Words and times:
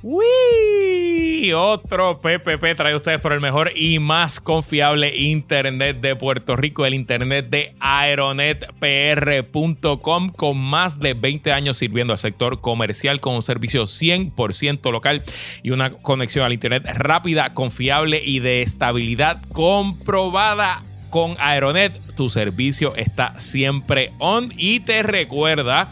¡Uy! 0.00 1.52
Otro 1.52 2.20
PPP 2.20 2.76
trae 2.76 2.94
ustedes 2.94 3.18
por 3.18 3.32
el 3.32 3.40
mejor 3.40 3.72
y 3.74 3.98
más 3.98 4.38
confiable 4.38 5.16
internet 5.16 6.00
de 6.00 6.14
Puerto 6.14 6.54
Rico, 6.54 6.86
el 6.86 6.94
internet 6.94 7.48
de 7.50 7.74
aeronetpr.com, 7.80 10.28
con 10.28 10.56
más 10.56 11.00
de 11.00 11.14
20 11.14 11.52
años 11.52 11.78
sirviendo 11.78 12.12
al 12.12 12.20
sector 12.20 12.60
comercial 12.60 13.20
con 13.20 13.34
un 13.34 13.42
servicio 13.42 13.82
100% 13.84 14.92
local 14.92 15.24
y 15.64 15.70
una 15.70 15.90
conexión 15.90 16.44
al 16.44 16.52
internet 16.52 16.84
rápida, 16.94 17.54
confiable 17.54 18.22
y 18.24 18.38
de 18.38 18.62
estabilidad 18.62 19.42
comprobada. 19.52 20.84
Con 21.10 21.34
Aeronet, 21.38 21.98
tu 22.14 22.28
servicio 22.28 22.94
está 22.94 23.36
siempre 23.38 24.12
on 24.18 24.52
y 24.56 24.80
te 24.80 25.02
recuerda 25.02 25.90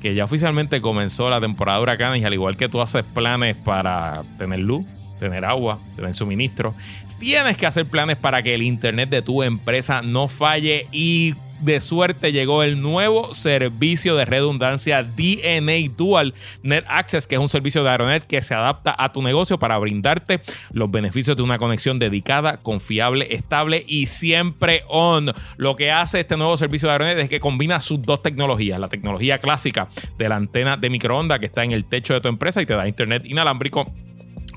que 0.00 0.14
ya 0.14 0.24
oficialmente 0.24 0.80
comenzó 0.80 1.30
la 1.30 1.40
temporada 1.40 1.78
de 1.78 1.82
huracanes 1.82 2.22
y 2.22 2.24
al 2.24 2.34
igual 2.34 2.56
que 2.56 2.68
tú 2.68 2.80
haces 2.80 3.04
planes 3.04 3.56
para 3.56 4.24
tener 4.38 4.60
luz, 4.60 4.86
tener 5.18 5.44
agua, 5.44 5.78
tener 5.96 6.14
suministro, 6.14 6.74
tienes 7.18 7.56
que 7.56 7.66
hacer 7.66 7.86
planes 7.86 8.16
para 8.16 8.42
que 8.42 8.54
el 8.54 8.62
internet 8.62 9.10
de 9.10 9.22
tu 9.22 9.42
empresa 9.42 10.02
no 10.02 10.26
falle 10.28 10.86
y 10.90 11.34
de 11.60 11.80
suerte 11.80 12.32
llegó 12.32 12.62
el 12.62 12.80
nuevo 12.80 13.34
servicio 13.34 14.16
de 14.16 14.24
redundancia 14.24 15.02
DNA 15.02 15.94
Dual 15.96 16.34
Net 16.62 16.84
Access, 16.88 17.26
que 17.26 17.36
es 17.36 17.40
un 17.40 17.48
servicio 17.48 17.82
de 17.82 17.90
Aeronet 17.90 18.26
que 18.26 18.42
se 18.42 18.54
adapta 18.54 18.94
a 18.98 19.12
tu 19.12 19.22
negocio 19.22 19.58
para 19.58 19.78
brindarte 19.78 20.40
los 20.72 20.90
beneficios 20.90 21.36
de 21.36 21.42
una 21.42 21.58
conexión 21.58 21.98
dedicada, 21.98 22.58
confiable, 22.58 23.28
estable 23.34 23.84
y 23.86 24.06
siempre 24.06 24.84
on. 24.88 25.32
Lo 25.56 25.76
que 25.76 25.90
hace 25.90 26.20
este 26.20 26.36
nuevo 26.36 26.56
servicio 26.56 26.88
de 26.88 26.92
Aeronet 26.92 27.18
es 27.18 27.28
que 27.28 27.40
combina 27.40 27.80
sus 27.80 28.00
dos 28.02 28.22
tecnologías, 28.22 28.80
la 28.80 28.88
tecnología 28.88 29.38
clásica 29.38 29.88
de 30.18 30.28
la 30.28 30.36
antena 30.36 30.76
de 30.76 30.90
microondas 30.90 31.38
que 31.38 31.46
está 31.46 31.64
en 31.64 31.72
el 31.72 31.84
techo 31.84 32.14
de 32.14 32.20
tu 32.20 32.28
empresa 32.28 32.62
y 32.62 32.66
te 32.66 32.74
da 32.74 32.88
internet 32.88 33.24
inalámbrico 33.26 33.92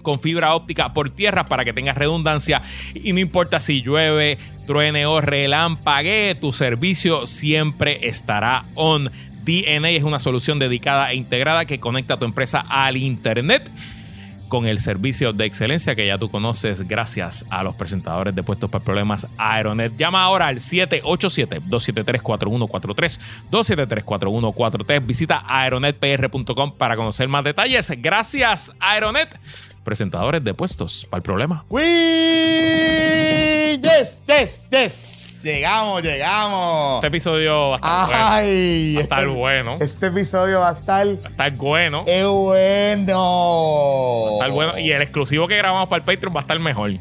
con 0.03 0.19
fibra 0.19 0.53
óptica 0.53 0.93
por 0.93 1.09
tierra 1.09 1.45
para 1.45 1.65
que 1.65 1.73
tengas 1.73 1.97
redundancia 1.97 2.61
y 2.93 3.13
no 3.13 3.19
importa 3.19 3.59
si 3.59 3.81
llueve, 3.81 4.37
truene 4.67 5.07
o 5.07 5.21
relampague, 5.21 6.37
tu 6.39 6.51
servicio 6.51 7.25
siempre 7.25 8.07
estará 8.07 8.65
on. 8.75 9.09
DNA 9.43 9.89
es 9.89 10.03
una 10.03 10.19
solución 10.19 10.59
dedicada 10.59 11.11
e 11.11 11.15
integrada 11.15 11.65
que 11.65 11.79
conecta 11.79 12.13
a 12.13 12.19
tu 12.19 12.25
empresa 12.25 12.63
al 12.69 12.95
internet 12.95 13.71
con 14.53 14.67
el 14.67 14.77
servicio 14.77 15.33
de 15.33 15.45
excelencia 15.45 15.95
que 15.95 16.05
ya 16.05 16.19
tú 16.19 16.29
conoces 16.29 16.87
gracias 16.87 17.43
a 17.49 17.63
los 17.63 17.73
presentadores 17.73 18.35
de 18.35 18.43
puestos 18.43 18.69
para 18.69 18.85
problemas 18.85 19.27
Aeronet. 19.35 19.97
Llama 19.97 20.21
ahora 20.21 20.45
al 20.45 20.57
787-273-4143, 20.57 23.19
273-4143. 23.49 25.07
Visita 25.07 25.43
aeronetpr.com 25.47 26.73
para 26.77 26.95
conocer 26.95 27.27
más 27.27 27.43
detalles. 27.43 27.91
Gracias, 27.97 28.71
Aeronet 28.79 29.39
presentadores 29.83 30.43
de 30.43 30.53
puestos 30.53 31.07
para 31.09 31.19
el 31.19 31.23
problema. 31.23 31.65
¡Uy! 31.69 31.81
¡Yes, 33.81 34.23
yes, 34.27 34.69
yes! 34.69 35.41
Llegamos, 35.43 36.01
llegamos. 36.01 36.95
Este 36.95 37.07
episodio 37.07 37.69
va 37.71 37.75
a 37.81 38.03
estar 38.05 38.15
Ay, 38.15 38.93
bueno. 38.93 38.95
Va 38.95 38.99
a 38.99 39.03
estar 39.03 39.27
bueno. 39.27 39.77
Este 39.81 40.07
episodio 40.07 40.59
va 40.61 40.69
a 40.69 40.73
estar. 40.73 41.05
Va 41.05 41.27
a 41.27 41.31
estar 41.31 41.51
bueno. 41.57 42.05
¡Qué 42.05 42.23
bueno! 42.23 44.25
Va 44.25 44.29
a 44.29 44.33
estar 44.33 44.51
bueno. 44.51 44.79
Y 44.79 44.91
el 44.91 45.01
exclusivo 45.01 45.47
que 45.49 45.57
grabamos 45.57 45.89
para 45.89 45.97
el 45.97 46.03
Patreon 46.05 46.33
va 46.33 46.39
a 46.39 46.43
estar 46.43 46.57
mejor. 46.59 46.91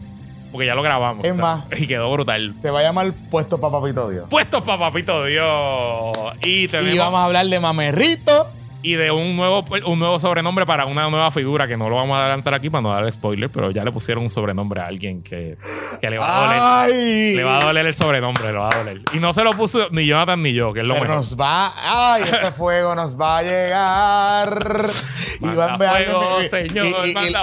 Porque 0.50 0.66
ya 0.66 0.74
lo 0.74 0.82
grabamos. 0.82 1.24
Es 1.24 1.32
o 1.32 1.36
sea, 1.36 1.44
más. 1.44 1.64
Y 1.78 1.86
quedó 1.86 2.10
brutal. 2.12 2.54
Se 2.60 2.70
va 2.70 2.80
a 2.80 2.82
llamar 2.82 3.12
Puesto 3.30 3.60
para 3.60 3.80
Papito 3.80 4.10
Dios. 4.10 4.26
Puestos 4.28 4.62
para 4.62 4.78
Papito 4.78 5.24
Dios. 5.24 6.12
Y 6.42 6.66
tenemos. 6.66 6.94
Y 6.94 6.98
vamos 6.98 7.20
a 7.20 7.24
hablar 7.24 7.46
de 7.46 7.60
Mamerrito. 7.60 8.50
Y 8.82 8.94
de 8.94 9.10
un 9.10 9.36
nuevo, 9.36 9.64
un 9.86 9.98
nuevo 9.98 10.18
sobrenombre 10.18 10.66
para 10.66 10.86
una 10.86 11.08
nueva 11.08 11.30
figura 11.30 11.68
que 11.68 11.76
no 11.76 11.88
lo 11.88 11.96
vamos 11.96 12.16
a 12.16 12.20
adelantar 12.22 12.54
aquí 12.54 12.68
para 12.68 12.82
no 12.82 12.90
darle 12.92 13.12
spoiler, 13.12 13.50
pero 13.50 13.70
ya 13.70 13.84
le 13.84 13.92
pusieron 13.92 14.24
un 14.24 14.28
sobrenombre 14.28 14.80
a 14.80 14.86
alguien 14.86 15.22
que, 15.22 15.56
que 16.00 16.10
le 16.10 16.18
va 16.18 16.26
a 16.26 16.40
doler. 16.86 16.94
¡Ay! 16.96 17.34
Le 17.36 17.44
va 17.44 17.58
a 17.58 17.64
doler 17.64 17.86
el 17.86 17.94
sobrenombre, 17.94 18.44
le 18.52 18.58
va 18.58 18.68
a 18.68 18.76
doler. 18.78 19.00
Y 19.14 19.18
no 19.18 19.32
se 19.32 19.44
lo 19.44 19.50
puso 19.52 19.88
ni 19.90 20.06
Jonathan 20.06 20.42
ni 20.42 20.52
yo, 20.52 20.72
que 20.72 20.80
es 20.80 20.86
lo 20.86 20.94
Pero 20.94 21.04
mejor. 21.04 21.16
nos 21.18 21.38
va. 21.40 22.14
¡Ay! 22.14 22.22
Este 22.24 22.50
fuego 22.56 22.94
nos 22.94 23.18
va 23.18 23.38
a 23.38 23.42
llegar. 23.42 24.86
y 25.40 25.46
va 25.54 25.64
a 25.66 25.72
enviar, 25.74 26.04
fuego, 26.04 26.42
señor, 26.42 26.86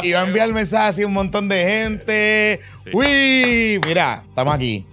y- 0.04 0.12
va 0.12 0.22
a 0.22 0.26
enviar 0.28 0.50
mensajes 0.54 0.90
así 0.90 1.04
a 1.04 1.08
un 1.08 1.14
montón 1.14 1.48
de 1.50 1.64
gente. 1.66 2.60
Sí. 2.84 2.90
¡Uy! 2.94 3.80
Mira, 3.86 4.24
estamos 4.28 4.54
aquí. 4.54 4.86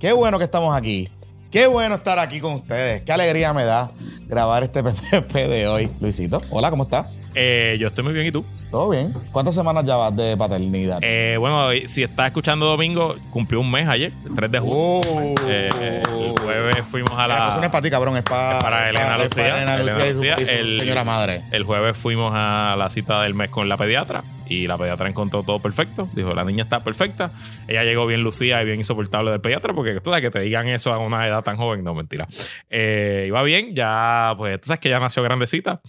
Qué 0.00 0.12
bueno 0.12 0.38
que 0.38 0.44
estamos 0.44 0.76
aquí. 0.76 1.08
Qué 1.50 1.68
bueno 1.68 1.94
estar 1.94 2.18
aquí 2.18 2.40
con 2.40 2.54
ustedes. 2.54 3.02
Qué 3.02 3.12
alegría 3.12 3.52
me 3.52 3.62
da 3.64 3.92
grabar 4.26 4.62
este 4.62 4.82
PPP 4.82 5.32
de 5.34 5.68
hoy. 5.68 5.90
Luisito, 6.00 6.40
hola, 6.50 6.70
¿cómo 6.70 6.84
estás? 6.84 7.06
Eh, 7.34 7.76
yo 7.80 7.88
estoy 7.88 8.04
muy 8.04 8.12
bien, 8.12 8.26
¿y 8.26 8.32
tú? 8.32 8.44
¿Todo 8.74 8.90
bien? 8.90 9.12
¿Cuántas 9.30 9.54
semanas 9.54 9.84
ya 9.84 9.94
vas 9.94 10.16
de 10.16 10.36
paternidad? 10.36 10.98
Eh, 11.00 11.36
bueno, 11.38 11.68
si 11.86 12.02
estás 12.02 12.26
escuchando 12.26 12.66
domingo, 12.66 13.14
cumplió 13.30 13.60
un 13.60 13.70
mes 13.70 13.86
ayer, 13.86 14.12
el 14.26 14.34
3 14.34 14.50
de 14.50 14.58
junio. 14.58 15.00
Oh. 15.08 15.34
Eh, 15.46 16.02
el 16.02 16.34
jueves 16.42 16.82
fuimos 16.84 17.12
a 17.12 17.28
La 17.28 17.36
cosa 17.46 17.58
no 17.58 17.62
es 17.66 17.70
para 17.70 17.82
ti, 17.82 17.90
cabrón, 17.90 18.16
es 18.16 18.24
para, 18.24 18.58
es 18.58 18.64
para 18.64 18.88
Elena 18.90 19.04
para 19.10 19.22
Lucía. 19.22 19.46
Elena 19.58 19.74
Elena 19.76 19.92
Lucía 19.94 20.10
y 20.10 20.14
su- 20.14 20.18
Lucía. 20.22 20.36
y 20.40 20.46
su, 20.46 20.52
El- 20.52 20.80
señora 20.80 21.04
madre. 21.04 21.44
El 21.52 21.62
jueves 21.62 21.96
fuimos 21.96 22.32
a 22.34 22.74
la 22.76 22.90
cita 22.90 23.22
del 23.22 23.34
mes 23.34 23.48
con 23.50 23.68
la 23.68 23.76
pediatra 23.76 24.24
y 24.48 24.66
la 24.66 24.76
pediatra 24.76 25.08
encontró 25.08 25.44
todo 25.44 25.60
perfecto. 25.60 26.08
Dijo, 26.12 26.34
la 26.34 26.42
niña 26.42 26.64
está 26.64 26.82
perfecta. 26.82 27.30
Ella 27.68 27.84
llegó 27.84 28.06
bien 28.06 28.24
lucida 28.24 28.60
y 28.60 28.64
bien 28.64 28.80
insoportable 28.80 29.30
del 29.30 29.40
pediatra 29.40 29.72
porque 29.72 29.94
tú 30.00 30.10
sabes 30.10 30.20
que 30.22 30.32
te 30.32 30.40
digan 30.40 30.66
eso 30.66 30.92
a 30.92 30.98
una 30.98 31.28
edad 31.28 31.44
tan 31.44 31.56
joven. 31.56 31.84
No, 31.84 31.94
mentira. 31.94 32.26
Eh, 32.68 33.26
iba 33.28 33.40
bien, 33.44 33.72
ya, 33.72 34.34
pues 34.36 34.60
tú 34.60 34.66
sabes 34.66 34.80
que 34.80 34.88
ya 34.88 34.98
nació 34.98 35.22
grandecita. 35.22 35.80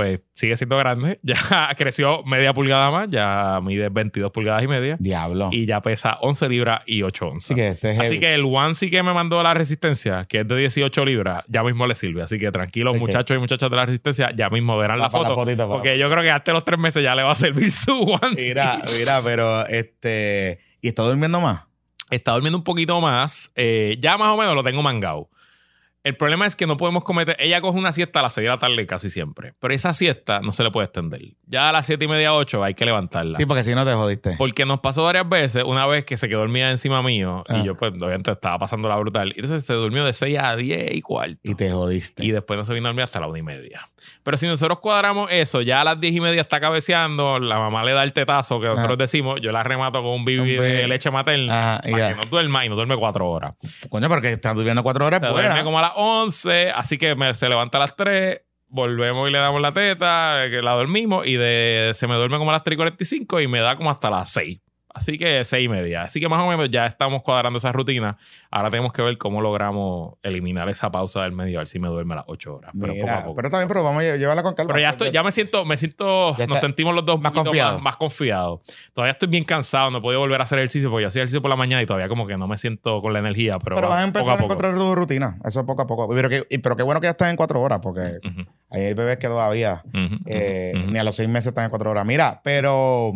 Pues 0.00 0.20
sigue 0.32 0.56
siendo 0.56 0.78
grande. 0.78 1.20
Ya 1.30 1.68
creció 1.76 2.22
media 2.24 2.54
pulgada 2.54 2.90
más. 2.90 3.08
Ya 3.10 3.60
mide 3.62 3.90
22 3.90 4.30
pulgadas 4.32 4.62
y 4.62 4.66
media. 4.68 4.96
Diablo. 4.98 5.50
Y 5.52 5.66
ya 5.66 5.82
pesa 5.82 6.16
11 6.22 6.48
libras 6.48 6.80
y 6.86 7.02
8 7.02 7.26
onzas. 7.26 7.50
Así 7.50 7.54
que 7.54 7.68
este 7.68 7.90
es 7.90 7.98
Así 8.00 8.08
heavy. 8.08 8.20
que 8.20 8.34
el 8.34 8.44
onesie 8.46 8.88
que 8.88 9.02
me 9.02 9.12
mandó 9.12 9.42
la 9.42 9.52
resistencia, 9.52 10.24
que 10.24 10.40
es 10.40 10.48
de 10.48 10.56
18 10.56 11.04
libras, 11.04 11.44
ya 11.48 11.62
mismo 11.62 11.86
le 11.86 11.94
sirve. 11.94 12.22
Así 12.22 12.38
que 12.38 12.50
tranquilos, 12.50 12.96
muchachos 12.96 13.36
y 13.36 13.40
muchachas 13.40 13.68
de 13.68 13.76
la 13.76 13.84
resistencia, 13.84 14.30
ya 14.34 14.48
mismo 14.48 14.78
verán 14.78 14.98
la, 15.00 15.10
foto. 15.10 15.34
porque 15.68 15.98
yo 15.98 16.10
creo 16.10 16.22
que 16.22 16.30
hasta 16.30 16.52
los 16.54 16.64
tres 16.64 16.78
meses 16.78 17.02
ya 17.02 17.14
le 17.14 17.22
va 17.22 17.32
a 17.32 17.34
servir 17.34 17.70
su 17.70 18.00
onesie. 18.00 18.48
Mira, 18.48 18.80
mira, 18.96 19.20
pero 19.22 19.66
este. 19.66 20.60
¿Y 20.80 20.88
está 20.88 21.02
durmiendo 21.02 21.40
más? 21.40 21.64
Está 22.08 22.32
durmiendo 22.32 22.56
un 22.56 22.64
poquito 22.64 22.98
más. 23.02 23.52
eh, 23.54 23.98
ya 24.00 24.16
más 24.16 24.28
o 24.28 24.38
menos 24.38 24.54
lo 24.54 24.62
tengo 24.62 24.82
mangado. 24.82 25.28
El 26.02 26.16
problema 26.16 26.46
es 26.46 26.56
que 26.56 26.66
no 26.66 26.78
podemos 26.78 27.04
cometer. 27.04 27.36
Ella 27.38 27.60
coge 27.60 27.78
una 27.78 27.92
siesta 27.92 28.20
a 28.20 28.22
las 28.22 28.32
6 28.32 28.44
de 28.44 28.48
la 28.48 28.56
tarde 28.58 28.86
casi 28.86 29.10
siempre. 29.10 29.52
Pero 29.60 29.74
esa 29.74 29.92
siesta 29.92 30.40
no 30.40 30.50
se 30.52 30.64
le 30.64 30.70
puede 30.70 30.86
extender. 30.86 31.20
Ya 31.46 31.68
a 31.68 31.72
las 31.72 31.84
7 31.84 32.02
y 32.04 32.08
media, 32.08 32.32
8 32.32 32.64
hay 32.64 32.72
que 32.72 32.86
levantarla. 32.86 33.36
Sí, 33.36 33.44
porque 33.44 33.62
si 33.64 33.74
no 33.74 33.84
te 33.84 33.92
jodiste. 33.92 34.34
Porque 34.38 34.64
nos 34.64 34.80
pasó 34.80 35.04
varias 35.04 35.28
veces, 35.28 35.62
una 35.64 35.86
vez 35.86 36.06
que 36.06 36.16
se 36.16 36.26
quedó 36.28 36.38
dormida 36.40 36.70
encima 36.70 37.02
mío 37.02 37.44
Ah. 37.48 37.58
y 37.58 37.64
yo 37.64 37.76
pues 37.76 37.92
obviamente 37.92 38.30
estaba 38.30 38.58
pasando 38.58 38.88
la 38.88 38.96
brutal. 38.96 39.28
Y 39.36 39.40
entonces 39.40 39.66
se 39.66 39.74
durmió 39.74 40.04
de 40.06 40.14
6 40.14 40.38
a 40.40 40.56
10 40.56 40.94
y 40.94 41.02
cuarto. 41.02 41.36
Y 41.42 41.54
te 41.54 41.70
jodiste. 41.70 42.24
Y 42.24 42.30
después 42.30 42.56
no 42.58 42.64
se 42.64 42.72
vino 42.72 42.86
a 42.86 42.90
dormir 42.90 43.04
hasta 43.04 43.20
la 43.20 43.26
una 43.26 43.38
y 43.38 43.42
media. 43.42 43.86
Pero 44.22 44.38
si 44.38 44.46
nosotros 44.46 44.78
cuadramos 44.78 45.28
eso, 45.30 45.60
ya 45.60 45.82
a 45.82 45.84
las 45.84 46.00
10 46.00 46.14
y 46.14 46.20
media 46.20 46.40
está 46.40 46.60
cabeceando, 46.60 47.38
la 47.38 47.58
mamá 47.58 47.84
le 47.84 47.92
da 47.92 48.02
el 48.04 48.14
tetazo 48.14 48.58
que 48.58 48.68
nosotros 48.68 48.94
Ah. 48.98 49.02
decimos, 49.02 49.38
yo 49.42 49.52
la 49.52 49.62
remato 49.62 50.02
con 50.02 50.12
un 50.12 50.24
bibi 50.24 50.54
de 50.56 50.88
leche 50.88 51.10
materna 51.10 51.78
para 51.82 52.08
que 52.08 52.14
no 52.14 52.22
duerma 52.30 52.64
y 52.64 52.70
no 52.70 52.74
duerme 52.76 52.96
cuatro 52.96 53.28
horas. 53.28 53.52
Coño, 53.90 54.08
porque 54.08 54.32
estás 54.32 54.54
durmiendo 54.56 54.82
cuatro 54.82 55.04
horas 55.04 55.20
como 55.62 55.78
a 55.78 55.89
las 55.90 55.96
11, 55.96 56.70
así 56.70 56.98
que 56.98 57.14
me- 57.14 57.34
se 57.34 57.48
levanta 57.48 57.78
a 57.78 57.82
las 57.82 57.96
3, 57.96 58.40
volvemos 58.68 59.28
y 59.28 59.32
le 59.32 59.38
damos 59.38 59.60
la 59.60 59.72
teta, 59.72 60.46
la 60.48 60.72
dormimos 60.72 61.26
y 61.26 61.34
de, 61.36 61.90
se 61.94 62.06
me 62.06 62.14
duerme 62.14 62.38
como 62.38 62.50
a 62.50 62.54
las 62.54 62.64
3 62.64 62.74
y 62.74 62.76
45 62.76 63.40
y 63.40 63.48
me 63.48 63.60
da 63.60 63.76
como 63.76 63.90
hasta 63.90 64.10
las 64.10 64.32
6. 64.32 64.60
Así 64.92 65.18
que 65.18 65.44
6 65.44 65.64
y 65.64 65.68
media. 65.68 66.02
Así 66.02 66.18
que 66.20 66.28
más 66.28 66.42
o 66.42 66.46
menos 66.48 66.68
ya 66.68 66.84
estamos 66.86 67.22
cuadrando 67.22 67.58
esa 67.58 67.70
rutina. 67.72 68.16
Ahora 68.50 68.70
tenemos 68.70 68.92
que 68.92 69.02
ver 69.02 69.16
cómo 69.18 69.40
logramos 69.40 70.14
eliminar 70.22 70.68
esa 70.68 70.90
pausa 70.90 71.22
del 71.22 71.32
medio, 71.32 71.58
a 71.58 71.60
ver 71.60 71.68
si 71.68 71.78
me 71.78 71.86
duerme 71.88 72.14
a 72.14 72.16
las 72.16 72.24
8 72.26 72.56
horas. 72.56 72.72
Pero 72.78 72.92
Mira, 72.94 73.04
poco 73.06 73.12
a 73.20 73.22
poco. 73.24 73.34
pero 73.36 73.50
también, 73.50 73.68
pero 73.68 73.84
vamos 73.84 74.02
a 74.02 74.06
lle- 74.06 74.18
llevarla 74.18 74.42
con 74.42 74.54
calma. 74.54 74.72
Pero 74.72 74.82
ya 74.82 74.90
estoy, 74.90 75.10
ya 75.12 75.22
me 75.22 75.30
siento, 75.32 75.64
me 75.64 75.76
siento, 75.76 76.36
nos 76.48 76.60
sentimos 76.60 76.94
los 76.94 77.04
dos 77.06 77.20
más 77.20 77.30
poquito 77.32 77.44
confiado. 77.50 77.72
Más, 77.74 77.82
más 77.82 77.96
confiados. 77.96 78.60
Todavía 78.92 79.12
estoy 79.12 79.28
bien 79.28 79.44
cansado, 79.44 79.90
no 79.90 79.98
he 79.98 80.00
podido 80.00 80.20
volver 80.20 80.40
a 80.40 80.42
hacer 80.44 80.58
ejercicio 80.58 80.90
porque 80.90 81.02
yo 81.02 81.08
hacía 81.08 81.20
ejercicio 81.22 81.40
por 81.40 81.50
la 81.50 81.56
mañana 81.56 81.82
y 81.82 81.86
todavía 81.86 82.08
como 82.08 82.26
que 82.26 82.36
no 82.36 82.48
me 82.48 82.56
siento 82.56 83.00
con 83.00 83.12
la 83.12 83.20
energía. 83.20 83.58
Pero, 83.60 83.76
Pero 83.76 83.88
va- 83.88 83.94
vas 83.94 84.02
a 84.02 84.06
empezar 84.08 84.24
poco 84.24 84.32
a, 84.32 84.36
poco. 84.38 84.52
encontrar 84.52 84.74
tu 84.74 84.94
rutina. 84.96 85.36
Eso 85.44 85.64
poco 85.64 85.82
a 85.82 85.86
poco. 85.86 86.08
Pero, 86.12 86.28
que, 86.28 86.46
pero 86.62 86.74
qué 86.76 86.82
bueno 86.82 87.00
que 87.00 87.06
ya 87.06 87.10
están 87.12 87.30
en 87.30 87.36
cuatro 87.36 87.60
horas, 87.62 87.78
porque 87.80 88.18
Ujú, 88.24 88.42
hay 88.70 88.94
bebés 88.94 89.18
que 89.18 89.28
todavía 89.28 89.82
ujú, 89.86 90.16
eh, 90.26 90.72
ujú, 90.74 90.82
ujú. 90.84 90.92
ni 90.92 90.98
a 90.98 91.04
los 91.04 91.14
seis 91.14 91.28
meses 91.28 91.48
están 91.48 91.64
en 91.64 91.70
cuatro 91.70 91.90
horas. 91.90 92.04
Mira, 92.04 92.40
pero 92.42 93.12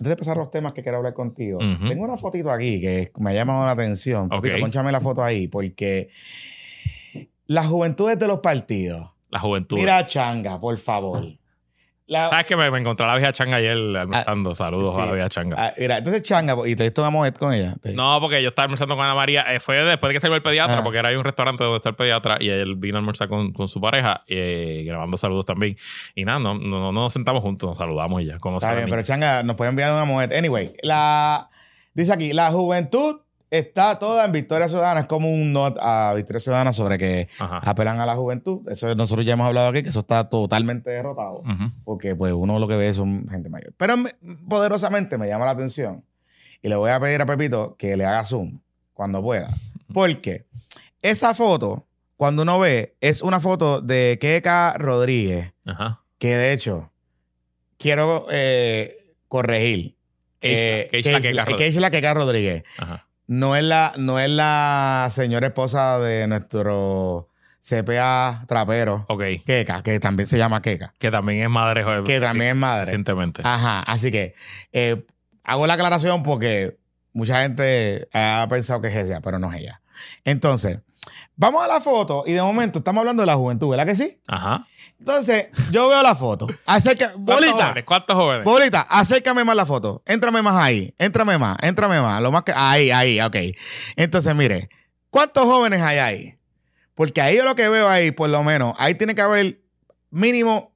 antes 0.00 0.08
de 0.08 0.16
pasar 0.16 0.38
a 0.38 0.40
los 0.40 0.50
temas 0.50 0.72
que 0.72 0.82
quiero 0.82 0.96
hablar 0.96 1.12
contigo, 1.12 1.58
tengo 1.58 2.04
una 2.04 2.16
fotito 2.16 2.50
aquí 2.50 2.80
que 2.80 3.12
me 3.18 3.30
ha 3.30 3.34
llamado 3.34 3.66
la 3.66 3.72
atención. 3.72 4.30
Papito, 4.30 4.54
Ok. 4.54 4.60
pónchame 4.62 4.90
la 4.90 5.00
foto 5.00 5.22
ahí, 5.22 5.46
porque 5.46 6.08
las 7.46 7.66
juventudes 7.66 8.18
de 8.18 8.26
los 8.26 8.40
partidos. 8.40 9.10
La 9.28 9.40
juventud. 9.40 9.76
Mira, 9.76 10.06
Changa, 10.06 10.58
por 10.58 10.76
favor. 10.78 11.22
La- 12.10 12.28
¿Sabes 12.28 12.44
que 12.44 12.56
me, 12.56 12.68
me 12.72 12.80
encontré 12.80 13.06
a 13.06 13.08
la 13.10 13.14
vieja 13.16 13.32
changa 13.32 13.58
ayer 13.58 13.76
almorzando? 13.96 14.52
Saludos 14.52 14.96
a 14.98 15.06
la 15.06 15.12
vieja 15.12 15.28
changa. 15.28 15.54
Ah, 15.68 15.72
mira, 15.78 15.98
entonces 15.98 16.22
changa, 16.22 16.56
y 16.66 16.74
te 16.74 16.82
diste 16.82 17.00
una 17.00 17.30
con 17.32 17.52
ella. 17.54 17.76
No, 17.94 18.18
porque 18.20 18.42
yo 18.42 18.48
estaba 18.48 18.64
almorzando 18.64 18.96
con 18.96 19.04
Ana 19.04 19.14
María. 19.14 19.42
eh, 19.54 19.60
fue 19.60 19.76
después 19.84 20.10
de 20.10 20.14
que 20.14 20.20
salió 20.20 20.34
el 20.34 20.42
pediatra, 20.42 20.78
Ah. 20.78 20.82
porque 20.82 20.98
era 20.98 21.10
ahí 21.10 21.14
un 21.14 21.22
restaurante 21.22 21.62
donde 21.62 21.76
está 21.76 21.90
el 21.90 21.94
pediatra 21.94 22.36
y 22.40 22.48
él 22.48 22.74
vino 22.74 22.96
a 22.96 22.98
almorzar 22.98 23.28
con, 23.28 23.52
con 23.52 23.68
su 23.68 23.80
pareja, 23.80 24.24
eh, 24.26 24.82
grabando 24.84 25.16
saludos 25.16 25.46
también. 25.46 25.76
Y 26.16 26.24
nada, 26.24 26.40
no, 26.40 26.54
no, 26.54 26.80
no 26.80 26.92
nos 26.92 27.12
sentamos 27.12 27.42
juntos, 27.42 27.68
nos 27.70 27.78
saludamos 27.78 28.20
y 28.22 28.26
ya. 28.26 28.38
Está 28.42 28.74
bien, 28.74 28.90
pero 28.90 29.04
changa, 29.04 29.44
nos 29.44 29.54
puede 29.54 29.70
enviar 29.70 29.92
una 29.92 30.04
mujer. 30.04 30.34
Anyway, 30.34 30.74
la, 30.82 31.48
dice 31.94 32.12
aquí, 32.12 32.32
la 32.32 32.50
juventud 32.50 33.20
está 33.50 33.98
toda 33.98 34.24
en 34.24 34.32
Victoria 34.32 34.68
Ciudadana. 34.68 35.00
Es 35.00 35.06
como 35.06 35.32
un 35.32 35.52
not 35.52 35.76
a 35.80 36.12
Victoria 36.14 36.40
Ciudadana 36.40 36.72
sobre 36.72 36.98
que 36.98 37.28
Ajá. 37.38 37.58
apelan 37.64 37.98
a 38.00 38.06
la 38.06 38.14
juventud. 38.16 38.60
Eso 38.70 38.94
nosotros 38.94 39.26
ya 39.26 39.32
hemos 39.34 39.46
hablado 39.46 39.68
aquí, 39.68 39.82
que 39.82 39.88
eso 39.88 40.00
está 40.00 40.28
totalmente 40.28 40.90
derrotado. 40.90 41.42
Porque 41.84 42.14
pues 42.14 42.32
uno 42.32 42.58
lo 42.58 42.68
que 42.68 42.76
ve 42.76 42.92
son 42.94 43.26
gente 43.28 43.48
mayor. 43.48 43.72
Pero 43.76 43.96
me- 43.96 44.14
poderosamente 44.48 45.18
me 45.18 45.28
llama 45.28 45.44
la 45.44 45.50
atención. 45.52 46.04
Y 46.62 46.68
le 46.68 46.76
voy 46.76 46.90
a 46.90 47.00
pedir 47.00 47.20
a 47.22 47.26
Pepito 47.26 47.74
que 47.78 47.96
le 47.96 48.04
haga 48.04 48.24
zoom 48.24 48.60
cuando 48.94 49.22
pueda. 49.22 49.48
Porque 49.92 50.46
esa 51.02 51.34
foto, 51.34 51.86
cuando 52.16 52.42
uno 52.42 52.58
ve, 52.58 52.94
es 53.00 53.22
una 53.22 53.40
foto 53.40 53.80
de 53.80 54.18
Keka 54.20 54.74
Rodríguez, 54.78 55.52
Ajá. 55.64 56.02
que 56.18 56.36
de 56.36 56.52
hecho 56.52 56.92
quiero 57.78 58.26
eh, 58.30 59.14
corregir. 59.28 59.96
Keishla, 60.38 60.60
Eh, 60.60 60.88
Keishla 60.90 61.20
Keishla-. 61.20 61.56
Keishla 61.56 61.90
Keka 61.90 62.14
Rodríguez. 62.14 62.64
Ajá. 62.78 63.06
No 63.32 63.54
es, 63.54 63.62
la, 63.62 63.92
no 63.96 64.18
es 64.18 64.28
la 64.28 65.06
señora 65.12 65.46
esposa 65.46 66.00
de 66.00 66.26
nuestro 66.26 67.28
CPA 67.62 68.42
trapero, 68.48 69.04
Ok. 69.08 69.22
Keka, 69.46 69.84
que 69.84 70.00
también 70.00 70.26
se 70.26 70.36
llama 70.36 70.60
Keka, 70.60 70.94
Que 70.98 71.12
también 71.12 71.44
es 71.44 71.48
madre. 71.48 71.84
joder, 71.84 72.02
que 72.02 72.18
también 72.18 72.50
es 72.50 72.56
madre. 72.56 72.86
Recientemente. 72.86 73.42
Ajá, 73.44 73.82
así 73.82 74.10
que 74.10 74.34
eh, 74.72 75.06
hago 75.44 75.68
la 75.68 75.74
aclaración 75.74 76.24
porque 76.24 76.78
mucha 77.12 77.40
gente 77.42 78.08
ha 78.12 78.44
pensado 78.50 78.80
que 78.80 78.88
es 78.88 78.96
ella, 78.96 79.20
pero 79.20 79.38
no 79.38 79.52
es 79.52 79.60
ella. 79.60 79.80
Entonces, 80.24 80.80
vamos 81.36 81.64
a 81.64 81.68
la 81.68 81.80
foto 81.80 82.24
y 82.26 82.32
de 82.32 82.42
momento 82.42 82.78
estamos 82.80 83.00
hablando 83.00 83.22
de 83.22 83.26
la 83.26 83.36
juventud, 83.36 83.68
¿verdad 83.70 83.86
que 83.86 83.94
sí? 83.96 84.20
Ajá. 84.28 84.66
Entonces, 84.98 85.46
yo 85.70 85.88
veo 85.88 86.02
la 86.02 86.14
foto. 86.14 86.46
Acerca, 86.66 87.12
¿Cuántos 87.12 87.36
bolita, 87.36 87.64
jóvenes? 87.66 87.84
¿Cuántos 87.84 88.16
jóvenes? 88.16 88.44
bolita, 88.44 88.80
acércame 88.82 89.44
más 89.44 89.56
la 89.56 89.64
foto. 89.66 90.02
Éntrame 90.04 90.42
más 90.42 90.62
ahí, 90.62 90.94
éntrame 90.98 91.38
más, 91.38 91.56
éntrame 91.62 92.00
más. 92.02 92.20
Lo 92.20 92.30
más 92.30 92.42
que. 92.42 92.52
Ahí, 92.54 92.90
ahí, 92.90 93.20
ok. 93.20 93.36
Entonces, 93.96 94.34
mire, 94.34 94.68
¿cuántos 95.08 95.44
jóvenes 95.44 95.80
hay 95.80 95.98
ahí? 95.98 96.38
Porque 96.94 97.22
ahí 97.22 97.36
yo 97.38 97.44
lo 97.44 97.54
que 97.54 97.68
veo 97.70 97.88
ahí, 97.88 98.10
por 98.10 98.28
lo 98.28 98.42
menos, 98.44 98.74
ahí 98.78 98.94
tiene 98.94 99.14
que 99.14 99.22
haber 99.22 99.60
mínimo 100.10 100.74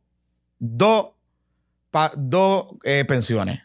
dos, 0.59 1.09
pa- 1.91 2.13
dos 2.17 2.69
eh, 2.85 3.05
pensiones. 3.07 3.61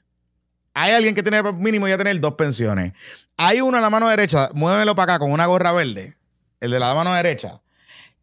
Hay 0.73 0.91
alguien 0.91 1.15
que 1.15 1.23
tiene 1.23 1.41
mínimo 1.53 1.87
ya 1.87 1.97
tener 1.97 2.19
dos 2.19 2.33
pensiones. 2.33 2.91
Hay 3.37 3.61
uno 3.61 3.77
en 3.77 3.81
la 3.83 3.89
mano 3.89 4.09
derecha, 4.09 4.49
muévelo 4.53 4.93
para 4.95 5.13
acá 5.13 5.19
con 5.19 5.31
una 5.31 5.45
gorra 5.45 5.71
verde, 5.71 6.17
el 6.61 6.71
de 6.71 6.79
la 6.79 6.93
mano 6.93 7.13
derecha, 7.13 7.61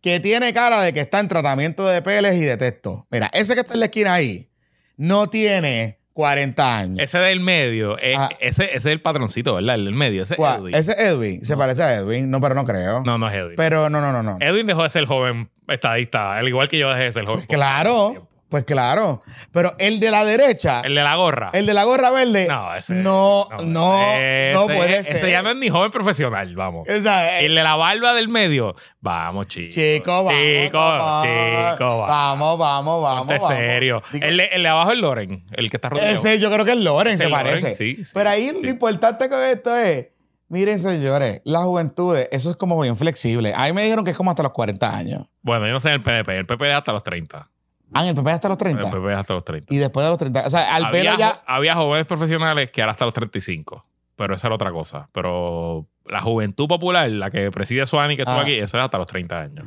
que 0.00 0.20
tiene 0.20 0.52
cara 0.52 0.80
de 0.82 0.92
que 0.92 1.00
está 1.00 1.20
en 1.20 1.28
tratamiento 1.28 1.86
de 1.86 2.02
peles 2.02 2.34
y 2.36 2.40
de 2.40 2.56
texto. 2.56 3.06
Mira, 3.10 3.30
ese 3.32 3.54
que 3.54 3.60
está 3.60 3.74
en 3.74 3.80
la 3.80 3.86
esquina 3.86 4.14
ahí 4.14 4.48
no 4.96 5.28
tiene 5.28 5.98
40 6.12 6.78
años. 6.78 6.98
Ese 7.00 7.18
del 7.18 7.40
medio, 7.40 7.98
eh, 7.98 8.14
Ah. 8.16 8.30
ese, 8.40 8.64
ese 8.64 8.76
es 8.76 8.86
el 8.86 9.02
patroncito, 9.02 9.54
¿verdad? 9.54 9.74
El 9.74 9.84
del 9.84 9.94
medio, 9.94 10.22
ese 10.22 10.34
es. 10.34 10.40
Edwin. 10.40 10.74
Ese 10.74 10.92
es 10.92 10.98
Edwin. 10.98 11.44
Se 11.44 11.52
No. 11.54 11.58
parece 11.58 11.82
a 11.82 11.94
Edwin. 11.96 12.30
No, 12.30 12.40
pero 12.40 12.54
no 12.54 12.64
creo. 12.64 13.02
No, 13.04 13.18
no 13.18 13.28
es 13.28 13.34
Edwin. 13.34 13.54
Pero 13.56 13.90
no, 13.90 14.00
no, 14.00 14.12
no, 14.12 14.22
no. 14.22 14.38
Edwin 14.40 14.66
dejó 14.66 14.82
de 14.84 14.90
ser 14.90 15.04
joven 15.06 15.50
estadista, 15.68 16.34
al 16.36 16.48
igual 16.48 16.68
que 16.68 16.78
yo 16.78 16.88
dejé 16.88 17.02
de 17.04 17.12
ser 17.12 17.24
joven. 17.26 17.44
Claro, 17.46 18.28
pues 18.56 18.64
claro. 18.64 19.20
Pero 19.52 19.74
el 19.78 20.00
de 20.00 20.10
la 20.10 20.24
derecha, 20.24 20.80
El 20.82 20.94
de 20.94 21.02
la 21.02 21.14
gorra. 21.16 21.50
el 21.52 21.66
de 21.66 21.74
la 21.74 21.84
gorra 21.84 22.10
verde, 22.10 22.46
No, 22.48 22.74
ese. 22.74 22.94
no, 22.94 23.48
no, 23.64 24.02
ese- 24.12 24.50
no 24.54 24.64
puede 24.66 24.98
Ese 24.98 25.18
ser. 25.18 25.30
ya 25.30 25.42
no 25.42 25.50
es 25.50 25.56
ni 25.56 25.68
joven 25.68 25.90
profesional, 25.90 26.54
vamos. 26.56 26.88
O 26.88 27.00
sea, 27.02 27.40
El 27.40 27.54
de 27.54 27.62
la 27.62 27.76
barba 27.76 28.14
del 28.14 28.28
medio. 28.28 28.74
Vamos, 29.00 29.48
chico. 29.48 29.72
Chico, 29.72 30.24
vamos. 30.24 30.32
Chico, 30.40 30.78
vamos, 30.78 31.26
chico, 31.26 31.84
vamos. 32.00 32.08
Vamos, 32.08 32.58
vamos, 32.58 33.02
vamos. 33.02 33.18
Ponte 33.26 33.34
vamos. 33.42 33.56
serio. 33.56 34.02
Digo, 34.12 34.26
El, 34.26 34.36
de- 34.38 34.48
el 34.52 34.62
de 34.62 34.68
abajo 34.68 34.92
es 34.92 34.98
Loren, 34.98 35.44
el 35.52 35.70
que 35.70 35.76
está 35.76 35.88
rodeado. 35.90 36.12
ese 36.14 36.38
yo 36.38 36.50
creo 36.50 36.64
que 36.64 36.72
es 36.72 36.78
Loren, 36.78 37.14
Ese 37.14 37.24
se 37.24 37.30
parece. 37.30 37.74
sí, 37.74 38.04
sí, 38.04 38.10
Pero 38.14 38.30
ahí 38.30 38.50
sí. 38.50 38.62
lo 38.62 38.70
importante 38.70 39.28
con 39.28 39.42
esto 39.42 39.74
es, 39.76 40.08
miren 40.48 40.78
señores, 40.78 41.40
la 41.44 41.60
juventud, 41.60 42.16
eso 42.30 42.50
es 42.50 42.56
como 42.56 42.80
bien 42.80 42.96
flexible. 42.96 43.52
A 43.54 43.64
mí 43.66 43.72
me 43.72 43.82
dijeron 43.82 44.04
que 44.04 44.12
es 44.12 44.16
como 44.16 44.30
hasta 44.30 44.42
los 44.42 44.52
40 44.52 44.96
años. 44.96 45.26
Bueno, 45.42 45.66
yo 45.66 45.72
no 45.72 45.80
sé 45.80 45.88
en 45.88 45.94
el 45.94 46.00
PDP. 46.02 46.28
El 46.38 46.46
PP 46.46 46.68
es 46.70 46.74
hasta 46.76 46.92
los 46.92 47.02
30. 47.02 47.48
Ah, 47.92 48.02
en 48.02 48.08
el 48.08 48.14
PP 48.14 48.30
hasta 48.30 48.48
los 48.48 48.58
30. 48.58 48.82
El 48.84 48.90
PP 48.90 49.12
es 49.12 49.16
hasta 49.18 49.34
los 49.34 49.44
30. 49.44 49.72
Y 49.74 49.78
después 49.78 50.04
de 50.04 50.10
los 50.10 50.18
30. 50.18 50.46
O 50.46 50.50
sea, 50.50 50.74
al 50.74 50.84
había, 50.86 51.02
pelo 51.12 51.18
ya. 51.18 51.42
había 51.46 51.74
jóvenes 51.76 52.06
profesionales 52.06 52.70
que 52.70 52.82
ahora 52.82 52.92
hasta 52.92 53.04
los 53.04 53.14
35. 53.14 53.84
Pero 54.16 54.34
esa 54.34 54.48
era 54.48 54.54
otra 54.56 54.70
cosa. 54.72 55.08
Pero 55.12 55.86
la 56.06 56.20
juventud 56.20 56.66
popular, 56.66 57.08
la 57.10 57.30
que 57.30 57.50
preside 57.50 57.86
Suani, 57.86 58.16
que 58.16 58.22
estuvo 58.22 58.38
Ah. 58.38 58.42
aquí, 58.42 58.54
esa 58.54 58.78
es 58.78 58.84
hasta 58.84 58.98
los 58.98 59.06
30 59.06 59.38
años. 59.40 59.66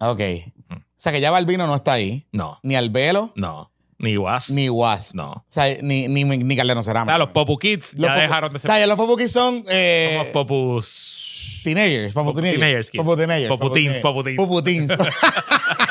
Ok. 0.00 0.20
O 0.70 0.76
sea, 0.96 1.12
que 1.12 1.20
ya 1.20 1.30
Balbino 1.30 1.66
no 1.66 1.74
está 1.74 1.92
ahí. 1.92 2.26
No, 2.32 2.58
Ni 2.62 2.74
Albelo, 2.76 3.32
no. 3.36 3.70
Ni 4.00 4.16
Was. 4.16 4.50
ni 4.50 4.68
Was. 4.68 5.12
No. 5.14 5.32
O 5.32 5.44
sea, 5.48 5.76
ni, 5.82 6.06
ni, 6.06 6.22
ni 6.24 6.56
Carleno 6.56 6.80
O 6.80 6.82
Cerama. 6.84 7.10
sea, 7.10 7.18
los 7.18 7.30
Popu 7.30 7.58
Kids 7.58 7.94
Los 7.98 8.08
ya 8.08 8.14
Popu- 8.16 8.20
dejaron 8.20 8.52
de 8.52 8.56
O 8.56 8.58
ser. 8.60 8.70
sea, 8.70 8.78
ya 8.78 8.86
los 8.86 8.96
Popu 8.96 9.16
Kids 9.16 9.32
son 9.32 9.64
eh, 9.68 10.10
Somos 10.18 10.26
Popus. 10.32 11.60
teenagers. 11.64 12.12
Popu 12.12 12.30
Popu 12.30 12.40
teenagers. 12.42 12.90
Popu 12.92 13.16
teenagers. 13.16 13.48
Popu 13.48 13.70
teens. 13.72 13.98
Popu 14.00 14.22
teens. 14.22 14.36
Popu 14.38 14.62
teens. 14.62 14.92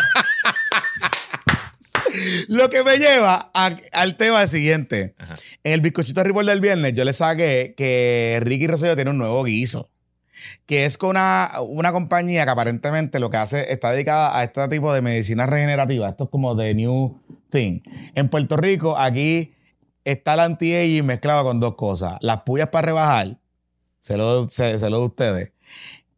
Lo 2.47 2.69
que 2.69 2.83
me 2.83 2.97
lleva 2.97 3.51
a- 3.53 3.75
al 3.91 4.15
tema 4.17 4.45
siguiente. 4.47 5.15
Ajá. 5.17 5.35
En 5.63 5.73
el 5.73 5.81
bizcochito 5.81 6.23
report 6.23 6.47
del 6.47 6.61
viernes, 6.61 6.93
yo 6.93 7.03
le 7.03 7.13
saqué 7.13 7.73
que 7.77 8.39
Ricky 8.41 8.67
Rosselló 8.67 8.95
tiene 8.95 9.11
un 9.11 9.17
nuevo 9.17 9.43
guiso. 9.43 9.89
Que 10.67 10.85
es 10.85 10.97
con 10.99 11.11
una, 11.11 11.51
una 11.67 11.91
compañía 11.91 12.45
que 12.45 12.51
aparentemente 12.51 13.19
lo 13.19 13.29
que 13.29 13.37
hace 13.37 13.71
está 13.71 13.91
dedicada 13.91 14.37
a 14.37 14.43
este 14.43 14.67
tipo 14.67 14.93
de 14.93 15.01
medicina 15.01 15.47
regenerativa. 15.47 16.09
Esto 16.09 16.25
es 16.25 16.29
como 16.29 16.53
de 16.55 16.75
New 16.75 17.19
Thing. 17.49 17.81
En 18.13 18.29
Puerto 18.29 18.55
Rico, 18.55 18.97
aquí 18.97 19.53
está 20.05 20.35
el 20.35 20.41
anti-aging 20.41 21.05
mezclado 21.05 21.43
con 21.43 21.59
dos 21.59 21.73
cosas: 21.75 22.17
las 22.21 22.41
puyas 22.43 22.69
para 22.69 22.85
rebajar, 22.85 23.37
se 23.99 24.15
lo, 24.15 24.47
se, 24.47 24.77
se 24.77 24.89
lo 24.91 24.97
a 24.97 25.05
ustedes, 25.05 25.51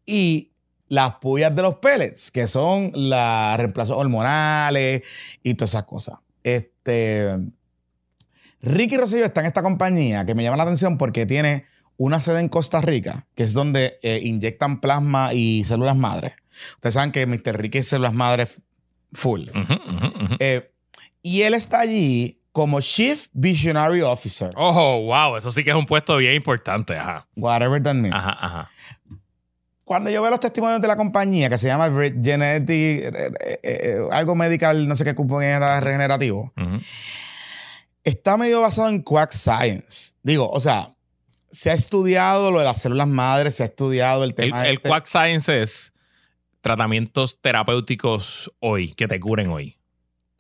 y 0.06 0.49
las 0.90 1.16
puyas 1.16 1.56
de 1.56 1.62
los 1.62 1.76
pellets, 1.76 2.32
que 2.32 2.48
son 2.48 2.92
las 2.94 3.58
reemplazos 3.58 3.98
hormonales 3.98 5.04
y 5.44 5.54
todas 5.54 5.72
esas 5.72 5.84
cosas. 5.86 6.20
Este. 6.44 7.38
Ricky 8.62 8.98
Rosselló 8.98 9.26
está 9.26 9.40
en 9.40 9.48
esta 9.48 9.64
compañía 9.64 10.26
que 10.26 10.36
me 10.36 10.44
llama 10.44 10.58
la 10.58 10.64
atención 10.64 10.98
porque 10.98 11.26
tiene 11.26 11.66
una 11.96 12.20
sede 12.20 12.40
en 12.42 12.50
Costa 12.50 12.82
Rica, 12.82 13.28
que 13.36 13.44
es 13.44 13.54
donde 13.54 14.00
eh, 14.04 14.20
inyectan 14.22 14.82
plasma 14.82 15.34
y 15.34 15.64
células 15.64 15.96
madres. 15.96 16.34
Ustedes 16.76 16.96
saben 16.96 17.12
que 17.12 17.26
Mr. 17.26 17.58
Ricky 17.58 17.78
es 17.78 17.88
células 17.88 18.14
madres 18.14 18.62
full. 19.14 19.50
Ujú, 19.50 19.74
ujú, 19.74 20.26
ujú. 20.26 20.36
Eh, 20.40 20.72
y 21.22 21.44
él 21.44 21.54
está 21.54 21.82
allí 21.82 22.40
como 22.52 22.82
Chief 22.82 23.28
Visionary 23.34 24.02
Officer. 24.02 24.52
Oh, 24.56 25.04
wow. 25.06 25.38
Eso 25.38 25.52
sí 25.52 25.64
que 25.64 25.70
es 25.70 25.76
un 25.76 25.86
puesto 25.86 26.18
bien 26.18 26.34
importante. 26.34 26.98
Ajá. 26.98 27.28
Whatever 27.36 27.82
that 27.82 27.94
means. 27.94 28.16
Ajá, 28.16 28.38
ajá. 28.40 28.72
Cuando 29.90 30.12
yo 30.12 30.22
veo 30.22 30.30
los 30.30 30.40
testimonios 30.40 30.80
de 30.82 30.88
la 30.88 30.96
compañía 30.96 31.50
que 31.50 31.58
se 31.58 31.66
llama 31.66 31.90
Genetic, 31.92 32.70
eh, 32.70 33.32
eh, 33.42 33.60
eh, 33.64 33.98
algo 34.12 34.36
medical, 34.36 34.88
no 34.88 34.96
sé 34.96 35.04
qué 35.04 35.16
compañía 35.16 35.80
regenerativo, 35.80 36.54
Ujú. 36.56 36.78
está 38.04 38.38
medio 38.38 38.62
basado 38.62 38.90
en 38.90 39.02
quack 39.02 39.32
science. 39.32 40.14
Digo, 40.22 40.48
o 40.48 40.60
sea, 40.60 40.92
se 41.50 41.72
ha 41.72 41.74
estudiado 41.74 42.52
lo 42.52 42.60
de 42.60 42.66
las 42.66 42.80
células 42.80 43.08
madres, 43.08 43.56
se 43.56 43.64
ha 43.64 43.66
estudiado 43.66 44.24
el 44.24 44.30
El, 44.30 44.36
tema. 44.36 44.68
el 44.68 44.76
este- 44.76 44.90
Quack 44.90 45.08
Science 45.08 45.60
es 45.60 45.92
tratamientos 46.62 47.42
terapéuticos 47.42 48.52
hoy, 48.60 48.94
que 48.94 49.08
te 49.08 49.20
curen 49.20 49.50
hoy. 49.50 49.79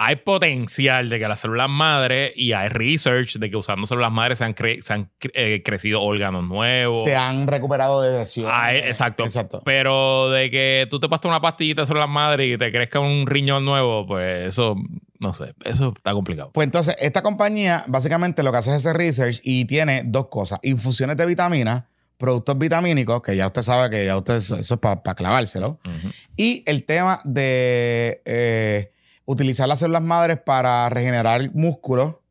Hay 0.01 0.15
potencial 0.15 1.10
de 1.10 1.20
que 1.20 1.27
las 1.27 1.41
células 1.41 1.68
madres 1.70 2.32
y 2.36 2.53
hay 2.53 2.70
research 2.70 3.34
de 3.38 3.50
que 3.50 3.58
usando 3.58 3.86
células 3.86 4.13
madres 4.13 4.38
se 4.38 4.46
han, 4.46 4.56
cre- 4.56 4.79
se 4.82 4.94
han 4.94 5.12
cre- 5.20 5.32
eh, 5.34 5.62
crecido 5.62 6.01
órganos 6.01 6.46
nuevos. 6.46 7.03
se 7.03 7.18
han 7.18 7.48
recuperado 7.48 8.01
de 8.01 8.18
lesiones. 8.18 8.53
Ah, 8.56 8.74
eh, 8.74 8.88
exacto. 8.88 9.25
Exacto. 9.25 9.62
Pero 9.65 10.29
de 10.29 10.50
que 10.50 10.88
tú 10.89 11.01
te 11.01 11.10
pasas 11.10 11.25
una 11.25 11.41
pastillita 11.41 11.82
de 11.82 11.88
células 11.88 12.08
madres 12.08 12.48
y 12.50 12.58
te 12.58 12.72
crezca 12.72 13.01
un 13.01 13.27
riñón 13.27 13.65
nuevo, 13.65 14.08
pues 14.08 14.48
eso, 14.48 14.77
no 15.20 15.34
sé, 15.34 15.53
eso 15.65 15.94
está 15.98 16.13
complicado. 16.13 16.51
Pues 16.53 16.63
entonces, 16.63 16.96
esta 17.00 17.22
compañía 17.22 17.84
básicamente 17.88 18.41
lo 18.41 18.53
que 18.53 18.58
hace 18.60 18.72
es 18.72 18.77
ese 18.77 18.94
research 18.94 19.41
y 19.44 19.65
tiene 19.65 20.03
dos 20.06 20.27
cosas: 20.29 20.60
infusiones 20.63 21.18
de 21.18 21.25
vitaminas, 21.25 21.84
productos 22.18 22.58
vitamínicos, 22.58 23.22
que 23.22 23.36
ya 23.36 23.48
usted 23.48 23.63
sabe 23.63 23.89
que 23.89 24.06
ya 24.06 24.15
usted 24.15 24.36
eso 24.38 24.56
es 24.58 24.74
para 24.79 25.01
clavárselo, 25.13 25.77
y 26.38 26.63
el 26.65 26.86
tema 26.86 27.20
de 27.25 28.22
eh, 28.24 28.91
utilizar 29.31 29.67
las 29.67 29.79
células 29.79 30.01
madres 30.01 30.39
para 30.43 30.89
regenerar 30.89 31.53
músculo, 31.53 32.21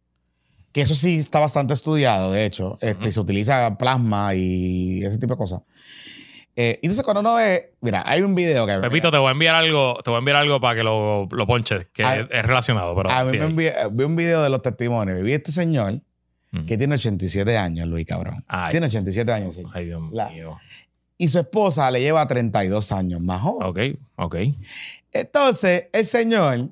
que 0.73 0.81
eso 0.81 0.95
sí 0.95 1.17
está 1.19 1.39
bastante 1.39 1.73
estudiado, 1.75 2.33
de 2.33 2.45
hecho, 2.45 2.77
este, 2.81 3.13
se 3.13 3.21
utiliza 3.21 3.77
plasma 3.79 4.35
y 4.35 5.03
ese 5.05 5.19
tipo 5.19 5.35
de 5.35 5.39
cosas. 5.39 5.61
Eh, 6.57 6.81
entonces, 6.83 7.05
cuando 7.05 7.21
uno 7.21 7.35
ve, 7.35 7.73
mira, 7.81 8.03
hay 8.05 8.21
un 8.23 8.35
video 8.35 8.67
que. 8.67 8.79
Pepito, 8.79 9.13
te 9.13 9.19
voy 9.19 9.29
a 9.29 9.31
enviar 9.31 9.55
algo, 9.55 10.01
te 10.03 10.11
voy 10.11 10.17
a 10.17 10.19
enviar 10.19 10.37
algo 10.39 10.61
para 10.61 10.75
que 10.75 10.83
lo, 10.83 11.27
lo 11.31 11.47
ponches, 11.47 11.87
que 11.93 12.03
A- 12.03 12.17
es, 12.17 12.29
relacionado, 12.43 12.97
pero. 12.97 13.11
a 13.11 13.23
mí 13.25 13.31
sí, 13.31 13.39
me 13.39 13.45
ahí. 13.45 13.53
envi- 13.53 13.89
vi 13.93 14.05
un 14.05 14.17
video 14.17 14.43
de 14.43 14.51
los 14.51 14.61
testimonios. 14.63 15.21
y 15.21 15.23
Vi 15.23 15.33
este 15.35 15.53
señor 15.53 16.01
Mm. 16.51 16.65
que 16.65 16.77
tiene 16.79 16.95
87 16.95 17.57
años, 17.59 17.87
Luis 17.87 18.07
Cabrón. 18.07 18.43
Ay. 18.49 18.71
Tiene 18.73 18.87
87 18.87 19.31
años, 19.33 19.55
sí. 19.55 19.63
Ay, 19.73 19.85
Dios 19.87 20.03
La- 20.13 20.31
mío. 20.31 20.57
Y 21.19 21.29
su 21.29 21.39
esposa 21.41 21.91
le 21.91 22.01
lleva 22.01 22.27
32 22.27 22.91
años 22.91 23.21
más 23.21 23.43
joven. 23.43 23.69
Ok, 23.69 23.99
ok. 24.17 24.37
Entonces, 25.13 25.85
el 25.93 26.05
señor 26.05 26.71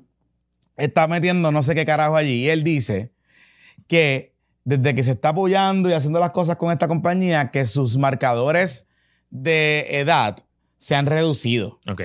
está 0.77 1.07
metiendo 1.07 1.51
no 1.51 1.61
sé 1.63 1.75
qué 1.75 1.85
carajo 1.85 2.15
allí 2.15 2.45
y 2.45 2.49
él 2.49 2.63
dice 2.63 3.11
que 3.87 4.33
desde 4.63 4.93
que 4.95 5.03
se 5.03 5.11
está 5.11 5.29
apoyando 5.29 5.89
y 5.89 5.93
haciendo 5.93 6.19
las 6.19 6.31
cosas 6.31 6.57
con 6.57 6.71
esta 6.71 6.87
compañía, 6.87 7.51
que 7.51 7.63
sus 7.65 7.97
marcadores 7.97 8.85
de 9.29 9.85
edad 9.99 10.37
se 10.77 10.95
han 10.95 11.05
reducido 11.05 11.79
Ok. 11.89 12.01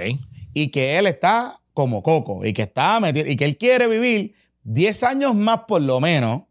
y 0.54 0.68
que 0.68 0.98
él 0.98 1.06
está 1.06 1.60
como 1.74 2.02
coco 2.02 2.44
y 2.44 2.52
que 2.52 2.62
está 2.62 3.00
metido 3.00 3.26
y 3.28 3.36
que 3.36 3.44
él 3.44 3.56
quiere 3.58 3.86
vivir 3.88 4.34
10 4.64 5.02
años 5.02 5.34
más 5.34 5.60
por 5.66 5.82
lo 5.82 6.00
menos 6.00 6.42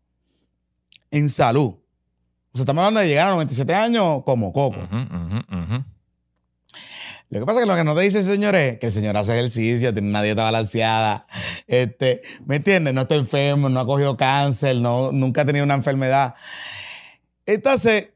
en 1.11 1.29
salud. 1.29 1.75
O 2.53 2.57
sea, 2.57 2.63
estamos 2.63 2.81
hablando 2.81 2.99
de 2.99 3.07
llegar 3.07 3.27
a 3.27 3.31
97 3.31 3.73
años 3.73 4.23
como 4.25 4.51
coco. 4.51 4.79
Ujú, 4.81 4.95
ujú, 4.97 5.37
ujú. 5.75 5.85
Lo 7.31 7.39
que 7.39 7.45
pasa 7.45 7.59
es 7.59 7.65
que 7.65 7.71
lo 7.71 7.77
que 7.77 7.83
no 7.85 7.95
te 7.95 8.01
dice 8.01 8.19
el 8.19 8.25
señor 8.25 8.55
es 8.55 8.77
que 8.77 8.87
el 8.87 8.91
señor 8.91 9.15
hace 9.17 9.31
ejercicio, 9.33 9.93
tiene 9.93 10.09
una 10.09 10.21
dieta 10.21 10.43
balanceada. 10.43 11.25
Este, 11.65 12.21
¿Me 12.45 12.57
entiendes? 12.57 12.93
No 12.93 13.01
está 13.01 13.15
enfermo, 13.15 13.69
no 13.69 13.79
ha 13.79 13.85
cogido 13.85 14.17
cáncer, 14.17 14.75
no, 14.75 15.11
nunca 15.13 15.41
ha 15.41 15.45
tenido 15.45 15.63
una 15.63 15.75
enfermedad. 15.75 16.35
Entonces, 17.45 18.09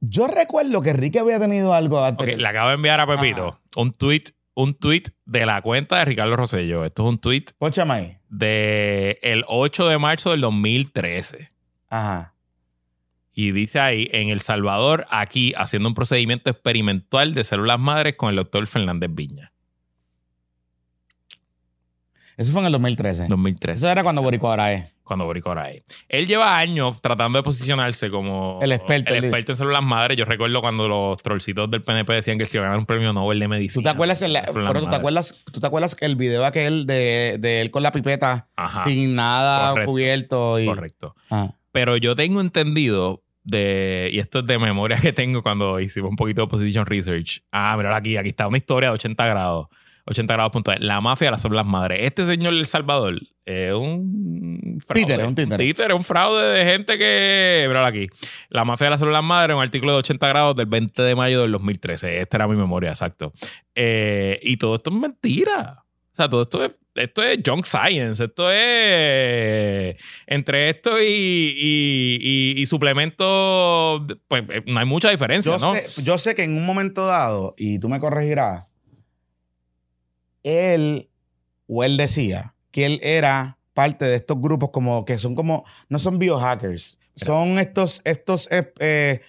yo 0.00 0.26
recuerdo 0.26 0.80
que 0.82 0.92
Ricky 0.92 1.18
había 1.18 1.38
tenido 1.38 1.72
algo 1.72 1.98
Ok, 2.00 2.08
anterior. 2.08 2.40
le 2.40 2.48
acabo 2.48 2.68
de 2.70 2.74
enviar 2.74 3.00
a 3.00 3.06
Pepito 3.06 3.48
Ajá. 3.48 3.60
un 3.76 3.92
tweet, 3.92 4.24
un 4.54 4.74
tweet 4.74 5.04
de 5.26 5.46
la 5.46 5.62
cuenta 5.62 5.98
de 5.98 6.04
Ricardo 6.06 6.34
Rosello. 6.36 6.84
Esto 6.84 7.04
es 7.04 7.08
un 7.08 7.18
tweet 7.18 7.44
Póchame 7.58 7.94
ahí. 7.94 8.18
de 8.28 9.18
el 9.22 9.44
8 9.46 9.88
de 9.88 9.98
marzo 9.98 10.30
del 10.32 10.40
2013. 10.40 11.52
Ajá. 11.88 12.31
Y 13.34 13.52
dice 13.52 13.80
ahí, 13.80 14.08
en 14.12 14.28
El 14.28 14.40
Salvador, 14.40 15.06
aquí, 15.10 15.54
haciendo 15.56 15.88
un 15.88 15.94
procedimiento 15.94 16.50
experimental 16.50 17.34
de 17.34 17.44
células 17.44 17.78
madres 17.78 18.14
con 18.16 18.30
el 18.30 18.36
doctor 18.36 18.66
Fernández 18.66 19.10
Viña. 19.12 19.52
Eso 22.36 22.52
fue 22.52 22.60
en 22.60 22.66
el 22.66 22.72
2013. 22.72 23.26
2013. 23.28 23.76
Eso 23.76 23.88
era 23.88 24.02
cuando 24.02 24.22
Boricua 24.22 24.50
ahora 24.50 24.72
es. 24.72 24.92
Cuando 25.04 25.26
Boric 25.26 25.46
ahora 25.46 25.70
es. 25.70 25.82
Él 26.08 26.26
lleva 26.26 26.56
años 26.56 27.02
tratando 27.02 27.38
de 27.38 27.42
posicionarse 27.42 28.08
como 28.08 28.60
El 28.62 28.72
experto, 28.72 29.12
el 29.12 29.24
experto 29.24 29.52
en 29.52 29.56
células 29.56 29.82
madres. 29.82 30.16
Yo 30.16 30.24
recuerdo 30.24 30.60
cuando 30.60 30.88
los 30.88 31.18
trollcitos 31.18 31.70
del 31.70 31.82
PNP 31.82 32.12
decían 32.12 32.38
que 32.38 32.44
él 32.44 32.48
se 32.48 32.58
iba 32.58 32.64
a 32.64 32.68
ganar 32.68 32.78
un 32.78 32.86
premio 32.86 33.12
Nobel 33.12 33.38
de 33.38 33.48
medicina. 33.48 33.82
¿Tú 33.82 33.82
te 33.82 33.90
acuerdas, 33.90 34.22
el, 34.22 34.38
pero 34.54 34.80
tú 34.80 34.88
te 34.88 34.96
acuerdas, 34.96 35.44
tú 35.52 35.60
te 35.60 35.66
acuerdas 35.66 35.94
que 35.94 36.06
el 36.06 36.16
video 36.16 36.46
aquel 36.46 36.86
de, 36.86 37.36
de 37.40 37.60
él 37.60 37.70
con 37.70 37.82
la 37.82 37.90
pipeta 37.90 38.48
Ajá, 38.56 38.84
sin 38.84 39.14
nada 39.16 39.70
Correcto. 39.70 39.90
cubierto 39.90 40.60
y 40.60 40.66
correcto. 40.66 41.14
Ah. 41.30 41.50
Pero 41.72 41.96
yo 41.96 42.14
tengo 42.14 42.40
entendido 42.40 43.21
de, 43.44 44.10
y 44.12 44.18
esto 44.18 44.40
es 44.40 44.46
de 44.46 44.58
memoria 44.58 44.96
que 44.96 45.12
tengo 45.12 45.42
cuando 45.42 45.80
hicimos 45.80 46.10
un 46.10 46.16
poquito 46.16 46.42
de 46.42 46.48
Position 46.48 46.86
Research. 46.86 47.42
Ah, 47.50 47.74
mira 47.76 47.96
aquí, 47.96 48.16
aquí 48.16 48.30
está 48.30 48.46
una 48.46 48.58
historia 48.58 48.90
de 48.90 48.94
80 48.94 49.26
grados. 49.26 49.68
80 50.06 50.34
grados 50.34 50.52
punto. 50.52 50.72
La 50.78 51.00
mafia 51.00 51.28
de 51.28 51.32
las 51.32 51.42
células 51.42 51.66
madres. 51.66 52.00
Este 52.02 52.24
señor 52.24 52.54
del 52.54 52.66
Salvador 52.66 53.20
es 53.44 53.72
un 53.72 54.78
fraude. 54.84 55.04
Títere, 55.04 55.24
un 55.24 55.34
títere. 55.34 55.94
un 55.94 56.04
fraude 56.04 56.44
de 56.44 56.64
gente 56.64 56.98
que. 56.98 57.64
Míralo 57.68 57.86
aquí. 57.86 58.08
La 58.48 58.64
mafia 58.64 58.86
de 58.86 58.90
las 58.92 59.00
células 59.00 59.22
madres, 59.22 59.56
un 59.56 59.62
artículo 59.62 59.92
de 59.92 59.98
80 59.98 60.28
grados 60.28 60.56
del 60.56 60.66
20 60.66 61.02
de 61.02 61.14
mayo 61.14 61.42
del 61.42 61.52
2013. 61.52 62.20
Esta 62.20 62.36
era 62.36 62.48
mi 62.48 62.56
memoria, 62.56 62.90
exacto. 62.90 63.32
Eh, 63.74 64.40
y 64.42 64.56
todo 64.56 64.74
esto 64.74 64.90
es 64.90 64.96
mentira. 64.96 65.84
O 66.12 66.16
sea, 66.16 66.28
todo 66.28 66.42
esto 66.42 66.64
es, 66.64 66.72
esto 66.94 67.22
es 67.22 67.38
junk 67.44 67.64
science. 67.64 68.22
Esto 68.22 68.50
es. 68.50 69.96
Entre 70.26 70.70
esto 70.70 71.00
y, 71.00 71.04
y, 71.04 72.18
y, 72.20 72.62
y 72.62 72.66
suplementos, 72.66 74.02
pues 74.28 74.42
eh, 74.48 74.62
no 74.66 74.78
hay 74.80 74.86
mucha 74.86 75.10
diferencia, 75.10 75.56
Yo, 75.56 75.66
¿no? 75.66 75.74
sé, 75.74 76.02
yo 76.02 76.18
sé 76.18 76.34
que 76.34 76.42
en 76.42 76.56
un 76.56 76.66
momento 76.66 77.06
dado, 77.06 77.54
y 77.56 77.78
tú 77.78 77.88
me 77.88 77.98
corregirás, 77.98 78.72
él 80.42 81.08
o 81.66 81.84
él 81.84 81.96
decía 81.96 82.54
que 82.70 82.86
él 82.86 83.00
era 83.02 83.58
parte 83.74 84.04
de 84.04 84.16
estos 84.16 84.40
grupos 84.40 84.70
como 84.70 85.04
que 85.04 85.18
son 85.18 85.34
como, 85.34 85.64
no 85.88 85.98
son 85.98 86.18
biohackers, 86.18 86.98
son 87.14 87.58
estos, 87.58 88.02
estos, 88.04 88.50
eh, 88.50 88.72
eh, 88.78 89.20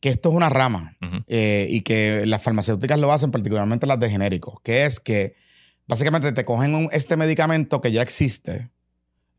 que 0.00 0.10
esto 0.10 0.30
es 0.30 0.34
una 0.34 0.48
rama 0.48 0.96
eh, 1.26 1.66
y 1.68 1.82
que 1.82 2.24
las 2.26 2.42
farmacéuticas 2.42 2.98
lo 2.98 3.12
hacen, 3.12 3.30
particularmente 3.30 3.86
las 3.86 4.00
de 4.00 4.10
genéricos, 4.10 4.60
que 4.62 4.84
es 4.84 5.00
que 5.00 5.34
básicamente 5.90 6.32
te 6.32 6.44
cogen 6.44 6.88
este 6.92 7.16
medicamento 7.16 7.80
que 7.80 7.92
ya 7.92 8.00
existe, 8.00 8.70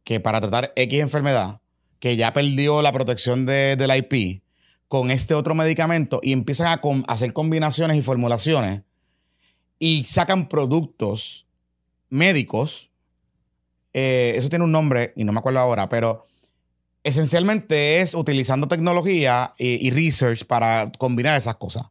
que 0.03 0.20
para 0.20 0.39
tratar 0.39 0.74
X 0.75 1.00
enfermedad, 1.00 1.62
que 2.00 2.15
ya 2.15 2.34
perdió 2.34 2.81
la 2.81 2.91
protección 2.91 3.46
de, 3.46 3.75
del 3.75 3.96
IP, 3.96 4.43
con 4.91 5.10
este 5.10 5.34
otro 5.36 5.55
medicamento 5.55 6.20
y 6.22 6.34
empiezan 6.34 6.67
a 6.67 6.81
hacer 7.08 7.31
combinaciones 7.31 7.96
y 7.96 8.01
formulaciones 8.01 8.81
y 9.79 10.03
sacan 10.03 10.50
productos 10.50 11.48
médicos. 12.10 12.91
eh, 13.93 14.34
eso 14.36 14.50
tiene 14.50 14.65
un 14.65 14.74
nombre 14.74 15.13
y 15.15 15.24
no 15.24 15.31
me 15.31 15.39
acuerdo 15.39 15.60
ahora, 15.60 15.88
pero 15.88 16.27
esencialmente 17.03 18.01
es 18.01 18.13
utilizando 18.13 18.67
tecnología 18.67 19.53
y, 19.58 19.88
y 19.88 19.91
research 19.91 20.43
para 20.43 20.91
combinar 20.98 21.38
esas 21.38 21.55
cosas. 21.55 21.86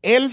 Él, 0.00 0.32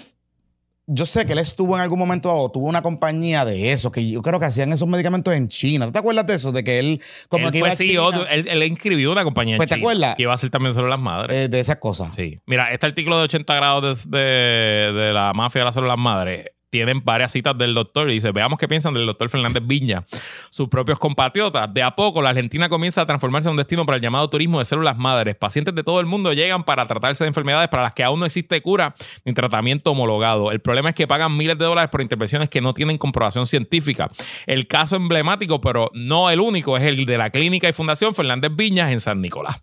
yo 0.94 1.06
sé 1.06 1.26
que 1.26 1.34
él 1.34 1.40
estuvo 1.40 1.76
en 1.76 1.82
algún 1.82 1.98
momento 2.00 2.30
dado, 2.30 2.50
tuvo 2.52 2.68
una 2.68 2.82
compañía 2.82 3.46
de 3.46 3.72
eso, 3.72 3.92
que 3.92 4.10
yo 4.10 4.22
creo 4.22 4.40
que 4.40 4.46
hacían 4.46 4.72
esos 4.74 4.88
medicamentos 4.88 5.34
en 5.34 5.48
China. 5.48 5.86
¿Tú 5.86 5.92
te 5.94 6.00
acuerdas 6.00 6.26
de 6.28 6.36
eso? 6.36 6.52
De 6.52 6.64
que 6.64 6.80
él, 6.80 7.02
como 7.30 7.48
él 7.48 7.54
que 7.54 7.60
fue 7.60 7.68
iba 7.70 7.74
a 7.74 7.76
CEO, 7.78 8.12
China, 8.12 8.26
él, 8.32 8.48
él 8.50 8.64
inscribió 8.64 9.12
una 9.12 9.24
compañía 9.24 9.56
en 9.56 9.58
Pues, 9.58 9.70
¿te 9.70 9.76
China 9.76 9.84
acuerdas? 9.86 10.16
Que 10.16 10.22
iba 10.24 10.32
a 10.32 10.36
hacer 10.36 10.50
también 10.50 10.74
células 10.74 11.00
madres. 11.00 11.36
eh, 11.36 11.48
de 11.50 11.60
esas 11.60 11.78
cosas. 11.78 12.16
Sí. 12.16 12.40
Mira, 12.46 12.72
este 12.72 12.86
artículo 12.86 13.18
de 13.18 13.24
80 13.24 13.56
grados 13.56 14.10
de, 14.10 14.20
de- 14.20 14.94
de 14.94 15.14
la 15.14 15.34
mafia 15.34 15.62
de 15.62 15.66
las 15.66 15.74
células 15.76 15.98
madres 15.98 16.46
tienen 16.72 17.04
varias 17.04 17.34
citas 17.34 17.56
del 17.58 17.76
doctor 17.76 18.10
y 18.10 18.14
dice, 18.14 18.32
veamos 18.32 18.58
qué 18.58 18.68
piensan 18.68 18.94
del 18.94 19.06
doctor 19.06 19.30
Fernández 19.30 19.62
Viña, 19.66 20.06
sus 20.50 20.70
propios 20.70 20.98
compatriotas. 20.98 21.72
De 21.72 21.84
a 21.84 21.96
poco, 21.96 22.22
la 22.22 22.30
Argentina 22.30 22.70
comienza 22.70 23.02
a 23.02 23.06
transformarse 23.06 23.50
en 23.50 23.52
un 23.52 23.58
destino 23.58 23.86
para 23.86 23.98
el 23.98 24.02
llamado 24.02 24.30
turismo 24.30 24.60
de 24.60 24.66
células 24.66 24.98
madres. 24.98 25.36
Pacientes 25.36 25.76
de 25.76 25.84
todo 25.84 26.00
el 26.00 26.06
mundo 26.06 26.34
llegan 26.34 26.64
para 26.64 26.88
tratarse 26.88 27.26
de 27.26 27.28
enfermedades 27.28 27.68
para 27.68 27.84
las 27.84 27.94
que 27.94 28.04
aún 28.04 28.22
no 28.22 28.26
existe 28.26 28.62
cura 28.62 28.96
ni 29.26 29.34
tratamiento 29.34 29.92
homologado. 29.92 30.52
El 30.52 30.62
problema 30.62 30.90
es 30.90 30.96
que 30.96 31.08
pagan 31.08 31.36
miles 31.36 31.58
de 31.58 31.66
dólares 31.66 31.92
por 31.92 32.02
intervenciones 32.02 32.50
que 32.50 32.62
no 32.62 32.74
tienen 32.74 32.98
comprobación 32.98 33.46
científica. 33.46 34.10
El 34.48 34.68
caso 34.68 34.96
emblemático, 34.96 35.60
pero 35.60 35.92
no 35.94 36.30
el 36.30 36.40
único, 36.40 36.78
es 36.78 36.84
el 36.84 37.06
de 37.06 37.18
la 37.18 37.30
clínica 37.30 37.68
y 37.68 37.74
fundación 37.74 38.16
Fernández 38.16 38.52
Viñas 38.56 38.92
en 38.92 39.02
San 39.02 39.22
Nicolás. 39.22 39.62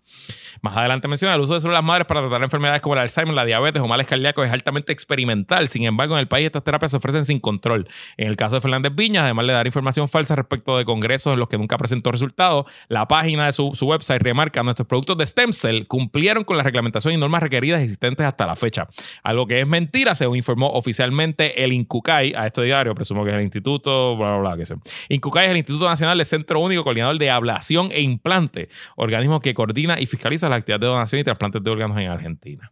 Más 0.61 0.75
adelante 0.75 1.07
menciona 1.07 1.35
el 1.35 1.41
uso 1.41 1.53
de 1.53 1.61
células 1.61 1.83
madres 1.83 2.05
para 2.05 2.21
tratar 2.21 2.43
enfermedades 2.43 2.81
como 2.81 2.95
el 2.95 3.01
Alzheimer, 3.01 3.33
la 3.33 3.45
diabetes 3.45 3.81
o 3.81 3.87
males 3.87 4.07
cardíacos 4.07 4.45
es 4.45 4.51
altamente 4.51 4.91
experimental. 4.91 5.67
Sin 5.69 5.83
embargo, 5.83 6.15
en 6.15 6.19
el 6.19 6.27
país 6.27 6.45
estas 6.45 6.63
terapias 6.63 6.91
se 6.91 6.97
ofrecen 6.97 7.25
sin 7.25 7.39
control. 7.39 7.87
En 8.17 8.27
el 8.27 8.35
caso 8.35 8.55
de 8.55 8.61
Fernández 8.61 8.93
Viñas, 8.93 9.23
además 9.23 9.47
de 9.47 9.53
dar 9.53 9.65
información 9.65 10.09
falsa 10.09 10.35
respecto 10.35 10.77
de 10.77 10.85
congresos 10.85 11.33
en 11.33 11.39
los 11.39 11.47
que 11.47 11.57
nunca 11.57 11.77
presentó 11.77 12.11
resultados, 12.11 12.65
la 12.87 13.07
página 13.07 13.45
de 13.45 13.53
su, 13.53 13.71
su 13.73 13.85
website 13.85 14.21
remarca 14.21 14.61
nuestros 14.63 14.87
productos 14.87 15.17
de 15.17 15.27
stem 15.27 15.53
cell 15.53 15.85
cumplieron 15.87 16.43
con 16.43 16.57
la 16.57 16.63
reglamentación 16.63 17.13
y 17.13 17.17
normas 17.17 17.41
requeridas 17.41 17.81
existentes 17.81 18.25
hasta 18.25 18.45
la 18.45 18.55
fecha. 18.55 18.87
Algo 19.23 19.47
que 19.47 19.61
es 19.61 19.67
mentira, 19.67 20.15
según 20.15 20.37
informó 20.37 20.67
oficialmente 20.71 21.63
el 21.63 21.71
INCUCAI 21.71 22.33
a 22.33 22.47
este 22.47 22.63
diario, 22.63 22.93
presumo 22.95 23.23
que 23.23 23.29
es 23.29 23.35
el 23.35 23.43
instituto, 23.43 24.17
bla, 24.17 24.37
bla, 24.37 24.49
bla, 24.49 24.57
que 24.57 24.65
sé. 24.65 24.75
INCUCAI 25.09 25.45
es 25.45 25.51
el 25.51 25.57
Instituto 25.57 25.87
Nacional 25.87 26.17
de 26.17 26.25
Centro 26.25 26.59
Único 26.59 26.83
Coordinador 26.83 27.17
de 27.17 27.29
Ablación 27.29 27.89
e 27.91 28.01
Implante, 28.01 28.69
organismo 28.95 29.39
que 29.39 29.53
coordina 29.53 29.99
y 29.99 30.05
fiscaliza 30.05 30.48
la 30.49 30.57
actividad 30.57 30.79
de 30.79 30.87
donación 30.87 31.21
y 31.21 31.23
trasplantes 31.23 31.63
de 31.63 31.69
órganos 31.71 31.97
en 31.97 32.07
Argentina. 32.09 32.71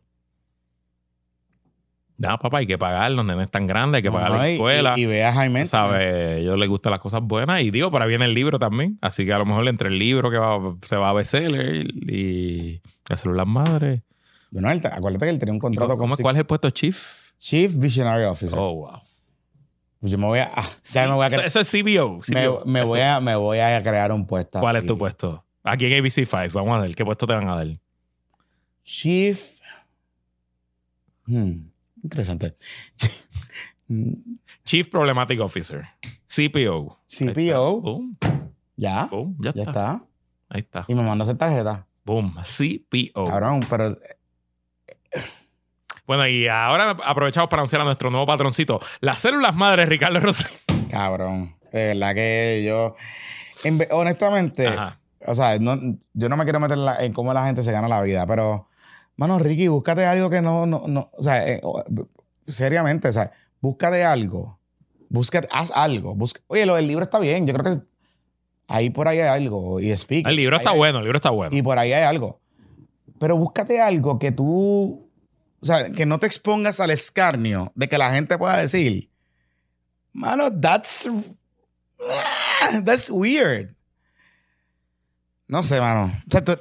Nada, 2.20 2.40
papá, 2.40 2.58
hay 2.58 2.66
que 2.66 2.80
pagar, 2.80 3.12
los 3.12 3.24
nenes 3.24 3.52
tan 3.52 3.68
grandes, 3.68 3.98
hay 3.98 4.02
que 4.04 4.12
pagar 4.12 4.32
Ajá, 4.32 4.40
la 4.40 4.50
escuela. 4.50 4.94
Y, 4.98 5.02
y 5.02 5.06
ve 5.06 5.24
a 5.24 5.34
Jaime. 5.34 5.68
¿Sabes? 5.68 6.38
Ellos 6.40 6.58
les 6.58 6.68
gustan 6.68 6.92
las 6.92 7.00
cosas 7.00 7.22
buenas 7.22 7.62
y 7.62 7.70
digo, 7.70 7.92
para 7.92 8.08
viene 8.08 8.26
el 8.26 8.34
libro 8.34 8.58
también. 8.58 8.98
Así 9.02 9.24
que 9.24 9.34
a 9.34 9.38
lo 9.38 9.46
mejor 9.46 9.68
entre 9.70 9.90
el 9.90 10.00
libro 10.00 10.32
que 10.32 10.38
va- 10.38 10.76
se 10.82 10.96
va 10.96 11.12
a 11.12 11.14
bestseller 11.14 11.86
y 12.12 12.82
las 13.08 13.22
células 13.22 13.46
madres. 13.46 14.02
Bueno, 14.50 14.72
él- 14.72 14.82
acuérdate 14.92 15.26
que 15.28 15.32
él 15.32 15.38
tenía 15.40 15.54
un 15.54 15.58
¿Y 15.58 15.62
contrato 15.62 15.96
¿Cómo, 15.96 16.16
con 16.16 16.24
¿Cuál 16.24 16.36
es 16.38 16.40
el 16.40 16.46
puesto 16.48 16.70
chief? 16.72 17.30
Chief 17.38 17.72
Visionary 17.76 18.24
Officer. 18.24 18.58
Oh, 18.58 18.74
wow. 18.74 19.02
Pues 20.00 20.12
yo 20.12 20.18
me 20.18 20.26
voy 20.26 20.40
a. 20.40 20.50
ah, 20.56 20.66
ya 20.92 21.08
me 21.08 21.14
voy 21.14 21.24
a 21.26 21.28
Ese- 21.28 21.38
cre- 21.38 21.46
Ese 21.46 21.60
es 21.60 21.72
CBO. 21.72 22.20
me, 22.34 22.48
CBO. 22.48 22.64
me 22.66 22.80
Eso. 22.80 22.88
voy 22.90 23.00
a, 23.02 23.20
me 23.20 23.36
voy 23.36 23.60
a 23.60 23.84
crear 23.84 24.12
un 24.12 24.26
puesto. 24.26 24.60
¿Cuál 24.60 24.78
es 24.78 24.88
tu 24.88 24.98
puesto? 24.98 25.44
Aquí 25.68 25.86
en 25.86 26.04
ABC5. 26.04 26.52
Vamos 26.54 26.78
a 26.78 26.82
ver. 26.82 26.96
¿Qué 26.96 27.04
puesto 27.06 27.28
te 27.28 27.34
van 27.34 27.48
a 27.50 27.56
dar? 27.56 27.68
Chief. 28.84 29.42
Hmm, 31.26 31.68
interesante. 32.04 32.56
Chief 34.64 34.88
Problematic 34.90 35.40
Officer. 35.42 35.86
CPO. 36.28 37.00
CPO. 37.08 37.82
Boom, 37.82 38.18
Ya. 38.76 39.06
boom, 39.06 39.36
ya, 39.40 39.54
Ya 39.54 39.62
está. 39.64 39.72
está. 39.72 40.06
Ahí 40.50 40.62
está. 40.62 40.86
Y 40.88 40.96
me 40.96 41.04
mandó 41.04 41.24
a 41.24 41.26
hacer 41.26 41.38
tarjeta. 41.38 41.86
Boom. 42.06 42.36
CPO. 42.44 43.28
Cabrón, 43.28 43.60
pero. 43.70 43.98
Bueno, 46.06 46.26
y 46.28 46.48
ahora 46.48 46.92
aprovechamos 47.04 47.50
para 47.50 47.62
anunciar 47.62 47.82
a 47.82 47.86
nuestro 47.86 48.10
nuevo 48.10 48.26
patroncito, 48.26 48.80
las 49.02 49.20
células 49.20 49.54
madres 49.56 49.90
Ricardo 49.90 50.20
Rosell. 50.22 50.52
Cabrón. 50.90 51.56
De 51.72 51.88
verdad 51.88 52.14
que 52.16 52.64
yo. 52.66 52.96
honestamente, 53.92 54.68
Ajá. 54.68 55.00
O 55.26 55.36
sea, 55.36 55.58
no- 55.60 55.98
yo 56.14 56.30
no 56.30 56.38
me 56.38 56.44
quiero 56.44 56.60
meter 56.60 56.78
en, 56.78 56.86
la- 56.86 57.04
en 57.04 57.14
cómo 57.14 57.34
la 57.34 57.46
gente 57.46 57.64
se 57.64 57.72
gana 57.72 57.88
la 57.88 58.02
vida, 58.02 58.26
pero, 58.28 58.68
mano, 59.16 59.40
Ricky, 59.40 59.68
búscate 59.68 60.06
algo 60.06 60.30
que 60.30 60.42
no, 60.42 60.66
no, 60.66 60.84
no, 60.88 61.10
o 61.14 61.24
sea, 61.24 61.48
eh, 61.48 61.62
seriamente, 62.48 63.08
o 63.10 63.14
sea, 63.14 63.32
búscate 63.62 64.04
algo. 64.04 64.60
Búscate, 65.10 65.48
haz 65.52 65.72
algo. 65.74 66.16
Busca, 66.16 66.42
oye, 66.48 66.66
lo 66.66 66.76
del 66.76 66.88
libro 66.88 67.04
está 67.04 67.18
bien. 67.20 67.48
Yo 67.48 67.54
creo 67.54 67.76
que 67.78 67.82
ahí 68.68 68.90
por 68.90 69.08
ahí 69.08 69.20
hay 69.22 69.30
algo. 69.30 69.80
Y 69.80 69.96
speak. 69.96 70.28
El 70.28 70.36
libro 70.36 70.58
está 70.58 70.72
hay- 70.72 70.78
bueno, 70.78 70.98
el 71.00 71.06
libro 71.06 71.16
está 71.18 71.30
bueno. 71.30 71.56
Y 71.56 71.62
por 71.62 71.80
ahí 71.80 71.94
hay 71.94 72.04
algo. 72.04 72.42
Pero 73.18 73.38
búscate 73.38 73.80
algo 73.82 74.20
que 74.20 74.34
tú, 74.34 75.10
o 75.62 75.66
sea, 75.66 75.90
que 75.92 76.06
no 76.06 76.20
te 76.20 76.28
expongas 76.28 76.82
al 76.82 76.92
escarnio 76.92 77.72
de 77.74 77.88
que 77.88 77.98
la 77.98 78.12
gente 78.12 78.38
pueda 78.38 78.58
decir, 78.58 79.10
mano, 80.12 80.52
that's, 80.60 81.10
that's 82.86 83.10
weird. 83.10 83.74
No 85.48 85.64
sé, 85.64 85.80
mano. 85.80 86.06
O 86.28 86.32
sea, 86.32 86.44
tú- 86.44 86.58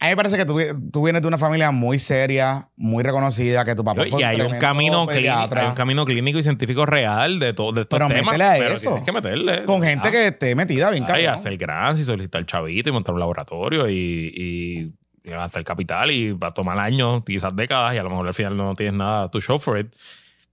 a 0.00 0.06
mí 0.06 0.10
me 0.12 0.16
parece 0.16 0.36
que 0.38 0.46
tú, 0.46 0.58
tú 0.90 1.02
vienes 1.04 1.20
de 1.20 1.28
una 1.28 1.36
familia 1.36 1.70
muy 1.70 1.98
seria, 1.98 2.68
muy 2.76 3.02
reconocida, 3.04 3.64
que 3.66 3.74
tu 3.74 3.84
papá 3.84 4.04
fue 4.08 4.20
y 4.20 4.24
hay 4.24 4.40
un 4.40 4.58
camino 4.58 5.06
clínico, 5.06 5.48
hay 5.56 5.66
un 5.66 5.74
camino 5.74 6.04
clínico 6.06 6.38
y 6.38 6.42
científico 6.42 6.86
real 6.86 7.38
de, 7.38 7.52
todo 7.52 7.72
de 7.72 7.82
estos 7.82 7.98
Pero 7.98 8.08
temas. 8.08 8.24
métele 8.32 8.44
a 8.44 8.54
pero 8.54 8.74
eso. 8.74 8.88
tienes 8.88 9.04
que 9.04 9.12
meterle. 9.12 9.64
con 9.66 9.82
gente 9.82 10.08
Ah, 10.08 10.10
que 10.10 10.26
esté 10.28 10.54
metida 10.54 10.90
bien 10.90 11.04
cabrón. 11.04 11.26
hacer 11.28 11.56
grants 11.58 12.00
y 12.00 12.04
solicitar 12.04 12.46
chavito 12.46 12.88
y 12.88 12.92
montar 12.92 13.12
un 13.14 13.20
laboratorio 13.20 13.86
y, 13.90 14.32
y, 14.34 15.28
y 15.28 15.32
hacer 15.32 15.62
capital 15.64 16.10
y 16.10 16.32
va 16.32 16.48
a 16.48 16.54
tomar 16.54 16.78
años, 16.78 17.22
quizás 17.24 17.54
décadas 17.54 17.94
y 17.94 17.98
a 17.98 18.02
lo 18.02 18.08
mejor 18.10 18.26
al 18.26 18.34
final 18.34 18.56
no 18.56 18.74
tienes 18.74 18.94
nada 18.94 19.28
to 19.30 19.38
show 19.40 19.58
for 19.58 19.78
it. 19.78 19.94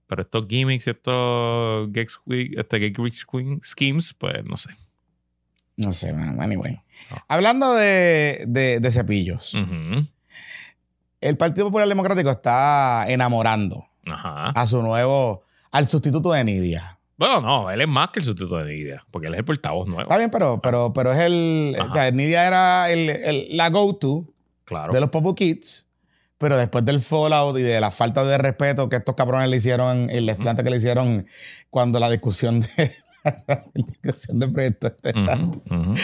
Pero 0.06 0.20
estos 0.22 0.44
gimmicks, 0.46 0.86
estos 0.88 1.88
sque- 1.88 2.52
este 2.60 2.92
queen 2.92 3.60
schemes, 3.62 4.12
pues 4.12 4.44
no 4.44 4.58
sé. 4.58 4.70
No 5.84 5.92
sé, 5.92 6.12
mano. 6.12 6.40
Anyway. 6.42 6.80
No. 7.10 7.16
Hablando 7.28 7.74
de, 7.74 8.44
de- 8.46 8.80
de 8.80 8.90
cepillos. 8.90 9.56
El 11.20 11.36
Partido 11.36 11.66
Popular 11.66 11.88
Democrático 11.88 12.30
está 12.30 13.04
enamorando 13.08 13.86
Ajá. 14.10 14.50
a 14.50 14.66
su 14.66 14.82
nuevo, 14.82 15.44
al 15.70 15.86
sustituto 15.88 16.32
de 16.32 16.42
Nidia. 16.44 16.98
Bueno, 17.16 17.40
no, 17.40 17.70
él 17.70 17.80
es 17.80 17.88
más 17.88 18.08
que 18.10 18.18
el 18.18 18.24
sustituto 18.24 18.56
de 18.58 18.72
Nidia, 18.74 19.04
porque 19.10 19.28
él 19.28 19.34
es 19.34 19.38
el 19.38 19.44
portavoz 19.44 19.86
nuevo. 19.86 20.02
Está 20.02 20.18
bien, 20.18 20.30
pero, 20.30 20.60
pero, 20.60 20.92
pero 20.92 21.12
es 21.12 21.18
el, 21.20 21.76
Ajá. 21.78 21.88
o 21.88 21.92
sea, 21.92 22.10
Nidia 22.10 22.46
era 22.46 22.90
el, 22.90 23.08
el- 23.10 23.56
la 23.56 23.70
go-to 23.70 24.24
Claro. 24.64 24.92
de 24.92 25.00
los 25.00 25.10
Popo 25.10 25.34
Kids, 25.34 25.88
pero 26.38 26.56
después 26.56 26.84
del 26.84 27.00
fallout 27.00 27.56
y 27.58 27.62
de 27.62 27.80
la 27.80 27.90
falta 27.92 28.24
de 28.24 28.38
respeto 28.38 28.88
que 28.88 28.96
estos 28.96 29.14
cabrones 29.14 29.48
le 29.48 29.58
hicieron, 29.58 30.10
el 30.10 30.26
desplante 30.26 30.64
que 30.64 30.70
le 30.70 30.78
hicieron 30.78 31.26
cuando 31.70 32.00
la 32.00 32.10
discusión 32.10 32.60
de 32.76 32.92
la 33.24 33.64
del 34.34 34.52
proyecto 34.52 34.86
este, 34.88 35.10
Ujú, 35.18 35.62
ujú, 35.70 35.94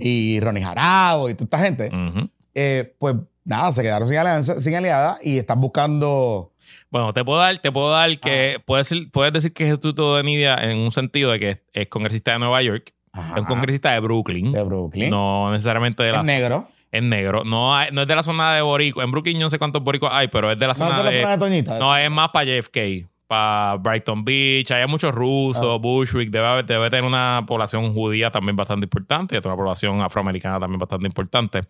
y 0.00 0.40
Ronnie 0.40 0.62
Jarabo 0.62 1.28
y 1.30 1.34
toda 1.34 1.44
esta 1.44 1.58
gente, 1.58 1.90
ujú. 1.94 2.28
eh, 2.54 2.94
pues 2.98 3.16
nada, 3.44 3.72
se 3.72 3.82
quedaron 3.82 4.08
sin 4.08 4.16
alianza, 4.18 4.60
sin 4.60 4.74
aliada 4.74 5.18
y 5.22 5.38
están 5.38 5.60
buscando 5.60 6.52
Bueno, 6.90 7.12
te 7.12 7.24
puedo 7.24 7.38
dar, 7.38 7.58
te 7.58 7.70
puedo 7.72 7.90
dar 7.90 8.18
que 8.18 8.60
puedes, 8.64 8.90
puedes 9.12 9.32
decir 9.32 9.52
que 9.52 9.64
es 9.64 9.68
el 9.68 9.74
instituto 9.74 10.16
de 10.16 10.22
Nidia 10.24 10.54
en 10.56 10.78
un 10.78 10.92
sentido 10.92 11.30
de 11.32 11.38
que 11.40 11.50
es, 11.50 11.60
es 11.72 11.88
congresista 11.88 12.32
de 12.32 12.38
Nueva 12.38 12.62
York, 12.62 12.92
ajá, 13.12 13.34
es 13.34 13.40
un 13.40 13.44
congresista 13.44 13.92
de 13.92 14.00
Brooklyn, 14.00 14.52
de 14.52 14.62
Brooklyn, 14.62 15.10
no 15.10 15.52
necesariamente 15.52 16.02
de 16.02 16.12
la 16.12 16.20
es 16.20 16.26
negro. 16.26 16.68
es 16.90 17.02
negro, 17.02 17.44
no, 17.44 17.74
hay- 17.76 17.90
no 17.92 18.02
es 18.02 18.08
de 18.08 18.14
la 18.16 18.22
zona 18.22 18.54
de 18.54 18.62
Boricua. 18.62 19.04
En 19.04 19.10
Brooklyn 19.10 19.38
yo 19.38 19.46
no 19.46 19.50
sé 19.50 19.58
cuántos 19.58 19.82
boricuas 19.82 20.12
hay, 20.14 20.28
pero 20.28 20.50
es 20.50 20.58
de 20.58 20.66
la 20.66 20.72
No, 20.72 20.78
zona 20.78 20.90
es 20.90 20.96
de 20.98 21.04
la 21.04 21.10
de, 21.10 21.20
zona 21.22 21.32
de 21.32 21.38
Toñita. 21.38 21.78
no 21.78 21.96
es 21.96 22.10
más 22.10 22.28
para 22.30 22.44
JFK, 22.46 23.08
para 23.26 23.76
Brighton 23.76 24.24
Beach, 24.24 24.70
hay 24.70 24.86
muchos 24.86 25.14
rusos, 25.14 25.64
Ah. 25.64 25.78
Bushwick, 25.80 26.30
debe, 26.30 26.62
debe 26.62 26.90
tener 26.90 27.04
una 27.04 27.42
población 27.46 27.92
judía 27.94 28.30
también 28.30 28.54
bastante 28.56 28.84
importante, 28.84 29.34
y 29.34 29.38
otra 29.38 29.56
población 29.56 30.00
afroamericana 30.02 30.60
también 30.60 30.78
bastante 30.78 31.06
importante, 31.06 31.62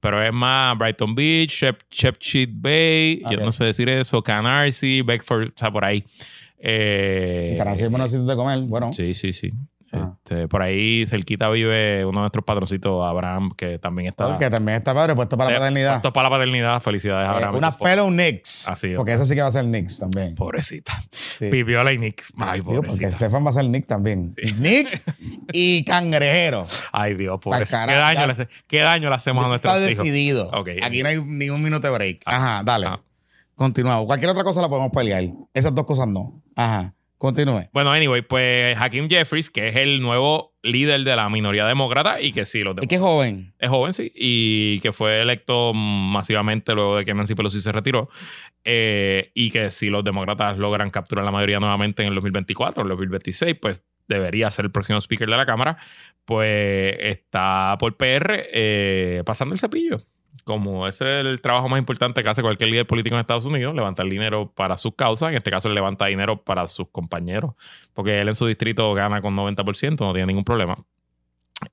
pero 0.00 0.22
es 0.22 0.32
más 0.32 0.76
Brighton 0.76 1.14
Beach, 1.14 1.50
Shep, 1.50 1.82
Shepcheat 1.90 2.50
Bay, 2.52 3.22
yo 3.30 3.38
no 3.38 3.52
sé 3.52 3.64
decir 3.64 3.88
eso, 3.88 4.22
Canarsie, 4.22 5.02
Beckford, 5.02 5.48
o 5.48 5.52
sea, 5.56 5.70
por 5.70 5.84
ahí. 5.84 6.04
Eh, 6.58 7.54
Para 7.58 7.72
hacer 7.72 7.88
buenos 7.90 8.10
sitios 8.10 8.26
de 8.26 8.34
comer, 8.34 8.60
bueno. 8.62 8.92
Sí, 8.92 9.14
sí, 9.14 9.32
sí. 9.32 9.52
Ah. 10.00 10.16
Este, 10.24 10.48
por 10.48 10.62
ahí 10.62 11.06
cerquita 11.06 11.48
vive 11.50 12.04
uno 12.04 12.18
de 12.18 12.22
nuestros 12.22 12.44
patroncitos, 12.44 13.04
Abraham, 13.04 13.50
que 13.56 13.78
también 13.78 14.08
está... 14.08 14.38
Que 14.38 14.50
también 14.50 14.76
está 14.78 14.92
padre, 14.94 15.14
puesto 15.14 15.36
para 15.36 15.50
la 15.50 15.56
Eh, 15.56 15.58
paternidad. 15.60 15.92
puesto 15.94 16.12
para 16.12 16.28
la 16.28 16.34
paternidad. 16.36 16.80
Felicidades, 16.80 17.28
Eh, 17.28 17.32
Abraham. 17.32 17.54
una 17.56 17.72
fellow 17.72 18.08
Knicks. 18.08 18.68
Así 18.68 18.88
es. 18.88 18.96
Porque 18.96 19.12
esa 19.12 19.24
sí 19.24 19.34
que 19.34 19.42
va 19.42 19.48
a 19.48 19.52
ser 19.52 19.64
Knicks 19.64 19.98
también. 19.98 20.34
Pobrecita. 20.34 20.92
Sí. 21.10 21.50
Viviola 21.50 21.92
y 21.92 21.98
Nick. 21.98 22.22
Ay, 22.38 22.60
Digo, 22.60 22.72
porque 22.74 22.88
pobrecita. 22.88 23.12
Stefan 23.12 23.44
va 23.44 23.50
a 23.50 23.52
ser 23.52 23.64
Nick 23.66 23.86
también. 23.86 24.32
Nick 24.58 25.02
y 25.52 25.84
Cangrejero. 25.84 26.66
Ay, 26.92 27.14
Dios, 27.14 27.38
pobrecita. 27.40 27.86
¿Qué 27.86 27.94
daño, 27.94 28.26
le, 28.26 28.48
¿Qué 28.66 28.78
daño 28.80 29.08
le 29.08 29.14
hacemos 29.14 29.44
a 29.44 29.48
Eso 29.48 29.56
está 29.56 29.68
nuestros 29.70 29.92
hijos? 29.92 30.04
decidido. 30.04 30.50
Aquí 30.82 31.02
no 31.02 31.08
hay 31.08 31.22
ni 31.24 31.50
un 31.50 31.62
minuto 31.62 31.86
de 31.86 31.92
break. 31.94 32.22
Ah. 32.26 32.36
Ajá, 32.36 32.62
dale. 32.64 32.86
Ah. 32.86 33.00
Continuamos. 33.54 34.06
Cualquier 34.06 34.30
otra 34.30 34.44
cosa 34.44 34.60
la 34.60 34.68
podemos 34.68 34.90
pelear. 34.92 35.24
Esas 35.54 35.74
dos 35.74 35.86
cosas 35.86 36.06
no. 36.06 36.42
Ajá. 36.54 36.92
Continúe. 37.26 37.68
Bueno, 37.72 37.90
anyway, 37.90 38.22
pues 38.22 38.76
Hakim 38.80 39.08
Jeffries, 39.08 39.50
que 39.50 39.66
es 39.66 39.76
el 39.76 40.00
nuevo 40.00 40.54
líder 40.62 41.02
de 41.02 41.16
la 41.16 41.28
minoría 41.28 41.66
demócrata 41.66 42.20
y 42.20 42.30
que 42.30 42.44
sí, 42.44 42.62
los 42.62 42.76
Es 42.80 42.86
que 42.86 42.94
es 42.94 43.00
joven. 43.00 43.52
es 43.58 43.68
joven, 43.68 43.92
sí, 43.92 44.12
y 44.14 44.78
que 44.78 44.92
fue 44.92 45.22
electo 45.22 45.72
masivamente 45.74 46.72
luego 46.72 46.96
de 46.96 47.04
que 47.04 47.14
Nancy 47.14 47.34
Pelosi 47.34 47.60
se 47.60 47.72
retiró, 47.72 48.08
eh, 48.62 49.32
y 49.34 49.50
que 49.50 49.70
si 49.70 49.88
los 49.88 50.04
demócratas 50.04 50.56
logran 50.56 50.90
capturar 50.90 51.24
la 51.24 51.32
mayoría 51.32 51.58
nuevamente 51.58 52.02
en 52.02 52.10
el 52.10 52.14
2024 52.14 52.80
o 52.80 52.84
el 52.84 52.90
2026, 52.90 53.56
pues 53.60 53.84
debería 54.06 54.48
ser 54.52 54.66
el 54.66 54.70
próximo 54.70 55.00
speaker 55.00 55.28
de 55.28 55.36
la 55.36 55.46
Cámara, 55.46 55.78
pues 56.24 56.94
está 57.00 57.76
por 57.80 57.96
PR 57.96 58.44
eh, 58.52 59.22
pasando 59.26 59.52
el 59.52 59.58
cepillo. 59.58 59.98
Como 60.44 60.86
ese 60.86 61.20
es 61.20 61.26
el 61.26 61.40
trabajo 61.40 61.68
más 61.68 61.78
importante 61.78 62.22
que 62.22 62.28
hace 62.28 62.42
cualquier 62.42 62.70
líder 62.70 62.86
político 62.86 63.14
en 63.16 63.20
Estados 63.20 63.44
Unidos, 63.46 63.74
levantar 63.74 64.06
dinero 64.06 64.52
para 64.54 64.76
sus 64.76 64.94
causas. 64.94 65.30
En 65.30 65.36
este 65.36 65.50
caso, 65.50 65.68
él 65.68 65.74
levanta 65.74 66.06
dinero 66.06 66.42
para 66.42 66.66
sus 66.66 66.88
compañeros, 66.90 67.54
porque 67.94 68.20
él 68.20 68.28
en 68.28 68.34
su 68.34 68.46
distrito 68.46 68.92
gana 68.94 69.20
con 69.22 69.34
90%, 69.36 70.00
no 70.00 70.12
tiene 70.12 70.26
ningún 70.26 70.44
problema. 70.44 70.76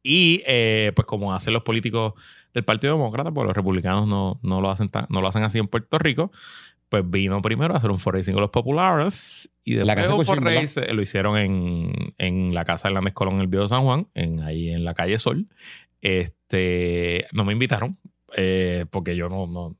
Y 0.02 0.42
eh, 0.48 0.92
pues 0.96 1.06
como 1.06 1.34
hacen 1.34 1.54
los 1.54 1.64
políticos 1.64 2.14
del 2.54 2.64
Partido 2.64 2.94
Demócrata, 2.94 3.32
pues 3.32 3.46
los 3.46 3.56
republicanos 3.56 4.08
no, 4.08 4.40
no, 4.42 4.62
lo 4.62 4.70
hacen 4.72 4.90
tan- 4.90 5.08
no 5.10 5.22
lo 5.22 5.28
hacen 5.28 5.44
así 5.44 5.60
en 5.60 5.68
Puerto 5.68 6.00
Rico, 6.00 6.32
pues 6.90 7.04
vino 7.10 7.42
primero 7.42 7.74
a 7.74 7.78
hacer 7.78 7.92
un 7.92 8.00
fundraising 8.00 8.34
con 8.34 8.42
los 8.42 8.50
populares 8.52 9.52
y 9.66 9.76
La 9.76 9.96
después 9.96 9.96
casa 9.96 10.14
un 10.14 10.18
fundraising- 10.46 10.92
lo 10.94 11.02
hicieron 11.02 11.38
en, 11.38 12.14
en 12.18 12.54
la 12.54 12.64
casa 12.64 12.88
de 12.88 12.94
Hernández 12.94 13.14
Colón 13.14 13.36
en 13.36 13.42
el 13.42 13.48
Viejo 13.48 13.68
San 13.68 13.84
Juan, 13.84 14.08
en, 14.14 14.42
ahí 14.42 14.70
en 14.70 14.86
la 14.86 14.94
calle 14.94 15.18
Sol. 15.18 15.48
Este, 16.02 17.28
no 17.34 17.44
me 17.46 17.54
invitaron 17.54 17.98
eh, 18.36 18.86
porque 18.90 19.16
yo 19.16 19.30
no, 19.30 19.48
no, 19.48 19.76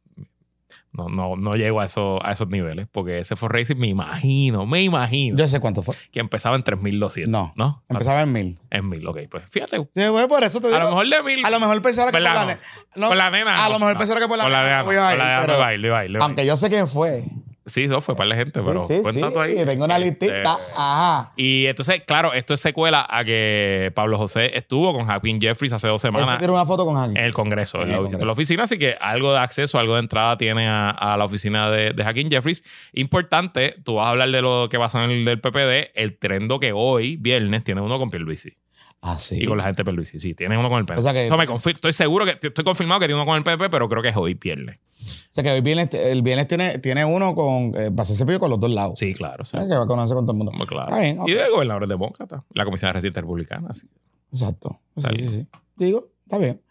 no, 0.92 1.10
no, 1.10 1.36
no 1.36 1.54
llego 1.54 1.82
a, 1.82 1.86
eso, 1.86 2.24
a 2.24 2.32
esos 2.34 2.50
niveles, 2.50 2.88
porque 2.92 3.18
ese 3.20 3.36
fundraising 3.36 3.80
me 3.80 3.88
imagino, 3.88 4.68
me 4.68 4.84
imagino 4.84 5.38
Yo 5.38 5.48
sé 5.48 5.60
cuánto 5.60 5.82
fue. 5.82 5.96
que 6.12 6.20
empezaba 6.20 6.56
en 6.56 6.64
3.200. 6.64 7.28
No. 7.28 7.52
¿No? 7.56 7.84
Empezaba 7.90 8.22
en 8.22 8.32
mil. 8.32 8.60
En 8.70 8.90
1.000, 8.92 9.08
ok, 9.10 9.18
pues 9.30 9.44
fíjate. 9.50 9.78
Sí, 9.78 9.88
pues, 9.94 10.28
por 10.28 10.44
eso 10.44 10.62
te 10.62 10.68
digo. 10.68 10.78
A 10.80 10.84
lo 10.84 10.90
mejor 10.90 11.08
de 11.10 11.18
1.000. 11.24 11.46
a 11.46 11.50
lo 11.50 11.60
mejor 11.60 11.82
pensaba 11.82 12.08
que 12.12 12.18
por 12.18 12.22
¿Verdad? 12.22 12.46
la, 12.48 12.54
No. 12.56 12.60
no, 12.96 13.08
Con 13.10 13.18
la 13.18 13.32
nena. 13.32 13.66
A 13.66 13.70
lo 13.70 13.80
mejor 13.80 13.94
no. 13.94 14.00
pensaron 14.00 14.22
que 14.22 14.28
por 14.30 14.38
la 14.38 14.44
Con 14.44 14.54
la 14.54 14.62
nena 14.64 14.84
nena. 14.84 15.12
no 15.16 15.18
nena 15.18 15.48
no 15.48 15.58
baile, 15.60 15.90
baile. 15.90 16.20
Aunque 16.22 16.46
yo 16.46 16.58
sé 16.58 16.70
quién 16.70 16.88
fue. 16.88 17.24
Sí, 17.66 17.88
no, 17.88 18.02
fue 18.02 18.16
para 18.16 18.28
la 18.30 18.36
gente, 18.36 18.62
pero 18.62 18.88
sí, 18.88 18.96
sí, 18.98 19.02
cuenta 19.02 19.28
sí. 19.28 19.34
tú 19.34 19.40
ahí. 19.40 19.56
Tengo 19.66 19.86
una 19.86 19.98
Este, 19.98 20.26
listita. 20.28 20.58
Ajá. 20.76 21.32
Y 21.38 21.66
entonces, 21.68 22.02
claro, 22.06 22.34
esto 22.34 22.54
es 22.54 22.60
secuela 22.60 23.06
a 23.10 23.24
que 23.24 23.92
Pablo 23.96 24.18
José 24.18 24.58
estuvo 24.58 24.92
con 24.94 25.10
Hakim 25.10 25.40
Jeffries 25.40 25.72
hace 25.72 25.88
dos 25.88 26.04
Él 26.04 26.12
se 26.12 26.18
semanas 26.20 26.40
tiró 26.40 26.54
una 26.54 26.66
foto 26.66 26.86
con 26.86 26.96
Javi. 26.96 27.18
en 27.18 27.24
el 27.24 27.34
Congreso, 27.34 27.82
en 27.82 27.90
la, 27.90 27.94
el 27.96 28.00
en 28.00 28.04
Congreso. 28.04 28.26
la 28.26 28.32
oficina, 28.34 28.64
así 28.64 28.78
que 28.78 28.98
algo 29.00 29.32
de 29.32 29.40
acceso, 29.40 29.80
algo 29.80 29.94
de 29.94 30.02
entrada 30.02 30.38
tiene 30.38 30.68
a, 30.68 30.90
a 30.90 31.16
la 31.16 31.24
oficina 31.26 31.70
de, 31.72 31.94
de 31.94 32.04
Hakim 32.04 32.30
Jeffries. 32.30 32.64
Importante, 32.94 33.76
tú 33.84 33.96
vas 33.96 34.08
a 34.08 34.10
hablar 34.10 34.30
de 34.30 34.42
lo 34.42 34.68
que 34.70 34.78
pasó 34.78 35.02
en 35.04 35.12
el 35.12 35.26
del 35.26 35.40
PPD, 35.40 35.92
el 35.96 36.18
trendo 36.18 36.60
que 36.60 36.74
hoy, 36.74 37.16
viernes, 37.18 37.64
tiene 37.64 37.80
uno 37.82 37.98
con 38.00 38.10
Pierluisi. 38.10 38.58
Ah, 39.06 39.18
sí. 39.20 39.38
Y 39.42 39.46
con 39.46 39.58
la 39.58 39.66
gente 39.66 39.82
de 39.82 39.84
Pierluisi. 39.84 40.18
Sí, 40.22 40.34
tiene 40.34 40.58
uno 40.58 40.70
con 40.70 40.80
el 40.80 40.86
PP. 40.86 41.00
O 41.00 41.04
sea 41.04 41.12
que- 41.12 41.26
Eso 41.26 41.38
me 41.38 41.46
confir- 41.46 41.76
estoy 41.76 41.92
seguro 41.92 42.24
que 42.26 42.38
estoy 42.48 42.64
confirmado 42.64 43.02
que 43.02 43.08
tiene 43.08 43.22
uno 43.22 43.30
con 43.30 43.36
el 43.38 43.44
PP, 43.44 43.70
pero 43.70 43.90
creo 43.90 44.02
que 44.02 44.10
es 44.10 44.16
hoy 44.16 44.34
viernes. 44.36 44.78
O 44.78 45.34
sea 45.34 45.44
que 45.44 45.52
hoy 45.52 45.60
viernes, 45.62 45.90
el 45.94 46.22
viernes 46.22 46.48
tiene, 46.48 46.80
tiene 46.80 47.04
uno 47.04 47.36
con. 47.36 47.74
Eh, 47.76 47.92
pasó 47.94 48.16
cepillo 48.16 48.40
con 48.40 48.50
los 48.50 48.60
dos 48.62 48.72
lados. 48.72 48.98
Sí, 48.98 49.14
claro. 49.14 49.44
sí. 49.44 49.58
O 49.58 49.60
sea, 49.60 49.68
que 49.70 49.76
va 49.76 49.84
a 49.84 49.88
conocer 49.88 50.16
con 50.16 50.26
todo 50.26 50.32
el 50.32 50.38
mundo. 50.38 50.54
Muy 50.54 50.66
claro. 50.68 50.96
Bien, 50.96 51.20
ok. 51.20 51.28
Y 51.28 51.34
del 51.34 51.52
gobernador 51.52 51.88
demócrata, 51.88 52.44
la 52.54 52.64
comisión 52.64 52.90
de 52.90 52.94
residente 52.94 53.20
republicana. 53.20 53.74
sí. 53.74 53.88
Exacto. 54.32 54.80
Sí, 54.96 55.04
sí, 55.18 55.30
sí. 55.30 55.48
Digo, 55.76 56.06
está 56.24 56.38
bien. 56.38 56.62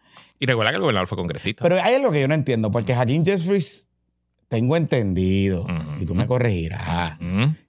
Y 0.40 0.46
recuerda 0.46 0.70
que 0.72 0.76
el 0.76 0.80
gobernador 0.82 1.06
fue 1.08 1.16
congresista. 1.18 1.62
Pero 1.62 1.76
hay 1.80 1.94
algo 1.94 2.10
que 2.10 2.20
yo 2.20 2.28
no 2.28 2.34
entiendo, 2.34 2.72
porque 2.72 2.94
Hakim 2.94 3.24
Jeffries, 3.24 3.88
tengo 4.48 4.76
entendido, 4.76 5.66
y 6.00 6.06
tú 6.06 6.14
me 6.14 6.26
corregirás, 6.26 7.18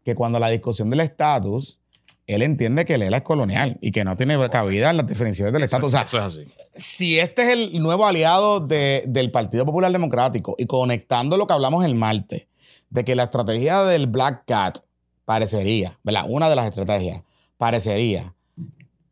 que 0.03 0.15
cuando 0.15 0.39
la 0.39 0.49
discusión 0.49 0.89
del 0.89 1.01
estatus, 1.01 1.79
él 2.27 2.41
entiende 2.41 2.85
que 2.85 2.97
Lela 2.97 3.17
es 3.17 3.23
colonial 3.23 3.77
y 3.81 3.91
que 3.91 4.03
no 4.05 4.15
tiene 4.15 4.37
cabida 4.49 4.89
en 4.91 4.97
las 4.97 5.07
definiciones 5.07 5.53
del 5.53 5.63
estatus. 5.63 5.87
O 5.87 5.89
sea, 5.89 6.03
Eso 6.03 6.17
es 6.19 6.23
así. 6.23 6.45
si 6.73 7.19
este 7.19 7.41
es 7.43 7.49
el 7.49 7.81
nuevo 7.81 8.05
aliado 8.05 8.59
de- 8.61 9.03
del 9.07 9.29
Partido 9.31 9.65
Popular 9.65 9.91
Democrático 9.91 10.55
y 10.57 10.65
conectando 10.65 11.35
lo 11.37 11.47
que 11.47 11.53
hablamos 11.53 11.83
el 11.85 11.95
martes, 11.95 12.47
de 12.89 13.03
que 13.03 13.15
la 13.15 13.23
estrategia 13.23 13.83
del 13.83 14.07
Black 14.07 14.43
Cat 14.45 14.79
parecería, 15.25 15.99
¿verdad? 16.03 16.25
Una 16.29 16.47
de 16.49 16.55
las 16.55 16.65
estrategias 16.67 17.23
parecería 17.57 18.33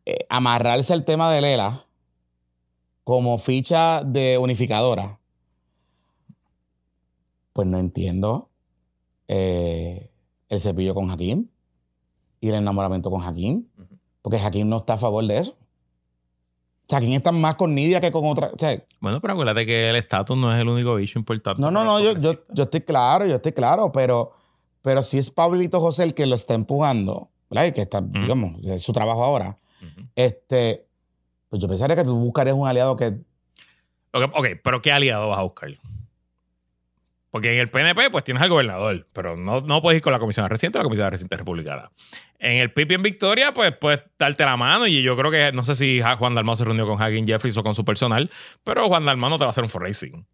eh, 0.06 0.26
amarrarse 0.30 0.94
al 0.94 1.04
tema 1.06 1.32
de 1.34 1.42
Lela 1.42 1.86
como 3.04 3.38
ficha 3.40 4.04
de 4.04 4.38
unificadora. 4.38 5.20
Pues 7.54 7.68
no 7.68 7.80
entiendo 7.80 8.50
eh, 9.28 10.10
el 10.50 10.60
cepillo 10.60 10.94
con 10.94 11.10
Hakim 11.12 11.48
y 12.42 12.50
el 12.50 12.56
enamoramiento 12.56 13.10
con 13.10 13.24
Hakim, 13.24 13.66
porque 14.22 14.38
Hakim 14.38 14.68
no 14.68 14.78
está 14.78 14.94
a 14.94 14.98
favor 14.98 15.26
de 15.26 15.38
eso. 15.38 15.56
Hakim 16.92 17.14
está 17.14 17.32
más 17.32 17.56
con 17.56 17.74
Nidia 17.74 18.02
que 18.02 18.12
con 18.12 18.26
otra. 18.26 18.52
o 18.54 18.58
sea, 18.58 18.84
Bueno, 19.00 19.22
pero 19.22 19.34
acuérdate 19.34 19.66
que 19.66 19.90
el 19.90 19.96
estatus 19.96 20.36
no 20.36 20.54
es 20.54 20.60
el 20.60 20.68
único 20.68 20.96
bicho 20.96 21.18
importante. 21.18 21.62
no, 21.62 21.72
no, 21.72 21.86
no, 21.86 22.02
yo, 22.02 22.14
yo, 22.20 22.64
estoy 22.64 22.82
claro, 22.82 23.26
yo 23.26 23.36
estoy 23.36 23.54
claro, 23.54 23.92
pero, 23.94 24.34
pero 24.82 25.02
si 25.04 25.18
es 25.20 25.30
Pablito 25.30 25.80
José 25.80 26.04
el 26.04 26.14
que 26.14 26.26
lo 26.26 26.36
está 26.36 26.54
empujando, 26.56 27.30
¿verdad? 27.50 27.68
Y 27.68 27.72
que 27.72 27.82
está, 27.82 28.02
digamos, 28.02 28.56
es 28.64 28.82
su 28.82 28.92
trabajo 28.92 29.24
ahora, 29.24 29.58
este, 30.16 30.86
pues 31.48 31.62
yo 31.62 31.68
pensaría 31.68 31.96
que 31.96 32.04
tú 32.04 32.16
buscarías 32.18 32.56
un 32.56 32.68
aliado 32.68 32.98
que. 32.98 33.08
Ok, 34.14 34.24
ok, 34.34 34.48
pero 34.64 34.82
¿qué 34.82 34.92
aliado 34.92 35.30
vas 35.30 35.40
a 35.40 35.44
buscar? 35.44 35.70
Porque 37.32 37.54
en 37.54 37.60
el 37.60 37.70
PNP, 37.70 38.12
pues 38.12 38.26
tienes 38.26 38.44
al 38.44 38.50
gobernador, 38.50 39.08
pero 39.14 39.38
no, 39.38 39.62
no 39.62 39.82
puedes 39.82 39.98
ir 39.98 40.04
con 40.04 40.12
la 40.12 40.20
comisión 40.20 40.44
de 40.46 40.50
residente 40.50 40.78
o 40.78 40.82
la 40.82 40.84
comisión 40.84 41.08
de 41.08 41.12
residente 41.12 41.38
republicana. 41.38 41.90
En 42.40 42.58
el 42.58 42.74
PIB 42.74 42.92
y 42.92 42.96
en 42.96 43.04
Victoria, 43.04 43.54
pues 43.54 43.72
puedes 43.78 44.02
darte 44.20 44.44
la 44.44 44.58
mano 44.58 44.86
y 44.86 45.02
yo 45.02 45.16
creo 45.16 45.32
que, 45.32 45.52
no 45.54 45.64
sé 45.64 45.76
si 45.76 46.02
Juan 46.02 46.36
Dalmau 46.36 46.58
se 46.58 46.66
reunió 46.66 46.86
con 46.86 47.02
Hagen 47.02 47.26
Jeffries 47.26 47.58
o 47.58 47.64
con 47.64 47.74
su 47.74 47.86
personal, 47.86 48.30
pero 48.66 48.88
Juan 48.88 49.06
Dalmau 49.06 49.30
no 49.30 49.38
te 49.38 49.46
va 49.46 49.48
a 49.48 49.52
hacer 49.52 49.64
un 49.64 49.70
fundraising. 49.70 50.28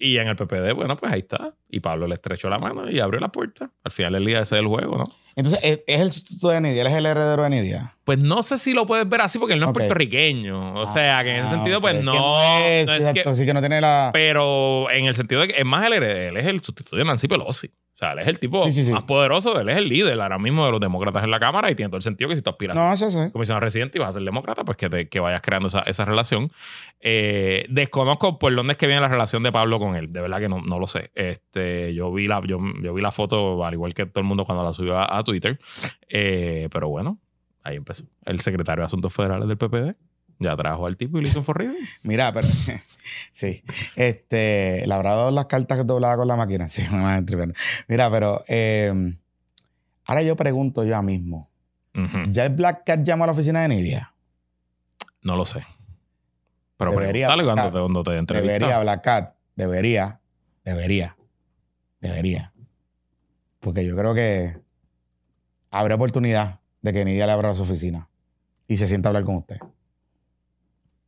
Y 0.00 0.18
en 0.18 0.28
el 0.28 0.36
PPD, 0.36 0.74
bueno, 0.74 0.96
pues 0.96 1.12
ahí 1.12 1.18
está. 1.20 1.54
Y 1.68 1.80
Pablo 1.80 2.06
le 2.06 2.14
estrechó 2.14 2.48
la 2.48 2.58
mano 2.58 2.88
y 2.88 3.00
abrió 3.00 3.18
la 3.20 3.28
puerta. 3.32 3.70
Al 3.82 3.90
final 3.90 4.12
del 4.12 4.24
día 4.24 4.40
ese 4.40 4.54
es 4.54 4.60
el 4.60 4.68
juego, 4.68 4.96
¿no? 4.98 5.04
Entonces, 5.34 5.60
es, 5.62 5.80
es 5.86 6.00
el 6.00 6.10
sustituto 6.12 6.48
de 6.50 6.60
Nidia, 6.60 6.82
él 6.82 6.86
es 6.88 6.92
el 6.94 7.06
heredero 7.06 7.42
de 7.44 7.50
Nidia. 7.50 7.96
Pues 8.04 8.18
no 8.18 8.42
sé 8.42 8.58
si 8.58 8.72
lo 8.74 8.86
puedes 8.86 9.08
ver 9.08 9.20
así 9.20 9.38
porque 9.38 9.54
él 9.54 9.60
no 9.60 9.66
es 9.66 9.72
puertorriqueño. 9.72 10.74
O 10.80 10.86
sea, 10.92 11.22
que 11.24 11.30
en 11.30 11.36
ese 11.36 11.46
Ah, 11.46 11.50
sentido, 11.50 11.80
pues 11.80 12.02
no. 12.02 12.12
no 12.14 12.40
es, 12.64 12.86
no 12.86 12.92
es 12.94 13.00
exacto, 13.00 13.30
que- 13.30 13.36
sí 13.36 13.44
que 13.46 13.54
no 13.54 13.60
tiene 13.60 13.80
la. 13.80 14.10
pero 14.12 14.90
en 14.90 15.04
el 15.06 15.14
sentido 15.14 15.40
de 15.40 15.48
que 15.48 15.58
es 15.58 15.64
más 15.64 15.84
el 15.86 15.92
heredero, 15.92 16.30
él 16.30 16.36
es 16.38 16.46
el 16.46 16.62
sustituto 16.62 16.96
de 16.96 17.04
Nancy 17.04 17.28
Pelosi. 17.28 17.70
O 17.98 18.00
sea, 18.00 18.12
él 18.12 18.20
es 18.20 18.28
el 18.28 18.38
tipo 18.38 18.62
Sí, 18.62 18.70
sí, 18.70 18.84
sí. 18.84 18.92
más 18.92 19.02
poderoso, 19.02 19.60
él 19.60 19.68
es 19.70 19.76
el 19.76 19.88
líder 19.88 20.20
ahora 20.20 20.38
mismo 20.38 20.64
de 20.64 20.70
los 20.70 20.78
demócratas 20.80 21.24
en 21.24 21.32
la 21.32 21.40
Cámara 21.40 21.68
y 21.68 21.74
tiene 21.74 21.88
todo 21.88 21.96
el 21.96 22.04
sentido 22.04 22.30
que 22.30 22.36
si 22.36 22.42
tú 22.42 22.50
aspiras 22.50 22.76
No, 22.76 22.96
sí. 22.96 23.04
a 23.18 23.32
comisionado 23.32 23.58
residente 23.58 23.98
y 23.98 24.00
vas 24.00 24.10
a 24.10 24.12
ser 24.12 24.22
demócrata, 24.22 24.64
pues 24.64 24.76
que, 24.76 24.88
te- 24.88 25.08
que 25.08 25.18
vayas 25.18 25.42
creando 25.42 25.66
esa, 25.66 25.80
esa 25.80 26.04
relación. 26.04 26.52
Eh, 27.00 27.66
desconozco 27.68 28.38
por 28.38 28.54
dónde 28.54 28.74
es 28.74 28.76
que 28.76 28.86
viene 28.86 29.00
la 29.00 29.08
relación 29.08 29.42
de 29.42 29.50
Pablo 29.50 29.80
con 29.80 29.96
él. 29.96 30.12
De 30.12 30.20
verdad 30.20 30.38
que 30.38 30.48
no, 30.48 30.62
no 30.62 30.78
lo 30.78 30.86
sé. 30.86 31.10
Este, 31.16 31.92
yo, 31.92 32.12
vi 32.12 32.28
la, 32.28 32.40
yo, 32.46 32.60
yo 32.80 32.94
vi 32.94 33.02
la 33.02 33.10
foto, 33.10 33.64
al 33.64 33.74
igual 33.74 33.92
que 33.94 34.06
todo 34.06 34.20
el 34.20 34.26
mundo 34.28 34.44
cuando 34.44 34.62
la 34.62 34.72
subió 34.72 34.96
a, 34.96 35.18
a 35.18 35.24
Twitter. 35.24 35.58
Eh, 36.08 36.68
pero 36.72 36.88
bueno, 36.88 37.18
ahí 37.64 37.74
empezó. 37.76 38.04
El 38.24 38.40
secretario 38.40 38.82
de 38.82 38.86
Asuntos 38.86 39.12
Federales 39.12 39.48
del 39.48 39.58
PPD 39.58 39.96
ya 40.38 40.56
trajo 40.56 40.86
al 40.86 40.96
tipo 40.96 41.18
y 41.18 41.22
le 41.22 41.28
hizo 41.28 41.40
un 41.40 41.44
forrido. 41.44 41.72
Mira, 42.02 42.32
pero 42.32 42.46
sí. 43.32 43.62
Este, 43.96 44.86
le 44.86 44.94
habrá 44.94 45.14
dado 45.14 45.30
las 45.30 45.46
cartas 45.46 45.86
dobladas 45.86 46.16
con 46.16 46.28
la 46.28 46.36
máquina. 46.36 46.68
Sí, 46.78 46.82
me. 46.90 47.52
Mira, 47.88 48.10
pero 48.10 48.42
eh, 48.46 49.14
ahora 50.04 50.22
yo 50.22 50.36
pregunto 50.36 50.84
yo 50.84 51.02
mismo. 51.02 51.50
¿Ya 52.30 52.44
el 52.44 52.54
Black 52.54 52.84
Cat 52.86 53.02
llama 53.02 53.24
a 53.24 53.26
la 53.26 53.32
oficina 53.32 53.62
de 53.62 53.68
Nidia? 53.68 54.14
No 55.22 55.34
lo 55.34 55.44
sé. 55.44 55.64
Pero 56.76 56.92
Debería, 56.92 57.26
cuando 57.26 57.72
te, 57.72 57.78
cuando 57.80 58.02
te 58.04 58.34
Debería. 58.34 58.78
Black 58.78 59.02
Cat. 59.02 59.34
Debería. 59.56 60.20
Debería. 60.64 61.16
Debería. 62.00 62.52
Porque 63.58 63.84
yo 63.84 63.96
creo 63.96 64.14
que 64.14 64.60
habrá 65.70 65.96
oportunidad 65.96 66.60
de 66.82 66.92
que 66.92 67.04
Nidia 67.04 67.26
le 67.26 67.32
abra 67.32 67.52
su 67.54 67.62
oficina 67.62 68.08
y 68.68 68.76
se 68.76 68.86
sienta 68.86 69.08
a 69.08 69.10
hablar 69.10 69.24
con 69.24 69.36
usted. 69.36 69.58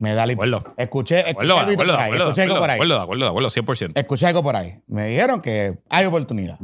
Me 0.00 0.14
da 0.14 0.24
acuerdo. 0.24 0.64
Escuché, 0.78 1.28
escuché 1.28 1.52
algo 1.52 1.76
por 1.76 2.00
ahí. 2.00 2.12
Escuché 2.14 2.42
algo 2.42 2.58
por 2.58 2.70
ahí. 2.70 2.78
de 2.78 2.94
acuerdo, 2.96 3.24
de 3.24 3.28
acuerdo, 3.28 3.50
100%. 3.50 3.92
Escuché 3.94 4.26
algo 4.26 4.42
por 4.42 4.56
ahí. 4.56 4.80
Me 4.86 5.08
dijeron 5.08 5.42
que 5.42 5.78
hay 5.90 6.06
oportunidad. 6.06 6.58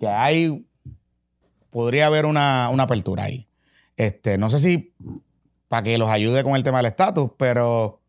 Que 0.00 0.08
hay. 0.08 0.66
Podría 1.70 2.06
haber 2.06 2.26
una, 2.26 2.68
una 2.70 2.82
apertura 2.82 3.22
ahí. 3.24 3.46
Este, 3.96 4.38
no 4.38 4.50
sé 4.50 4.58
si 4.58 4.92
para 5.68 5.84
que 5.84 5.96
los 5.96 6.10
ayude 6.10 6.42
con 6.42 6.56
el 6.56 6.64
tema 6.64 6.78
del 6.78 6.86
estatus, 6.86 7.30
pero 7.36 8.00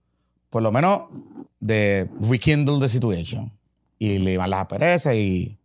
por 0.50 0.63
lo 0.63 0.71
menos 0.71 1.04
de 1.60 2.10
rekindle 2.19 2.80
the 2.80 2.89
situation. 2.89 3.52
Y 4.00 4.17
le 4.17 4.36
van 4.36 4.50
las 4.50 4.62
asperezas 4.62 5.13
y, 5.13 5.60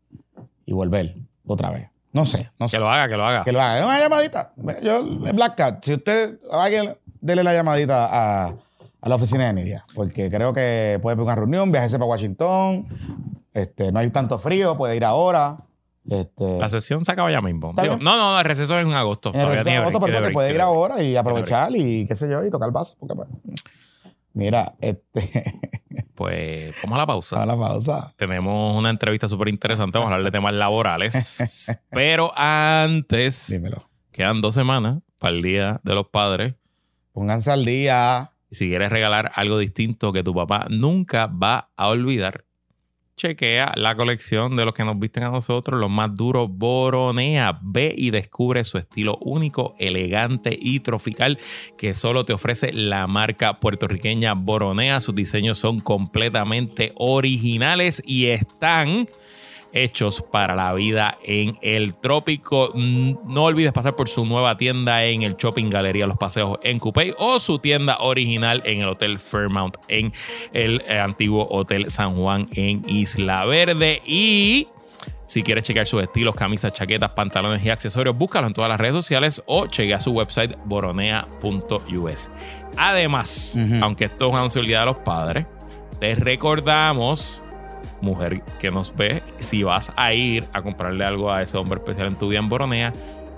y 0.66 0.72
volver 0.74 1.14
otra 1.46 1.70
vez. 1.70 1.88
No 2.12 2.26
sé, 2.26 2.50
no 2.58 2.68
sé. 2.68 2.76
Que 2.76 2.80
lo 2.80 2.90
haga, 2.90 3.08
que 3.08 3.16
lo 3.16 3.24
haga. 3.24 3.44
Que 3.44 3.52
lo 3.52 3.60
haga. 3.60 3.86
Una 3.86 3.98
llamadita. 3.98 4.52
Yo, 4.82 5.04
Black 5.04 5.56
Cat, 5.56 5.84
si 5.84 5.94
usted, 5.94 6.40
alguien, 6.50 6.96
dele 7.20 7.42
la 7.44 7.52
llamadita 7.54 8.06
a, 8.10 8.46
a 9.00 9.08
la 9.08 9.14
oficina 9.14 9.46
de 9.46 9.52
Nidia, 9.54 9.84
porque 9.94 10.30
creo 10.30 10.52
que 10.52 10.98
puede 11.02 11.16
pedir 11.16 11.26
una 11.26 11.34
reunión, 11.36 11.70
viajarse 11.72 11.98
para 11.98 12.08
Washington, 12.10 12.86
este, 13.54 13.92
no 13.92 13.98
hay 14.00 14.10
tanto 14.10 14.38
frío, 14.38 14.76
puede 14.76 14.96
ir 14.96 15.04
ahora. 15.04 15.58
Este, 16.08 16.58
La 16.58 16.68
sesión 16.68 17.04
se 17.04 17.12
acaba 17.12 17.30
ya 17.30 17.40
mismo. 17.42 17.72
No, 17.74 17.98
no, 17.98 18.38
el 18.38 18.44
receso 18.44 18.78
es 18.78 18.84
en 18.86 18.92
agosto. 18.92 19.32
en 19.34 19.40
el 19.40 19.48
de 19.50 19.62
tiene 19.62 19.76
agosto, 19.78 19.98
tiene 20.00 20.12
que 20.14 20.20
break, 20.20 20.32
puede 20.34 20.48
ir 20.50 20.54
break. 20.56 20.66
ahora 20.66 21.02
y 21.02 21.16
aprovechar 21.16 21.70
y 21.76 22.06
qué 22.06 22.16
sé 22.16 22.28
yo, 22.30 22.44
y 22.44 22.50
tocar 22.50 22.70
base. 22.72 22.94
Porque, 22.98 23.14
pues, 23.14 23.28
mira, 24.32 24.74
este, 24.80 25.54
Pues 26.14 26.74
vamos 26.82 26.96
a 26.96 26.98
la 27.00 27.06
pausa. 27.06 27.42
a 27.42 27.46
la 27.46 27.56
pausa. 27.56 28.12
Tenemos 28.16 28.76
una 28.76 28.90
entrevista 28.90 29.26
súper 29.26 29.48
interesante. 29.48 29.96
Vamos 29.96 30.10
a 30.12 30.16
hablar 30.16 30.30
de 30.30 30.36
temas 30.36 30.52
laborales. 30.52 31.74
Pero 31.90 32.30
antes, 32.36 33.46
Dímelo. 33.48 33.88
quedan 34.12 34.42
dos 34.42 34.54
semanas 34.54 34.98
para 35.18 35.34
el 35.34 35.40
Día 35.42 35.80
de 35.82 35.94
los 35.94 36.08
Padres. 36.08 36.54
Pónganse 37.20 37.52
al 37.52 37.66
día. 37.66 38.30
Si 38.50 38.70
quieres 38.70 38.90
regalar 38.90 39.30
algo 39.34 39.58
distinto 39.58 40.10
que 40.10 40.22
tu 40.22 40.32
papá 40.32 40.64
nunca 40.70 41.26
va 41.26 41.68
a 41.76 41.88
olvidar, 41.88 42.46
chequea 43.14 43.74
la 43.76 43.94
colección 43.94 44.56
de 44.56 44.64
los 44.64 44.72
que 44.72 44.86
nos 44.86 44.98
visten 44.98 45.24
a 45.24 45.30
nosotros, 45.30 45.78
los 45.78 45.90
más 45.90 46.14
duros, 46.14 46.48
Boronea. 46.50 47.58
Ve 47.60 47.92
y 47.94 48.10
descubre 48.10 48.64
su 48.64 48.78
estilo 48.78 49.18
único, 49.20 49.74
elegante 49.78 50.58
y 50.58 50.80
tropical 50.80 51.38
que 51.76 51.92
solo 51.92 52.24
te 52.24 52.32
ofrece 52.32 52.72
la 52.72 53.06
marca 53.06 53.60
puertorriqueña 53.60 54.32
Boronea. 54.32 54.98
Sus 55.02 55.14
diseños 55.14 55.58
son 55.58 55.80
completamente 55.80 56.94
originales 56.96 58.02
y 58.06 58.28
están 58.28 59.06
hechos 59.72 60.22
para 60.22 60.54
la 60.54 60.72
vida 60.74 61.18
en 61.24 61.58
el 61.62 61.94
trópico. 61.94 62.70
Mm, 62.74 63.12
No 63.24 63.44
olvides 63.44 63.72
pasar 63.72 63.96
por 63.96 64.08
su 64.08 64.24
nueva 64.26 64.56
tienda 64.56 65.04
en 65.04 65.22
el 65.22 65.36
Shopping 65.36 65.70
Galería 65.70 66.06
Los 66.06 66.16
Paseos 66.16 66.58
en 66.62 66.78
Coupey 66.78 67.12
o 67.18 67.38
su 67.40 67.58
tienda 67.58 67.98
original 68.00 68.62
en 68.64 68.80
el 68.80 68.88
Hotel 68.88 69.18
Fairmount 69.18 69.76
en 69.88 70.12
el 70.52 70.82
eh, 70.86 70.98
antiguo 70.98 71.46
Hotel 71.50 71.90
San 71.90 72.16
Juan 72.16 72.48
en 72.54 72.82
Isla 72.88 73.44
Verde. 73.46 74.00
Y 74.04 74.68
si 75.26 75.42
quieres 75.44 75.62
checar 75.64 75.86
sus 75.86 76.02
estilos, 76.02 76.34
camisas, 76.34 76.72
chaquetas, 76.72 77.10
pantalones 77.10 77.64
y 77.64 77.70
accesorios, 77.70 78.16
búscalo 78.16 78.48
en 78.48 78.52
todas 78.52 78.68
las 78.68 78.80
redes 78.80 78.94
sociales 78.94 79.40
o 79.46 79.66
chequea 79.68 80.00
su 80.00 80.10
website 80.10 80.56
boronea.us. 80.64 82.30
Además, 82.76 83.58
aunque 83.80 84.06
esto 84.06 84.26
es 84.26 84.32
una 84.32 84.42
ansiolidad 84.42 84.80
de 84.80 84.86
los 84.86 84.96
padres, 84.98 85.46
te 86.00 86.14
recordamos 86.14 87.42
mujer 88.00 88.42
que 88.58 88.70
nos 88.70 88.94
ve, 88.96 89.22
si 89.36 89.62
vas 89.62 89.92
a 89.96 90.12
ir 90.12 90.44
a 90.52 90.62
comprarle 90.62 91.04
algo 91.04 91.32
a 91.32 91.42
ese 91.42 91.56
hombre 91.56 91.78
especial 91.78 92.06
en 92.06 92.16
tu 92.16 92.28
vida 92.28 92.40
en 92.40 92.48
Boronea, 92.48 92.92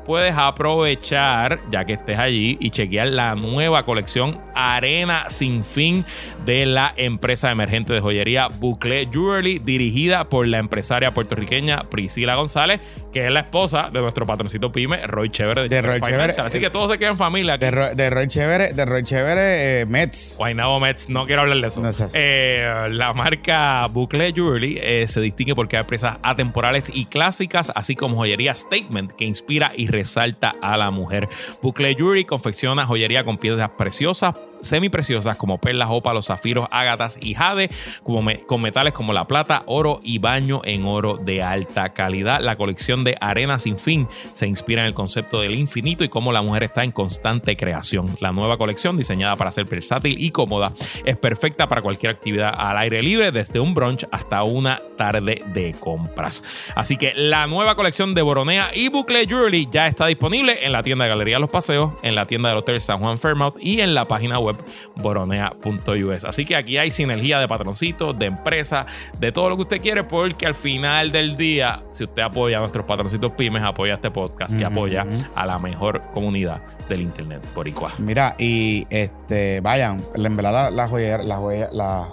puedes 0.05 0.35
aprovechar, 0.37 1.61
ya 1.71 1.85
que 1.85 1.95
estés 1.95 2.19
allí, 2.19 2.57
y 2.61 2.71
chequear 2.71 3.09
la 3.09 3.35
nueva 3.35 3.85
colección 3.85 4.41
Arena 4.55 5.25
Sin 5.29 5.65
Fin 5.65 6.05
de 6.45 6.67
la 6.67 6.93
empresa 6.97 7.51
emergente 7.51 7.93
de 7.93 8.01
joyería 8.01 8.49
Bucle 8.49 9.09
Jewelry, 9.13 9.59
dirigida 9.59 10.29
por 10.29 10.47
la 10.47 10.59
empresaria 10.59 11.13
puertorriqueña 11.13 11.85
Priscila 11.91 12.35
González, 12.35 12.81
que 13.13 13.27
es 13.27 13.31
la 13.33 13.41
esposa 13.41 13.91
de 13.93 14.01
nuestro 14.01 14.27
patroncito 14.27 14.73
Pyme, 14.73 15.07
Roy 15.07 15.31
Chévere 15.31 15.63
de, 15.63 15.69
De 15.69 15.83
Roy. 15.83 16.01
Chévere. 16.01 16.33
Así 16.39 16.61
que 16.61 16.71
todo 16.71 16.89
se 16.89 16.99
queda 16.99 17.11
en 17.11 17.19
familia. 17.19 17.55
aquí. 17.55 17.65
De, 17.67 17.71
Roy- 17.71 17.95
de 17.95 18.11
Roy 18.11 18.27
Chévere, 18.27 18.73
de 18.73 18.85
Roy 18.85 19.03
Chévere, 19.03 19.81
eh, 19.83 19.87
Mets. 19.87 20.37
Guaynabo 20.39 20.81
Mets, 20.81 21.09
no 21.09 21.27
quiero 21.27 21.43
hablar 21.43 21.59
de 21.61 21.69
eso. 21.69 21.81
No 21.81 21.89
es 21.89 22.01
eso. 22.01 22.13
Eh, 22.15 22.89
la 22.91 23.13
marca 23.13 23.87
Bucle 23.89 24.33
Jewelry 24.33 24.79
eh, 24.83 25.05
se 25.07 25.21
distingue 25.21 25.55
porque 25.55 25.77
hay 25.77 25.85
piezas 25.85 26.17
atemporales 26.23 26.91
y 26.93 27.05
clásicas, 27.07 27.73
así 27.75 27.95
como 27.95 28.17
joyería 28.17 28.55
Statement 28.55 29.13
que 29.13 29.25
inspira 29.25 29.73
y 29.77 29.89
resalta 29.93 30.55
a 30.61 30.77
la 30.77 30.91
mujer. 30.91 31.29
Bucle 31.63 31.95
Jewelry 31.95 32.25
confecciona 32.25 32.87
joyería 32.87 33.25
con 33.25 33.39
piezas 33.39 33.71
preciosas 33.71 34.35
semipreciosas 34.63 35.37
como 35.37 35.59
perlas, 35.59 35.89
ópalos, 35.91 36.27
zafiros, 36.27 36.67
ágatas 36.71 37.19
y 37.21 37.35
jade, 37.35 37.71
como 38.03 38.23
con 38.47 38.63
metales 38.63 38.93
como 38.93 39.13
la 39.13 39.27
plata, 39.27 39.63
oro 39.67 40.01
y 40.03 40.19
baño 40.19 40.63
en 40.65 40.87
oro 40.87 41.17
de 41.17 41.43
alta 41.43 41.93
calidad. 41.93 42.41
La 42.41 42.57
colección 42.57 43.05
de 43.05 43.17
Arena 43.21 43.59
Sin 43.59 43.79
Fin 43.79 44.09
se 44.33 44.47
inspira 44.47 44.83
en 44.83 44.89
el 44.89 44.95
concepto 44.95 45.41
del 45.41 45.55
infinito 45.55 46.05
y 46.05 46.09
cómo 46.09 46.33
la 46.33 46.43
mujer 46.43 46.65
está 46.65 46.85
en 46.85 46.93
constante 46.93 47.57
creación. 47.57 48.07
La 48.21 48.33
nueva 48.33 48.57
colección, 48.57 48.97
diseñada 48.97 49.37
para 49.37 49.51
ser 49.51 49.65
versátil 49.67 50.17
y 50.19 50.31
cómoda, 50.31 50.73
es 51.05 51.17
perfecta 51.17 51.69
para 51.69 51.83
cualquier 51.83 52.13
actividad 52.13 52.55
al 52.57 52.79
aire 52.79 53.03
libre, 53.03 53.33
desde 53.33 53.61
un 53.61 53.75
brunch 53.75 54.07
hasta 54.11 54.43
una 54.43 54.81
tarde 54.97 55.43
de 55.53 55.75
compras. 55.79 56.43
Así 56.75 56.97
que 56.97 57.13
la 57.15 57.47
nueva 57.47 57.75
colección 57.75 58.15
de 58.15 58.23
Boronea 58.23 58.71
y 58.75 58.89
Bucle 58.89 59.27
Jewelry 59.27 59.69
ya 59.71 59.87
está 59.87 60.07
disponible 60.07 60.65
en 60.65 60.73
la 60.73 60.83
tienda 60.83 61.05
de 61.05 61.11
Galería 61.11 61.39
Los 61.39 61.51
Paseos, 61.51 61.93
en 62.03 62.15
la 62.15 62.25
tienda 62.25 62.49
del 62.49 62.59
Hotel 62.59 62.81
San 62.81 62.99
Juan 62.99 63.19
Fairmouth 63.19 63.57
y 63.61 63.81
en 63.81 63.95
la 63.95 64.05
página 64.05 64.39
web 64.39 64.52
boronea.us. 64.97 66.25
Así 66.25 66.45
que 66.45 66.57
aquí 66.57 66.79
hay 66.79 66.91
sinergia 66.91 67.39
de 67.39 67.49
patroncitos, 67.49 68.19
de 68.19 68.27
empresa, 68.27 68.87
de 69.19 69.33
todo 69.33 69.51
lo 69.51 69.57
que 69.57 69.63
usted 69.63 69.81
quiere, 69.81 70.05
porque 70.05 70.47
al 70.47 70.55
final 70.55 71.13
del 71.13 71.37
día, 71.37 71.83
si 71.93 72.05
usted 72.05 72.23
apoya 72.23 72.59
a 72.59 72.61
nuestros 72.61 72.85
patroncitos 72.87 73.33
pymes, 73.33 73.63
apoya 73.63 73.95
este 73.95 74.11
podcast 74.11 74.55
y 74.55 74.65
apoya 74.65 75.07
a 75.35 75.47
la 75.47 75.59
mejor 75.59 76.03
comunidad 76.13 76.63
del 76.89 77.03
internet 77.03 77.45
por 77.55 77.69
igual. 77.69 77.93
Mira, 77.99 78.35
y 78.39 78.87
este, 78.91 79.61
vayan, 79.61 80.03
en 80.15 80.37
verdad 80.37 80.73
las 80.73 80.91
joyas, 80.91 81.25
las 81.25 82.09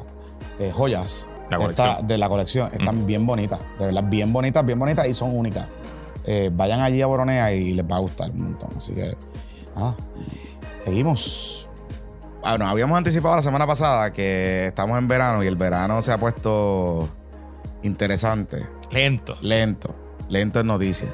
eh, 0.59 0.71
joyas 0.73 1.29
de 2.03 2.17
la 2.17 2.29
colección 2.29 2.69
están 2.71 3.05
bien 3.05 3.25
bonitas, 3.25 3.59
de 3.79 3.87
verdad, 3.87 4.03
bien 4.03 4.31
bonitas, 4.31 4.65
bien 4.65 4.77
bonitas 4.77 5.07
y 5.07 5.13
son 5.13 5.35
únicas. 5.35 5.65
Eh, 6.25 6.49
vayan 6.53 6.81
allí 6.81 7.01
a 7.01 7.07
Boronea 7.07 7.53
y 7.53 7.73
les 7.73 7.85
va 7.85 7.95
a 7.95 7.99
gustar 7.99 8.29
un 8.31 8.43
montón. 8.43 8.69
Así 8.77 8.93
que, 8.93 9.15
ah, 9.75 9.95
seguimos. 10.85 11.68
Bueno, 12.41 12.67
habíamos 12.67 12.97
anticipado 12.97 13.35
la 13.35 13.41
semana 13.41 13.67
pasada 13.67 14.11
que 14.11 14.67
estamos 14.67 14.97
en 14.97 15.07
verano 15.07 15.43
y 15.43 15.47
el 15.47 15.55
verano 15.55 16.01
se 16.01 16.11
ha 16.11 16.17
puesto 16.17 17.09
interesante. 17.83 18.65
Lento. 18.91 19.37
Lento. 19.41 19.95
Lento 20.29 20.59
en 20.61 20.67
noticias. 20.67 21.11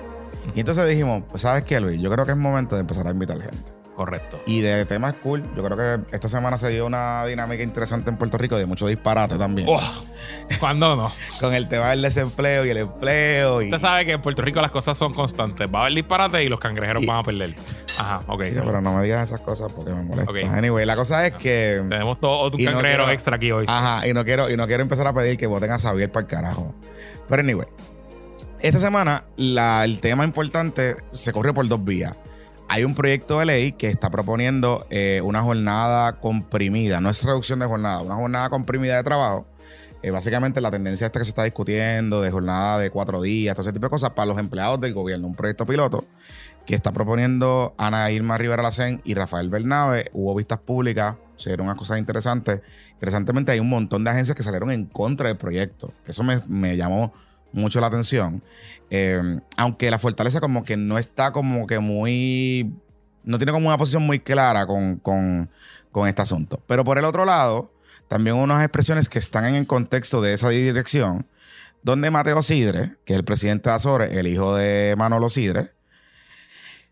Y 0.54 0.60
entonces 0.60 0.88
dijimos, 0.88 1.24
pues 1.30 1.42
sabes 1.42 1.64
qué, 1.64 1.80
Luis, 1.80 2.00
yo 2.00 2.12
creo 2.12 2.26
que 2.26 2.32
es 2.32 2.38
momento 2.38 2.76
de 2.76 2.82
empezar 2.82 3.08
a 3.08 3.12
invitar 3.12 3.40
gente. 3.40 3.75
Correcto. 3.96 4.42
Y 4.46 4.60
de 4.60 4.86
temas 4.86 5.16
cool, 5.24 5.42
yo 5.56 5.64
creo 5.64 5.78
que 5.78 6.16
esta 6.16 6.28
semana 6.28 6.58
se 6.58 6.70
dio 6.70 6.86
una 6.86 7.26
dinámica 7.26 7.64
interesante 7.64 8.10
en 8.10 8.18
Puerto 8.18 8.38
Rico 8.38 8.58
de 8.58 8.66
mucho 8.66 8.88
disparate 8.88 9.38
también. 9.38 9.68
Oh, 9.70 9.82
¿Cuándo 10.60 10.98
no? 10.98 11.14
Con 11.40 11.54
el 11.54 11.70
tema 11.70 11.92
del 11.92 12.02
desempleo 12.02 12.66
y 12.66 12.72
el 12.72 12.78
empleo. 12.78 13.62
Y... 13.62 13.66
Usted 13.66 13.78
sabe 13.78 14.06
que 14.06 14.12
en 14.12 14.22
Puerto 14.22 14.42
Rico 14.42 14.62
las 14.62 14.72
cosas 14.72 14.98
son 14.98 15.14
constantes. 15.14 15.68
Va 15.74 15.80
a 15.80 15.82
haber 15.84 15.94
disparate 15.94 16.44
y 16.44 16.50
los 16.50 16.60
cangrejeros 16.60 17.06
van 17.06 17.20
a 17.20 17.24
perder. 17.24 17.56
Ajá, 17.98 18.22
ok. 18.28 18.42
pero 18.54 18.82
no 18.82 18.98
me 18.98 19.04
digas 19.04 19.30
esas 19.30 19.40
cosas 19.40 19.72
porque 19.74 19.92
me 19.92 20.04
molesta. 20.04 20.58
Anyway, 20.58 20.86
la 20.86 20.98
cosa 20.98 21.26
es 21.26 21.34
que. 21.36 21.82
Tenemos 21.88 22.20
todo 22.20 22.38
otro 22.40 22.60
cangrejero 22.62 23.10
extra 23.10 23.38
aquí 23.38 23.52
hoy. 23.52 23.66
Ajá, 23.70 24.06
y 24.06 24.14
no 24.14 24.26
quiero, 24.26 24.50
y 24.50 24.58
no 24.58 24.68
quiero 24.68 24.84
empezar 24.84 25.08
a 25.08 25.14
pedir 25.14 25.38
que 25.38 25.48
voten 25.48 25.72
a 25.72 25.80
Xavier 25.80 26.12
para 26.12 26.26
el 26.26 26.28
carajo. 26.28 26.76
Pero 27.30 27.42
anyway. 27.42 27.68
Esta 28.62 28.80
semana 28.80 29.26
el 29.38 30.00
tema 30.00 30.24
importante 30.24 30.96
se 31.12 31.32
corrió 31.32 31.54
por 31.54 31.68
dos 31.68 31.84
vías 31.84 32.16
hay 32.68 32.84
un 32.84 32.96
proyecto 32.96 33.40
de 33.40 33.46
ley 33.46 33.72
que 33.72 33.88
está 33.88 34.10
proponiendo 34.10 34.86
eh, 34.90 35.22
una 35.24 35.42
jornada 35.42 36.20
comprimida, 36.20 37.00
no 37.02 37.10
es 37.10 37.24
reducción 37.24 37.60
de 37.60 37.66
jornada, 37.66 38.02
una 38.02 38.16
jornada 38.16 38.50
comprimida 38.50 38.98
de 38.98 39.04
trabajo. 39.04 39.46
Eh, 40.02 40.12
básicamente 40.12 40.62
la 40.62 40.70
tendencia 40.70 41.08
esta 41.08 41.20
que 41.20 41.26
se 41.26 41.30
está 41.30 41.44
discutiendo 41.44 42.22
de 42.22 42.30
jornada 42.30 42.78
de 42.78 42.92
cuatro 42.92 43.22
días, 43.22 43.56
todo 43.56 43.64
ese 43.64 43.74
tipo 43.74 43.88
de 43.88 43.90
cosas 43.90 44.12
para 44.12 44.28
los 44.28 44.38
empleados 44.38 44.80
del 44.80 44.94
gobierno, 44.94 45.26
un 45.28 45.36
proyecto 45.36 45.66
piloto 45.66 46.06
que 46.66 46.76
está 46.76 46.92
proponiendo 46.92 47.74
Ana 47.78 48.12
Irma 48.12 48.38
Rivera 48.38 48.62
Lacén 48.62 49.02
y 49.04 49.16
Rafael 49.16 49.50
Bernabe. 49.50 50.12
Hubo 50.14 50.36
vistas 50.36 50.60
públicas, 50.60 51.16
se 51.38 51.50
dieron 51.50 51.68
unas 51.68 51.78
cosas 51.78 51.98
interesantes. 51.98 52.62
Interesantemente 52.94 53.52
hay 53.52 53.60
un 53.60 53.70
montón 53.70 54.04
de 54.04 54.12
agencias 54.12 54.36
que 54.36 54.44
salieron 54.44 54.72
en 54.72 54.86
contra 54.86 55.28
del 55.28 55.38
proyecto, 55.38 55.92
eso 56.06 56.24
me 56.24 56.78
llamó 56.78 57.12
mucho 57.56 57.80
la 57.80 57.88
atención. 57.88 58.44
Eh, 58.90 59.40
aunque 59.58 59.90
la 59.90 60.00
fortaleza 60.00 60.40
como 60.40 60.64
que 60.64 60.78
no 60.78 60.98
está 60.98 61.32
como 61.32 61.66
que 61.66 61.80
muy... 61.80 62.74
No 63.24 63.38
tiene 63.38 63.52
como 63.52 63.68
una 63.68 63.78
posición 63.78 64.06
muy 64.06 64.20
clara 64.20 64.68
con, 64.68 64.98
con, 64.98 65.50
con 65.92 66.08
este 66.08 66.22
asunto. 66.22 66.62
Pero 66.68 66.84
por 66.84 67.00
el 67.00 67.06
otro 67.06 67.26
lado, 67.26 67.74
también 68.08 68.36
unas 68.36 68.62
expresiones 68.62 69.10
que 69.10 69.18
están 69.18 69.46
en 69.46 69.56
el 69.56 69.66
contexto 69.66 70.22
de 70.22 70.34
esa 70.34 70.50
dirección, 70.50 71.26
donde 71.82 72.12
Mateo 72.12 72.44
Sidre, 72.44 72.98
que 73.04 73.14
es 73.14 73.20
el 73.20 73.26
presidente 73.26 73.70
de 73.70 73.76
Azores, 73.76 74.16
el 74.16 74.28
hijo 74.28 74.56
de 74.56 74.94
Manolo 74.96 75.32
Sidre, 75.32 75.72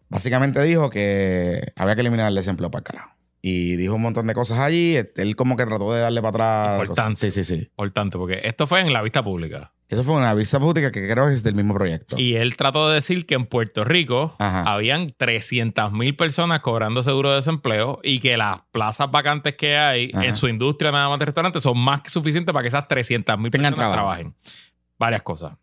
básicamente 0.10 0.62
dijo 0.64 0.90
que 0.90 1.72
había 1.76 1.94
que 1.96 2.02
eliminar 2.02 2.30
el 2.30 2.36
desempleo 2.36 2.72
para 2.72 2.80
el 2.80 2.84
carajo 2.84 3.13
y 3.46 3.76
dijo 3.76 3.96
un 3.96 4.02
montón 4.02 4.26
de 4.26 4.34
cosas 4.34 4.58
allí. 4.60 4.96
Él 5.18 5.36
como 5.36 5.58
que 5.58 5.66
trató 5.66 5.92
de 5.94 6.00
darle 6.00 6.22
para 6.22 6.78
atrás. 6.78 6.82
Importante. 6.82 7.20
Sí, 7.20 7.32
sí, 7.32 7.44
sí. 7.44 7.68
Importante, 7.72 8.18
porque 8.18 8.40
esto 8.46 8.66
fue 8.66 8.80
en 8.80 8.94
la 8.94 9.02
vista 9.02 9.22
pública. 9.22 9.74
Eso 9.90 10.04
fue 10.04 10.16
una 10.16 10.34
vista 10.34 10.62
pública 10.62 10.92
que 10.92 11.08
creo 11.08 11.28
que 11.28 11.34
es 11.34 11.44
del 11.44 11.54
mismo 11.54 11.74
proyecto. 11.74 12.18
Y 12.18 12.36
él 12.36 12.56
trató 12.56 12.88
de 12.88 12.96
decir 12.96 13.26
que 13.26 13.36
en 13.36 13.46
Puerto 13.46 13.84
Rico 13.84 14.34
habían 14.40 15.10
300 15.16 15.92
mil 15.92 16.16
personas 16.16 16.62
cobrando 16.62 17.04
seguro 17.04 17.32
de 17.32 17.36
desempleo 17.36 18.00
y 18.02 18.20
que 18.20 18.38
las 18.38 18.62
plazas 18.72 19.12
vacantes 19.12 19.56
que 19.56 19.78
hay 19.78 20.10
en 20.14 20.36
su 20.38 20.48
industria 20.48 20.92
nada 20.94 21.10
más 21.10 21.20
de 21.20 21.26
restaurantes 21.26 21.62
son 21.62 21.78
más 21.78 22.02
que 22.02 22.10
suficientes 22.10 22.52
para 22.54 22.64
que 22.64 22.70
esas 22.70 22.88
300 22.88 23.38
mil 23.38 23.52
personas 23.52 23.76
trabajen. 23.76 24.34
Varias 24.98 25.22
cosas. 25.22 25.54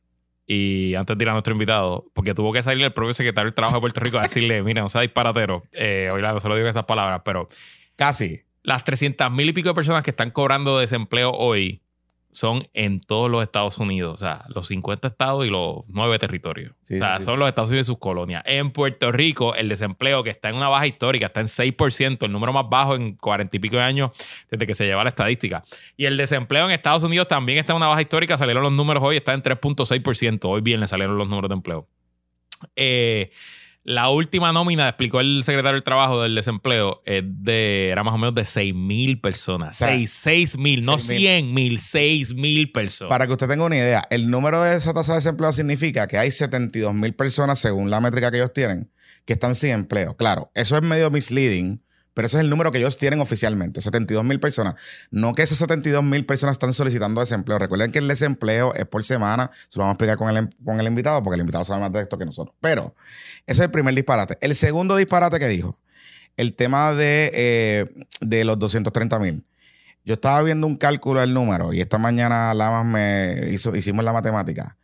Y 0.53 0.97
antes 0.97 1.17
de 1.17 1.23
ir 1.23 1.29
a 1.29 1.33
nuestro 1.33 1.53
invitado, 1.53 2.11
porque 2.13 2.35
tuvo 2.35 2.53
que 2.53 2.61
salir 2.61 2.85
el 2.85 2.93
propio 2.93 3.13
secretario 3.13 3.47
del 3.47 3.55
Trabajo 3.55 3.77
de 3.77 3.81
Puerto 3.83 4.01
Rico 4.01 4.19
a 4.19 4.23
decirle, 4.23 4.63
mira, 4.65 4.83
no 4.83 4.89
sea 4.89 5.03
disparatero. 5.03 5.63
Eh, 5.71 6.11
hoy 6.13 6.21
se 6.41 6.49
lo 6.49 6.57
digo 6.57 6.67
esas 6.67 6.87
palabras, 6.87 7.23
pero... 7.25 7.47
Casi. 7.95 8.41
Las 8.65 8.83
300 8.83 9.31
mil 9.31 9.49
y 9.49 9.53
pico 9.53 9.69
de 9.69 9.77
personas 9.77 10.03
que 10.03 10.11
están 10.11 10.33
cobrando 10.33 10.81
desempleo 10.81 11.31
hoy 11.31 11.83
son 12.33 12.69
en 12.75 13.01
todos 13.01 13.31
los 13.31 13.43
Estados 13.43 13.79
Unidos, 13.79 14.15
o 14.15 14.17
sea, 14.17 14.45
los 14.49 14.69
50 14.69 15.09
estados 15.09 15.47
y 15.47 15.51
los 15.51 15.85
9 15.89 16.19
territorios. 16.19 16.73
o 16.83 16.85
sea, 16.85 17.21
son 17.21 17.39
los 17.39 17.49
Estados 17.49 17.71
Unidos 17.71 17.87
y 17.87 17.91
sus 17.91 17.99
colonias. 17.99 18.43
En 18.47 18.71
Puerto 18.71 19.11
Rico, 19.11 19.55
el 19.55 19.69
desempleo 19.69 20.23
que 20.23 20.31
está 20.31 20.49
en 20.49 20.57
una 20.57 20.69
baja 20.69 20.87
histórica, 20.87 21.27
está 21.27 21.41
en 21.41 21.47
6%, 21.47 22.25
el 22.25 22.33
número 22.33 22.53
más 22.53 22.69
bajo 22.69 22.95
en 22.95 23.15
40 23.17 23.57
y 23.57 23.61
pico 23.61 23.77
de 23.77 23.83
años 23.83 24.11
desde 24.51 24.67
que 24.67 24.75
se 24.75 24.87
lleva 24.87 25.03
la 25.03 25.11
estadística. 25.11 25.65
Y 25.97 26.05
el 26.05 26.17
desempleo 26.17 26.67
en 26.67 26.71
Estados 26.71 27.03
Unidos 27.03 27.27
también 27.27 27.59
está 27.59 27.73
en 27.73 27.79
una 27.79 27.89
baja 27.89 28.03
histórica, 28.03 28.37
salieron 28.37 28.63
los 28.63 28.73
números 28.73 29.03
hoy, 29.03 29.17
está 29.17 29.33
en 29.33 29.43
3.6%, 29.43 30.45
hoy 30.45 30.61
viernes 30.61 30.91
salieron 30.91 31.19
los 31.19 31.29
números 31.29 31.49
de 31.49 31.55
empleo. 31.55 31.89
Eh, 32.77 33.31
la 33.91 34.09
última 34.09 34.53
nómina, 34.53 34.89
explicó 34.89 35.19
el 35.19 35.43
secretario 35.43 35.75
del 35.75 35.83
Trabajo 35.83 36.23
del 36.23 36.37
desempleo, 36.37 37.03
es 37.05 37.25
de, 37.27 37.89
era 37.89 38.05
más 38.05 38.15
o 38.15 38.19
menos 38.19 38.37
de 38.37 38.45
6 38.45 38.73
mil 38.73 39.21
personas. 39.21 39.79
6 39.79 40.59
mil, 40.59 40.87
no 40.87 40.99
100 41.01 41.53
mil, 41.53 41.81
6 41.81 42.35
mil 42.35 42.71
personas. 42.71 43.11
Para 43.11 43.27
que 43.27 43.33
usted 43.33 43.49
tenga 43.49 43.65
una 43.65 43.77
idea, 43.77 44.07
el 44.11 44.31
número 44.31 44.63
de 44.63 44.77
esa 44.77 44.95
tasa 44.95 45.15
de 45.15 45.17
desempleo 45.19 45.53
significa 45.53 46.07
que 46.07 46.19
hay 46.19 46.31
72 46.31 46.95
mil 46.95 47.15
personas, 47.15 47.59
según 47.59 47.91
la 47.91 48.01
métrica 48.01 48.31
que 48.31 48.37
ellos 48.37 48.53
tienen, 48.53 48.93
que 49.25 49.33
están 49.33 49.57
sin 49.57 49.71
empleo. 49.71 50.17
Claro, 50.17 50.53
eso 50.55 50.77
es 50.77 50.83
medio 50.83 51.11
misleading 51.11 51.83
pero 52.21 52.27
ese 52.27 52.37
es 52.37 52.43
el 52.43 52.51
número 52.51 52.71
que 52.71 52.77
ellos 52.77 52.99
tienen 52.99 53.23
oficialmente, 53.23 53.81
72 53.81 54.23
mil 54.23 54.39
personas. 54.39 54.75
No 55.11 55.33
que 55.33 55.41
esas 55.41 55.57
72 55.57 56.05
mil 56.05 56.27
personas 56.27 56.57
están 56.57 56.75
solicitando 56.75 57.23
desempleo. 57.23 57.59
Recuerden 57.59 57.93
que 57.93 57.99
el 57.99 58.09
desempleo 58.09 58.75
es 58.75 58.85
por 58.85 59.03
semana. 59.05 59.51
Se 59.71 59.79
lo 59.79 59.85
vamos 59.85 59.93
a 59.93 59.95
explicar 59.95 60.19
con 60.19 60.37
el, 60.37 60.51
con 60.63 60.79
el 60.79 60.87
invitado, 60.87 61.23
porque 61.23 61.37
el 61.37 61.41
invitado 61.41 61.65
sabe 61.65 61.81
más 61.81 61.91
de 61.95 62.03
esto 62.03 62.19
que 62.19 62.27
nosotros. 62.27 62.55
Pero 62.61 62.95
eso 63.47 63.63
es 63.63 63.65
el 63.65 63.71
primer 63.71 63.95
disparate. 63.95 64.37
El 64.43 64.55
segundo 64.55 64.97
disparate 64.97 65.39
que 65.39 65.49
dijo, 65.49 65.79
el 66.37 66.53
tema 66.53 66.93
de, 66.93 67.31
eh, 67.33 67.87
de 68.21 68.45
los 68.45 68.59
230 68.59 69.19
mil. 69.19 69.47
Yo 70.05 70.13
estaba 70.13 70.43
viendo 70.43 70.67
un 70.67 70.77
cálculo 70.77 71.21
del 71.21 71.33
número 71.33 71.73
y 71.73 71.81
esta 71.81 71.97
mañana 71.97 72.53
Lamas 72.53 72.85
me 72.85 73.51
hizo, 73.51 73.75
hicimos 73.75 74.05
la 74.05 74.13
matemática. 74.13 74.77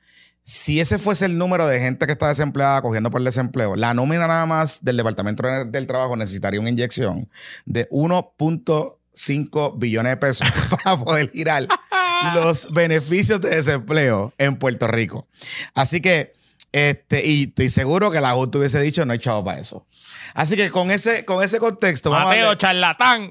Si 0.49 0.79
ese 0.79 1.01
fuese 1.01 1.25
el 1.27 1.39
número 1.39 1.67
de 1.67 1.81
gente 1.81 2.07
que 2.07 2.13
está 2.13 2.29
desempleada 2.29 2.81
cogiendo 2.81 3.11
por 3.11 3.21
el 3.21 3.25
desempleo, 3.25 3.75
la 3.75 3.95
nómina 3.95 4.29
nada 4.29 4.47
más 4.47 4.85
del 4.85 4.97
Departamento 4.97 5.43
del 5.43 5.89
Trabajo 5.89 6.15
necesitaría 6.15 6.61
una 6.61 6.71
inyección 6.71 7.29
de 7.65 7.89
1.5 7.91 9.77
billones 9.77 10.13
de 10.13 10.17
pesos 10.19 10.47
para 10.71 11.03
poder 11.03 11.33
girar 11.33 11.67
los 12.37 12.73
beneficios 12.73 13.41
de 13.41 13.57
desempleo 13.57 14.33
en 14.39 14.57
Puerto 14.57 14.87
Rico. 14.87 15.27
Así 15.75 16.01
que 16.01 16.36
este, 16.73 17.27
y 17.27 17.45
estoy 17.45 17.71
seguro 17.71 18.11
que 18.11 18.21
la 18.21 18.33
Junta 18.33 18.53
tuviese 18.53 18.81
dicho 18.81 19.07
no 19.07 19.13
hay 19.13 19.19
chavo 19.19 19.45
para 19.45 19.61
eso. 19.61 19.87
Así 20.35 20.57
que 20.57 20.71
con 20.71 20.91
ese, 20.91 21.25
con 21.25 21.43
ese 21.43 21.59
contexto. 21.59 22.11
Mateo, 22.11 22.55
charlatán, 22.55 23.29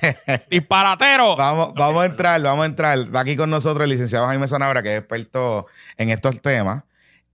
disparatero. 0.50 1.36
Vamos, 1.36 1.74
vamos 1.74 2.02
a 2.02 2.06
entrar, 2.06 2.40
vamos 2.42 2.64
a 2.64 2.66
entrar. 2.66 2.98
Está 2.98 3.20
aquí 3.20 3.36
con 3.36 3.50
nosotros 3.50 3.84
el 3.84 3.90
licenciado 3.90 4.26
Jaime 4.26 4.48
Sanabra, 4.48 4.82
que 4.82 4.94
es 4.94 4.98
experto 5.00 5.66
en 5.96 6.10
estos 6.10 6.40
temas. 6.40 6.84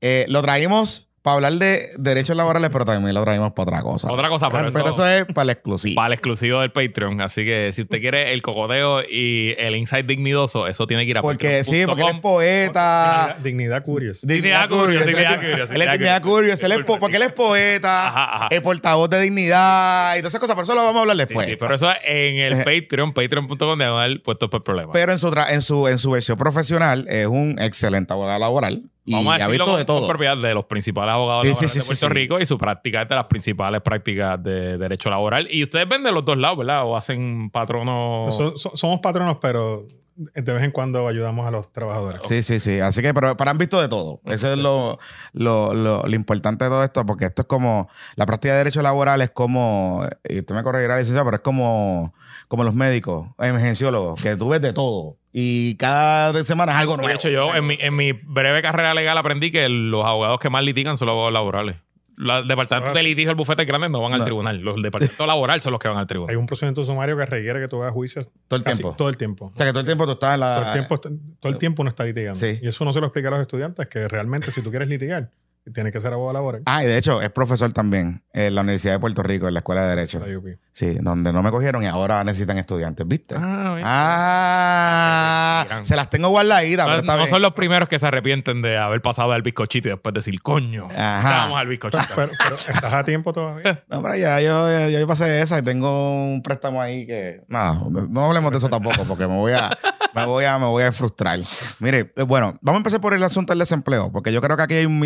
Eh, 0.00 0.26
lo 0.28 0.42
traímos 0.42 1.08
para 1.24 1.36
hablar 1.36 1.54
de 1.54 1.88
derechos 1.96 2.36
laborales, 2.36 2.68
pero 2.70 2.84
también 2.84 3.14
lo 3.14 3.22
traemos 3.22 3.52
para 3.54 3.62
otra 3.70 3.82
cosa. 3.82 4.12
Otra 4.12 4.28
cosa, 4.28 4.50
pero, 4.50 4.68
pero 4.70 4.90
eso, 4.90 5.08
es 5.08 5.24
para 5.24 5.44
el 5.44 5.50
exclusivo. 5.50 5.94
Para 5.94 6.08
el 6.08 6.12
exclusivo 6.12 6.60
del 6.60 6.70
Patreon. 6.70 7.22
Así 7.22 7.46
que 7.46 7.70
si 7.72 7.80
usted 7.80 7.98
quiere 7.98 8.34
el 8.34 8.42
cocoteo 8.42 9.00
y 9.02 9.54
el 9.56 9.74
insight 9.74 10.04
dignidoso, 10.04 10.66
eso 10.66 10.86
tiene 10.86 11.04
que 11.04 11.10
ir 11.12 11.16
a 11.18 11.22
Porque 11.22 11.64
sí, 11.64 11.84
porque 11.86 12.02
él 12.02 12.08
es 12.16 12.20
poeta. 12.20 13.38
Dignidad, 13.42 13.82
Curious. 13.82 14.20
Dignidad 14.20 14.68
Curious, 14.68 15.06
Dignidad 15.06 15.40
Curious. 15.40 15.70
Él 15.70 15.80
es 15.80 15.92
Dignidad 15.92 16.22
Curious. 16.22 16.62
Él 16.62 16.72
es 16.72 16.84
po- 16.84 16.98
porque 16.98 17.16
él 17.16 17.22
es 17.22 17.32
poeta, 17.32 18.08
Ajá, 18.08 18.36
ajá. 18.36 18.48
es 18.50 18.60
portavoz 18.60 19.08
de 19.08 19.20
dignidad 19.22 20.16
y 20.16 20.18
todas 20.18 20.32
esas 20.32 20.40
cosas. 20.40 20.54
Pero 20.56 20.64
eso 20.64 20.74
lo 20.74 20.82
vamos 20.84 20.96
a 20.98 21.00
hablar 21.00 21.16
después. 21.16 21.46
sí, 21.46 21.56
pero 21.58 21.74
eso 21.74 21.90
es 21.90 21.96
en 22.04 22.36
el 22.52 22.64
Patreon, 22.64 23.14
patreon.com 23.14 23.78
diagonal 23.78 24.20
puestos 24.20 24.50
por 24.50 24.62
problemas. 24.62 24.90
Pero 24.92 25.12
en 25.12 25.18
su, 25.18 25.30
tra- 25.30 25.50
en, 25.50 25.62
su, 25.62 25.88
en 25.88 25.96
su 25.96 26.10
versión 26.10 26.36
profesional 26.36 27.06
es 27.08 27.26
un 27.26 27.56
excelente 27.58 28.12
abogado 28.12 28.38
laboral 28.40 28.82
y 29.06 29.12
Vamos 29.12 29.32
a 29.32 29.34
ha 29.34 29.38
decirlo 29.48 29.52
visto 29.52 29.64
con, 29.66 29.76
de 29.80 29.86
con 29.86 29.96
todo. 29.98 30.08
propiedad 30.08 30.36
de 30.36 30.54
los 30.54 30.64
principales 30.64 31.12
abogados 31.14 31.42
Sí, 31.42 31.48
laborales 31.48 31.72
sí, 31.72 31.78
de 31.78 31.84
Puerto 31.84 31.94
sí, 31.94 32.06
sí. 32.06 32.14
Rico 32.14 32.40
y 32.40 32.46
su 32.46 32.56
práctica 32.58 33.02
es 33.02 33.08
de 33.08 33.14
las 33.14 33.24
principales 33.26 33.80
prácticas 33.82 34.42
de 34.42 34.78
derecho 34.78 35.10
laboral. 35.10 35.46
Y 35.50 35.62
ustedes 35.62 35.86
ven 35.88 36.02
de 36.02 36.10
los 36.12 36.24
dos 36.24 36.38
lados, 36.38 36.58
¿verdad? 36.58 36.84
O 36.86 36.96
hacen 36.96 37.50
patronos. 37.50 38.34
So- 38.34 38.56
so- 38.56 38.72
somos 38.74 39.00
patronos, 39.00 39.36
pero 39.42 39.86
de 40.16 40.52
vez 40.52 40.62
en 40.62 40.70
cuando 40.70 41.08
ayudamos 41.08 41.46
a 41.46 41.50
los 41.50 41.72
trabajadores. 41.72 42.22
Sí, 42.22 42.42
sí, 42.42 42.60
sí. 42.60 42.80
Así 42.80 43.02
que, 43.02 43.12
pero, 43.12 43.36
pero 43.36 43.50
han 43.50 43.58
visto 43.58 43.80
de 43.80 43.88
todo. 43.88 44.20
Eso 44.26 44.52
es 44.52 44.58
lo, 44.58 44.98
lo, 45.32 45.74
lo, 45.74 46.02
lo 46.02 46.14
importante 46.14 46.64
de 46.64 46.70
todo 46.70 46.84
esto, 46.84 47.04
porque 47.04 47.26
esto 47.26 47.42
es 47.42 47.48
como, 47.48 47.88
la 48.16 48.26
práctica 48.26 48.52
de 48.52 48.58
derecho 48.58 48.82
laboral 48.82 49.20
es 49.22 49.30
como, 49.30 50.06
y 50.28 50.40
usted 50.40 50.54
me 50.54 50.62
corregirá, 50.62 50.98
licenciado, 50.98 51.24
pero 51.24 51.36
es 51.36 51.42
como, 51.42 52.14
como 52.48 52.64
los 52.64 52.74
médicos, 52.74 53.28
emergenciólogos, 53.38 54.20
que 54.20 54.36
tú 54.36 54.48
ves 54.48 54.60
de 54.60 54.72
todo. 54.72 55.16
Y 55.32 55.76
cada 55.76 56.44
semana 56.44 56.72
es 56.72 56.78
algo 56.78 56.96
nuevo. 56.96 57.08
De 57.08 57.14
hecho, 57.14 57.28
yo 57.28 57.54
en 57.56 57.66
mi, 57.66 57.76
en 57.80 57.96
mi 57.96 58.12
breve 58.12 58.62
carrera 58.62 58.94
legal 58.94 59.18
aprendí 59.18 59.50
que 59.50 59.68
los 59.68 60.04
abogados 60.04 60.38
que 60.38 60.48
más 60.48 60.62
litigan 60.62 60.96
son 60.96 61.06
los 61.06 61.14
abogados 61.14 61.32
laborales. 61.32 61.76
Los 62.16 62.46
departamentos 62.46 62.90
Ah, 62.92 62.94
de 62.96 63.02
litigio 63.02 63.30
del 63.30 63.36
bufete 63.36 63.64
grande 63.64 63.88
no 63.88 64.00
van 64.00 64.14
al 64.14 64.24
tribunal. 64.24 64.58
Los 64.60 64.80
departamentos 64.82 65.26
laboral 65.26 65.60
son 65.60 65.72
los 65.72 65.80
que 65.80 65.88
van 65.88 65.96
al 65.96 66.02
Hay 66.02 66.06
tribunal. 66.06 66.36
un 66.36 66.46
procedimiento 66.46 66.84
sumario 66.84 67.16
que 67.16 67.26
requiere 67.26 67.60
que 67.60 67.68
tú 67.68 67.82
hagas 67.82 67.92
juicios 67.92 68.28
Todo 68.48 68.58
el 68.58 68.62
casi 68.62 68.78
tiempo. 68.82 68.96
todo 68.96 69.08
el 69.08 69.16
tiempo. 69.16 69.46
O 69.52 69.56
sea, 69.56 69.66
que 69.66 69.72
todo 69.72 69.80
el 69.80 69.86
tiempo 69.86 70.04
tú 70.06 70.12
estás 70.12 70.34
en 70.34 70.40
la... 70.40 70.54
Todo 70.56 70.66
el 70.66 70.72
tiempo, 70.72 70.98
todo 71.40 71.52
el 71.52 71.58
tiempo 71.58 71.82
uno 71.82 71.88
está 71.88 72.04
litigando. 72.04 72.38
Sí. 72.38 72.58
Y 72.62 72.68
eso 72.68 72.84
no 72.84 72.92
se 72.92 73.00
lo 73.00 73.06
explica 73.06 73.28
a 73.28 73.30
los 73.32 73.40
estudiantes, 73.40 73.86
que 73.88 74.06
realmente 74.08 74.50
si 74.52 74.62
tú 74.62 74.70
quieres 74.70 74.88
litigar, 74.88 75.30
tienes 75.72 75.92
que 75.92 76.00
ser 76.00 76.12
abogado 76.12 76.32
laboral. 76.34 76.62
Ah, 76.66 76.82
y 76.84 76.86
de 76.86 76.98
hecho, 76.98 77.22
es 77.22 77.30
profesor 77.30 77.72
también 77.72 78.22
en 78.32 78.54
la 78.54 78.60
Universidad 78.62 78.94
de 78.94 78.98
Puerto 79.00 79.22
Rico, 79.22 79.48
en 79.48 79.54
la 79.54 79.60
Escuela 79.60 79.82
de 79.82 79.88
Derecho. 79.90 80.20
La 80.24 80.36
UP. 80.38 80.46
Sí, 80.72 80.94
donde 81.00 81.32
no 81.32 81.42
me 81.42 81.50
cogieron 81.50 81.82
y 81.82 81.86
ahora 81.86 82.22
necesitan 82.24 82.58
estudiantes, 82.58 83.06
¿viste? 83.06 83.36
Ah, 83.38 83.72
bien. 83.74 83.86
Ah, 83.86 85.66
se 85.82 85.96
las 85.96 86.10
tengo 86.10 86.28
guardaditas, 86.28 86.84
pero 86.86 86.96
no, 86.96 87.00
está 87.02 87.12
no 87.12 87.18
bien. 87.18 87.28
son 87.30 87.42
los 87.42 87.52
primeros 87.52 87.88
que 87.88 87.98
se 87.98 88.06
arrepienten 88.06 88.60
de 88.62 88.76
haber 88.76 89.00
pasado 89.00 89.32
al 89.32 89.42
bizcochito 89.42 89.88
y 89.88 89.92
después 89.92 90.14
decir, 90.14 90.40
coño, 90.42 90.88
Ajá. 90.96 91.36
vamos 91.38 91.58
al 91.58 91.68
bizcochito. 91.68 92.04
Pero, 92.16 92.30
pero 92.42 92.54
estás 92.54 92.92
a 92.92 93.04
tiempo 93.04 93.32
todavía. 93.32 93.82
No, 93.88 94.02
pero 94.02 94.16
ya 94.16 94.40
yo, 94.40 94.68
ya 94.70 94.88
yo 94.98 95.06
pasé 95.06 95.40
esa 95.42 95.58
y 95.58 95.62
tengo 95.62 96.24
un 96.24 96.42
préstamo 96.42 96.80
ahí 96.82 97.06
que. 97.06 97.42
Nada, 97.48 97.80
no 98.08 98.24
hablemos 98.26 98.50
de 98.50 98.58
eso 98.58 98.68
tampoco, 98.68 99.04
porque 99.04 99.26
me 99.26 99.36
voy 99.36 99.52
a, 99.52 99.70
me 100.14 100.24
voy 100.26 100.44
a, 100.44 100.58
me 100.58 100.66
voy 100.66 100.82
a 100.84 100.92
frustrar. 100.92 101.38
Mire, 101.80 102.12
eh, 102.16 102.22
bueno, 102.22 102.54
vamos 102.60 102.78
a 102.78 102.80
empezar 102.80 103.00
por 103.00 103.14
el 103.14 103.22
asunto 103.22 103.52
del 103.52 103.60
desempleo, 103.60 104.10
porque 104.10 104.32
yo 104.32 104.40
creo 104.40 104.56
que 104.56 104.62
aquí 104.64 104.74
hay 104.74 104.86
un 104.86 104.98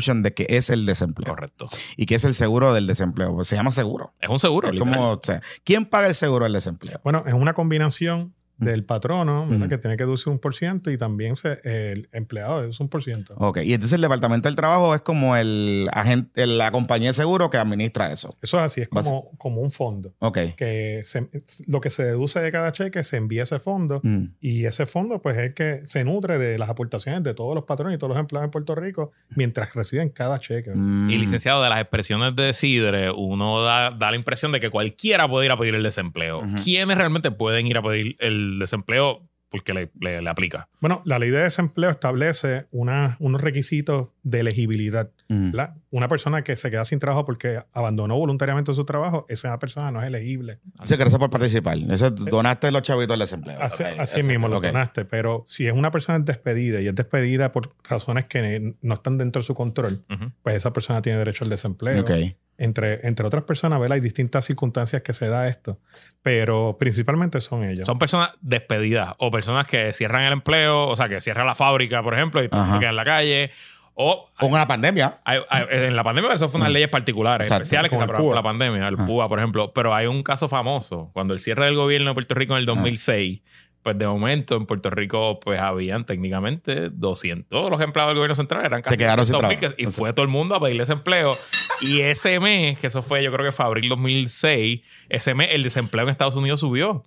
de 0.00 0.34
que 0.34 0.46
es 0.48 0.70
el 0.70 0.86
desempleo 0.86 1.34
Correcto. 1.34 1.68
y 1.96 2.06
que 2.06 2.14
es 2.14 2.24
el 2.24 2.34
seguro 2.34 2.72
del 2.72 2.86
desempleo. 2.86 3.34
Pues 3.34 3.48
se 3.48 3.56
llama 3.56 3.70
seguro. 3.70 4.14
Es 4.20 4.28
un 4.28 4.40
seguro, 4.40 4.70
Es 4.70 4.78
como, 4.78 5.12
o 5.12 5.20
sea, 5.22 5.40
¿quién 5.64 5.86
paga 5.86 6.06
el 6.08 6.14
seguro 6.14 6.44
del 6.44 6.52
desempleo? 6.54 7.00
Bueno, 7.04 7.24
es 7.26 7.34
una 7.34 7.54
combinación 7.54 8.34
del 8.60 8.84
patrono, 8.84 9.46
que 9.68 9.78
tiene 9.78 9.96
que 9.96 10.04
deducir 10.04 10.28
un 10.32 10.38
por 10.38 10.54
ciento 10.54 10.90
y 10.90 10.98
también 10.98 11.36
se- 11.36 11.60
el 11.64 12.08
empleado 12.12 12.60
deduce 12.60 12.82
un 12.82 12.88
por 12.88 13.02
ciento. 13.02 13.34
Ok, 13.38 13.58
y 13.64 13.72
entonces 13.74 13.94
el 13.96 14.00
departamento 14.02 14.48
del 14.48 14.56
trabajo 14.56 14.94
es 14.94 15.00
como 15.00 15.36
el 15.36 15.88
agente, 15.92 16.46
la 16.46 16.70
compañía 16.70 17.08
de 17.10 17.12
seguro 17.14 17.50
que 17.50 17.56
administra 17.58 18.12
eso. 18.12 18.36
Eso 18.42 18.58
es 18.58 18.62
así, 18.64 18.80
es 18.82 18.88
como, 18.88 19.30
como 19.38 19.60
un 19.60 19.70
fondo. 19.70 20.12
Ok. 20.20 20.38
Que 20.56 21.00
se- 21.04 21.28
lo 21.66 21.80
que 21.80 21.90
se 21.90 22.04
deduce 22.04 22.40
de 22.40 22.52
cada 22.52 22.72
cheque 22.72 23.02
se 23.04 23.16
envía 23.16 23.42
a 23.42 23.44
ese 23.44 23.58
fondo 23.60 24.00
Mm. 24.02 24.24
y 24.40 24.64
ese 24.66 24.86
fondo 24.86 25.20
pues 25.22 25.36
es 25.38 25.46
el 25.46 25.54
que 25.54 25.80
se 25.84 26.04
nutre 26.04 26.38
de 26.38 26.58
las 26.58 26.68
aportaciones 26.70 27.22
de 27.22 27.34
todos 27.34 27.54
los 27.54 27.64
patrones 27.64 27.96
y 27.96 27.98
todos 27.98 28.10
los 28.10 28.18
empleados 28.20 28.46
en 28.46 28.50
Puerto 28.50 28.74
Rico 28.74 29.12
mientras 29.34 29.74
reciben 29.74 30.10
cada 30.10 30.38
cheque. 30.40 30.72
Mm. 30.74 31.10
Y 31.10 31.18
licenciado, 31.18 31.62
de 31.62 31.68
las 31.70 31.80
expresiones 31.80 32.36
de 32.36 32.52
Sidre, 32.52 33.10
uno 33.10 33.62
da, 33.62 33.90
da 33.90 34.10
la 34.10 34.16
impresión 34.16 34.52
de 34.52 34.60
que 34.60 34.70
cualquiera 34.70 35.28
puede 35.28 35.46
ir 35.46 35.52
a 35.52 35.58
pedir 35.58 35.74
el 35.74 35.82
desempleo. 35.82 36.40
Ujú. 36.40 36.56
¿Quiénes 36.62 36.96
realmente 36.98 37.30
pueden 37.30 37.66
ir 37.66 37.76
a 37.78 37.82
pedir 37.82 38.16
el 38.20 38.49
desempleo 38.58 39.26
porque 39.50 39.74
le, 39.74 39.90
le- 40.00 40.22
le 40.22 40.30
aplica? 40.30 40.68
Bueno, 40.80 41.02
la 41.04 41.18
ley 41.18 41.30
de 41.30 41.38
desempleo 41.38 41.90
establece 41.90 42.66
una- 42.70 43.16
unos 43.18 43.40
requisitos 43.40 44.08
de 44.22 44.40
elegibilidad. 44.40 45.10
Mm. 45.28 45.50
¿verdad? 45.50 45.74
Una 45.90 46.06
persona 46.08 46.42
que 46.44 46.54
se 46.56 46.70
queda 46.70 46.84
sin 46.84 46.98
trabajo 47.00 47.24
porque 47.24 47.60
abandonó 47.72 48.16
voluntariamente 48.16 48.72
su 48.74 48.84
trabajo, 48.84 49.26
esa 49.28 49.58
persona 49.58 49.90
no 49.90 50.00
es 50.02 50.06
elegible. 50.08 50.60
Sí, 50.84 50.94
gracias 50.96 51.18
por 51.18 51.30
participar. 51.30 51.78
Eso, 51.90 52.10
donaste 52.10 52.70
los 52.70 52.82
chavitos 52.82 53.14
del 53.14 53.20
desempleo. 53.20 53.58
Así, 53.60 53.82
Ok, 53.82 53.98
así 53.98 54.22
mismo 54.22 54.46
lo 54.48 54.60
donaste, 54.60 55.04
pero 55.04 55.42
si 55.46 55.66
es 55.66 55.72
una 55.72 55.90
persona 55.90 56.18
despedida 56.20 56.80
y 56.80 56.86
es 56.86 56.94
despedida 56.94 57.50
por 57.52 57.74
razones 57.82 58.26
que 58.26 58.74
no 58.82 58.94
están 58.94 59.18
dentro 59.18 59.42
de 59.42 59.46
su 59.46 59.54
control, 59.54 60.04
pues 60.42 60.56
esa 60.56 60.72
persona 60.72 61.02
tiene 61.02 61.18
derecho 61.18 61.42
al 61.44 61.50
desempleo. 61.50 62.00
Ok. 62.02 62.10
Entre, 62.62 63.06
entre 63.08 63.26
otras 63.26 63.44
personas, 63.44 63.80
¿verdad? 63.80 63.94
Hay 63.94 64.00
distintas 64.02 64.44
circunstancias 64.44 65.00
que 65.00 65.14
se 65.14 65.28
da 65.28 65.48
esto, 65.48 65.78
pero 66.22 66.76
principalmente 66.78 67.40
son 67.40 67.64
ellas. 67.64 67.86
Son 67.86 67.98
personas 67.98 68.32
despedidas 68.42 69.14
o 69.16 69.30
personas 69.30 69.66
que 69.66 69.92
cierran 69.94 70.24
el 70.24 70.34
empleo, 70.34 70.86
o 70.88 70.94
sea, 70.94 71.08
que 71.08 71.22
cierran 71.22 71.46
la 71.46 71.54
fábrica, 71.54 72.02
por 72.02 72.12
ejemplo, 72.14 72.40
y 72.40 72.44
se 72.44 72.50
quedan 72.50 72.82
en 72.84 72.96
la 72.96 73.04
calle. 73.04 73.50
O 73.94 74.28
Con 74.38 74.52
una 74.52 74.66
pandemia. 74.66 75.20
hay- 75.24 75.40
hay- 75.50 75.64
en 75.70 75.96
la 75.96 76.04
pandemia 76.04 76.32
eso 76.32 76.48
fue 76.48 76.58
unas 76.58 76.70
Mm. 76.70 76.72
leyes 76.74 76.88
particulares, 76.90 77.46
Exacto. 77.46 77.62
especiales 77.62 77.90
que 77.90 77.96
se 77.96 78.02
aprobaron 78.02 78.28
por 78.28 78.36
la 78.36 78.42
pandemia, 78.42 78.88
el 78.88 78.96
Ah. 78.98 79.06
PUA, 79.06 79.28
por 79.28 79.38
ejemplo. 79.38 79.72
Pero 79.74 79.94
hay 79.94 80.06
un 80.06 80.22
caso 80.22 80.48
famoso, 80.48 81.10
cuando 81.12 81.34
el 81.34 81.40
cierre 81.40 81.64
del 81.64 81.74
gobierno 81.76 82.10
de 82.10 82.14
Puerto 82.14 82.34
Rico 82.34 82.52
en 82.54 82.60
el 82.60 82.66
2006, 82.66 83.40
pues 83.82 83.96
de 83.96 84.06
momento 84.06 84.56
en 84.56 84.66
Puerto 84.66 84.90
Rico 84.90 85.40
pues 85.40 85.58
habían 85.58 86.04
técnicamente 86.04 86.90
200. 86.90 87.48
Todos 87.48 87.70
los 87.70 87.80
empleados 87.80 88.10
del 88.10 88.18
gobierno 88.18 88.34
central 88.34 88.64
eran 88.64 88.82
casi 88.82 88.96
quedaron 88.96 89.26
sin 89.26 89.36
200.000 89.36 89.58
trabajo. 89.58 89.74
y 89.78 89.86
fue 89.86 90.12
todo 90.12 90.22
el 90.22 90.28
mundo 90.28 90.54
a 90.54 90.60
pedirle 90.60 90.82
desempleo. 90.82 91.36
Y 91.80 92.00
ese 92.00 92.40
mes, 92.40 92.78
que 92.78 92.88
eso 92.88 93.02
fue 93.02 93.22
yo 93.22 93.32
creo 93.32 93.44
que 93.46 93.52
fue 93.52 93.64
abril 93.64 93.88
2006, 93.88 94.82
ese 95.08 95.34
mes 95.34 95.48
el 95.52 95.62
desempleo 95.62 96.04
en 96.04 96.10
Estados 96.10 96.36
Unidos 96.36 96.60
subió. 96.60 97.04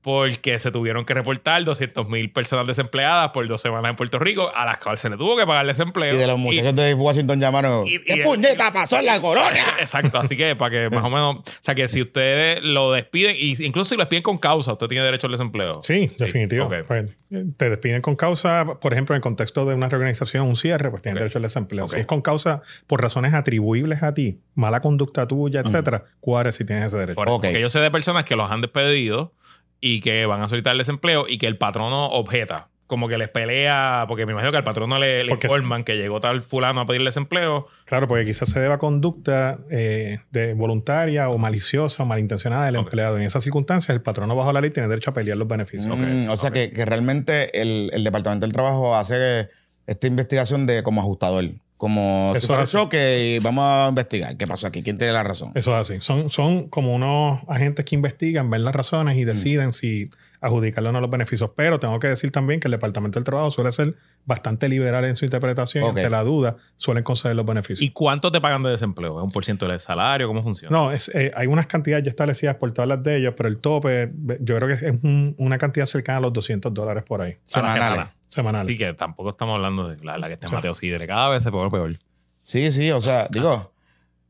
Porque 0.00 0.58
se 0.60 0.70
tuvieron 0.70 1.04
que 1.04 1.12
reportar 1.12 1.64
200 1.64 2.08
mil 2.08 2.30
personas 2.30 2.66
desempleadas 2.66 3.30
por 3.30 3.46
dos 3.48 3.60
semanas 3.60 3.90
en 3.90 3.96
Puerto 3.96 4.18
Rico, 4.18 4.50
a 4.54 4.64
las 4.64 4.78
cuales 4.78 5.00
se 5.00 5.10
le 5.10 5.16
tuvo 5.16 5.36
que 5.36 5.44
pagar 5.44 5.66
desempleo. 5.66 6.14
Y 6.14 6.16
de 6.18 6.26
los 6.26 6.38
muchachos 6.38 6.76
de 6.76 6.94
Washington 6.94 7.40
llamaron. 7.40 7.86
y- 7.86 7.98
¿Qué 8.04 8.16
y- 8.16 8.22
puñeta 8.22 8.72
pasó 8.72 8.98
en 8.98 9.06
la 9.06 9.20
colonia? 9.20 9.64
Exacto, 9.80 10.18
así 10.20 10.36
que 10.36 10.54
para 10.56 10.70
que 10.70 10.90
más 10.94 11.02
o 11.04 11.10
menos, 11.10 11.36
o 11.38 11.42
sea 11.60 11.74
que 11.74 11.88
si 11.88 12.00
ustedes 12.00 12.60
lo 12.62 12.92
despiden, 12.92 13.34
y 13.38 13.62
incluso 13.64 13.90
si 13.90 13.96
lo 13.96 14.02
despiden 14.02 14.22
con 14.22 14.38
causa, 14.38 14.72
usted 14.72 14.86
tiene 14.86 15.04
derecho 15.04 15.26
al 15.26 15.32
desempleo. 15.32 15.82
Sí, 15.82 16.10
definitivo. 16.16 16.66
ok. 16.66 16.74
Pues, 16.86 17.16
te 17.56 17.68
despiden 17.68 18.00
con 18.00 18.14
causa, 18.16 18.64
por 18.80 18.92
ejemplo, 18.92 19.14
en 19.14 19.18
el 19.18 19.22
contexto 19.22 19.66
de 19.66 19.74
una 19.74 19.88
reorganización, 19.88 20.46
un 20.46 20.56
cierre, 20.56 20.90
pues 20.90 21.02
tienes 21.02 21.16
Ok. 21.16 21.22
derecho 21.24 21.38
al 21.38 21.42
desempleo. 21.42 21.88
Si 21.88 21.98
es 22.00 22.06
con 22.06 22.22
causa 22.22 22.62
por 22.86 23.02
razones 23.02 23.34
atribuibles 23.34 24.02
a 24.02 24.14
ti, 24.14 24.38
mala 24.54 24.80
conducta 24.80 25.26
tuya, 25.28 25.60
etcétera, 25.60 26.04
cuadre 26.20 26.52
si 26.52 26.64
tienes 26.64 26.86
ese 26.86 26.96
derecho. 26.98 27.20
Porque 27.22 27.60
yo 27.60 27.68
sé 27.68 27.80
de 27.80 27.90
personas 27.90 28.24
que 28.24 28.36
los 28.36 28.50
han 28.50 28.60
despedido 28.62 29.32
y 29.80 30.00
que 30.00 30.26
van 30.26 30.42
a 30.42 30.48
solicitar 30.48 30.72
el 30.72 30.78
desempleo 30.78 31.26
y 31.28 31.38
que 31.38 31.46
el 31.46 31.56
patrono 31.56 32.06
objeta. 32.06 32.68
Como 32.86 33.06
que 33.06 33.18
les 33.18 33.28
pelea, 33.28 34.06
porque 34.08 34.24
me 34.24 34.32
imagino 34.32 34.50
que 34.50 34.56
al 34.56 34.64
patrono 34.64 34.98
le, 34.98 35.26
informan 35.26 35.84
que 35.84 35.96
llegó 35.96 36.20
tal 36.20 36.42
fulano 36.42 36.80
a 36.80 36.86
pedirle 36.86 37.08
desempleo. 37.08 37.66
Claro, 37.84 38.08
porque 38.08 38.24
quizás 38.24 38.48
se 38.48 38.60
deba 38.60 38.76
a 38.76 38.78
conducta 38.78 39.58
eh, 39.70 40.20
de 40.30 40.54
voluntaria 40.54 41.28
o 41.28 41.36
maliciosa 41.36 42.02
o 42.02 42.06
malintencionada 42.06 42.64
del 42.64 42.76
empleado. 42.76 43.18
En 43.18 43.24
esas 43.24 43.44
circunstancias, 43.44 43.94
el 43.94 44.00
patrono 44.00 44.34
bajo 44.34 44.54
la 44.54 44.62
ley 44.62 44.70
tiene 44.70 44.88
derecho 44.88 45.10
a 45.10 45.14
pelear 45.14 45.36
los 45.36 45.46
beneficios. 45.46 45.98
Mm, 45.98 46.30
o 46.30 46.36
sea 46.36 46.50
que, 46.50 46.70
que 46.70 46.86
realmente 46.86 47.60
el, 47.60 47.90
el 47.92 48.04
Departamento 48.04 48.46
del 48.46 48.54
Trabajo 48.54 48.96
hace 48.96 49.50
esta 49.86 50.06
investigación 50.06 50.66
de 50.66 50.82
como 50.82 51.02
ajustador. 51.02 51.44
Como 51.78 52.32
si 52.34 52.38
Eso 52.38 52.46
fuera 52.48 52.64
es 52.64 52.74
así. 52.74 52.76
choque 52.84 53.36
y 53.36 53.38
vamos 53.38 53.64
a 53.64 53.86
investigar 53.88 54.36
qué 54.36 54.46
pasó 54.46 54.66
aquí, 54.66 54.82
quién 54.82 54.98
tiene 54.98 55.12
la 55.12 55.22
razón. 55.22 55.52
Eso 55.54 55.74
es 55.74 55.90
así. 55.90 56.00
Son, 56.00 56.28
son 56.28 56.68
como 56.68 56.92
unos 56.94 57.40
agentes 57.48 57.84
que 57.84 57.94
investigan, 57.94 58.50
ven 58.50 58.64
las 58.64 58.74
razones 58.74 59.16
Mm. 59.16 59.18
y 59.20 59.24
deciden 59.24 59.72
si 59.72 60.10
adjudicarle 60.40 60.88
o 60.90 60.92
no 60.92 61.00
los 61.00 61.10
beneficios. 61.10 61.50
Pero 61.56 61.80
tengo 61.80 61.98
que 62.00 62.08
decir 62.08 62.30
también 62.32 62.58
que 62.60 62.68
el 62.68 62.72
Departamento 62.72 63.18
del 63.18 63.24
Trabajo 63.24 63.50
suele 63.50 63.70
ser 63.72 63.94
bastante 64.24 64.68
liberal 64.68 65.04
en 65.04 65.16
su 65.16 65.24
interpretación. 65.24 65.84
Ok. 65.84 65.90
Ante 65.96 66.10
la 66.10 66.22
duda, 66.22 66.56
suelen 66.76 67.02
conceder 67.02 67.34
los 67.36 67.46
beneficios. 67.46 67.80
¿Y 67.80 67.90
cuánto 67.90 68.30
te 68.30 68.40
pagan 68.40 68.62
de 68.62 68.70
desempleo? 68.70 69.18
¿Es 69.18 69.24
un 69.24 69.30
por 69.30 69.44
ciento 69.44 69.66
del 69.66 69.80
salario? 69.80 70.26
¿Cómo 70.28 70.42
funciona? 70.42 70.76
No, 70.76 70.92
es, 70.92 71.08
eh, 71.14 71.30
hay 71.34 71.46
unas 71.46 71.66
cantidades 71.66 72.04
ya 72.04 72.10
establecidas 72.10 72.56
por 72.56 72.72
todas 72.72 72.88
las 72.88 73.02
de 73.02 73.16
ellos, 73.18 73.34
pero 73.36 73.48
el 73.48 73.58
tope, 73.58 74.12
yo 74.40 74.56
creo 74.56 74.68
que 74.68 74.74
es 74.74 74.82
un- 75.02 75.34
una 75.38 75.58
cantidad 75.58 75.86
cercana 75.86 76.18
a 76.18 76.20
los 76.22 76.32
200 76.32 76.72
dólares 76.74 77.04
por 77.06 77.22
ahí, 77.22 77.36
Semanales. 77.44 78.06
Semana. 78.28 78.58
semanal. 78.60 78.62
Así 78.62 78.76
que 78.76 78.94
tampoco 78.94 79.30
estamos 79.30 79.54
hablando 79.56 79.88
de 79.88 80.02
la, 80.04 80.18
la 80.18 80.28
que 80.28 80.38
Sí. 80.46 80.52
Mateo 80.54 80.74
Sidre. 80.74 81.06
Cada 81.06 81.28
vez 81.30 81.42
se 81.42 81.50
pone 81.50 81.70
peor. 81.70 81.98
Sí, 82.42 82.70
sí, 82.72 82.90
o 82.90 83.00
sea, 83.00 83.28
digo, 83.30 83.72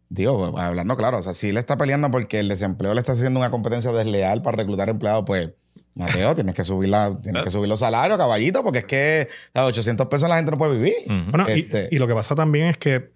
digo, 0.09 0.59
hablando 0.59 0.97
claro, 0.97 1.19
o 1.19 1.23
sea, 1.23 1.35
si 1.35 1.53
le 1.53 1.61
está 1.61 1.77
peleando 1.77 2.11
porque 2.11 2.41
el 2.41 2.49
desempleo 2.49 2.95
le 2.95 3.01
está 3.01 3.13
haciendo 3.13 3.39
una 3.41 3.51
competencia 3.51 3.93
desleal 3.93 4.43
para 4.43 4.57
reclutar 4.57 4.89
empleados, 4.89 5.25
pues, 5.27 5.51
Mateo, 5.95 6.35
tienes 6.35 6.55
que 6.55 6.63
subir 6.65 6.89
la, 6.91 7.21
tienes 7.21 7.43
que 7.43 7.51
subir 7.51 7.69
los 7.69 7.81
salarios, 7.81 8.19
caballito, 8.19 8.63
porque 8.63 8.79
es 8.81 8.85
que 8.85 9.29
a 9.55 9.65
800 9.65 10.07
pesos 10.07 10.29
la 10.29 10.37
gente 10.37 10.51
no 10.53 10.59
puede 10.59 10.77
vivir. 10.77 10.95
Ujú. 11.07 11.31
Bueno, 11.31 11.47
y- 11.51 11.61
Este- 11.61 11.89
y, 11.91 11.99
lo 11.99 12.07
que 12.07 12.15
pasa 12.15 12.35
también 12.37 12.69
es 12.69 12.79
que 12.79 13.11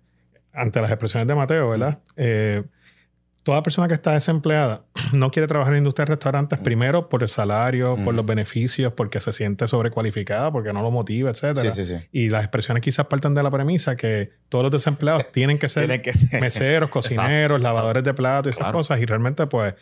ante 0.53 0.81
las 0.81 0.91
expresiones 0.91 1.27
de 1.29 1.35
Mateo, 1.37 1.69
¿verdad? 1.71 2.01
Eh, 2.17 2.65
toda 3.43 3.63
persona 3.63 3.89
que 3.89 3.95
está 3.95 4.13
desempleada 4.13 4.85
no 5.13 5.31
quiere 5.31 5.49
trabajar 5.49 5.73
en 5.75 5.79
industria 5.79 6.05
de 6.07 6.11
restaurantes 6.13 6.59
primero 6.61 7.09
por 7.09 7.23
el 7.23 7.29
salario, 7.29 7.97
por 8.05 8.15
los 8.15 8.25
beneficios, 8.25 8.93
porque 8.93 9.21
se 9.21 9.33
siente 9.33 9.67
sobrecualificada, 9.69 10.53
porque 10.53 10.73
no 10.73 10.81
lo 10.83 10.91
motiva, 10.91 11.31
etcétera. 11.31 11.73
Sí, 11.75 11.85
sí, 11.85 11.97
sí. 11.99 12.05
Y 12.13 12.29
las 12.29 12.43
expresiones 12.45 12.83
quizás 12.83 13.07
parten 13.07 13.35
de 13.35 13.43
la 13.43 13.51
premisa 13.51 13.97
que 13.97 14.31
todos 14.49 14.63
los 14.63 14.73
desempleados 14.73 15.27
tienen 15.33 15.59
que 15.59 15.69
ser, 15.69 15.87
Tiene 15.87 16.03
que 16.03 16.13
ser. 16.13 16.41
meseros, 16.41 16.89
cocineros, 16.91 17.57
Exacto, 17.61 17.63
lavadores 17.63 18.05
de 18.05 18.15
platos 18.15 18.47
y 18.47 18.51
esas 18.51 18.59
Claro. 18.65 18.79
cosas. 18.79 19.01
Y 19.01 19.07
realmente, 19.07 19.47
pues, 19.49 19.75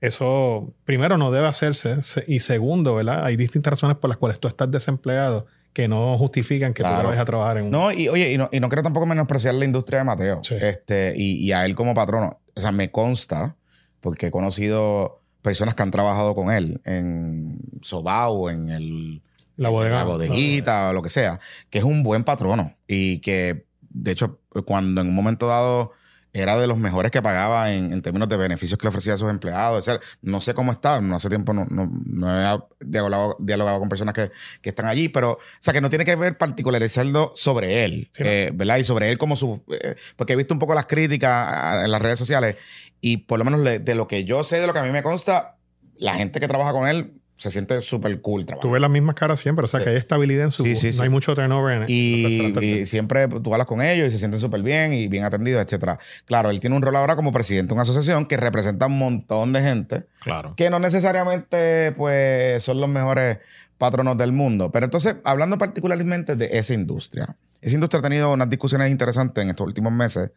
eso 0.00 0.72
primero 0.84 1.18
no 1.18 1.30
debe 1.30 1.48
hacerse. 1.48 2.02
se- 2.02 2.24
Y 2.28 2.40
segundo, 2.40 2.94
¿verdad? 2.94 3.24
Hay 3.24 3.36
distintas 3.36 3.72
razones 3.72 3.96
por 3.96 4.08
las 4.08 4.16
cuales 4.16 4.38
tú 4.38 4.48
estás 4.48 4.70
desempleado 4.70 5.46
que 5.72 5.88
no 5.88 6.16
justifican 6.18 6.72
que 6.74 6.82
tú 6.82 6.88
Claro. 6.88 7.02
te 7.02 7.06
vayas 7.08 7.22
a 7.22 7.24
trabajar 7.24 7.58
en 7.58 7.64
un... 7.66 7.70
No, 7.70 7.92
y 7.92 8.08
oye, 8.08 8.32
y 8.32 8.38
no, 8.38 8.48
y 8.52 8.58
no 8.60 8.68
quiero 8.68 8.82
tampoco 8.82 9.06
menospreciar 9.06 9.54
la 9.54 9.64
industria 9.64 10.00
de 10.00 10.04
Mateo. 10.04 10.40
Sí. 10.42 10.56
Este, 10.60 11.14
y, 11.16 11.36
y 11.44 11.52
a 11.52 11.64
él 11.64 11.74
como 11.74 11.94
patrono. 11.94 12.40
O 12.56 12.60
sea, 12.60 12.72
me 12.72 12.90
consta, 12.90 13.56
porque 14.00 14.26
he 14.26 14.30
conocido 14.30 15.20
personas 15.42 15.74
que 15.74 15.82
han 15.82 15.90
trabajado 15.92 16.34
con 16.34 16.50
él 16.50 16.80
en 16.84 17.58
Sobao, 17.82 18.50
en 18.50 18.70
el 18.70 19.22
la 19.56 19.68
bodega. 19.70 19.96
la 19.98 20.04
bodeguita 20.04 20.90
o 20.90 20.92
lo 20.92 21.02
que 21.02 21.08
sea, 21.08 21.38
que 21.70 21.78
es 21.78 21.84
un 21.84 22.02
buen 22.02 22.24
patrono 22.24 22.74
y 22.86 23.18
que, 23.18 23.64
de 23.90 24.10
hecho, 24.12 24.40
cuando 24.64 25.00
en 25.00 25.08
un 25.08 25.14
momento 25.14 25.46
dado 25.48 25.92
era 26.32 26.58
de 26.58 26.66
los 26.66 26.78
mejores 26.78 27.10
que 27.10 27.22
pagaba 27.22 27.72
en, 27.72 27.92
en 27.92 28.02
términos 28.02 28.28
de 28.28 28.36
beneficios 28.36 28.78
que 28.78 28.84
le 28.84 28.88
ofrecía 28.90 29.14
a 29.14 29.16
sus 29.16 29.30
empleados. 29.30 29.78
O 29.78 29.82
sea, 29.82 30.00
no 30.22 30.40
sé 30.40 30.54
cómo 30.54 30.72
está, 30.72 31.00
no 31.00 31.16
hace 31.16 31.28
tiempo 31.28 31.52
no, 31.52 31.66
no, 31.70 31.90
no 32.06 32.28
he 32.56 32.58
dialogado, 32.80 33.36
dialogado 33.40 33.78
con 33.78 33.88
personas 33.88 34.14
que, 34.14 34.30
que 34.60 34.68
están 34.70 34.86
allí, 34.86 35.08
pero, 35.08 35.32
o 35.32 35.38
sea, 35.58 35.72
que 35.72 35.80
no 35.80 35.90
tiene 35.90 36.04
que 36.04 36.16
ver 36.16 36.36
particularizarlo 36.38 37.32
sobre 37.34 37.84
él, 37.84 38.10
Sí, 38.12 38.22
eh, 38.24 38.50
¿verdad? 38.54 38.78
Y 38.78 38.84
sobre 38.84 39.10
él 39.10 39.18
como 39.18 39.36
su... 39.36 39.62
eh, 39.70 39.94
porque 40.16 40.34
he 40.34 40.36
visto 40.36 40.54
un 40.54 40.60
poco 40.60 40.74
las 40.74 40.86
críticas 40.86 41.84
en 41.84 41.90
las 41.90 42.02
redes 42.02 42.18
sociales 42.18 42.56
y 43.00 43.18
por 43.18 43.38
lo 43.38 43.44
menos 43.44 43.64
de 43.64 43.94
lo 43.94 44.06
que 44.08 44.24
yo 44.24 44.44
sé, 44.44 44.60
de 44.60 44.66
lo 44.66 44.72
que 44.72 44.80
a 44.80 44.82
mí 44.82 44.90
me 44.90 45.02
consta, 45.02 45.56
la 45.96 46.14
gente 46.14 46.40
que 46.40 46.48
trabaja 46.48 46.72
con 46.72 46.86
él 46.88 47.17
se 47.38 47.50
siente 47.50 47.80
súper 47.80 48.20
cool 48.20 48.42
Tú 48.42 48.46
trabajando. 48.46 48.72
ves 48.72 48.80
las 48.82 48.90
mismas 48.90 49.14
caras 49.14 49.38
siempre, 49.40 49.64
o 49.64 49.68
sea, 49.68 49.80
Sí. 49.80 49.84
que 49.84 49.90
hay 49.90 49.96
estabilidad 49.96 50.44
en 50.44 50.50
su... 50.50 50.64
Sí, 50.64 50.74
sí, 50.76 50.90
no 50.96 51.04
hay 51.04 51.08
mucho 51.08 51.34
turnover 51.34 51.82
en 51.82 51.84
Y, 51.88 52.52
y 52.62 52.84
siempre 52.84 53.28
tú 53.28 53.52
hablas 53.54 53.66
con 53.66 53.80
ellos 53.80 54.08
y 54.08 54.10
se 54.10 54.18
sienten 54.18 54.40
súper 54.40 54.62
bien 54.62 54.92
y 54.92 55.06
bien 55.08 55.24
atendidos, 55.24 55.62
etcétera. 55.64 55.98
Claro, 56.26 56.50
él 56.50 56.60
tiene 56.60 56.74
un 56.76 56.82
rol 56.82 56.96
ahora 56.96 57.16
como 57.16 57.32
presidente 57.32 57.68
de 57.68 57.74
una 57.74 57.82
asociación 57.84 58.26
que 58.26 58.36
representa 58.36 58.84
a 58.86 58.88
un 58.88 58.98
montón 58.98 59.52
de 59.52 59.62
gente 59.62 60.04
Claro. 60.20 60.54
que 60.56 60.68
no 60.68 60.78
necesariamente 60.80 61.92
pues 61.96 62.62
son 62.62 62.80
los 62.80 62.88
mejores 62.90 63.38
patronos 63.78 64.18
del 64.18 64.32
mundo. 64.32 64.70
Pero 64.72 64.84
entonces, 64.86 65.16
hablando 65.24 65.56
particularmente 65.58 66.34
de 66.36 66.48
esa 66.58 66.74
industria, 66.74 67.36
esa 67.60 67.74
industria 67.76 68.00
ha 68.00 68.02
tenido 68.02 68.32
unas 68.32 68.50
discusiones 68.50 68.90
interesantes 68.90 69.42
en 69.42 69.50
estos 69.50 69.66
últimos 69.66 69.92
meses 69.92 70.30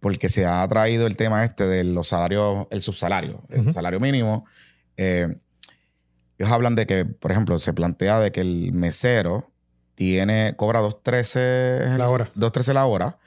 porque 0.00 0.28
se 0.28 0.46
ha 0.46 0.66
traído 0.68 1.06
el 1.06 1.16
tema 1.16 1.42
este 1.44 1.66
de 1.66 1.82
los 1.82 2.08
salarios, 2.08 2.66
el 2.70 2.80
subsalario, 2.80 3.42
el 3.48 3.72
salario 3.72 3.98
mínimo. 4.00 4.44
Eh, 4.96 5.34
ellos 6.38 6.52
hablan 6.52 6.74
de 6.74 6.86
que, 6.86 7.04
por 7.04 7.30
ejemplo, 7.32 7.58
se 7.58 7.72
plantea 7.72 8.20
de 8.20 8.32
que 8.32 8.40
el 8.40 8.72
mesero 8.72 9.50
tiene, 9.94 10.54
cobra 10.56 10.80
2.13 10.80 11.96
La 11.96 12.08
hora. 12.10 12.30
2.13 12.36 12.72
la 12.72 12.86
hora. 12.86 13.18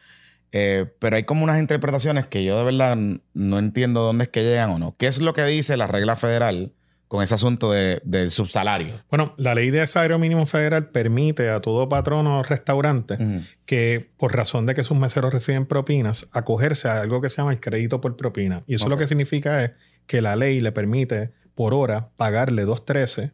Eh, 0.51 0.85
pero 0.99 1.15
hay 1.17 1.23
como 1.23 1.43
unas 1.43 1.59
interpretaciones 1.59 2.25
que 2.25 2.43
yo 2.43 2.57
de 2.57 2.63
verdad 2.63 2.97
no 3.33 3.59
entiendo 3.59 4.01
dónde 4.01 4.23
es 4.25 4.29
que 4.29 4.43
llegan 4.43 4.69
o 4.69 4.79
no. 4.79 4.95
¿Qué 4.97 5.07
es 5.07 5.19
lo 5.21 5.33
que 5.33 5.43
dice 5.45 5.75
la 5.77 5.87
regla 5.87 6.15
federal 6.15 6.73
con 7.09 7.21
ese 7.23 7.35
asunto 7.35 7.71
de- 7.71 8.01
del 8.05 8.31
subsalario? 8.31 9.01
Bueno, 9.09 9.33
la 9.37 9.55
ley 9.55 9.71
de 9.71 9.85
salario 9.87 10.19
mínimo 10.19 10.45
federal 10.45 10.89
permite 10.89 11.49
a 11.49 11.61
todo 11.61 11.87
patrono 11.89 12.39
o 12.39 12.43
restaurante 12.43 13.17
que, 13.65 14.09
por 14.17 14.35
razón 14.35 14.65
de 14.65 14.73
que 14.75 14.83
sus 14.83 14.97
meseros 14.97 15.33
reciben 15.33 15.65
propinas, 15.65 16.27
acogerse 16.31 16.87
a 16.87 17.01
algo 17.01 17.21
que 17.21 17.29
se 17.29 17.37
llama 17.37 17.51
el 17.51 17.59
crédito 17.59 17.99
por 18.01 18.15
propina. 18.15 18.63
Y 18.67 18.75
eso 18.75 18.87
lo 18.89 18.97
que 18.97 19.07
significa 19.07 19.63
es 19.63 19.71
que 20.05 20.21
la 20.21 20.35
ley 20.37 20.59
le 20.61 20.71
permite 20.71 21.31
por 21.57 21.73
hora 21.73 22.09
pagarle 22.15 22.65
2.13 22.65 23.31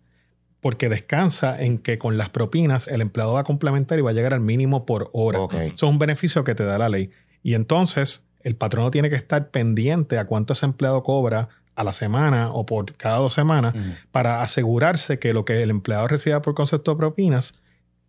porque 0.62 0.88
descansa 0.88 1.62
en 1.62 1.78
que 1.78 1.98
con 1.98 2.18
las 2.18 2.30
propinas 2.30 2.88
el 2.88 3.02
empleado 3.02 3.34
va 3.34 3.42
a 3.42 3.44
complementar 3.44 4.00
y 4.00 4.02
va 4.02 4.12
a 4.12 4.14
llegar 4.14 4.34
al 4.34 4.40
mínimo 4.40 4.86
por 4.86 5.10
hora. 5.12 5.40
Eso 5.52 5.74
es 5.74 5.84
un 5.84 6.00
beneficio 6.00 6.46
que 6.46 6.56
te 6.56 6.64
da 6.64 6.78
la 6.78 6.88
ley. 6.88 7.12
Y 7.44 7.54
entonces 7.54 8.26
el 8.40 8.56
patrono 8.56 8.90
tiene 8.90 9.10
que 9.10 9.18
estar 9.18 9.50
pendiente 9.50 10.18
a 10.18 10.26
cuánto 10.26 10.54
ese 10.54 10.66
empleado 10.66 11.04
cobra 11.04 11.50
a 11.76 11.84
la 11.84 11.92
semana 11.92 12.50
o 12.54 12.66
por 12.66 12.96
cada 12.96 13.18
dos 13.18 13.34
semanas 13.34 13.76
para 14.12 14.42
asegurarse 14.42 15.20
que 15.20 15.34
lo 15.34 15.44
que 15.44 15.62
el 15.62 15.70
empleado 15.70 16.08
reciba 16.08 16.42
por 16.42 16.56
concepto 16.56 16.92
de 16.92 16.98
propinas 16.98 17.60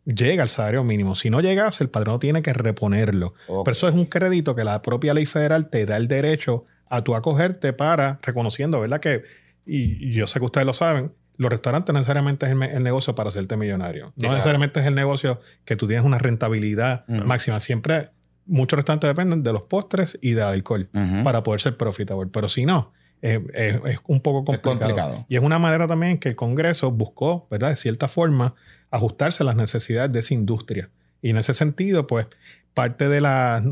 llega 0.04 0.44
al 0.44 0.48
salario 0.48 0.84
mínimo. 0.84 1.16
Si 1.16 1.30
no 1.30 1.40
llegase, 1.40 1.82
el 1.82 1.90
patrono 1.90 2.20
tiene 2.20 2.40
que 2.42 2.52
reponerlo. 2.52 3.34
Pero 3.48 3.72
eso 3.72 3.88
es 3.88 3.94
un 3.94 4.06
crédito 4.06 4.54
que 4.54 4.62
la 4.62 4.80
propia 4.80 5.12
ley 5.12 5.26
federal 5.26 5.70
te 5.70 5.86
da 5.86 5.96
el 5.96 6.06
derecho 6.06 6.66
a 6.88 7.02
tu 7.02 7.16
acogerte 7.16 7.72
para, 7.72 8.20
reconociendo, 8.22 8.78
¿verdad? 8.78 9.00
Que, 9.00 9.24
y, 9.66 10.08
y 10.08 10.12
yo 10.12 10.26
sé 10.26 10.38
que 10.38 10.44
ustedes 10.44 10.66
lo 10.66 10.74
saben, 10.74 11.12
los 11.36 11.50
restaurantes 11.50 11.92
no 11.92 11.98
necesariamente 11.98 12.46
es 12.46 12.52
el, 12.52 12.82
negocio 12.82 13.14
para 13.14 13.28
hacerte 13.28 13.56
millonario. 13.56 14.06
No 14.06 14.12
claro. 14.18 14.34
necesariamente 14.34 14.80
es 14.80 14.86
el 14.86 14.94
negocio 14.94 15.40
que 15.64 15.74
tú 15.76 15.86
tienes 15.88 16.04
una 16.04 16.18
rentabilidad 16.18 17.06
máxima. 17.08 17.58
Siempre, 17.60 18.10
muchos 18.46 18.76
restaurantes 18.76 19.08
dependen 19.08 19.42
de 19.42 19.52
los 19.52 19.62
postres 19.62 20.16
y 20.22 20.32
del 20.32 20.44
alcohol 20.44 20.88
para 21.24 21.42
poder 21.42 21.60
ser 21.60 21.76
profitable. 21.76 22.30
Pero 22.32 22.48
si 22.48 22.66
no, 22.66 22.92
es, 23.20 23.40
es- 23.52 23.80
es 23.84 23.98
un 24.06 24.20
poco 24.20 24.44
complicado. 24.44 25.26
Y 25.28 25.36
es 25.36 25.42
una 25.42 25.58
manera 25.58 25.88
también 25.88 26.18
que 26.18 26.28
el 26.28 26.36
Congreso 26.36 26.92
buscó, 26.92 27.48
¿verdad? 27.50 27.70
De 27.70 27.76
cierta 27.76 28.06
forma, 28.06 28.54
ajustarse 28.90 29.42
a 29.42 29.46
las 29.46 29.56
necesidades 29.56 30.12
de 30.12 30.20
esa 30.20 30.34
industria. 30.34 30.90
Y 31.20 31.30
en 31.30 31.38
ese 31.38 31.52
sentido, 31.54 32.06
pues, 32.06 32.26
parte 32.74 33.08
de, 33.08 33.20
la, 33.20 33.62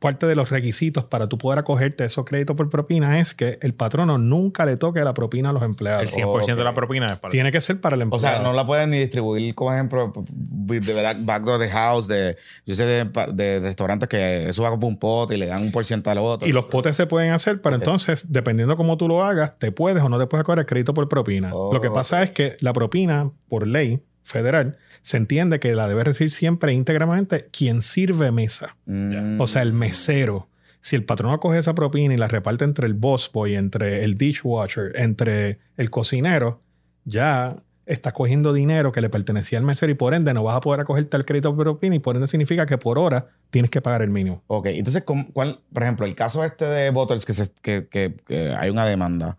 parte 0.00 0.26
de 0.26 0.34
los 0.34 0.48
requisitos 0.48 1.04
para 1.04 1.28
tú 1.28 1.36
poder 1.36 1.58
acogerte 1.58 2.02
a 2.04 2.06
esos 2.06 2.24
créditos 2.24 2.56
por 2.56 2.70
propina 2.70 3.20
es 3.20 3.34
que 3.34 3.58
el 3.60 3.74
patrono 3.74 4.16
nunca 4.16 4.64
le 4.64 4.78
toque 4.78 5.00
la 5.00 5.12
propina 5.12 5.50
a 5.50 5.52
los 5.52 5.62
El 5.62 5.70
empleados. 5.70 6.16
100% 6.16 6.56
de 6.56 6.64
la 6.64 6.72
propina 6.72 7.06
es 7.06 7.18
para 7.18 7.30
Tiene 7.30 7.52
que 7.52 7.60
ser 7.60 7.80
para 7.80 7.96
el 7.96 8.02
O 8.02 8.04
empleado. 8.04 8.38
sea, 8.38 8.42
no 8.42 8.54
la 8.54 8.66
pueden 8.66 8.90
ni 8.90 8.98
distribuir, 8.98 9.54
como 9.54 9.74
ejemplo, 9.74 10.10
de 10.34 10.80
verdad, 10.80 11.16
backdoor 11.20 11.60
de 11.60 11.68
house, 11.68 12.08
de, 12.08 12.36
yo 12.64 12.74
sé 12.74 12.84
de, 12.84 13.04
de 13.34 13.60
restaurantes 13.60 14.08
que 14.08 14.48
eso 14.48 14.62
va 14.62 14.70
como 14.70 14.88
un 14.88 14.98
pote 14.98 15.34
y 15.34 15.38
le 15.38 15.46
dan 15.46 15.62
un 15.62 15.70
por 15.70 15.84
ciento 15.84 16.10
al 16.10 16.18
otro. 16.18 16.48
Y 16.48 16.52
los 16.52 16.64
potes 16.64 16.96
se 16.96 17.06
pueden 17.06 17.32
hacer, 17.32 17.60
pero 17.60 17.76
entonces, 17.76 18.32
dependiendo 18.32 18.78
cómo 18.78 18.96
tú 18.96 19.06
lo 19.06 19.22
hagas, 19.22 19.58
te 19.58 19.70
puedes 19.70 20.02
o 20.02 20.08
no 20.08 20.18
te 20.18 20.26
puedes 20.26 20.44
cobrar 20.44 20.60
el 20.60 20.66
crédito 20.66 20.94
por 20.94 21.06
propina. 21.08 21.54
Oh, 21.54 21.74
lo 21.74 21.82
que 21.82 21.90
pasa 21.90 22.16
ok. 22.18 22.22
es 22.24 22.30
que 22.30 22.56
la 22.60 22.72
propina, 22.72 23.30
por 23.48 23.66
ley 23.66 24.02
federal, 24.22 24.78
se 25.06 25.16
entiende 25.18 25.60
que 25.60 25.72
la 25.74 25.86
debe 25.86 26.02
recibir 26.02 26.32
siempre 26.32 26.72
íntegramente 26.72 27.48
quien 27.52 27.80
sirve 27.80 28.32
mesa. 28.32 28.76
Mm. 28.86 29.40
O 29.40 29.46
sea, 29.46 29.62
el 29.62 29.72
mesero. 29.72 30.48
Si 30.80 30.96
el 30.96 31.04
patrón 31.04 31.36
coge 31.38 31.58
esa 31.58 31.74
propina 31.76 32.12
y 32.14 32.16
la 32.16 32.26
reparte 32.26 32.64
entre 32.64 32.86
el 32.88 32.94
boss 32.94 33.30
boy, 33.32 33.54
entre 33.54 34.02
el 34.04 34.16
dishwasher, 34.18 34.92
entre 34.96 35.60
el 35.76 35.90
cocinero, 35.90 36.60
ya 37.04 37.54
estás 37.86 38.12
cogiendo 38.14 38.52
dinero 38.52 38.90
que 38.90 39.00
le 39.00 39.08
pertenecía 39.08 39.58
al 39.58 39.64
mesero 39.64 39.92
y 39.92 39.94
por 39.94 40.12
ende 40.12 40.34
no 40.34 40.42
vas 40.42 40.56
a 40.56 40.60
poder 40.60 40.80
acogerte 40.80 41.16
el 41.16 41.24
crédito 41.24 41.54
por 41.54 41.64
propina 41.64 41.94
y 41.94 42.00
por 42.00 42.16
ende 42.16 42.26
significa 42.26 42.66
que 42.66 42.76
por 42.78 42.98
hora 42.98 43.28
tienes 43.50 43.70
que 43.70 43.80
pagar 43.80 44.02
el 44.02 44.10
mínimo. 44.10 44.42
Ok, 44.48 44.66
entonces, 44.66 45.04
¿cómo- 45.04 45.28
cuál, 45.32 45.60
por 45.72 45.84
ejemplo, 45.84 46.04
el 46.04 46.16
caso 46.16 46.42
este 46.44 46.64
de 46.64 46.90
Bottles, 46.90 47.24
que, 47.24 47.32
se- 47.34 47.52
que, 47.62 47.86
que- 47.88 48.16
que 48.26 48.48
hay 48.58 48.70
una 48.70 48.84
demanda, 48.86 49.38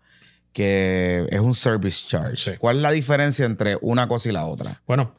que 0.52 1.26
es 1.30 1.40
un 1.40 1.54
service 1.54 2.06
charge. 2.06 2.36
Sí. 2.36 2.50
¿Cuál 2.58 2.76
es 2.76 2.82
la 2.82 2.90
diferencia 2.90 3.44
entre 3.46 3.76
una 3.80 4.08
cosa 4.08 4.28
y 4.28 4.32
la 4.32 4.46
otra? 4.46 4.80
Bueno, 4.86 5.14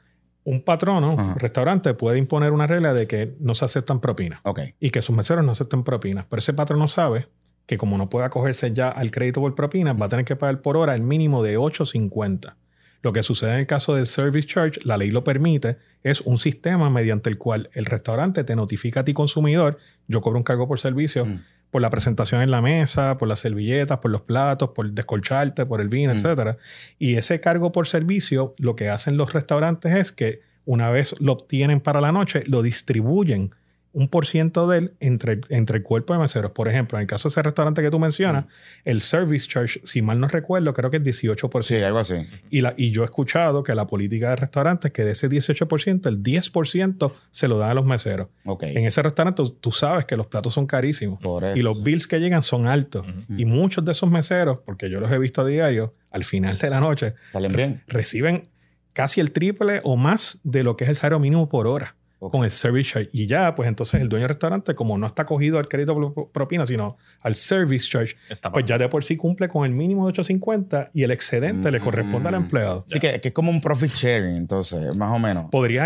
un 0.50 0.62
patrono, 0.64 1.14
Ajá. 1.14 1.34
un 1.34 1.40
restaurante 1.40 1.94
puede 1.94 2.18
imponer 2.18 2.52
una 2.54 2.66
regla 2.66 2.94
de 2.94 3.06
que 3.08 3.36
no 3.40 3.54
se 3.54 3.66
aceptan 3.66 4.00
propinas 4.00 4.40
Ok. 4.44 4.62
y 4.80 4.90
que 4.90 5.02
sus 5.04 5.16
meseros 5.16 5.46
no 5.46 5.52
acepten 5.52 5.84
propinas, 5.84 6.26
pero 6.28 6.40
ese 6.40 6.54
patrono 6.54 6.88
sabe 6.88 7.28
que 7.68 7.78
como 7.78 8.00
no 8.00 8.10
puede 8.10 8.26
acogerse 8.26 8.74
ya 8.74 8.90
al 8.90 9.12
crédito 9.12 9.42
por 9.42 9.54
propinas, 9.54 9.96
va 10.02 10.08
a 10.08 10.10
tener 10.10 10.26
que 10.26 10.36
pagar 10.36 10.62
por 10.64 10.76
hora 10.76 10.96
el 10.96 11.02
mínimo 11.04 11.44
de 11.44 11.58
8.50. 11.60 12.56
Lo 13.04 13.14
que 13.14 13.22
sucede 13.22 13.54
en 13.54 13.60
el 13.60 13.68
caso 13.68 13.94
del 13.94 14.08
service 14.08 14.48
charge, 14.48 14.80
la 14.84 14.98
ley 14.98 15.12
lo 15.12 15.24
permite, 15.24 15.78
es 16.04 16.22
un 16.22 16.38
sistema 16.40 16.90
mediante 16.90 17.30
el 17.30 17.38
cual 17.38 17.70
el 17.74 17.86
restaurante 17.86 18.44
te 18.44 18.56
notifica 18.56 19.02
a 19.02 19.06
ti 19.06 19.14
consumidor, 19.14 19.78
yo 20.08 20.20
cobro 20.22 20.38
un 20.40 20.44
cargo 20.44 20.68
por 20.68 20.80
servicio, 20.80 21.26
Mm. 21.26 21.42
Por 21.72 21.82
la 21.82 21.90
presentación 21.90 22.42
en 22.42 22.52
la 22.52 22.62
mesa, 22.62 23.18
por 23.18 23.28
las 23.28 23.40
servilletas, 23.40 24.00
por 24.00 24.10
los 24.12 24.22
platos, 24.22 24.70
por 24.70 24.90
descolcharte, 24.92 25.66
por 25.66 25.82
el 25.82 25.90
vino, 25.90 26.14
Mm. 26.14 26.18
etcétera. 26.18 26.58
Y 26.98 27.16
ese 27.16 27.40
cargo 27.40 27.72
por 27.72 27.88
servicio, 27.88 28.56
lo 28.58 28.76
que 28.76 28.90
hacen 28.90 29.18
los 29.18 29.34
restaurantes 29.34 29.94
es 29.96 30.12
que 30.12 30.42
una 30.66 30.90
vez 30.90 31.16
lo 31.20 31.34
obtienen 31.34 31.80
para 31.80 32.02
la 32.02 32.12
noche, 32.12 32.44
lo 32.48 32.62
distribuyen 32.62 33.52
un 33.92 34.08
por 34.08 34.28
ciento 34.28 34.68
de 34.68 34.78
él 34.78 34.94
entre, 35.00 35.42
entre 35.50 35.78
el 35.78 35.84
cuerpo 35.84 36.14
de 36.14 36.20
meseros. 36.20 36.52
Por 36.52 36.68
ejemplo, 36.68 36.98
en 36.98 37.02
el 37.02 37.08
caso 37.08 37.28
de 37.28 37.32
ese 37.34 37.42
restaurante 37.42 37.82
que 37.82 37.90
tú 37.90 37.98
mencionas, 38.00 38.46
el 38.86 39.02
service 39.02 39.48
charge, 39.48 39.80
si 39.84 40.02
mal 40.02 40.20
no 40.20 40.28
recuerdo, 40.28 40.74
creo 40.74 40.92
que 40.92 40.98
es 40.98 41.04
18%. 41.04 41.62
Sí, 41.64 41.76
algo 41.78 42.00
así. 42.00 42.16
Y, 42.50 42.62
la, 42.62 42.74
y 42.78 42.92
yo 42.92 43.02
he 43.02 43.06
escuchado 43.06 43.64
que 43.64 43.74
la 43.74 43.88
política 43.88 44.30
de 44.30 44.36
restaurantes 44.36 44.90
es 44.90 44.94
que 44.94 45.04
de 45.04 45.12
ese 45.12 45.30
18%, 45.30 46.08
el 46.08 46.22
10% 46.22 47.14
se 47.32 47.48
lo 47.48 47.58
dan 47.58 47.72
a 47.72 47.74
los 47.74 47.86
meseros. 47.86 48.28
Ok. 48.46 48.64
En 48.64 48.86
ese 48.86 49.02
restaurante 49.02 49.44
tú, 49.44 49.50
tú 49.50 49.72
sabes 49.72 50.06
que 50.06 50.16
los 50.16 50.28
platos 50.28 50.54
son 50.54 50.68
carísimos. 50.68 51.20
Eso. 51.20 51.56
Y 51.56 51.62
los 51.62 51.82
bills 51.84 52.08
que 52.08 52.20
llegan 52.20 52.44
son 52.44 52.68
altos. 52.68 53.06
Y 53.38 53.46
muchos 53.46 53.84
de 53.86 53.92
esos 53.92 54.10
meseros, 54.10 54.60
porque 54.66 54.90
yo 54.90 55.00
los 55.00 55.12
he 55.12 55.18
visto 55.20 55.42
a 55.42 55.46
diario, 55.46 55.96
al 56.12 56.24
final 56.24 56.58
de 56.58 56.70
la 56.70 56.80
noche, 56.80 57.16
Salen 57.32 57.52
bien. 57.52 57.84
reciben 57.88 58.50
casi 58.94 59.22
el 59.22 59.32
triple 59.32 59.82
o 59.84 59.96
más 59.96 60.40
de 60.44 60.64
lo 60.64 60.76
que 60.76 60.84
es 60.84 60.90
el 60.90 60.96
salario 60.96 61.20
mínimo 61.20 61.50
por 61.50 61.68
hora. 61.68 61.96
Con 62.20 62.44
el 62.44 62.52
service 62.52 62.92
charge. 62.92 63.10
Y 63.14 63.28
ya, 63.28 63.56
pues 63.56 63.70
entonces 63.70 64.02
el 64.02 64.10
dueño 64.10 64.24
del 64.24 64.30
restaurante, 64.30 64.76
como 64.76 64.98
no 64.98 65.08
está 65.08 65.26
cogido 65.26 65.58
al 65.58 65.70
crédito 65.70 66.30
propina, 66.34 66.66
sino 66.66 66.98
al 67.22 67.36
service 67.36 67.88
charge, 67.90 68.18
Está 68.30 68.52
pues 68.52 68.66
ya 68.66 68.78
de 68.78 68.90
por 68.90 69.06
sí 69.06 69.16
cumple 69.16 69.48
con 69.48 69.66
el 69.66 69.72
mínimo 69.72 70.06
de 70.06 70.10
850 70.10 70.92
y 70.94 71.04
el 71.04 71.12
excedente 71.12 71.72
le 71.72 71.80
corresponde 71.80 72.28
al 72.30 72.36
Mm. 72.36 72.44
empleado. 72.44 72.84
Así 72.86 73.00
que, 73.00 73.22
que 73.22 73.30
es 73.30 73.34
como 73.34 73.50
un 73.52 73.62
profit 73.62 73.92
sharing, 73.94 74.36
entonces, 74.36 74.96
más 74.98 75.16
o 75.16 75.20
menos. 75.20 75.50
Podría, 75.50 75.86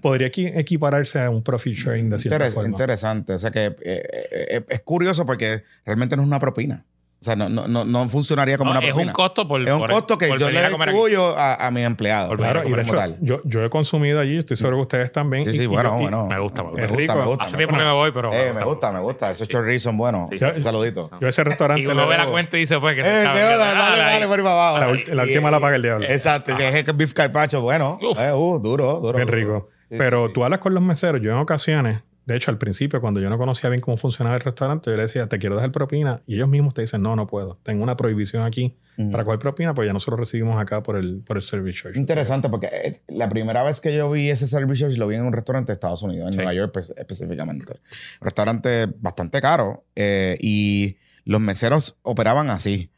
podría 0.00 0.28
equi- 0.30 0.52
equipararse 0.56 1.20
a 1.20 1.30
un 1.30 1.42
profit 1.42 1.74
sharing 1.76 2.08
de 2.08 2.18
cierta 2.20 2.36
Interes- 2.46 2.54
forma. 2.54 2.68
interesante. 2.70 3.32
O 3.32 3.38
sea 3.38 3.50
que 3.50 3.64
eh, 3.66 3.74
eh, 3.82 4.46
eh, 4.50 4.64
es 4.68 4.80
curioso 4.82 5.26
porque 5.26 5.64
realmente 5.84 6.14
no 6.16 6.22
es 6.22 6.28
una 6.28 6.38
propina. 6.38 6.84
O 7.24 7.26
sea, 7.26 7.36
no, 7.36 7.48
no, 7.48 7.66
no, 7.66 7.86
no 7.86 8.06
funcionaría 8.10 8.58
como 8.58 8.74
No, 8.74 8.78
una 8.80 8.86
es 8.86 8.92
propina. 8.92 9.12
un 9.12 9.14
costo 9.14 9.48
por 9.48 9.62
Es 9.62 9.70
un 9.72 9.78
por- 9.78 9.90
costo 9.90 10.18
que 10.18 10.28
yo 10.28 10.50
le 10.50 10.68
distribuyo 10.68 11.34
a, 11.38 11.54
a 11.54 11.70
mi 11.70 11.82
empleado. 11.82 12.28
Por 12.28 12.36
Claro, 12.36 12.68
y 12.68 12.70
de 12.70 12.82
hecho, 12.82 12.94
yo, 13.22 13.40
yo 13.44 13.64
he 13.64 13.70
consumido 13.70 14.20
allí, 14.20 14.36
estoy 14.36 14.58
seguro 14.58 14.76
que 14.76 14.82
ustedes 14.82 15.10
también. 15.10 15.42
Sí, 15.44 15.52
sí, 15.54 15.62
y 15.62 15.66
bueno, 15.66 15.92
yo- 15.94 16.00
y- 16.00 16.02
bueno. 16.02 16.26
Me 16.26 16.38
gusta, 16.38 16.62
me 16.62 16.68
gusta. 16.68 16.84
Es 16.84 16.90
Me 16.90 16.96
gusta, 16.98 17.12
rico. 17.14 17.18
me 17.18 17.24
gusta. 17.30 17.44
Hace 17.44 17.56
tiempo 17.56 17.76
que 17.78 17.82
me 17.82 17.92
voy, 17.92 18.12
pero. 18.12 18.30
Eh, 18.34 18.52
me 18.54 18.62
gusta, 18.62 18.92
me 18.92 19.00
gusta. 19.00 19.30
Esos 19.30 19.48
chorizo 19.48 19.84
son 19.84 19.96
buenos. 19.96 20.28
Sí, 20.28 20.38
sí, 20.38 20.44
Un 20.44 20.62
saludito. 20.62 21.10
Yo 21.18 21.26
ese 21.28 21.42
restaurante. 21.44 21.82
Y 21.82 21.86
uno 21.86 22.06
ve 22.06 22.18
la 22.18 22.26
cuenta 22.26 22.58
y 22.58 22.60
dice, 22.60 22.78
pues, 22.78 22.94
que 22.94 23.00
Eh, 23.00 23.04
se 23.04 23.10
está 23.22 23.32
dale, 23.32 23.56
dale, 23.56 24.02
Dale, 24.02 24.26
por 24.26 24.38
ahí 24.38 24.44
para 24.44 24.68
abajo. 24.68 24.94
La, 25.14 25.22
última 25.22 25.50
la 25.50 25.60
paga 25.60 25.76
el 25.76 25.82
diablo. 25.82 26.06
Exacto. 26.06 26.54
que 26.58 26.68
Es 26.78 26.84
que 26.84 26.92
beef 26.92 27.14
carpaccio, 27.14 27.62
bueno. 27.62 27.98
Uf. 28.02 28.18
Eh, 28.20 28.34
uh, 28.34 28.58
duro, 28.58 29.00
duro. 29.00 29.16
Bien 29.16 29.28
rico. 29.28 29.70
Sí, 29.88 29.94
Pero 29.96 30.24
sí, 30.24 30.26
sí. 30.28 30.32
tú 30.34 30.44
hablas 30.44 30.58
con 30.60 30.74
los 30.74 30.82
meseros. 30.82 31.22
Yo 31.22 31.30
en 31.32 31.38
ocasiones, 31.38 32.02
de 32.26 32.36
hecho, 32.36 32.50
al 32.50 32.58
principio, 32.58 33.00
cuando 33.00 33.20
yo 33.20 33.28
no 33.30 33.36
conocía 33.38 33.68
bien 33.70 33.80
cómo 33.80 33.96
funcionaba 33.96 34.36
el 34.36 34.42
restaurante, 34.42 34.90
yo 34.90 34.96
le 34.96 35.02
decía, 35.02 35.28
te 35.28 35.38
quiero 35.38 35.56
dejar 35.56 35.72
propina. 35.72 36.22
Y 36.26 36.36
ellos 36.36 36.48
mismos 36.48 36.72
te 36.74 36.80
dicen, 36.82 37.02
no, 37.02 37.14
no 37.16 37.26
puedo. 37.26 37.58
Tengo 37.62 37.82
una 37.82 37.96
prohibición 37.96 38.42
aquí 38.44 38.76
para 39.10 39.24
coger 39.24 39.40
propina, 39.40 39.74
pues 39.74 39.86
ya 39.88 39.92
nosotros 39.92 40.20
recibimos 40.20 40.60
acá 40.60 40.80
por 40.82 40.96
el, 40.96 41.20
por 41.26 41.36
el 41.36 41.42
service 41.42 41.82
charge. 41.82 41.98
Interesante 41.98 42.48
porque 42.48 42.68
eh, 42.72 43.00
la 43.08 43.28
primera 43.28 43.64
vez 43.64 43.80
que 43.80 43.92
yo 43.92 44.08
vi 44.10 44.30
ese 44.30 44.46
service 44.46 44.80
charge 44.82 44.98
lo 44.98 45.08
vi 45.08 45.16
en 45.16 45.22
un 45.22 45.32
restaurante 45.32 45.72
de 45.72 45.74
Estados 45.74 46.02
Unidos, 46.02 46.28
en 46.28 46.32
Sí. 46.34 46.36
Nueva 46.36 46.54
York 46.54 46.72
espe- 46.76 46.94
específicamente. 46.96 47.72
Un 48.20 48.24
restaurante 48.24 48.86
bastante 49.00 49.40
caro 49.40 49.84
eh, 49.96 50.36
y 50.40 50.96
los 51.24 51.40
meseros 51.40 51.98
operaban 52.02 52.50
así. 52.50 52.90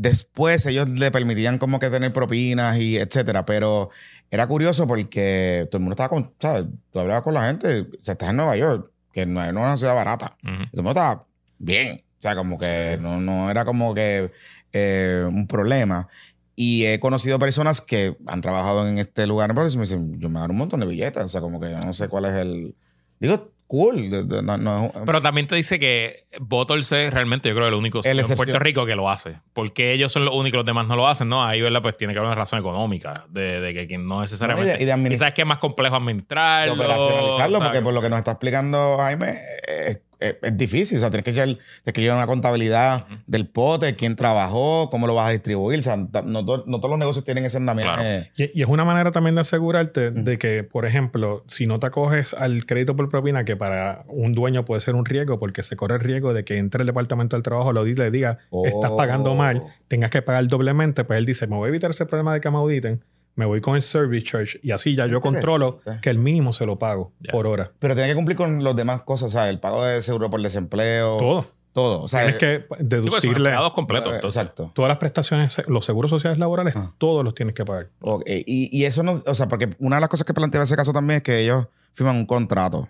Después 0.00 0.64
ellos 0.66 0.88
le 0.90 1.10
permitían 1.10 1.58
como 1.58 1.80
que 1.80 1.90
tener 1.90 2.12
propinas 2.12 2.78
y 2.78 2.98
etcétera, 2.98 3.44
pero 3.44 3.90
era 4.30 4.46
curioso 4.46 4.86
porque 4.86 5.66
todo 5.72 5.78
el 5.78 5.82
mundo 5.82 5.94
estaba 5.94 6.08
con, 6.08 6.32
¿sabes? 6.38 6.66
Tú 6.92 7.00
hablabas 7.00 7.24
con 7.24 7.34
la 7.34 7.48
gente, 7.48 7.80
o 7.80 7.86
sea, 8.00 8.12
estás 8.12 8.30
en 8.30 8.36
Nueva 8.36 8.56
York, 8.56 8.92
que 9.12 9.26
no 9.26 9.42
es 9.42 9.50
una 9.50 9.76
ciudad 9.76 9.96
barata. 9.96 10.36
Todo 10.40 10.52
el 10.52 10.82
mundo 10.84 10.90
estaba 10.90 11.26
bien. 11.58 12.04
O 12.16 12.22
sea, 12.22 12.36
como 12.36 12.60
que 12.60 12.96
no, 13.00 13.20
no 13.20 13.50
era 13.50 13.64
como 13.64 13.92
que 13.92 14.30
eh, 14.72 15.24
un 15.26 15.48
problema. 15.48 16.06
Y 16.54 16.84
he 16.86 17.00
conocido 17.00 17.40
personas 17.40 17.80
que 17.80 18.16
han 18.28 18.40
trabajado 18.40 18.86
en 18.86 18.98
este 18.98 19.26
lugar 19.26 19.50
y 19.50 19.76
me 19.76 19.82
dicen, 19.82 20.20
yo 20.20 20.28
me 20.28 20.38
gano 20.38 20.52
un 20.52 20.58
montón 20.58 20.78
de 20.78 20.86
billetes. 20.86 21.24
O 21.24 21.28
sea, 21.28 21.40
como 21.40 21.58
que 21.58 21.72
yo 21.72 21.78
no 21.80 21.92
sé 21.92 22.06
cuál 22.06 22.26
es 22.26 22.34
el... 22.34 22.76
Digo, 23.18 23.50
cool. 23.68 24.10
de- 24.10 24.24
de- 24.24 24.42
no- 24.42 24.56
no 24.58 24.90
Pero 25.06 25.20
también 25.20 25.46
te 25.46 25.54
dice 25.54 25.78
que 25.78 26.24
Bottles 26.40 26.90
es 26.90 27.12
realmente, 27.14 27.48
yo 27.48 27.54
creo, 27.54 27.68
el 27.68 27.74
único 27.74 28.02
sitio 28.02 28.20
en. 28.20 28.36
Puerto 28.36 28.58
Rico 28.58 28.84
que 28.86 28.96
lo 28.96 29.08
hace. 29.08 29.36
Porque 29.52 29.92
ellos 29.92 30.10
son 30.10 30.24
los 30.24 30.34
únicos, 30.34 30.56
los 30.56 30.66
demás 30.66 30.86
no 30.88 30.96
lo 30.96 31.06
hacen, 31.06 31.28
¿no? 31.28 31.44
Ahí, 31.44 31.60
¿verdad? 31.60 31.80
Pues 31.82 31.96
tiene 31.96 32.12
que 32.14 32.18
haber 32.18 32.26
una 32.28 32.34
razón 32.34 32.58
económica 32.58 33.26
de, 33.28 33.60
de 33.60 33.74
que 33.74 33.86
quien 33.86 34.08
no 34.08 34.20
necesariamente. 34.22 34.72
No, 34.72 34.76
y 34.76 34.84
de- 34.86 34.92
y 34.96 35.02
de 35.02 35.08
Quizás 35.10 35.32
que 35.34 35.42
es 35.42 35.46
más 35.46 35.58
complejo 35.58 35.94
de 35.94 36.00
administrarlo. 36.02 36.72
operacionalizarlo, 36.74 37.58
o 37.58 37.60
sea, 37.60 37.68
porque 37.70 37.82
por 37.82 37.94
lo 37.94 38.00
que 38.02 38.08
nos 38.08 38.18
está 38.18 38.32
explicando 38.32 38.96
Jaime, 38.98 39.38
es, 39.66 39.98
es- 40.20 40.36
es 40.42 40.56
difícil. 40.56 40.96
O 40.96 41.00
sea, 41.00 41.10
tienes 41.10 41.24
que 41.24 41.30
echar, 41.30 41.46
tienes 41.46 41.92
que 41.94 42.00
llevar 42.00 42.16
una 42.18 42.26
contabilidad 42.26 43.06
del 43.26 43.46
pote, 43.48 43.94
quién 43.96 44.16
trabajó, 44.16 44.88
cómo 44.90 45.06
lo 45.06 45.14
vas 45.14 45.28
a 45.28 45.32
distribuir. 45.32 45.78
O 45.78 45.82
sea, 45.82 45.96
no, 45.96 46.44
to- 46.44 46.64
no 46.66 46.78
todos 46.78 46.90
los 46.90 46.98
negocios 46.98 47.24
tienen 47.24 47.44
ese 47.44 47.56
andamiaje. 47.58 48.30
Y, 48.36 48.58
y 48.58 48.62
es 48.62 48.68
una 48.68 48.84
manera 48.84 49.12
también 49.12 49.34
de 49.34 49.40
asegurarte 49.42 50.10
de 50.10 50.38
que, 50.38 50.64
por 50.64 50.86
ejemplo, 50.86 51.44
si 51.46 51.66
no 51.66 51.78
te 51.78 51.86
acoges 51.86 52.34
al 52.34 52.66
crédito 52.66 52.96
por 52.96 53.08
propina, 53.08 53.44
que 53.44 53.56
para 53.56 54.04
un 54.08 54.32
dueño 54.34 54.64
puede 54.64 54.80
ser 54.80 54.94
un 54.94 55.04
riesgo, 55.04 55.38
porque 55.38 55.62
se 55.62 55.76
corre 55.76 55.94
el 55.96 56.00
riesgo 56.00 56.34
de 56.34 56.44
que 56.44 56.58
entre 56.58 56.82
el 56.82 56.86
departamento 56.86 57.36
del 57.36 57.42
trabajo, 57.42 57.72
lo 57.72 57.80
audite 57.80 58.02
y 58.02 58.04
le 58.04 58.10
diga, 58.10 58.38
estás 58.64 58.90
pagando 58.92 59.32
Oh. 59.32 59.34
mal, 59.34 59.62
tengas 59.88 60.10
que 60.10 60.22
pagar 60.22 60.46
doblemente, 60.48 61.04
pues 61.04 61.18
él 61.18 61.26
dice, 61.26 61.46
me 61.46 61.56
voy 61.56 61.66
a 61.66 61.68
evitar 61.68 61.90
ese 61.90 62.06
problema 62.06 62.32
de 62.34 62.40
que 62.40 62.50
me 62.50 62.56
auditen, 62.56 63.02
me 63.38 63.46
voy 63.46 63.60
con 63.60 63.76
el 63.76 63.82
service 63.82 64.24
charge 64.26 64.60
y 64.64 64.72
así 64.72 64.96
ya 64.96 65.06
yo 65.06 65.20
controlo 65.20 65.80
que 66.02 66.10
el 66.10 66.18
mínimo 66.18 66.52
se 66.52 66.66
lo 66.66 66.78
pago 66.78 67.12
Ya. 67.20 67.30
por 67.30 67.46
hora. 67.46 67.70
Pero 67.78 67.94
tiene 67.94 68.08
que 68.10 68.16
cumplir 68.16 68.36
con 68.36 68.64
las 68.64 68.74
demás 68.74 69.02
cosas, 69.02 69.28
o 69.28 69.30
sea, 69.30 69.48
el 69.48 69.60
pago 69.60 69.84
de 69.84 70.02
seguro 70.02 70.28
por 70.28 70.42
desempleo. 70.42 71.16
Todo. 71.16 71.46
Todo. 71.72 72.02
O 72.02 72.08
sea, 72.08 72.22
Tienes 72.22 72.38
que 72.40 72.56
Sí, 72.56 72.64
pues 72.68 72.88
deducirle 72.88 73.28
empleados 73.50 73.72
completos. 73.72 74.10
eh, 74.12 74.16
entonces. 74.16 74.40
Exacto. 74.42 74.72
todas 74.74 74.88
las 74.88 74.98
prestaciones, 74.98 75.56
los 75.68 75.84
seguros 75.84 76.10
sociales 76.10 76.38
laborales, 76.40 76.74
Ah. 76.76 76.92
todos 76.98 77.22
los 77.24 77.34
tienes 77.34 77.54
que 77.54 77.64
pagar. 77.64 77.90
Ok, 78.00 78.22
Y, 78.26 78.76
y 78.76 78.84
eso 78.86 79.04
no, 79.04 79.22
o 79.24 79.34
sea, 79.34 79.46
porque 79.46 79.76
una 79.78 79.96
de 79.96 80.00
las 80.00 80.08
cosas 80.10 80.26
que 80.26 80.34
planteaba 80.34 80.64
ese 80.64 80.74
caso 80.74 80.92
también 80.92 81.18
es 81.18 81.22
que 81.22 81.38
ellos 81.38 81.68
firman 81.92 82.16
un 82.16 82.26
contrato, 82.26 82.88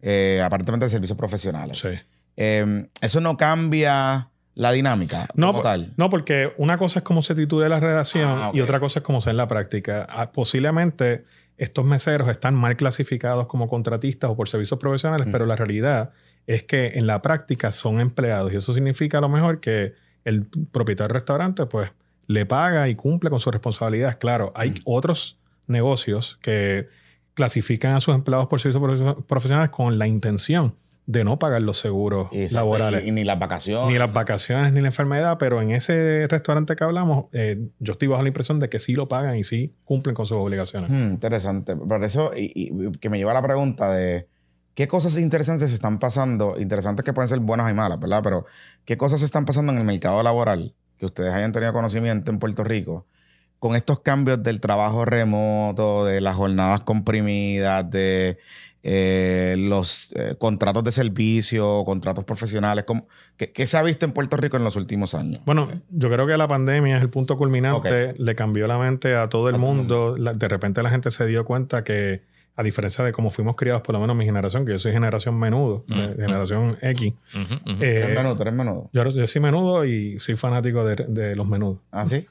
eh, 0.00 0.40
aparentemente 0.42 0.86
de 0.86 0.90
servicios 0.90 1.18
profesionales. 1.18 1.78
Sí. 1.78 1.88
Eh, 2.38 2.88
eso 3.02 3.20
no 3.20 3.36
cambia 3.36 4.30
la 4.54 4.70
dinámica 4.72 5.28
No, 5.34 5.48
como 5.48 5.58
po- 5.60 5.62
tal. 5.62 5.92
no, 5.96 6.10
porque 6.10 6.52
una 6.58 6.76
cosa 6.78 6.98
es 6.98 7.02
cómo 7.04 7.22
se 7.22 7.34
titule 7.34 7.68
la 7.68 7.80
redacción 7.80 8.28
Ah, 8.42 8.50
y 8.52 8.60
otra 8.60 8.80
cosa 8.80 8.98
es 9.00 9.04
cómo 9.04 9.20
sea 9.20 9.30
en 9.30 9.38
la 9.38 9.48
práctica. 9.48 10.06
Ah, 10.10 10.30
posiblemente 10.32 11.24
estos 11.56 11.84
meseros 11.84 12.28
están 12.28 12.54
mal 12.54 12.76
clasificados 12.76 13.46
como 13.46 13.68
contratistas 13.68 14.30
o 14.30 14.36
por 14.36 14.48
servicios 14.48 14.78
profesionales, 14.78 15.26
Mm. 15.26 15.32
pero 15.32 15.46
la 15.46 15.56
realidad 15.56 16.10
es 16.46 16.64
que 16.64 16.88
en 16.94 17.06
la 17.06 17.22
práctica 17.22 17.72
son 17.72 18.00
empleados 18.00 18.52
y 18.52 18.56
eso 18.56 18.74
significa 18.74 19.18
a 19.18 19.20
lo 19.20 19.28
mejor 19.28 19.60
que 19.60 19.94
el 20.24 20.46
propietario 20.70 21.08
del 21.08 21.14
restaurante 21.14 21.66
pues 21.66 21.90
le 22.26 22.46
paga 22.46 22.88
y 22.88 22.94
cumple 22.94 23.30
con 23.30 23.40
sus 23.40 23.52
responsabilidades. 23.52 24.16
Claro, 24.16 24.52
hay 24.54 24.70
Mm. 24.70 24.74
otros 24.84 25.38
negocios 25.66 26.38
que 26.42 26.88
clasifican 27.34 27.94
a 27.94 28.00
sus 28.00 28.14
empleados 28.14 28.46
por 28.48 28.60
servicios 28.60 28.82
profesio- 28.82 29.26
profesionales 29.26 29.70
con 29.70 29.98
la 29.98 30.06
intención 30.06 30.74
de 31.06 31.24
no 31.24 31.38
pagar 31.38 31.62
los 31.62 31.78
seguros 31.78 32.28
Exacto, 32.32 32.54
laborales. 32.56 33.04
Y, 33.04 33.08
y 33.08 33.12
ni 33.12 33.24
las 33.24 33.38
vacaciones. 33.38 33.90
Ni 33.92 33.98
las 33.98 34.12
vacaciones 34.12 34.72
ni 34.72 34.80
la 34.80 34.88
enfermedad, 34.88 35.36
pero 35.38 35.60
en 35.60 35.72
ese 35.72 36.26
restaurante 36.28 36.76
que 36.76 36.84
hablamos, 36.84 37.26
eh, 37.32 37.58
yo 37.80 37.92
estoy 37.92 38.08
bajo 38.08 38.22
la 38.22 38.28
impresión 38.28 38.58
de 38.60 38.68
que 38.68 38.78
sí 38.78 38.94
lo 38.94 39.08
pagan 39.08 39.36
y 39.36 39.42
sí 39.44 39.74
cumplen 39.84 40.14
con 40.14 40.26
sus 40.26 40.36
obligaciones. 40.38 40.90
Hmm, 40.90 41.08
interesante. 41.12 41.74
Por 41.74 42.04
eso, 42.04 42.30
y, 42.36 42.52
y- 42.54 42.92
que 42.98 43.10
me 43.10 43.18
lleva 43.18 43.32
a 43.32 43.34
la 43.34 43.42
pregunta 43.42 43.92
de 43.92 44.28
qué 44.74 44.86
cosas 44.88 45.18
interesantes 45.18 45.70
se 45.70 45.74
están 45.74 45.98
pasando, 45.98 46.58
interesantes 46.58 47.04
que 47.04 47.12
pueden 47.12 47.28
ser 47.28 47.40
buenas 47.40 47.70
y 47.70 47.74
malas, 47.74 47.98
¿verdad? 47.98 48.20
Pero 48.22 48.46
qué 48.84 48.96
cosas 48.96 49.22
están 49.22 49.44
pasando 49.44 49.72
en 49.72 49.78
el 49.78 49.84
mercado 49.84 50.22
laboral 50.22 50.74
que 50.98 51.06
ustedes 51.06 51.34
hayan 51.34 51.50
tenido 51.50 51.72
conocimiento 51.72 52.30
en 52.30 52.38
Puerto 52.38 52.62
Rico 52.62 53.06
con 53.58 53.76
estos 53.76 54.00
cambios 54.00 54.42
del 54.42 54.60
trabajo 54.60 55.04
remoto, 55.04 56.04
de 56.04 56.20
las 56.20 56.34
jornadas 56.36 56.80
comprimidas, 56.80 57.88
de 57.90 58.38
eh, 58.84 59.54
los 59.58 60.12
eh, 60.16 60.34
contratos 60.38 60.82
de 60.84 60.90
servicio, 60.92 61.84
contratos 61.84 62.24
profesionales. 62.24 62.84
¿Cómo- 62.86 63.06
qué, 63.36 63.52
qué 63.52 63.66
se 63.66 63.76
ha 63.78 63.82
visto 63.82 64.04
en 64.06 64.12
Puerto 64.12 64.36
Rico 64.36 64.56
en 64.56 64.64
los 64.64 64.76
últimos 64.76 65.14
años? 65.14 65.40
Bueno, 65.44 65.68
yo 65.90 66.10
creo 66.10 66.26
que 66.26 66.36
la 66.36 66.48
pandemia 66.48 66.96
es 66.96 67.02
el 67.02 67.10
punto 67.10 67.36
culminante, 67.38 68.14
le 68.18 68.34
cambió 68.34 68.66
la 68.66 68.78
mente 68.78 69.14
a 69.14 69.28
todo 69.28 69.48
el 69.48 69.54
A 69.54 69.58
todo 69.58 69.70
el 69.70 69.76
mundo. 69.76 70.16
La- 70.18 70.32
de 70.34 70.48
repente 70.48 70.82
la 70.82 70.90
gente 70.90 71.10
se 71.10 71.26
dio 71.26 71.44
cuenta 71.44 71.84
que, 71.84 72.22
a 72.54 72.62
diferencia 72.62 73.02
de 73.04 73.12
cómo 73.12 73.30
fuimos 73.30 73.56
criados, 73.56 73.80
por 73.82 73.94
lo 73.94 74.00
menos 74.00 74.14
mi 74.14 74.24
generación, 74.26 74.66
que 74.66 74.72
yo 74.72 74.78
soy 74.78 74.92
generación 74.92 75.38
menudo, 75.38 75.84
de- 75.88 75.94
Mm. 76.08 76.16
generación 76.20 76.78
X, 76.82 77.14
Ujú, 77.34 77.54
ujú. 77.54 77.82
eh, 77.82 78.02
¿Eres 78.04 78.14
menudo? 78.16 78.42
¿Eres 78.42 78.54
menudo? 78.54 78.90
yo, 78.92 79.08
yo 79.08 79.26
soy 79.26 79.40
menudo 79.42 79.84
y 79.86 80.18
soy 80.18 80.36
fanático 80.36 80.84
de, 80.84 80.96
de 81.08 81.34
los 81.34 81.46
menudos. 81.48 81.78
¿Ah, 81.90 82.04
sí? 82.04 82.26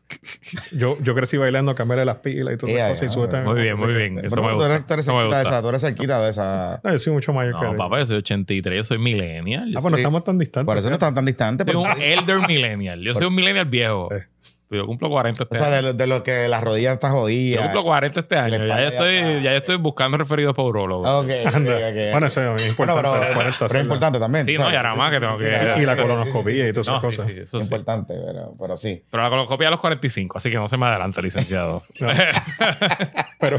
Yo, 0.77 0.95
yo 1.03 1.15
crecí 1.15 1.37
bailando, 1.37 1.73
cambiarle 1.75 2.05
las 2.05 2.17
pilas 2.17 2.53
y 2.53 2.57
todas 2.57 2.75
esas 2.75 2.89
cosas 2.91 3.11
y 3.11 3.17
súbete- 3.19 3.43
Muy 3.43 3.61
bien, 3.61 3.77
muy 3.77 3.93
bien. 3.93 4.19
Eso 4.19 4.27
Pero 4.29 4.41
me 4.43 4.49
tú 4.49 4.55
gusta. 4.55 4.73
eres, 4.73 4.85
tú 4.87 4.93
eres 4.93 5.05
cerquita 5.05 5.37
de 5.37 5.43
esa, 5.43 5.61
tú 5.61 5.69
eres 5.69 5.81
cerquita 5.81 6.21
de 6.23 6.29
esa. 6.29 6.81
No, 6.83 6.91
yo 6.91 6.99
soy 6.99 7.13
mucho 7.13 7.33
mayor 7.33 7.55
que 7.59 7.65
No, 7.65 7.71
él. 7.71 7.77
papá, 7.77 7.99
yo 7.99 8.05
soy 8.05 8.17
83, 8.17 8.77
yo 8.77 8.83
soy 8.83 8.97
millennial. 8.99 9.71
Yo 9.71 9.79
Ah, 9.79 9.81
pues 9.81 9.91
no 9.91 9.97
estamos 9.97 10.23
tan 10.23 10.37
distantes. 10.37 10.65
Por 10.67 10.77
eso 10.77 10.89
no 10.89 10.95
están 10.95 11.15
tan 11.15 11.25
distantes. 11.25 11.65
soy 11.65 11.75
un 11.75 12.01
elder 12.01 12.47
millennial. 12.47 13.01
Yo 13.01 13.13
soy 13.15 13.25
un 13.25 13.35
millennial 13.35 13.65
viejo. 13.65 14.09
Yo 14.71 14.85
cumplo 14.87 15.09
40 15.09 15.43
este 15.43 15.55
O 15.57 15.59
sea, 15.59 15.67
año. 15.67 15.75
de 15.75 15.81
lo, 15.81 15.93
de 15.93 16.07
lo 16.07 16.23
que 16.23 16.47
las 16.47 16.63
rodillas 16.63 16.93
están 16.93 17.11
Yo 17.11 17.17
jodidas. 17.17 17.63
cumplo 17.65 17.83
40 17.83 18.19
este 18.21 18.35
año. 18.37 18.65
Ya, 18.65 18.81
yo 18.81 18.87
estoy, 18.87 19.15
ya 19.43 19.51
yo 19.51 19.57
estoy 19.57 19.75
buscando 19.75 20.17
referidos 20.17 20.55
para 20.55 20.67
urólogos. 20.69 21.07
Ah, 21.07 21.19
ok, 21.19 21.29
ok, 21.47 21.55
Anda. 21.55 21.75
ok. 21.75 22.11
Bueno, 22.11 22.27
eso 22.27 22.55
es 22.55 22.69
importante. 22.69 23.01
Bueno, 23.09 23.19
pero, 23.21 23.33
40 23.35 23.57
pero 23.67 23.79
es 23.79 23.83
importante 23.83 24.19
también. 24.19 24.45
Sí, 24.45 24.53
tú 24.53 24.59
no, 24.59 24.63
sabes. 24.65 24.73
y 24.73 24.77
ahora 24.77 24.95
más 24.95 25.11
que 25.13 25.19
tengo 25.19 25.37
que- 25.37 25.43
Y 25.81 25.85
la 25.85 25.93
sí, 25.93 25.97
sí, 25.97 26.01
colonoscopia 26.07 26.53
y 26.69 26.71
todas 26.71 26.87
esas 26.87 26.95
No, 26.95 27.01
cosas. 27.01 27.25
sí, 27.25 27.31
eso 27.33 27.57
Es 27.57 27.67
sí. 27.67 27.73
importante, 27.73 28.13
pero, 28.25 28.55
pero 28.59 28.77
sí. 28.77 29.03
Pero 29.11 29.23
la 29.23 29.29
colonoscopia 29.29 29.67
a 29.67 29.71
los 29.71 29.79
45, 29.81 30.37
así 30.37 30.49
que 30.49 30.55
no 30.57 30.67
se 30.69 30.77
me 30.77 30.85
adelante, 30.85 31.21
licenciado. 31.21 31.83
Pero, 33.39 33.57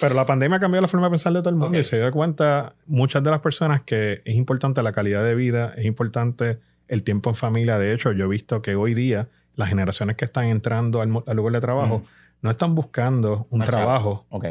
pero 0.00 0.14
la 0.16 0.26
pandemia 0.26 0.58
cambió 0.58 0.80
la 0.80 0.88
forma 0.88 1.06
de 1.06 1.10
pensar 1.12 1.32
de 1.32 1.40
todo 1.40 1.50
el 1.50 1.54
mundo 1.56 1.78
y 1.78 1.84
se 1.84 1.96
dio 1.98 2.10
cuenta 2.10 2.74
muchas 2.86 3.22
de 3.22 3.30
las 3.30 3.38
personas 3.40 3.82
que 3.82 4.20
es 4.24 4.34
importante 4.34 4.82
la 4.82 4.92
calidad 4.92 5.24
de 5.24 5.34
vida, 5.36 5.72
es 5.76 5.84
importante 5.84 6.58
el 6.88 7.04
tiempo 7.04 7.30
en 7.30 7.36
familia. 7.36 7.78
De 7.78 7.92
hecho, 7.94 8.10
yo 8.12 8.24
he 8.24 8.28
visto 8.28 8.62
que 8.62 8.74
hoy 8.74 8.94
día 8.94 9.28
las 9.54 9.68
generaciones 9.68 10.16
que 10.16 10.24
están 10.24 10.44
entrando 10.46 11.00
al, 11.00 11.10
lugar 11.36 11.52
de 11.52 11.60
trabajo 11.60 11.96
Ujú. 11.96 12.04
no 12.40 12.50
están 12.50 12.74
buscando 12.74 13.46
un 13.50 13.62
trabajo, 13.64 14.26
Ok. 14.30 14.46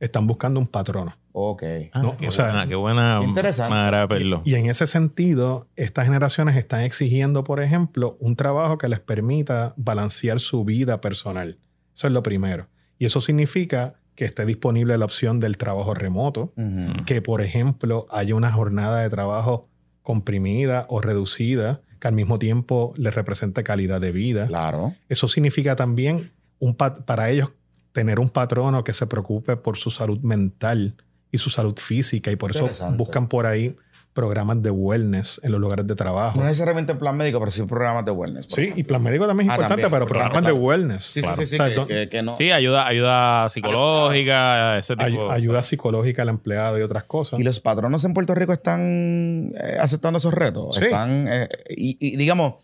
están 0.00 0.26
buscando 0.26 0.58
un 0.60 0.66
patrono. 0.66 1.16
Ok. 1.32 1.62
Ah, 1.92 2.02
No, 2.02 2.16
qué, 2.16 2.28
o 2.28 2.32
sea, 2.32 2.46
buena, 2.46 2.66
qué 2.66 2.74
buena 2.74 3.20
interesante. 3.22 3.74
manera 3.74 4.00
de 4.00 4.06
verlo. 4.06 4.42
Y 4.44 4.54
en 4.54 4.70
ese 4.70 4.86
sentido, 4.86 5.66
estas 5.76 6.06
generaciones 6.06 6.56
están 6.56 6.80
exigiendo, 6.80 7.44
por 7.44 7.60
ejemplo, 7.60 8.16
un 8.20 8.36
trabajo 8.36 8.78
que 8.78 8.88
les 8.88 9.00
permita 9.00 9.74
balancear 9.76 10.40
su 10.40 10.64
vida 10.64 11.00
personal. 11.02 11.58
Eso 11.94 12.06
es 12.06 12.12
lo 12.14 12.22
primero. 12.22 12.68
Y 12.98 13.04
eso 13.04 13.20
significa 13.20 13.96
que 14.14 14.24
esté 14.24 14.46
disponible 14.46 14.96
la 14.96 15.04
opción 15.04 15.40
del 15.40 15.58
trabajo 15.58 15.92
remoto, 15.92 16.54
que 17.04 17.20
por 17.20 17.42
ejemplo 17.42 18.06
haya 18.10 18.34
una 18.34 18.50
jornada 18.50 19.02
de 19.02 19.10
trabajo 19.10 19.68
comprimida 20.02 20.86
o 20.88 21.02
reducida 21.02 21.82
que 22.06 22.08
al 22.08 22.14
mismo 22.14 22.38
tiempo 22.38 22.94
les 22.96 23.14
represente 23.14 23.64
calidad 23.64 24.00
de 24.00 24.12
vida. 24.12 24.46
Claro. 24.46 24.94
Eso 25.08 25.26
significa 25.26 25.74
también 25.74 26.30
un 26.60 26.74
pat- 26.76 27.04
para 27.04 27.30
ellos 27.30 27.50
tener 27.92 28.20
un 28.20 28.28
patrono 28.30 28.84
que 28.84 28.92
se 28.92 29.06
preocupe 29.06 29.56
por 29.56 29.76
su 29.76 29.90
salud 29.90 30.20
mental 30.20 30.94
y 31.32 31.38
su 31.38 31.50
salud 31.50 31.74
física 31.76 32.30
y 32.30 32.36
por 32.36 32.52
eso 32.52 32.68
buscan 32.96 33.28
por 33.28 33.46
ahí 33.46 33.74
programas 34.16 34.60
de 34.62 34.70
wellness 34.70 35.40
en 35.44 35.52
los 35.52 35.60
lugares 35.60 35.86
de 35.86 35.94
trabajo. 35.94 36.40
No 36.40 36.46
necesariamente 36.46 36.90
en 36.90 36.98
plan 36.98 37.16
médico, 37.16 37.38
pero 37.38 37.52
sí 37.52 37.62
programas 37.62 38.04
de 38.04 38.10
wellness. 38.10 38.46
Sí, 38.52 38.72
y 38.74 38.82
plan 38.82 39.00
médico 39.00 39.28
también 39.28 39.46
es 39.48 39.52
Ah, 39.52 39.54
importante, 39.54 39.82
también, 39.82 39.90
pero 40.00 40.06
claro, 40.06 40.32
programas 40.32 40.42
claro. 40.42 40.56
de 40.56 40.60
wellness. 40.60 41.04
Sí, 41.04 41.20
claro. 41.20 41.36
sí, 41.36 41.46
sí, 41.46 41.50
sí, 41.50 41.54
O 41.54 41.58
sea, 41.58 41.68
que, 41.68 41.74
don- 41.76 41.86
que- 41.88 42.08
que 42.08 42.22
no. 42.22 42.36
Sí, 42.36 42.50
ayuda, 42.50 42.86
ayuda 42.88 43.48
psicológica, 43.48 44.78
ese 44.78 44.96
tipo 44.96 45.30
ay- 45.30 45.36
ayuda 45.42 45.62
psicológica 45.62 46.22
al 46.22 46.28
empleado 46.30 46.78
y 46.78 46.82
otras 46.82 47.04
cosas. 47.04 47.38
Y 47.38 47.42
los 47.44 47.60
patronos 47.60 48.04
en 48.04 48.14
Puerto 48.14 48.34
Rico 48.34 48.52
están 48.52 49.52
eh, 49.62 49.76
aceptando 49.80 50.18
esos 50.18 50.34
retos. 50.34 50.76
Sí. 50.76 50.84
Están, 50.84 51.26
eh, 51.28 51.48
y, 51.70 51.96
y 52.00 52.16
digamos, 52.16 52.54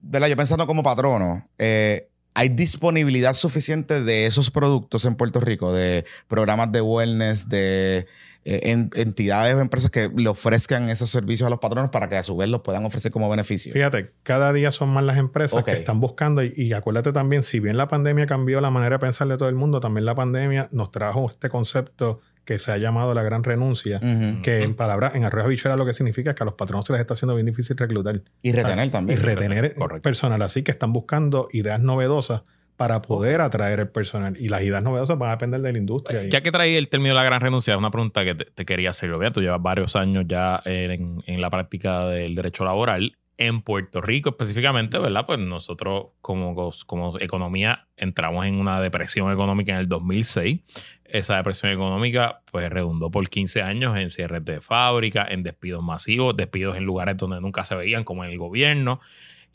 ¿verdad? 0.00 0.28
Yo 0.28 0.36
pensando 0.36 0.66
como 0.66 0.82
patrono, 0.82 1.46
eh, 1.58 2.08
¿hay 2.34 2.48
disponibilidad 2.50 3.32
suficiente 3.32 4.02
de 4.02 4.26
esos 4.26 4.50
productos 4.50 5.04
en 5.04 5.14
Puerto 5.16 5.40
Rico? 5.40 5.72
De 5.72 6.04
programas 6.28 6.72
de 6.72 6.80
wellness, 6.80 7.48
de 7.48 8.06
en- 8.46 8.90
entidades 8.94 9.54
o 9.56 9.60
empresas 9.60 9.90
que 9.90 10.08
le 10.16 10.28
ofrezcan 10.28 10.88
esos 10.88 11.10
servicios 11.10 11.46
a 11.46 11.50
los 11.50 11.58
patronos 11.58 11.90
para 11.90 12.08
que 12.08 12.16
a 12.16 12.22
su 12.22 12.36
vez 12.36 12.48
los 12.48 12.60
puedan 12.62 12.84
ofrecer 12.84 13.10
como 13.12 13.28
beneficio. 13.28 13.72
Fíjate, 13.72 14.12
cada 14.22 14.52
día 14.52 14.70
son 14.70 14.90
más 14.90 15.04
las 15.04 15.16
empresas 15.18 15.64
que 15.64 15.72
están 15.72 16.00
buscando 16.00 16.44
y, 16.44 16.52
y 16.56 16.72
acuérdate 16.72 17.12
también, 17.12 17.42
si 17.42 17.58
bien 17.60 17.76
la 17.76 17.88
pandemia 17.88 18.26
cambió 18.26 18.60
la 18.60 18.70
manera 18.70 18.96
de 18.96 19.00
pensar 19.00 19.26
de 19.28 19.36
todo 19.36 19.48
el 19.48 19.54
mundo, 19.56 19.80
también 19.80 20.04
la 20.04 20.14
pandemia 20.14 20.68
nos 20.72 20.90
trajo 20.92 21.28
este 21.28 21.48
concepto 21.48 22.20
que 22.44 22.60
se 22.60 22.70
ha 22.70 22.78
llamado 22.78 23.12
la 23.12 23.24
gran 23.24 23.42
renuncia, 23.42 23.98
que 24.44 24.62
en 24.62 24.76
palabras, 24.76 25.16
en 25.16 25.24
arroyo 25.24 25.48
bichuela 25.48 25.74
lo 25.74 25.84
que 25.84 25.92
significa 25.92 26.30
es 26.30 26.36
que 26.36 26.44
a 26.44 26.46
los 26.46 26.54
patronos 26.54 26.84
se 26.84 26.92
les 26.92 27.00
está 27.00 27.14
haciendo 27.14 27.34
bien 27.34 27.44
difícil 27.46 27.76
reclutar. 27.76 28.22
Y 28.40 28.52
retener 28.52 28.88
también. 28.90 29.18
Y 29.18 29.22
retener 29.22 29.74
Correcto. 29.74 30.02
personal. 30.02 30.40
Así 30.42 30.62
que 30.62 30.70
están 30.70 30.92
buscando 30.92 31.48
ideas 31.50 31.80
novedosas 31.80 32.42
para 32.76 33.02
poder 33.02 33.40
atraer 33.40 33.80
el 33.80 33.88
personal. 33.88 34.36
Y 34.38 34.48
las 34.48 34.62
ideas 34.62 34.82
novedosas 34.82 35.18
van 35.18 35.30
a 35.30 35.32
depender 35.32 35.60
de 35.60 35.72
la 35.72 35.78
industria. 35.78 36.24
Ya 36.28 36.42
que 36.42 36.52
traí 36.52 36.76
el 36.76 36.88
término 36.88 37.10
de 37.10 37.14
la 37.16 37.24
gran 37.24 37.40
renuncia, 37.40 37.74
es 37.74 37.78
una 37.78 37.90
pregunta 37.90 38.24
que 38.24 38.34
te, 38.34 38.44
te 38.44 38.64
quería 38.64 38.90
hacer. 38.90 39.10
Obviamente, 39.10 39.34
tú 39.34 39.42
llevas 39.42 39.62
varios 39.62 39.96
años 39.96 40.24
ya 40.28 40.60
en, 40.64 41.22
en 41.26 41.40
la 41.40 41.50
práctica 41.50 42.06
del 42.06 42.34
derecho 42.34 42.64
laboral. 42.64 43.16
En 43.38 43.60
Puerto 43.60 44.00
Rico 44.00 44.30
específicamente, 44.30 44.98
¿verdad? 44.98 45.26
Pues 45.26 45.38
nosotros 45.38 46.06
como, 46.22 46.72
como 46.86 47.18
economía 47.18 47.86
entramos 47.98 48.46
en 48.46 48.58
una 48.58 48.80
depresión 48.80 49.30
económica 49.30 49.74
en 49.74 49.80
el 49.80 49.88
2006. 49.88 50.60
Esa 51.04 51.36
depresión 51.36 51.70
económica 51.70 52.40
pues 52.50 52.70
redundó 52.70 53.10
por 53.10 53.28
15 53.28 53.60
años 53.60 53.96
en 53.98 54.08
cierres 54.08 54.42
de 54.44 54.62
fábrica, 54.62 55.26
en 55.28 55.42
despidos 55.42 55.84
masivos, 55.84 56.34
despidos 56.34 56.78
en 56.78 56.84
lugares 56.84 57.18
donde 57.18 57.40
nunca 57.42 57.62
se 57.62 57.74
veían, 57.74 58.04
como 58.04 58.24
en 58.24 58.30
el 58.30 58.38
gobierno. 58.38 59.00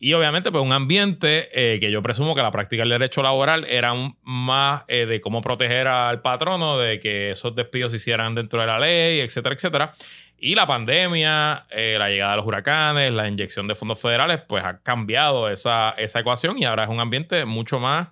Y 0.03 0.13
obviamente, 0.13 0.51
pues 0.51 0.63
un 0.63 0.73
ambiente 0.73 1.49
eh, 1.53 1.79
que 1.79 1.91
yo 1.91 2.01
presumo 2.01 2.33
que 2.33 2.41
la 2.41 2.49
práctica 2.49 2.81
del 2.81 2.89
derecho 2.89 3.21
laboral 3.21 3.65
era 3.65 3.93
un- 3.93 4.17
más 4.23 4.81
eh, 4.87 5.05
de 5.05 5.21
cómo 5.21 5.41
proteger 5.41 5.87
al 5.87 6.23
patrono, 6.23 6.79
de 6.79 6.99
que 6.99 7.29
esos 7.29 7.53
despidos 7.55 7.91
se 7.91 7.97
hicieran 7.97 8.33
dentro 8.33 8.59
de 8.61 8.65
la 8.65 8.79
ley, 8.79 9.19
etcétera, 9.19 9.53
etcétera. 9.53 9.91
Y 10.39 10.55
la 10.55 10.65
pandemia, 10.65 11.67
eh, 11.69 11.97
la 11.99 12.09
llegada 12.09 12.31
de 12.31 12.37
los 12.37 12.47
huracanes, 12.47 13.13
la 13.13 13.27
inyección 13.27 13.67
de 13.67 13.75
fondos 13.75 14.01
federales, 14.01 14.41
pues 14.47 14.63
ha 14.65 14.79
cambiado 14.81 15.47
esa, 15.49 15.91
esa 15.91 16.19
ecuación 16.21 16.57
y 16.57 16.65
ahora 16.65 16.85
es 16.85 16.89
un 16.89 16.99
ambiente 16.99 17.45
mucho 17.45 17.79
más 17.79 18.07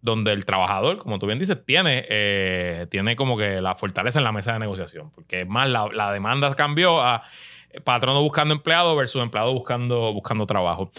donde 0.00 0.32
el 0.32 0.46
trabajador, 0.46 0.96
como 0.98 1.18
tú 1.18 1.26
bien 1.26 1.38
dices, 1.38 1.58
tiene, 1.66 2.06
eh, 2.08 2.86
tiene 2.90 3.14
como 3.14 3.36
que 3.36 3.60
la 3.60 3.74
fortaleza 3.74 4.20
en 4.20 4.24
la 4.24 4.32
mesa 4.32 4.54
de 4.54 4.60
negociación, 4.60 5.10
porque 5.10 5.42
es 5.42 5.46
más, 5.46 5.68
la, 5.68 5.86
la 5.92 6.12
demanda 6.14 6.54
cambió 6.54 7.02
a 7.02 7.22
patrono 7.84 8.22
buscando 8.22 8.54
empleado 8.54 8.96
versus 8.96 9.22
empleado 9.22 9.52
buscando, 9.52 10.14
buscando 10.14 10.46
trabajo. 10.46 10.90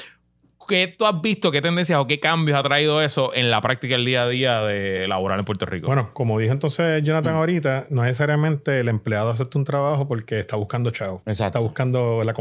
¿Qué 0.68 0.94
tú 0.98 1.06
has 1.06 1.22
visto? 1.22 1.52
¿Qué 1.52 1.62
tendencias 1.62 1.98
o 2.00 2.08
qué 2.08 2.20
cambios 2.20 2.58
ha 2.60 2.64
traído 2.64 3.02
eso 3.02 3.34
en 3.34 3.50
la 3.50 3.62
práctica 3.62 3.96
del 3.96 4.06
día 4.06 4.24
a 4.24 4.28
día 4.28 4.62
de 4.62 5.08
laboral 5.08 5.40
en 5.40 5.46
Puerto 5.46 5.66
Rico? 5.66 5.88
Bueno, 5.88 6.10
como 6.14 6.38
dijo 6.40 6.52
entonces 6.54 7.04
Jonathan 7.04 7.34
Mm. 7.36 7.38
ahorita, 7.38 7.88
no 7.90 8.04
necesariamente 8.04 8.80
el 8.80 8.90
empleado 8.90 9.30
acepta 9.30 9.58
un 9.58 9.64
trabajo 9.66 10.08
porque 10.08 10.40
está 10.40 10.56
buscando 10.56 10.92
chavo. 10.92 11.18
Está 11.20 11.32
Exacto. 11.32 11.62
buscando 11.62 12.22
la... 12.24 12.34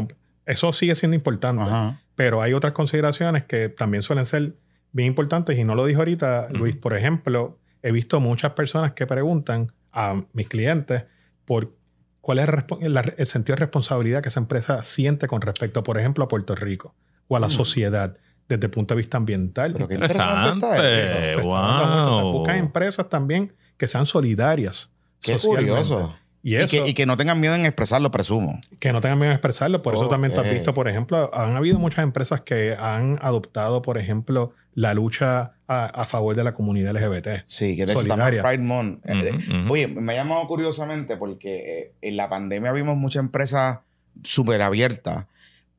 Eso 0.45 0.71
sigue 0.73 0.95
siendo 0.95 1.15
importante. 1.15 1.63
Ajá. 1.63 2.01
Pero 2.15 2.41
hay 2.41 2.53
otras 2.53 2.73
consideraciones 2.73 3.43
que 3.45 3.69
también 3.69 4.01
suelen 4.01 4.25
ser 4.25 4.53
bien 4.91 5.07
importantes 5.07 5.57
y 5.57 5.63
no 5.63 5.75
lo 5.75 5.85
dijo 5.85 5.99
ahorita, 5.99 6.49
Luis. 6.51 6.73
Ujú. 6.75 6.81
Por 6.81 6.95
ejemplo, 6.95 7.57
he 7.83 7.91
visto 7.91 8.19
muchas 8.19 8.51
personas 8.53 8.93
que 8.93 9.05
preguntan 9.05 9.71
a 9.91 10.21
mis 10.33 10.47
clientes 10.49 11.05
por 11.45 11.73
cuál 12.21 12.39
es 12.39 12.49
el 12.81 12.97
el 13.17 13.25
sentido 13.27 13.55
de 13.55 13.61
responsabilidad 13.61 14.21
que 14.21 14.29
esa 14.29 14.39
empresa 14.39 14.83
siente 14.83 15.27
con 15.27 15.41
respecto, 15.41 15.83
por 15.83 15.97
ejemplo, 15.97 16.23
a 16.23 16.27
Puerto 16.27 16.55
Rico 16.55 16.93
o 17.27 17.35
a 17.37 17.39
la 17.39 17.47
Mm. 17.47 17.51
sociedad 17.51 18.17
desde 18.49 18.65
el 18.65 18.71
punto 18.71 18.93
de 18.93 18.99
vista 18.99 19.17
ambiental. 19.17 19.73
Pero 19.73 19.87
qué 19.87 19.95
Interesante. 19.95 20.49
interesante 20.55 20.99
está 21.01 21.31
eso. 21.31 21.41
Wow. 21.43 22.47
empresas 22.49 23.09
también 23.09 23.53
que 23.77 23.87
sean 23.87 24.05
solidarias. 24.05 24.91
Qué 25.21 25.37
curioso. 25.37 26.15
Y 26.43 26.55
que, 26.67 26.87
y 26.87 26.93
que 26.93 27.05
no 27.05 27.17
tengan 27.17 27.41
miedo 27.41 27.55
en 27.55 27.65
expresarlo, 27.65 28.09
presumo. 28.09 28.61
que 28.79 28.93
no 28.93 29.01
tengan 29.01 29.19
miedo 29.19 29.31
a 29.31 29.35
expresarlo. 29.35 29.81
Por 29.81 29.95
eso 29.95 30.07
también 30.07 30.33
tú 30.33 30.39
has 30.39 30.49
visto, 30.49 30.73
por 30.73 30.87
ejemplo, 30.87 31.29
han 31.33 31.57
habido 31.57 31.77
muchas 31.77 32.03
empresas 32.03 32.41
que 32.41 32.73
han 32.79 33.19
adoptado, 33.21 33.81
por 33.81 33.97
ejemplo, 33.97 34.53
la 34.73 34.93
lucha 34.93 35.53
a, 35.67 35.85
a 35.87 36.05
favor 36.05 36.35
de 36.35 36.43
la 36.45 36.53
comunidad 36.53 36.95
LGBT. 36.95 37.43
Sí, 37.47 37.75
que 37.75 37.85
de 37.85 37.91
hecho 37.91 38.01
estamos 38.01 38.25
Solidaria. 38.25 38.39
en 38.39 38.45
Pride 38.45 38.63
Month. 38.63 38.99
Eh, 39.05 39.31
ujú. 39.65 39.73
Oye, 39.73 39.87
me 39.89 40.13
ha 40.13 40.15
llamado 40.17 40.47
curiosamente 40.47 41.17
porque 41.17 41.79
eh, 41.79 41.93
en 42.01 42.15
la 42.15 42.29
pandemia 42.29 42.71
vimos 42.71 42.95
muchas 42.95 43.21
empresas 43.21 43.79
súper 44.23 44.61
abiertas, 44.61 45.25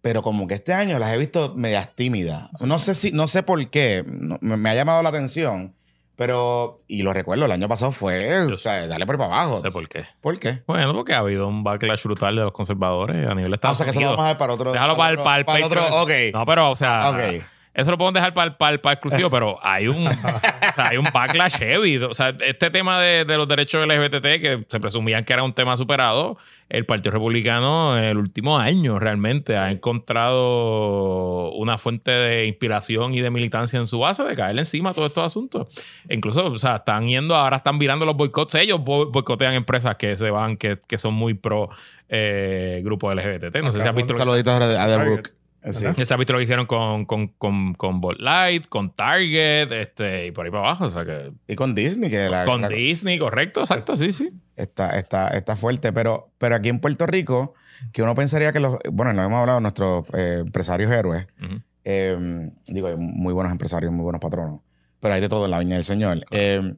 pero 0.00 0.22
como 0.22 0.46
que 0.46 0.54
este 0.54 0.72
año 0.72 0.98
las 0.98 1.12
he 1.12 1.16
visto 1.18 1.54
medias 1.56 1.94
tímidas. 1.94 2.50
No 2.60 2.78
sé 2.78 2.94
si, 2.94 3.12
no 3.12 3.26
sé 3.28 3.42
por 3.42 3.68
qué, 3.68 4.04
no- 4.06 4.38
me, 4.40 4.56
me 4.56 4.70
ha 4.70 4.74
llamado 4.74 5.02
la 5.02 5.08
atención, 5.08 5.74
pero, 6.16 6.80
y 6.88 7.02
lo 7.02 7.12
recuerdo, 7.12 7.44
el 7.44 7.52
año 7.52 7.68
pasado 7.68 7.92
fue, 7.92 8.38
o 8.40 8.56
sea, 8.56 8.86
dale 8.88 9.06
por 9.06 9.18
para 9.18 9.34
abajo. 9.34 9.54
No 9.56 9.60
sé 9.60 9.70
por 9.70 9.88
qué. 9.88 10.04
¿Por 10.20 10.38
qué? 10.40 10.62
Bueno, 10.66 10.92
porque 10.92 11.14
ha 11.14 11.18
habido 11.18 11.46
un 11.46 11.62
backlash 11.62 12.02
brutal 12.02 12.34
de 12.34 12.42
los 12.42 12.52
conservadores 12.52 13.24
a 13.28 13.34
nivel 13.34 13.52
de 13.52 13.58
Ah, 13.62 13.70
o 13.70 13.74
sea, 13.74 13.84
que 13.84 13.90
eso 13.90 14.00
lo 14.00 14.06
vamos 14.10 14.24
a 14.24 14.28
ver 14.28 14.36
para 14.36 14.52
otro. 14.54 14.72
Déjalo 14.72 14.96
para 14.96 15.10
el- 15.10 15.14
otro- 15.18 15.24
para 15.24 15.38
el 15.38 15.44
para 15.44 15.66
otro. 15.66 15.80
Patreon. 15.80 16.02
Ok. 16.02 16.34
No, 16.34 16.44
pero, 16.46 16.70
o 16.72 16.76
sea, 16.76 17.10
ok. 17.10 17.44
Eso 17.74 17.90
lo 17.90 17.98
podemos 17.98 18.14
dejar 18.14 18.34
para 18.34 18.50
el, 18.50 18.56
para 18.56 18.72
el- 18.72 18.80
para 18.80 18.92
el 18.92 18.96
exclusivo, 18.98 19.30
pero 19.30 19.58
hay 19.62 19.86
un, 19.88 20.06
o 20.06 20.10
sea, 20.12 20.88
hay 20.88 20.96
un 20.96 21.06
backlash 21.12 21.56
heavy. 21.58 21.96
O 21.98 22.14
sea, 22.14 22.34
este 22.44 22.70
tema 22.70 23.00
de, 23.00 23.24
de 23.24 23.36
los 23.36 23.46
derechos 23.48 23.86
LGBT 23.86 24.22
que 24.40 24.64
se 24.68 24.80
presumían 24.80 25.24
que 25.24 25.32
era 25.32 25.42
un 25.42 25.52
tema 25.52 25.76
superado, 25.76 26.36
el 26.68 26.84
Partido 26.84 27.12
Republicano 27.12 27.96
en 27.96 28.04
el 28.04 28.16
último 28.18 28.58
año 28.58 28.98
realmente 28.98 29.56
ha 29.56 29.70
encontrado 29.70 31.50
una 31.52 31.78
fuente 31.78 32.10
de 32.10 32.46
inspiración 32.46 33.14
y 33.14 33.20
de 33.20 33.30
militancia 33.30 33.78
en 33.78 33.86
su 33.86 33.98
base 34.00 34.22
de 34.24 34.34
caerle 34.34 34.62
encima 34.62 34.90
a 34.90 34.94
todos 34.94 35.08
estos 35.08 35.24
asuntos. 35.24 35.66
E 36.08 36.14
incluso, 36.14 36.46
o 36.46 36.58
sea, 36.58 36.76
están 36.76 37.06
yendo, 37.08 37.34
ahora 37.36 37.56
están 37.58 37.78
virando 37.78 38.04
los 38.04 38.16
boicots. 38.16 38.54
Ellos 38.56 38.80
bo- 38.82 39.06
boicotean 39.10 39.54
empresas 39.54 39.96
que 39.96 40.16
se 40.16 40.30
van, 40.30 40.56
que, 40.56 40.78
que 40.86 40.98
son 40.98 41.14
muy 41.14 41.34
pro 41.34 41.70
eh, 42.08 42.80
grupo 42.84 43.12
LGBT. 43.12 43.56
No 43.62 43.72
sé 43.72 43.80
si 43.80 43.88
has 43.88 43.94
visto 43.94 44.12
Un 44.14 44.18
saludito 44.18 44.50
a 44.52 44.58
The 44.60 44.74
Target. 44.74 45.26
Visto 46.18 46.32
lo 46.32 46.38
que 46.38 46.42
hicieron 46.44 46.66
con, 46.66 47.04
con, 47.06 47.28
con, 47.28 47.74
con 47.74 48.00
Light, 48.18 48.66
con 48.68 48.94
Target, 48.94 49.70
este, 49.72 50.26
y 50.26 50.30
por 50.32 50.44
ahí 50.46 50.50
para 50.50 50.64
abajo. 50.64 50.84
O 50.84 50.88
sea 50.90 51.04
que. 51.04 51.32
Y 51.46 51.54
con 51.54 51.74
Disney, 51.74 52.10
que 52.10 52.28
la, 52.28 52.44
con 52.44 52.60
la- 52.62 52.68
Disney, 52.68 53.18
correcto, 53.18 53.60
exacto, 53.60 53.96
sí, 53.96 54.12
sí. 54.12 54.30
está, 54.56 54.98
está, 54.98 55.28
está 55.28 55.56
fuerte. 55.56 55.92
Pero, 55.92 56.30
pero 56.38 56.54
aquí 56.56 56.68
en 56.68 56.80
Puerto 56.80 57.06
Rico, 57.06 57.54
que 57.92 58.02
uno 58.02 58.14
pensaría 58.14 58.52
que 58.52 58.60
los. 58.60 58.78
Bueno, 58.90 59.12
nos 59.12 59.26
hemos 59.26 59.38
hablado 59.40 59.58
de 59.58 59.62
nuestros 59.62 60.04
eh, 60.14 60.38
empresarios 60.40 60.90
héroes. 60.90 61.26
Ujú. 61.42 61.60
Eh, 61.84 62.50
digo, 62.66 62.88
hay 62.88 62.96
muy 62.96 63.32
buenos 63.32 63.50
empresarios, 63.52 63.92
muy 63.92 64.02
buenos 64.04 64.20
patronos. 64.20 64.60
Pero 65.00 65.14
hay 65.14 65.20
de 65.20 65.28
todo 65.28 65.44
en 65.44 65.50
la 65.52 65.58
viña 65.58 65.76
del 65.76 65.84
Señor. 65.84 66.18
Eh, 66.30 66.74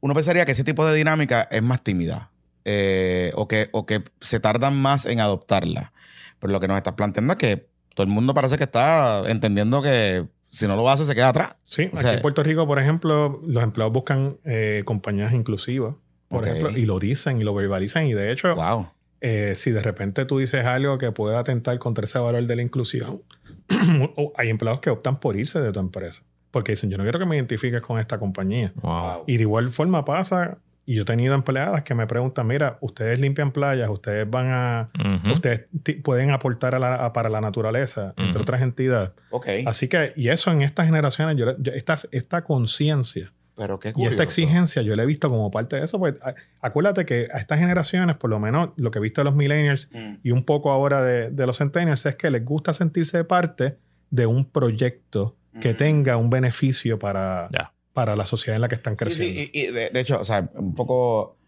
uno 0.00 0.14
pensaría 0.14 0.44
que 0.44 0.52
ese 0.52 0.64
tipo 0.64 0.86
de 0.86 0.94
dinámica 0.94 1.48
es 1.50 1.62
más 1.62 1.82
tímida. 1.82 2.30
eh, 2.64 3.32
o, 3.36 3.46
que, 3.48 3.68
o 3.72 3.86
que 3.86 4.02
se 4.20 4.40
tardan 4.40 4.76
más 4.76 5.06
en 5.06 5.20
adoptarla. 5.20 5.92
Pero 6.40 6.52
lo 6.52 6.60
que 6.60 6.68
nos 6.68 6.76
estás 6.76 6.94
planteando 6.94 7.32
es 7.32 7.38
que 7.38 7.68
todo 7.96 8.06
el 8.06 8.12
mundo 8.12 8.34
parece 8.34 8.58
que 8.58 8.64
está 8.64 9.22
entendiendo 9.28 9.80
que 9.80 10.26
si 10.50 10.66
no 10.68 10.76
lo 10.76 10.88
hace, 10.90 11.04
se 11.06 11.14
queda 11.14 11.30
atrás. 11.30 11.54
Sí, 11.64 11.84
aquí 11.84 11.96
sea- 11.96 12.12
en 12.14 12.20
Puerto 12.22 12.42
Rico, 12.42 12.66
por 12.66 12.78
ejemplo, 12.78 13.40
los 13.46 13.62
empleados 13.62 13.92
buscan 13.92 14.36
eh, 14.44 14.82
compañías 14.84 15.32
inclusivas, 15.32 15.94
por 16.28 16.42
Ok. 16.44 16.46
ejemplo, 16.50 16.70
y 16.78 16.84
lo 16.84 16.98
dicen 16.98 17.40
y 17.40 17.44
lo 17.44 17.54
verbalizan. 17.54 18.06
Y 18.06 18.12
de 18.12 18.30
hecho, 18.32 18.54
Wow. 18.54 18.88
eh, 19.22 19.54
si 19.56 19.70
de 19.70 19.80
repente 19.82 20.26
tú 20.26 20.38
dices 20.38 20.64
algo 20.66 20.98
que 20.98 21.10
pueda 21.10 21.38
atentar 21.38 21.78
contra 21.78 22.04
ese 22.04 22.18
valor 22.18 22.46
de 22.46 22.54
la 22.56 22.62
inclusión, 22.62 23.22
o 24.16 24.32
hay 24.36 24.50
empleados 24.50 24.80
que 24.80 24.90
optan 24.90 25.18
por 25.18 25.36
irse 25.36 25.60
de 25.60 25.72
tu 25.72 25.80
empresa. 25.80 26.22
Porque 26.50 26.72
dicen, 26.72 26.90
yo 26.90 26.96
no 26.98 27.02
quiero 27.02 27.18
que 27.18 27.26
me 27.26 27.36
identifiques 27.36 27.80
con 27.82 27.98
esta 27.98 28.18
compañía. 28.18 28.72
Wow. 28.82 29.24
Y 29.26 29.36
de 29.36 29.42
igual 29.42 29.68
forma 29.70 30.04
pasa, 30.04 30.58
y 30.86 30.94
yo 30.94 31.02
he 31.02 31.04
tenido 31.04 31.34
empleadas 31.34 31.82
que 31.82 31.94
me 31.94 32.06
preguntan, 32.06 32.46
mira, 32.46 32.78
ustedes 32.80 33.18
limpian 33.20 33.50
playas, 33.52 33.88
ustedes 33.90 34.28
van 34.30 34.46
a... 34.50 34.90
Ustedes 35.32 35.66
pueden 36.04 36.30
aportar 36.30 36.74
a 36.74 36.78
la- 36.78 37.04
a- 37.04 37.12
para 37.12 37.28
la 37.28 37.40
naturaleza, 37.40 38.14
entre 38.16 38.40
otras 38.42 38.62
entidades. 38.62 39.10
Ok. 39.30 39.46
Así 39.66 39.88
que, 39.88 40.12
y 40.16 40.28
eso 40.28 40.50
en 40.52 40.62
estas 40.62 40.86
generaciones, 40.86 41.36
yo, 41.36 41.56
yo- 41.58 41.72
esta, 41.72 41.96
esta 42.12 42.42
conciencia 42.44 43.32
Pero 43.56 43.78
qué 43.80 43.92
Y 43.96 44.04
esta 44.06 44.22
exigencia 44.22 44.82
yo 44.82 44.94
la 44.96 45.02
he 45.02 45.06
visto 45.06 45.28
como 45.30 45.50
parte 45.50 45.76
de 45.76 45.84
eso. 45.84 45.98
Pues, 45.98 46.14
a- 46.22 46.34
acuérdate 46.60 47.04
que 47.06 47.26
a 47.32 47.38
estas 47.38 47.58
generaciones, 47.58 48.14
por 48.16 48.30
lo 48.30 48.38
menos 48.38 48.70
lo 48.76 48.90
que 48.90 48.98
he 48.98 49.02
visto 49.02 49.22
de 49.22 49.24
los 49.24 49.34
millennials 49.34 49.88
Mm. 49.92 50.16
y 50.22 50.30
un 50.30 50.44
poco 50.44 50.70
ahora 50.70 51.02
de, 51.02 51.30
de 51.30 51.46
los 51.46 51.58
centennials, 51.58 52.04
es 52.06 52.14
que 52.16 52.30
les 52.30 52.44
gusta 52.44 52.72
sentirse 52.72 53.24
parte 53.24 53.76
de 54.10 54.26
un 54.26 54.44
proyecto 54.44 55.36
que 55.60 55.70
Ujú. 55.70 55.78
tenga 55.78 56.16
un 56.18 56.28
beneficio 56.30 56.98
para, 56.98 57.48
Ya. 57.50 57.72
Para 57.96 58.14
la 58.14 58.26
sociedad 58.26 58.56
en 58.56 58.60
la 58.60 58.68
que 58.68 58.74
están 58.74 58.94
Sí, 58.94 59.04
creciendo. 59.06 59.40
sí, 59.40 59.50
y, 59.54 59.58
y 59.60 59.66
de, 59.72 59.88
de 59.88 60.00
hecho, 60.00 60.20
o 60.20 60.24
sea, 60.24 60.50
un 60.54 60.74
poco 60.74 61.38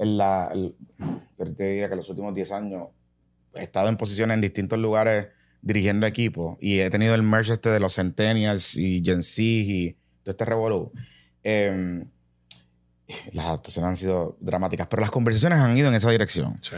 en 0.00 0.18
la. 0.18 0.50
el- 0.52 0.74
te 1.56 1.68
diría 1.70 1.88
que 1.88 1.94
los 1.94 2.08
últimos 2.10 2.34
10 2.34 2.50
años 2.50 2.88
he 3.54 3.62
estado 3.62 3.88
en 3.88 3.96
posiciones 3.96 4.34
en 4.34 4.40
distintos 4.40 4.78
lugares 4.80 5.28
dirigiendo 5.62 6.04
equipos 6.06 6.58
y 6.60 6.80
he 6.80 6.90
tenido 6.90 7.14
el 7.14 7.22
merge 7.22 7.52
este 7.52 7.68
de 7.68 7.78
los 7.78 7.94
Centennials 7.94 8.76
y 8.76 9.00
Gen 9.04 9.22
Z 9.22 9.40
y 9.42 9.92
todo 10.24 10.32
este 10.32 10.44
revolú. 10.44 10.90
Eh, 11.44 12.04
las 13.32 13.46
adaptaciones 13.46 13.88
han 13.90 13.96
sido 13.96 14.36
dramáticas, 14.40 14.88
pero 14.88 15.00
las 15.00 15.12
conversaciones 15.12 15.60
han 15.60 15.76
ido 15.76 15.86
en 15.88 15.94
esa 15.94 16.10
dirección. 16.10 16.56
Sí. 16.62 16.74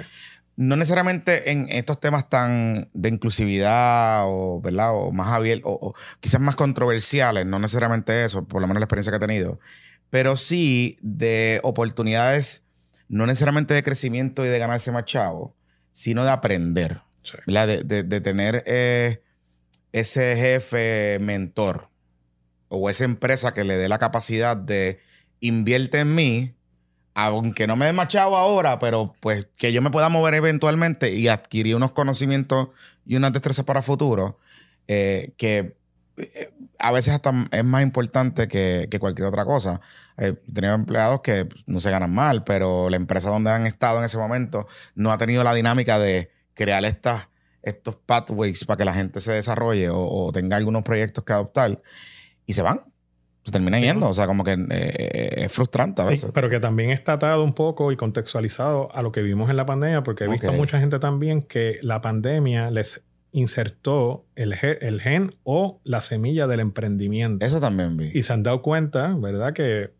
No 0.60 0.74
necesariamente 0.76 1.52
en 1.52 1.68
estos 1.68 2.00
temas 2.00 2.28
tan 2.28 2.90
de 2.92 3.08
inclusividad 3.10 4.24
o, 4.26 4.60
¿verdad? 4.60 4.90
o 4.92 5.12
más 5.12 5.28
abiertos, 5.28 5.70
o, 5.72 5.88
o 5.90 5.94
quizás 6.18 6.40
más 6.40 6.56
controversiales, 6.56 7.46
no 7.46 7.60
necesariamente 7.60 8.24
eso, 8.24 8.44
por 8.48 8.60
lo 8.60 8.66
menos 8.66 8.80
la 8.80 8.86
experiencia 8.86 9.12
que 9.12 9.18
he 9.18 9.20
tenido, 9.20 9.60
pero 10.10 10.36
sí 10.36 10.98
de 11.00 11.60
oportunidades, 11.62 12.64
no 13.08 13.24
necesariamente 13.26 13.72
de 13.72 13.84
crecimiento 13.84 14.44
y 14.44 14.48
de 14.48 14.58
ganarse 14.58 14.90
más 14.90 15.04
chavo, 15.04 15.54
sino 15.92 16.24
de 16.24 16.30
aprender, 16.30 17.02
Sí. 17.22 17.36
¿verdad? 17.46 17.66
De, 17.68 17.82
de- 17.84 18.02
de 18.02 18.20
tener 18.20 18.64
eh, 18.66 19.22
ese 19.92 20.34
jefe 20.34 21.18
mentor 21.20 21.88
o 22.68 22.90
esa 22.90 23.04
empresa 23.04 23.52
que 23.52 23.62
le 23.64 23.76
dé 23.76 23.88
la 23.88 23.98
capacidad 23.98 24.56
de 24.56 24.98
invierte 25.40 26.00
en 26.00 26.14
mí, 26.16 26.54
aunque 27.20 27.66
no 27.66 27.74
me 27.74 27.86
dé 27.86 27.92
más 27.92 28.06
chavo 28.06 28.36
ahora, 28.36 28.78
pero 28.78 29.12
pues 29.18 29.48
que 29.56 29.72
yo 29.72 29.82
me 29.82 29.90
pueda 29.90 30.08
mover 30.08 30.34
eventualmente 30.34 31.12
y 31.12 31.26
adquirir 31.26 31.74
unos 31.74 31.90
conocimientos 31.90 32.68
y 33.04 33.16
unas 33.16 33.32
destrezas 33.32 33.64
para 33.64 33.82
futuro, 33.82 34.38
eh, 34.86 35.32
que 35.36 35.76
eh, 36.16 36.52
a 36.78 36.92
veces 36.92 37.14
hasta 37.14 37.32
es 37.50 37.64
más 37.64 37.82
importante 37.82 38.46
que, 38.46 38.88
cualquier 39.00 39.26
otra 39.26 39.44
cosa. 39.44 39.80
Eh, 40.16 40.36
he 40.48 40.52
tenido 40.52 40.74
empleados 40.74 41.20
que 41.22 41.46
pues, 41.46 41.64
no 41.66 41.80
se 41.80 41.90
ganan 41.90 42.14
mal, 42.14 42.44
pero 42.44 42.88
la 42.88 42.94
empresa 42.94 43.30
donde 43.30 43.50
han 43.50 43.66
estado 43.66 43.98
en 43.98 44.04
ese 44.04 44.16
momento 44.16 44.68
no 44.94 45.10
ha 45.10 45.18
tenido 45.18 45.42
la 45.42 45.54
dinámica 45.54 45.98
de 45.98 46.30
crear 46.54 46.84
estas, 46.84 47.30
estos 47.62 47.96
pathways 47.96 48.64
para 48.64 48.76
que 48.76 48.84
la 48.84 48.94
gente 48.94 49.18
se 49.18 49.32
desarrolle 49.32 49.90
o, 49.90 49.98
o 49.98 50.30
tenga 50.30 50.56
algunos 50.56 50.84
proyectos 50.84 51.24
que 51.24 51.32
adoptar 51.32 51.82
y 52.46 52.52
se 52.52 52.62
van. 52.62 52.82
Se 53.48 53.52
terminan 53.52 53.80
yendo. 53.82 54.08
O 54.08 54.14
sea, 54.14 54.26
como 54.26 54.44
que 54.44 54.52
eh, 54.70 55.30
es 55.44 55.52
frustrante 55.52 56.02
a 56.02 56.04
Sí, 56.06 56.10
veces. 56.10 56.30
pero 56.34 56.48
que 56.50 56.60
también 56.60 56.90
está 56.90 57.14
atado 57.14 57.42
un 57.42 57.54
poco 57.54 57.90
y 57.92 57.96
contextualizado 57.96 58.94
a 58.94 59.02
lo 59.02 59.10
que 59.12 59.22
vimos 59.22 59.48
en 59.50 59.56
la 59.56 59.64
pandemia, 59.66 60.02
porque 60.04 60.24
he 60.24 60.28
visto 60.28 60.52
mucha 60.52 60.78
gente 60.80 60.98
también 60.98 61.42
que 61.42 61.78
la 61.82 62.00
pandemia 62.00 62.70
les 62.70 63.02
insertó 63.32 64.24
el, 64.36 64.54
ge- 64.54 64.78
el 64.80 65.00
gen 65.00 65.34
o 65.44 65.80
la 65.84 66.00
semilla 66.00 66.46
del 66.46 66.60
emprendimiento. 66.60 67.44
Eso 67.44 67.60
también 67.60 67.96
vi. 67.96 68.10
Y 68.14 68.22
se 68.22 68.32
han 68.32 68.42
dado 68.42 68.62
cuenta, 68.62 69.14
¿verdad? 69.18 69.52
Que 69.52 69.90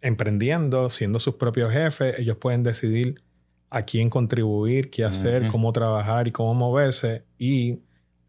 emprendiendo, 0.00 0.88
siendo 0.90 1.18
sus 1.20 1.34
propios 1.36 1.72
jefes, 1.72 2.18
ellos 2.18 2.36
pueden 2.36 2.62
decidir 2.62 3.22
a 3.70 3.82
quién 3.82 4.10
contribuir, 4.10 4.90
qué 4.90 5.04
hacer, 5.04 5.48
cómo 5.48 5.72
trabajar 5.72 6.28
y 6.28 6.32
cómo 6.32 6.52
moverse. 6.54 7.24
Y 7.38 7.80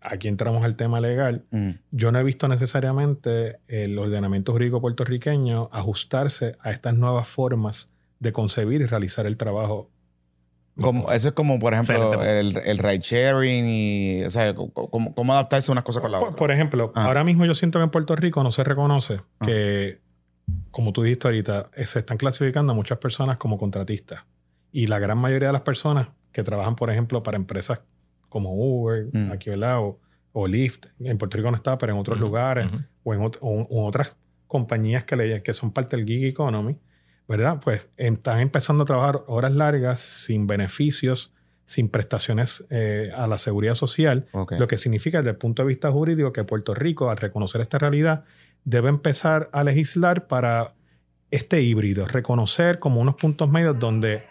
aquí 0.04 0.28
entramos 0.28 0.64
al 0.64 0.76
tema 0.76 1.00
legal. 1.00 1.46
Mm. 1.52 1.72
Yo 1.92 2.12
no 2.12 2.20
he 2.20 2.24
visto 2.24 2.48
necesariamente 2.48 3.60
el 3.68 3.98
ordenamiento 3.98 4.52
jurídico 4.52 4.82
puertorriqueño 4.82 5.70
ajustarse 5.72 6.56
a 6.60 6.72
estas 6.72 6.96
nuevas 6.96 7.28
formas 7.28 7.90
de 8.20 8.32
concebir 8.32 8.82
y 8.82 8.86
realizar 8.86 9.26
el 9.26 9.38
trabajo. 9.38 9.90
Como, 10.80 11.12
eso 11.12 11.28
es 11.30 11.34
como, 11.36 11.60
por 11.60 11.74
ejemplo, 11.74 12.24
el, 12.24 12.58
el 12.58 12.78
ride 12.80 13.00
sharing 13.00 13.66
y, 13.68 14.24
o 14.24 14.30
sea, 14.32 14.56
cómo, 14.56 15.14
cómo 15.14 15.34
adaptarse 15.34 15.72
unas 15.72 15.84
cosas 15.84 16.02
con 16.02 16.12
la 16.12 16.18
Por, 16.20 16.30
otra. 16.30 16.38
por 16.38 16.52
ejemplo, 16.52 16.92
Ah. 16.96 17.06
ahora 17.06 17.24
mismo 17.24 17.46
yo 17.46 17.54
siento 17.54 17.78
que 17.80 17.84
en 17.84 17.92
Puerto 17.92 18.16
Rico 18.16 18.42
no 18.44 18.52
se 18.52 18.64
reconoce 18.64 19.22
Ah. 19.40 19.46
que, 19.46 20.02
como 20.72 20.92
tú 20.92 21.04
dijiste 21.04 21.28
ahorita, 21.28 21.70
eh, 21.76 21.86
se 21.86 22.00
están 22.00 22.18
clasificando 22.18 22.74
a 22.74 22.76
muchas 22.76 22.98
personas 22.98 23.38
como 23.38 23.60
contratistas. 23.60 24.22
Y 24.72 24.88
la 24.88 24.98
gran 24.98 25.20
mayoría 25.20 25.50
de 25.50 25.54
las 25.54 25.62
personas 25.62 26.08
que 26.32 26.42
trabajan, 26.42 26.76
por 26.76 26.90
ejemplo, 26.90 27.22
para 27.22 27.38
empresas 27.38 27.82
como 28.34 28.54
Uber, 28.54 29.08
Mm. 29.14 29.32
aquí, 29.32 29.50
¿verdad? 29.50 29.80
O, 29.80 30.00
o 30.34 30.48
Lyft, 30.48 30.88
en 31.00 31.18
Puerto 31.18 31.38
Rico 31.38 31.50
no 31.52 31.56
está, 31.58 31.78
pero 31.78 31.94
en 31.94 32.00
otros 32.00 32.20
lugares, 32.20 32.68
o 33.04 33.14
en 33.14 33.22
ot- 33.22 33.38
o- 33.40 33.62
o 33.70 33.86
otras 33.86 34.16
compañías 34.48 35.04
que, 35.06 35.16
le- 35.16 35.42
que 35.44 35.54
son 35.54 35.72
parte 35.72 35.96
del 35.96 36.06
gig 36.06 36.26
economy, 36.26 36.78
¿verdad? 37.28 37.60
Pues 37.64 37.88
están 37.98 38.40
empezando 38.40 38.84
a 38.84 38.86
trabajar 38.86 39.24
horas 39.28 39.52
largas, 39.54 40.00
sin 40.00 40.46
beneficios, 40.48 41.32
sin 41.66 41.88
prestaciones 41.88 42.66
eh, 42.70 43.12
a 43.16 43.26
la 43.28 43.38
seguridad 43.38 43.76
social, 43.76 44.26
lo 44.60 44.68
que 44.68 44.76
significa 44.78 45.20
desde 45.20 45.32
el 45.32 45.38
punto 45.38 45.62
de 45.62 45.68
vista 45.70 45.90
jurídico 45.92 46.34
que 46.34 46.44
Puerto 46.44 46.74
Rico, 46.74 47.10
al 47.10 47.18
reconocer 47.18 47.62
esta 47.62 47.78
realidad, 47.78 48.26
debe 48.66 48.90
empezar 48.90 49.50
a 49.54 49.64
legislar 49.64 50.28
para 50.28 50.74
este 51.32 51.62
híbrido, 51.62 52.06
reconocer 52.08 52.80
como 52.80 53.00
unos 53.02 53.16
puntos 53.16 53.50
medios 53.50 53.80
donde 53.80 54.24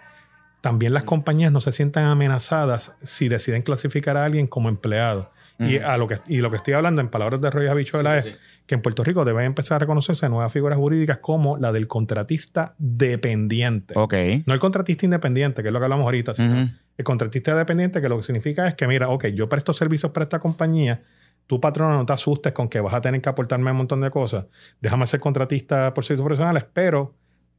también 0.63 0.95
las 0.95 1.05
compañías 1.05 1.53
no 1.53 1.61
se 1.61 1.73
sientan 1.73 2.05
amenazadas 2.07 2.97
si 3.03 3.29
deciden 3.29 3.61
clasificar 3.61 4.17
a 4.17 4.25
alguien 4.25 4.47
como 4.47 4.71
empleado. 4.71 5.31
Y, 5.59 5.77
a 5.79 5.97
lo 5.97 6.09
que, 6.09 6.17
y 6.27 6.39
lo 6.39 6.51
que 6.51 6.57
estoy 6.57 6.75
hablando 6.75 7.01
en 7.03 7.09
palabras 7.09 7.41
de 7.41 7.49
Roy 7.51 7.69
Habichuela 7.69 8.17
Sí, 8.21 8.23
sí, 8.23 8.29
es 8.31 8.35
sí. 8.37 8.41
que 8.67 8.75
en 8.75 8.83
Puerto 8.83 9.05
Rico 9.05 9.25
deben 9.25 9.45
empezar 9.45 9.77
a 9.77 9.79
reconocerse 9.81 10.29
nuevas 10.29 10.51
figuras 10.53 10.77
jurídicas 10.77 11.19
como 11.19 11.57
la 11.57 11.71
del 11.71 11.87
contratista 11.87 12.75
dependiente. 12.79 13.95
Ok. 13.97 14.15
No 14.47 14.55
el 14.55 14.61
contratista 14.61 15.05
independiente, 15.05 15.63
que 15.63 15.69
es 15.69 15.73
lo 15.73 15.79
que 15.79 15.85
hablamos 15.85 16.05
ahorita, 16.05 16.35
sino 16.35 16.51
Ujú. 16.63 16.71
el 16.99 17.05
contratista 17.05 17.55
dependiente, 17.55 18.01
que 18.01 18.09
lo 18.09 18.17
que 18.17 18.23
significa 18.25 18.67
es 18.67 18.75
que, 18.75 18.89
mira, 18.89 19.09
ok, 19.09 19.27
yo 19.27 19.49
presto 19.49 19.73
servicios 19.73 20.11
para 20.11 20.25
esta 20.25 20.41
compañía, 20.41 21.03
tu 21.47 21.61
patrón 21.61 21.93
no 21.93 22.07
te 22.07 22.13
asustes 22.13 22.53
con 22.53 22.69
que 22.69 22.81
vas 22.81 22.95
a 22.95 23.01
tener 23.01 23.21
que 23.21 23.29
aportarme 23.29 23.71
un 23.71 23.77
montón 23.77 24.01
de 24.01 24.11
cosas. 24.11 24.47
Déjame 24.81 25.07
ser 25.07 25.21
contratista 25.21 25.93
por 25.95 26.05
servicios 26.05 26.25
profesionales, 26.27 26.65
pero 26.73 27.15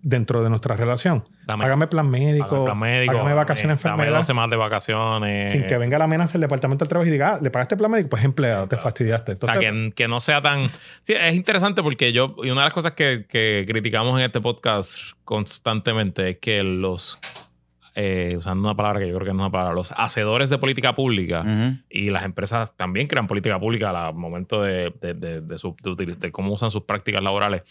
dentro 0.05 0.43
de 0.43 0.49
nuestra 0.49 0.75
relación, 0.75 1.23
Dame, 1.47 1.63
hágame 1.65 1.87
plan 1.87 2.09
médico, 2.09 2.49
págame 2.49 2.65
plan 2.65 2.79
médico, 2.79 3.13
hágame 3.15 3.33
vacaciones, 3.33 3.79
eh, 3.79 3.83
Dame 3.83 3.93
enfermedad, 3.95 4.17
dos 4.19 4.25
semanas 4.27 4.51
de 4.51 4.57
vacaciones. 4.57 5.51
sin 5.51 5.65
que 5.65 5.77
venga 5.77 5.97
la 5.97 6.03
amenaza 6.05 6.33
del 6.33 6.41
departamento 6.41 6.83
del 6.83 6.89
trabajo 6.89 7.07
y 7.07 7.11
diga, 7.11 7.35
ah, 7.35 7.39
le 7.41 7.49
pagaste 7.49 7.77
plan 7.77 7.89
médico, 7.89 8.09
pues 8.09 8.23
empleado, 8.25 8.67
te 8.67 8.77
fastidiaste. 8.77 9.31
O 9.31 9.33
Entonces, 9.33 9.59
sea, 9.61 9.71
que, 9.71 9.91
que 9.95 10.07
no 10.09 10.19
sea 10.19 10.41
tan... 10.41 10.69
Sí, 11.03 11.13
es 11.13 11.35
interesante 11.35 11.81
porque 11.81 12.11
yo... 12.13 12.35
Y 12.43 12.49
una 12.51 12.61
de 12.61 12.65
las 12.65 12.73
cosas 12.73 12.91
que, 12.91 13.25
que 13.27 13.63
criticamos 13.67 14.15
en 14.19 14.25
este 14.25 14.41
podcast 14.41 14.97
constantemente 15.23 16.29
es 16.31 16.37
que 16.39 16.63
los... 16.63 17.17
eh, 17.95 18.35
usando 18.37 18.67
una 18.67 18.75
palabra 18.75 18.99
que 18.99 19.07
yo 19.07 19.15
creo 19.15 19.27
que 19.27 19.33
no 19.33 19.39
es 19.39 19.45
una 19.45 19.51
palabra, 19.51 19.73
los 19.73 19.93
hacedores 19.95 20.49
de 20.49 20.57
política 20.57 20.95
pública 20.95 21.45
y 21.89 22.09
las 22.09 22.23
empresas 22.25 22.75
también 22.75 23.07
crean 23.07 23.27
política 23.27 23.59
pública 23.59 23.89
al 23.91 24.15
momento 24.15 24.61
de, 24.61 24.93
de, 24.99 25.13
de- 25.13 25.41
de 25.41 25.57
su- 25.57 25.75
de 25.81 25.89
utiliz- 25.91 26.17
de 26.17 26.31
cómo 26.31 26.51
usan 26.53 26.71
sus 26.71 26.83
prácticas 26.83 27.21
laborales. 27.23 27.61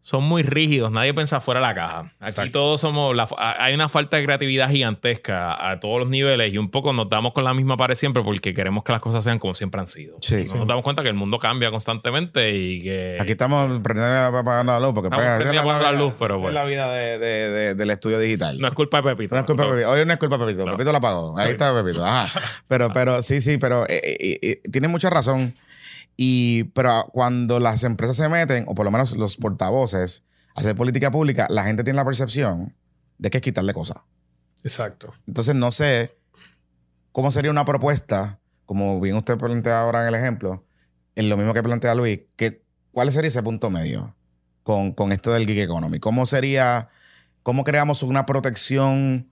Son 0.00 0.24
muy 0.24 0.42
rígidos, 0.42 0.90
nadie 0.90 1.12
piensa 1.12 1.38
fuera 1.40 1.60
de 1.60 1.66
la 1.66 1.74
caja. 1.74 1.98
Aquí 2.20 2.30
Exacto. 2.30 2.52
todos 2.52 2.80
somos. 2.80 3.14
la- 3.14 3.28
hay 3.58 3.74
una 3.74 3.90
falta 3.90 4.16
de 4.16 4.24
creatividad 4.24 4.70
gigantesca 4.70 5.70
a 5.70 5.80
todos 5.80 5.98
los 6.00 6.08
niveles 6.08 6.52
y 6.54 6.56
un 6.56 6.70
poco 6.70 6.92
nos 6.94 7.10
damos 7.10 7.32
con 7.34 7.44
la 7.44 7.52
misma 7.52 7.76
pared 7.76 7.94
siempre 7.94 8.22
porque 8.22 8.54
queremos 8.54 8.84
que 8.84 8.92
las 8.92 9.02
cosas 9.02 9.22
sean 9.24 9.38
como 9.38 9.52
siempre 9.52 9.80
han 9.80 9.86
sido. 9.86 10.16
Sí, 10.22 10.46
sí. 10.46 10.56
nos 10.56 10.66
damos 10.66 10.82
cuenta 10.82 11.02
que 11.02 11.08
el 11.08 11.14
mundo 11.14 11.38
cambia 11.38 11.70
constantemente 11.70 12.56
y 12.56 12.80
que. 12.82 13.18
Aquí 13.20 13.32
estamos 13.32 13.80
prendiendo 13.82 14.14
apagando 14.38 14.72
la 14.72 14.80
luz 14.80 14.94
porque 14.94 15.10
prendiendo 15.10 15.78
la, 15.78 15.92
luz, 15.92 16.14
pero 16.18 16.36
es 16.36 16.40
bueno. 16.40 16.54
la 16.58 16.64
vida 16.64 16.90
de- 16.92 17.18
de- 17.18 17.50
de- 17.50 17.74
del 17.74 17.90
estudio 17.90 18.18
digital. 18.18 18.58
no 18.58 18.68
es 18.68 18.74
culpa 18.74 18.98
de 19.02 19.10
Pepito. 19.14 19.34
No 19.34 19.40
es 19.42 19.46
culpa 19.46 19.64
de 19.64 19.70
Pepito. 19.72 19.90
Hoy 19.90 20.06
no 20.06 20.12
es 20.14 20.18
culpa 20.18 20.38
de 20.38 20.46
Pepito. 20.46 20.64
Pepito 20.64 20.92
la 20.92 21.00
pagó. 21.00 21.38
Ahí 21.38 21.50
está 21.50 21.74
Pepito. 21.74 22.04
Ajá. 22.04 22.40
Pero, 22.68 22.90
pero 22.92 23.22
sí, 23.22 23.40
sí, 23.40 23.56
pero 23.58 23.84
eh, 23.88 24.00
eh, 24.02 24.38
eh, 24.42 24.60
tiene 24.70 24.88
mucha 24.88 25.08
razón. 25.10 25.54
Y, 26.20 26.64
pero 26.74 27.08
cuando 27.12 27.60
las 27.60 27.84
empresas 27.84 28.16
se 28.16 28.28
meten, 28.28 28.64
o 28.66 28.74
por 28.74 28.84
lo 28.84 28.90
menos 28.90 29.16
los 29.16 29.36
portavoces, 29.36 30.24
a 30.56 30.60
hacer 30.60 30.74
política 30.74 31.12
pública, 31.12 31.46
la 31.48 31.62
gente 31.62 31.84
tiene 31.84 31.96
la 31.96 32.04
percepción 32.04 32.74
de 33.18 33.30
que 33.30 33.38
es 33.38 33.42
quitarle 33.42 33.72
cosas. 33.72 33.98
exacto. 34.64 35.14
Entonces 35.28 35.54
no 35.54 35.70
sé 35.70 36.18
cómo 37.12 37.30
sería 37.30 37.52
una 37.52 37.64
propuesta, 37.64 38.40
como 38.66 39.00
bien 39.00 39.14
usted 39.14 39.38
plantea 39.38 39.80
ahora 39.80 40.02
en 40.02 40.08
el 40.08 40.16
ejemplo, 40.16 40.66
en 41.14 41.28
lo 41.28 41.36
mismo 41.36 41.54
que 41.54 41.62
plantea 41.62 41.94
Luis, 41.94 42.22
que, 42.34 42.64
¿cuál 42.90 43.12
sería 43.12 43.28
ese 43.28 43.42
punto 43.44 43.70
medio 43.70 44.16
con, 44.64 44.90
con 44.90 45.12
esto 45.12 45.30
del 45.30 45.46
gig 45.46 45.60
economy? 45.60 46.00
¿Cómo 46.00 46.26
sería, 46.26 46.88
cómo 47.44 47.62
creamos 47.62 48.02
una 48.02 48.26
protección 48.26 49.30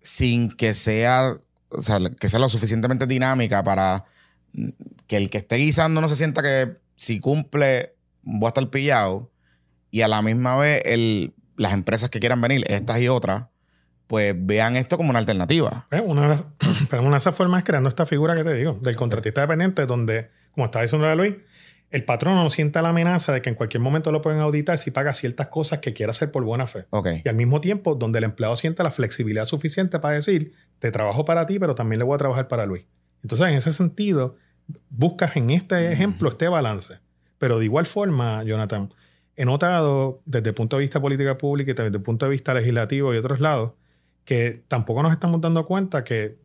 sin 0.00 0.54
que 0.54 0.74
sea, 0.74 1.38
o 1.70 1.80
sea, 1.80 1.98
que 2.20 2.28
sea 2.28 2.40
lo 2.40 2.50
suficientemente 2.50 3.06
dinámica 3.06 3.62
para 3.62 4.04
que 5.06 5.16
el 5.16 5.30
que 5.30 5.38
esté 5.38 5.56
guisando 5.56 6.00
no 6.00 6.08
se 6.08 6.16
sienta 6.16 6.42
que 6.42 6.76
si 6.96 7.20
cumple 7.20 7.94
voy 8.22 8.46
a 8.46 8.48
estar 8.48 8.68
pillado 8.70 9.30
y 9.90 10.02
a 10.02 10.08
la 10.08 10.22
misma 10.22 10.56
vez 10.56 10.82
el, 10.84 11.34
las 11.56 11.72
empresas 11.72 12.10
que 12.10 12.20
quieran 12.20 12.40
venir, 12.40 12.64
estas 12.68 13.00
y 13.00 13.08
otras, 13.08 13.44
pues 14.06 14.34
vean 14.36 14.76
esto 14.76 14.96
como 14.96 15.10
una 15.10 15.18
alternativa. 15.18 15.86
Eh, 15.90 16.00
Una, 16.00 16.44
pero 16.90 17.02
una 17.02 17.12
de 17.12 17.18
esas 17.18 17.34
formas 17.34 17.58
es 17.58 17.64
creando 17.64 17.88
esta 17.88 18.06
figura 18.06 18.34
que 18.34 18.44
te 18.44 18.54
digo, 18.54 18.78
del 18.82 18.96
contratista 18.96 19.40
dependiente, 19.42 19.86
donde, 19.86 20.30
como 20.52 20.66
estaba 20.66 20.82
diciendo 20.82 21.14
Luis, 21.14 21.36
el 21.90 22.04
patrón 22.04 22.34
no 22.34 22.50
sienta 22.50 22.82
la 22.82 22.88
amenaza 22.88 23.32
de 23.32 23.40
que 23.40 23.50
en 23.50 23.54
cualquier 23.54 23.80
momento 23.80 24.10
lo 24.10 24.20
pueden 24.20 24.40
auditar 24.40 24.78
si 24.78 24.90
paga 24.90 25.14
ciertas 25.14 25.46
cosas 25.48 25.78
que 25.78 25.94
quiera 25.94 26.10
hacer 26.10 26.32
por 26.32 26.42
buena 26.42 26.66
fe. 26.66 26.86
Y 27.24 27.28
al 27.28 27.36
mismo 27.36 27.60
tiempo, 27.60 27.94
donde 27.94 28.18
el 28.18 28.24
empleado 28.24 28.56
siente 28.56 28.82
la 28.82 28.90
flexibilidad 28.90 29.44
suficiente 29.44 30.00
para 30.00 30.16
decir, 30.16 30.52
te 30.80 30.90
trabajo 30.90 31.24
para 31.24 31.46
ti, 31.46 31.60
pero 31.60 31.76
también 31.76 31.98
le 32.00 32.04
voy 32.04 32.16
a 32.16 32.18
trabajar 32.18 32.48
para 32.48 32.66
Luis. 32.66 32.84
Entonces, 33.22 33.46
en 33.46 33.54
ese 33.54 33.72
sentido, 33.72 34.36
buscas 34.90 35.36
en 35.36 35.50
este 35.50 35.92
ejemplo 35.92 36.28
este 36.28 36.48
balance. 36.48 36.98
Pero 37.38 37.58
de 37.58 37.64
igual 37.66 37.86
forma, 37.86 38.42
Jonathan, 38.44 38.92
he 39.36 39.44
notado 39.44 40.20
desde 40.24 40.50
el 40.50 40.54
punto 40.54 40.76
de 40.76 40.82
vista 40.82 41.00
política 41.00 41.36
pública 41.36 41.72
y 41.72 41.74
desde 41.74 41.96
el 41.96 42.02
punto 42.02 42.26
de 42.26 42.30
vista 42.30 42.54
legislativo 42.54 43.12
y 43.12 43.16
otros 43.18 43.40
lados, 43.40 43.72
que 44.24 44.62
tampoco 44.68 45.02
nos 45.02 45.12
estamos 45.12 45.40
dando 45.40 45.66
cuenta 45.66 46.04
que 46.04 46.36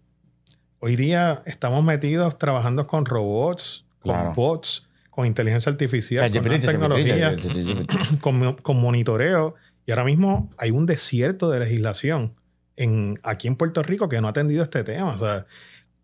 hoy 0.79 0.95
día 0.95 1.43
estamos 1.45 1.83
metidos 1.83 2.37
trabajando 2.37 2.87
con 2.87 3.05
robots, 3.05 3.85
Claro. 4.01 4.27
con 4.27 4.35
bots, 4.35 4.87
con 5.09 5.25
inteligencia 5.25 5.71
artificial, 5.71 6.31
con 6.31 6.41
ChatGPT. 6.41 8.19
con, 8.21 8.53
con 8.55 8.77
monitoreo 8.81 9.55
y 9.85 9.91
ahora 9.91 10.05
mismo 10.05 10.49
hay 10.57 10.71
un 10.71 10.85
desierto 10.85 11.49
de 11.49 11.59
legislación 11.59 12.33
en, 12.75 13.19
aquí 13.23 13.47
en 13.47 13.55
Puerto 13.55 13.83
Rico 13.83 14.07
que 14.07 14.21
no 14.21 14.27
ha 14.27 14.29
atendido 14.31 14.63
este 14.63 14.83
tema. 14.83 15.13
O 15.13 15.17
sea, 15.17 15.45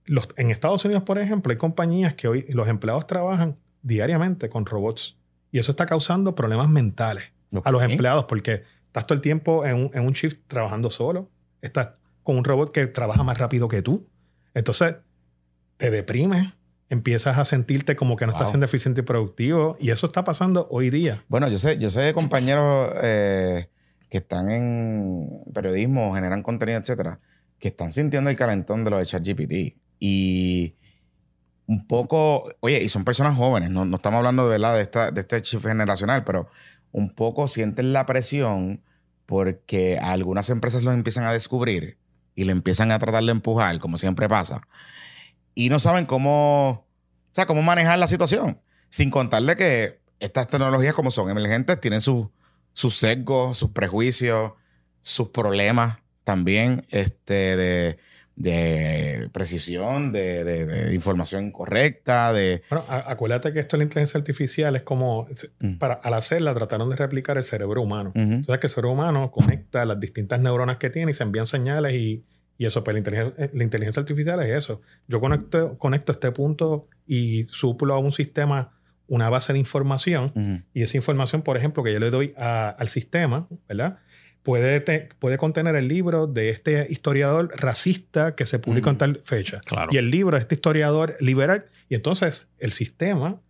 los, 0.05 0.27
en 0.37 0.51
Estados 0.51 0.85
Unidos, 0.85 1.03
por 1.03 1.17
ejemplo, 1.17 1.51
hay 1.51 1.57
compañías 1.57 2.13
que 2.13 2.27
hoy 2.27 2.45
los 2.49 2.67
empleados 2.67 3.07
trabajan 3.07 3.57
diariamente 3.81 4.49
con 4.49 4.65
robots 4.65 5.17
y 5.51 5.59
eso 5.59 5.71
está 5.71 5.85
causando 5.85 6.35
problemas 6.35 6.69
mentales 6.69 7.25
a 7.63 7.71
los 7.71 7.81
empleados 7.83 8.25
porque 8.25 8.63
estás 8.87 9.07
todo 9.07 9.15
el 9.15 9.21
tiempo 9.21 9.65
en 9.65 9.75
un, 9.75 9.91
en 9.93 10.05
un 10.05 10.13
shift 10.13 10.41
trabajando 10.47 10.89
solo, 10.91 11.29
estás 11.61 11.89
con 12.23 12.37
un 12.37 12.43
robot 12.43 12.71
que 12.71 12.87
trabaja 12.87 13.23
más 13.23 13.37
rápido 13.37 13.67
que 13.67 13.81
tú. 13.81 14.07
Entonces, 14.53 14.97
te 15.77 15.91
deprimes, 15.91 16.53
empiezas 16.89 17.37
a 17.37 17.45
sentirte 17.45 17.95
como 17.95 18.15
que 18.15 18.25
no 18.25 18.31
estás 18.31 18.47
Wow. 18.47 18.51
siendo 18.53 18.65
eficiente 18.65 19.01
y 19.01 19.03
productivo 19.03 19.75
y 19.79 19.89
eso 19.91 20.05
está 20.05 20.23
pasando 20.23 20.67
hoy 20.71 20.89
día. 20.89 21.23
Bueno, 21.27 21.47
yo 21.49 21.57
sé, 21.57 21.77
yo 21.77 21.89
sé 21.89 22.01
de 22.01 22.13
compañeros 22.13 22.91
eh, 23.01 23.69
que 24.09 24.17
están 24.17 24.49
en 24.49 25.41
periodismo, 25.53 26.13
generan 26.13 26.43
contenido, 26.43 26.79
etcétera, 26.79 27.19
que 27.59 27.69
están 27.69 27.91
sintiendo 27.91 28.29
el 28.29 28.35
calentón 28.35 28.83
de 28.83 28.91
lo 28.91 28.97
de 28.97 29.05
ChatGPT. 29.05 29.77
Y 29.99 30.75
un 31.67 31.87
poco, 31.87 32.49
oye, 32.59 32.83
y 32.83 32.89
son 32.89 33.03
personas 33.03 33.35
jóvenes, 33.35 33.69
no, 33.69 33.85
no 33.85 33.95
estamos 33.95 34.19
hablando 34.19 34.43
de 34.43 34.57
verdad 34.57 34.75
de, 34.75 34.81
esta, 34.81 35.11
de 35.11 35.21
este 35.21 35.39
shift 35.41 35.65
generacional, 35.65 36.23
pero 36.23 36.47
un 36.91 37.13
poco 37.13 37.47
sienten 37.47 37.93
la 37.93 38.05
presión 38.05 38.83
porque 39.25 39.97
algunas 39.99 40.49
empresas 40.49 40.83
los 40.83 40.93
empiezan 40.93 41.23
a 41.25 41.33
descubrir 41.33 41.97
y 42.35 42.43
le 42.43 42.51
empiezan 42.51 42.91
a 42.91 42.99
tratar 42.99 43.23
de 43.23 43.31
empujar, 43.31 43.79
como 43.79 43.97
siempre 43.97 44.29
pasa, 44.29 44.61
y 45.55 45.69
no 45.69 45.79
saben 45.79 46.05
cómo, 46.05 46.69
o 46.69 46.85
sea, 47.31 47.45
cómo 47.45 47.61
manejar 47.61 47.97
la 47.97 48.07
situación. 48.07 48.61
Sin 48.89 49.09
contarle 49.09 49.55
que 49.55 49.99
estas 50.19 50.47
tecnologías, 50.47 50.93
como 50.93 51.11
son 51.11 51.29
emergentes, 51.29 51.79
tienen 51.81 52.01
sus 52.01 52.27
sus 52.75 52.97
sesgos, 52.97 53.57
sus 53.57 53.69
prejuicios, 53.69 54.51
sus 55.01 55.29
problemas 55.29 55.97
también 56.25 56.85
este, 56.89 57.55
de, 57.55 57.97
de 58.35 59.29
precisión, 59.31 60.11
de, 60.11 60.43
de- 60.43 60.65
de 60.65 60.93
información 60.95 61.51
correcta, 61.51 62.33
de... 62.33 62.61
Bueno, 62.69 62.85
a- 62.89 63.09
acuérdate 63.11 63.53
que 63.53 63.59
esto 63.59 63.77
de 63.77 63.79
la 63.79 63.83
inteligencia 63.85 64.17
artificial 64.17 64.75
es 64.75 64.81
como, 64.83 65.27
Mm. 65.59 65.75
para, 65.77 65.95
al 65.95 66.13
hacerla 66.13 66.53
trataron 66.53 66.89
de 66.89 66.95
replicar 66.97 67.37
el 67.37 67.43
cerebro 67.43 67.81
humano. 67.81 68.09
Ujú. 68.09 68.19
Entonces 68.21 68.59
que 68.59 68.67
el 68.67 68.71
cerebro 68.71 68.91
humano 68.91 69.31
conecta 69.31 69.85
las 69.85 69.99
distintas 69.99 70.39
neuronas 70.39 70.77
que 70.77 70.89
tiene 70.89 71.11
y 71.11 71.13
se 71.13 71.23
envían 71.23 71.45
señales 71.45 71.93
y, 71.93 72.23
y 72.57 72.65
eso, 72.65 72.83
pues 72.83 72.93
la 72.93 72.99
inteligencia, 72.99 73.49
la 73.53 73.63
inteligencia 73.63 73.99
artificial 74.01 74.41
es 74.43 74.49
eso. 74.49 74.81
Yo 75.07 75.19
conecto, 75.21 75.77
conecto 75.77 76.11
este 76.11 76.31
punto 76.31 76.87
y 77.07 77.45
suplo 77.45 77.93
a 77.93 77.99
un 77.99 78.11
sistema 78.11 78.71
una 79.07 79.29
base 79.29 79.53
de 79.53 79.59
información 79.59 80.31
Ujú. 80.35 80.63
y 80.73 80.81
esa 80.81 80.97
información, 80.97 81.43
por 81.43 81.57
ejemplo, 81.57 81.83
que 81.83 81.93
yo 81.93 81.99
le 81.99 82.09
doy 82.09 82.33
a- 82.37 82.69
al 82.69 82.87
sistema, 82.89 83.47
¿verdad? 83.69 83.99
Puede, 84.45 84.79
te- 84.79 85.09
puede 85.19 85.37
contener 85.37 85.75
el 85.75 85.87
libro 85.87 86.27
de 86.27 86.51
este 86.51 86.85
historiador 86.89 87.49
racista 87.57 88.35
que 88.35 88.45
se 88.45 88.59
publicó 88.59 88.91
en 88.91 88.97
tal 88.99 89.19
fecha. 89.23 89.59
Claro. 89.65 89.89
Y 89.91 89.97
el 89.97 90.11
libro 90.11 90.37
de 90.37 90.41
este 90.41 90.53
historiador 90.55 91.15
liberal. 91.19 91.65
Y 91.89 91.95
entonces 91.95 92.47
el 92.59 92.71
sistema 92.71 93.41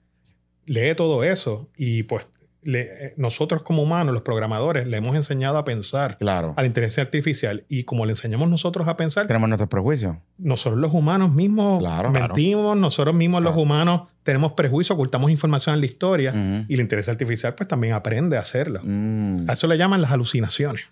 lee 0.66 0.96
todo 0.96 1.24
eso 1.26 1.70
y 1.76 2.04
pues 2.04 2.28
le- 2.66 2.82
eh, 2.82 3.14
nosotros 3.16 3.62
como 3.64 3.82
humanos, 3.84 4.14
los 4.14 4.24
programadores, 4.24 4.86
le 4.88 4.98
hemos 4.98 5.16
enseñado 5.16 5.58
a 5.58 5.64
pensar 5.64 6.18
Claro. 6.18 6.54
a 6.58 6.62
la 6.62 6.68
inteligencia 6.68 7.02
artificial 7.04 7.64
y 7.70 7.84
como 7.84 8.06
le 8.06 8.12
enseñamos 8.12 8.50
nosotros 8.50 8.88
a 8.90 8.98
pensar, 8.98 9.28
Tenemos 9.28 9.48
nuestros 9.48 9.70
prejuicios. 9.70 10.18
nosotros 10.38 10.80
los 10.82 10.94
humanos 10.94 11.32
mismos 11.34 11.80
Claro, 11.80 12.12
mentimos, 12.12 12.76
nosotros 12.76 13.16
mismos 13.16 13.42
los 13.44 13.56
humanos 13.56 14.10
tenemos 14.24 14.52
prejuicios, 14.54 14.96
ocultamos 14.96 15.32
información 15.32 15.76
en 15.76 15.80
la 15.82 15.86
historia 15.86 16.34
y 16.68 16.76
la 16.76 16.82
inteligencia 16.82 17.12
artificial 17.12 17.56
pues 17.56 17.68
también 17.70 17.94
aprende 17.94 18.36
a 18.38 18.42
hacerlo. 18.42 18.82
Mm. 18.84 19.50
A 19.50 19.54
eso 19.54 19.68
le 19.68 19.78
llaman 19.78 20.02
las 20.02 20.12
alucinaciones. 20.12 20.84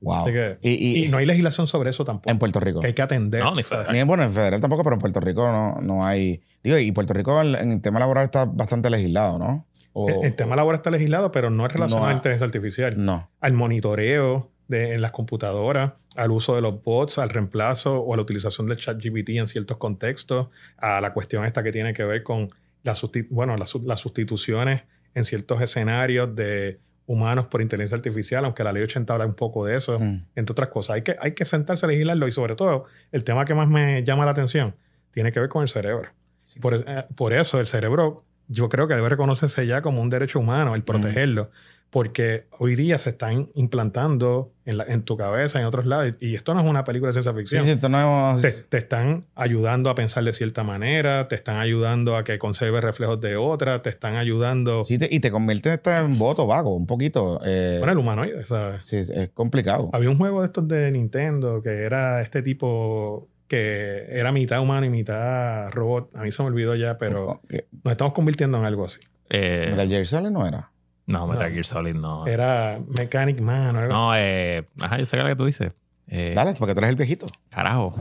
Wow. 0.00 0.24
Que- 0.26 0.58
Y, 0.62 0.70
y- 0.70 1.04
Y 1.04 1.08
no 1.08 1.18
hay 1.18 1.26
legislación 1.26 1.68
sobre 1.68 1.90
eso 1.90 2.04
tampoco. 2.04 2.28
en 2.30 2.38
Puerto 2.38 2.58
Rico. 2.58 2.80
que 2.80 2.88
hay 2.88 2.92
que 2.92 3.02
atender. 3.02 3.42
No, 3.44 3.54
ni. 3.54 3.62
Ni 3.92 4.02
bueno, 4.02 4.24
en 4.24 4.32
federal 4.32 4.60
tampoco, 4.60 4.82
pero 4.82 4.94
en 4.94 5.00
Puerto 5.00 5.20
Rico 5.20 5.46
no, 5.46 5.80
no 5.80 6.04
hay... 6.04 6.40
Digo, 6.64 6.76
y 6.78 6.90
Puerto 6.90 7.14
Rico 7.14 7.40
en, 7.40 7.54
en 7.54 7.72
el 7.72 7.80
tema 7.80 8.00
laboral 8.00 8.24
está 8.24 8.44
bastante 8.44 8.90
legislado, 8.90 9.38
¿no? 9.38 9.64
O- 9.94 10.08
El, 10.08 10.24
el 10.24 10.34
tema 10.36 10.56
laboral 10.56 10.78
está 10.78 10.90
legislado, 10.90 11.32
pero 11.32 11.50
no 11.50 11.66
es 11.66 11.72
relacionado 11.72 12.06
No 12.06 12.08
a 12.08 12.12
la 12.12 12.16
inteligencia 12.16 12.46
artificial. 12.46 12.94
No. 13.04 13.28
Al 13.40 13.52
monitoreo 13.52 14.50
de, 14.68 14.94
en 14.94 15.02
las 15.02 15.12
computadoras, 15.12 15.92
al 16.16 16.30
uso 16.30 16.54
de 16.54 16.62
los 16.62 16.82
bots, 16.82 17.18
al 17.18 17.28
reemplazo 17.30 17.98
o 18.00 18.14
a 18.14 18.16
la 18.16 18.22
utilización 18.22 18.68
del 18.68 18.78
chat 18.78 18.98
GPT 19.02 19.30
en 19.30 19.46
ciertos 19.48 19.76
contextos, 19.76 20.48
a 20.78 21.00
la 21.00 21.12
cuestión 21.12 21.44
esta 21.44 21.62
que 21.62 21.72
tiene 21.72 21.92
que 21.94 22.04
ver 22.04 22.22
con 22.22 22.50
la 22.84 22.94
bueno, 23.30 23.56
las, 23.56 23.70
su- 23.70 23.82
las 23.82 24.00
sustituciones 24.00 24.82
en 25.14 25.24
ciertos 25.24 25.60
escenarios 25.60 26.34
de 26.34 26.80
humanos 27.06 27.46
por 27.46 27.60
inteligencia 27.60 27.96
artificial, 27.96 28.44
aunque 28.44 28.64
la 28.64 28.72
ley 28.72 28.82
80 28.84 29.12
habla 29.12 29.26
un 29.26 29.34
poco 29.34 29.66
de 29.66 29.76
eso, 29.76 29.98
Mm. 29.98 30.22
entre 30.36 30.52
otras 30.52 30.68
cosas. 30.68 30.94
Hay 30.96 31.02
que, 31.02 31.16
hay 31.20 31.32
que 31.32 31.44
sentarse 31.44 31.84
a 31.84 31.88
legislarlo 31.88 32.26
y 32.28 32.32
sobre 32.32 32.54
todo 32.54 32.84
el 33.10 33.24
tema 33.24 33.44
que 33.44 33.54
más 33.54 33.68
me 33.68 34.02
llama 34.04 34.24
la 34.24 34.30
atención 34.30 34.74
tiene 35.10 35.32
que 35.32 35.40
ver 35.40 35.48
con 35.50 35.62
el 35.62 35.68
cerebro. 35.68 36.08
Sí. 36.44 36.60
Por, 36.60 36.74
eh, 36.74 37.04
por 37.14 37.32
eso 37.34 37.60
el 37.60 37.66
cerebro 37.66 38.24
yo 38.52 38.68
creo 38.68 38.86
que 38.88 38.94
debe 38.94 39.08
reconocerse 39.08 39.66
ya 39.66 39.82
como 39.82 40.00
un 40.02 40.10
derecho 40.10 40.38
humano 40.38 40.74
el 40.74 40.82
protegerlo, 40.82 41.50
porque 41.90 42.44
hoy 42.58 42.74
día 42.74 42.96
se 42.98 43.10
están 43.10 43.48
implantando 43.54 44.50
en, 44.64 44.78
la- 44.78 44.84
en 44.84 45.02
tu 45.02 45.16
cabeza, 45.18 45.60
en 45.60 45.66
otros 45.66 45.84
lados, 45.84 46.14
y 46.20 46.34
esto 46.36 46.54
no 46.54 46.60
es 46.60 46.66
una 46.66 46.84
película 46.84 47.08
de 47.08 47.12
ciencia 47.14 47.34
ficción. 47.34 47.64
sí, 47.64 47.70
esto 47.70 47.88
no 47.90 48.36
es... 48.36 48.42
Te, 48.42 48.52
te 48.52 48.78
están 48.78 49.24
ayudando 49.34 49.90
a 49.90 49.94
pensar 49.94 50.24
de 50.24 50.32
cierta 50.32 50.62
manera, 50.64 51.28
te 51.28 51.34
están 51.34 51.56
ayudando 51.56 52.16
a 52.16 52.24
que 52.24 52.38
conserve 52.38 52.80
reflejos 52.80 53.20
de 53.20 53.36
otra, 53.36 53.82
te 53.82 53.90
están 53.90 54.16
ayudando 54.16 54.84
Sí, 54.84 54.98
te- 54.98 55.08
y 55.10 55.20
te 55.20 55.30
convierte 55.30 55.78
en 55.84 56.18
voto 56.18 56.46
vago, 56.46 56.74
un 56.74 56.86
poquito. 56.86 57.40
Eh, 57.44 57.78
con 57.80 57.90
el 57.90 57.98
humanoide, 57.98 58.44
¿sabes? 58.44 58.86
sí, 58.86 58.96
es 58.98 59.30
complicado. 59.34 59.90
Había 59.92 60.08
un 60.10 60.16
juego 60.18 60.40
de 60.40 60.46
estos 60.46 60.66
de 60.68 60.90
Nintendo 60.92 61.62
que 61.62 61.70
era 61.82 62.22
este 62.22 62.42
tipo 62.42 63.28
que 63.52 64.06
era 64.08 64.32
mitad 64.32 64.60
humano 64.62 64.86
y 64.86 64.88
mitad 64.88 65.70
robot. 65.72 66.16
A 66.16 66.22
mí 66.22 66.30
se 66.32 66.42
me 66.42 66.48
olvidó 66.48 66.74
ya, 66.74 66.96
pero 66.96 67.42
¿Qué? 67.46 67.66
nos 67.84 67.92
estamos 67.92 68.14
convirtiendo 68.14 68.56
en 68.56 68.64
algo 68.64 68.86
así. 68.86 68.98
Eh, 69.28 69.66
¿Metal 69.70 69.88
Gear 69.88 70.06
Solid 70.06 70.30
no 70.30 70.46
era? 70.46 70.70
no, 71.04 71.26
Metal 71.26 71.48
No. 71.48 71.52
Gear 71.52 71.64
Solid 71.66 71.94
no. 71.94 72.26
Era 72.26 72.80
Mechanic 72.96 73.40
Man 73.40 73.76
o 73.76 73.80
algo 73.80 73.92
No, 73.92 74.12
eh, 74.16 74.66
ajá, 74.80 74.96
yo 74.98 75.04
sé 75.04 75.16
qué 75.16 75.18
es 75.18 75.24
lo 75.24 75.28
que 75.30 75.36
tú 75.36 75.44
dices. 75.44 75.72
Eh, 76.08 76.32
Dale, 76.34 76.54
porque 76.58 76.72
tú 76.72 76.78
eres 76.80 76.90
el 76.90 76.96
viejito. 76.96 77.26
Carajo. 77.50 77.94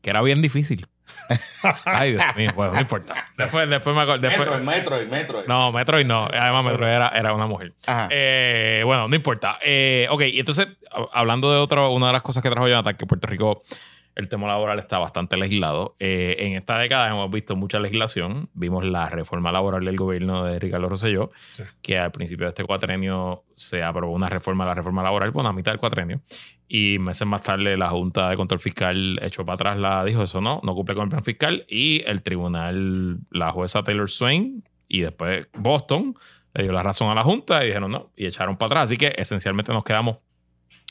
Que 0.00 0.08
era 0.08 0.22
bien 0.22 0.40
difícil. 0.40 0.86
Ay, 1.84 2.12
Dios 2.12 2.24
mío, 2.36 2.50
bueno, 2.54 2.72
no 2.72 2.80
importa. 2.80 3.26
Después, 3.36 3.68
después 3.68 3.94
me 3.94 4.02
acuerdo. 4.02 4.26
Después, 4.26 4.62
Metroid, 4.62 5.08
Metroid. 5.08 5.46
no, 5.46 5.70
Metroid 5.70 6.06
no. 6.06 6.24
Además, 6.24 6.64
Metroid 6.64 6.90
era, 6.90 7.08
era 7.08 7.34
una 7.34 7.46
mujer. 7.46 7.74
Ajá. 7.86 8.08
Eh, 8.10 8.82
bueno, 8.86 9.06
no 9.08 9.14
importa. 9.14 9.58
Eh, 9.62 10.06
ok, 10.10 10.22
y 10.32 10.38
entonces, 10.38 10.66
hablando 11.12 11.52
de 11.52 11.58
otro, 11.58 11.92
una 11.92 12.06
de 12.06 12.12
las 12.14 12.22
cosas 12.22 12.42
que 12.42 12.48
trajo 12.50 12.68
Jonathan, 12.68 12.94
que 12.94 13.04
Puerto 13.06 13.26
Rico, 13.26 13.62
el 14.18 14.28
tema 14.28 14.48
laboral 14.48 14.80
está 14.80 14.98
bastante 14.98 15.36
legislado. 15.36 15.94
Eh, 16.00 16.36
en 16.40 16.54
esta 16.54 16.76
década 16.76 17.08
hemos 17.08 17.30
visto 17.30 17.54
mucha 17.54 17.78
legislación. 17.78 18.50
Vimos 18.52 18.84
la 18.84 19.08
reforma 19.08 19.52
laboral 19.52 19.84
del 19.84 19.96
gobierno 19.96 20.44
de 20.44 20.58
Ricardo 20.58 20.88
Rosselló, 20.88 21.30
Sí. 21.52 21.62
que 21.82 21.98
al 21.98 22.10
principio 22.10 22.44
de 22.46 22.48
este 22.48 22.64
cuatrenio 22.64 23.44
se 23.54 23.84
aprobó 23.84 24.12
una 24.12 24.28
reforma 24.28 24.66
la 24.66 24.74
reforma 24.74 25.04
laboral, 25.04 25.30
bueno, 25.30 25.48
a 25.50 25.52
mitad 25.52 25.70
del 25.70 25.78
cuatrenio. 25.78 26.20
Y 26.66 26.98
meses 26.98 27.28
más 27.28 27.42
tarde 27.44 27.76
la 27.76 27.90
Junta 27.90 28.28
de 28.28 28.36
Control 28.36 28.58
Fiscal 28.58 29.20
echó 29.22 29.44
para 29.46 29.54
atrás 29.54 29.78
la, 29.78 30.04
dijo 30.04 30.24
eso 30.24 30.40
no, 30.40 30.60
no 30.64 30.74
cumple 30.74 30.96
con 30.96 31.04
el 31.04 31.10
plan 31.10 31.22
fiscal. 31.24 31.64
Y 31.68 32.02
el 32.04 32.22
tribunal, 32.24 33.18
la 33.30 33.52
jueza 33.52 33.84
Taylor 33.84 34.10
Swain 34.10 34.64
y 34.88 35.00
después 35.02 35.48
Boston, 35.56 36.16
le 36.54 36.64
dio 36.64 36.72
la 36.72 36.82
razón 36.82 37.08
a 37.08 37.14
la 37.14 37.22
Junta 37.22 37.62
y 37.62 37.68
dijeron 37.68 37.92
no, 37.92 38.10
y 38.16 38.26
echaron 38.26 38.56
para 38.56 38.66
atrás. 38.66 38.84
Así 38.84 38.96
que 38.96 39.14
esencialmente 39.16 39.72
nos 39.72 39.84
quedamos 39.84 40.18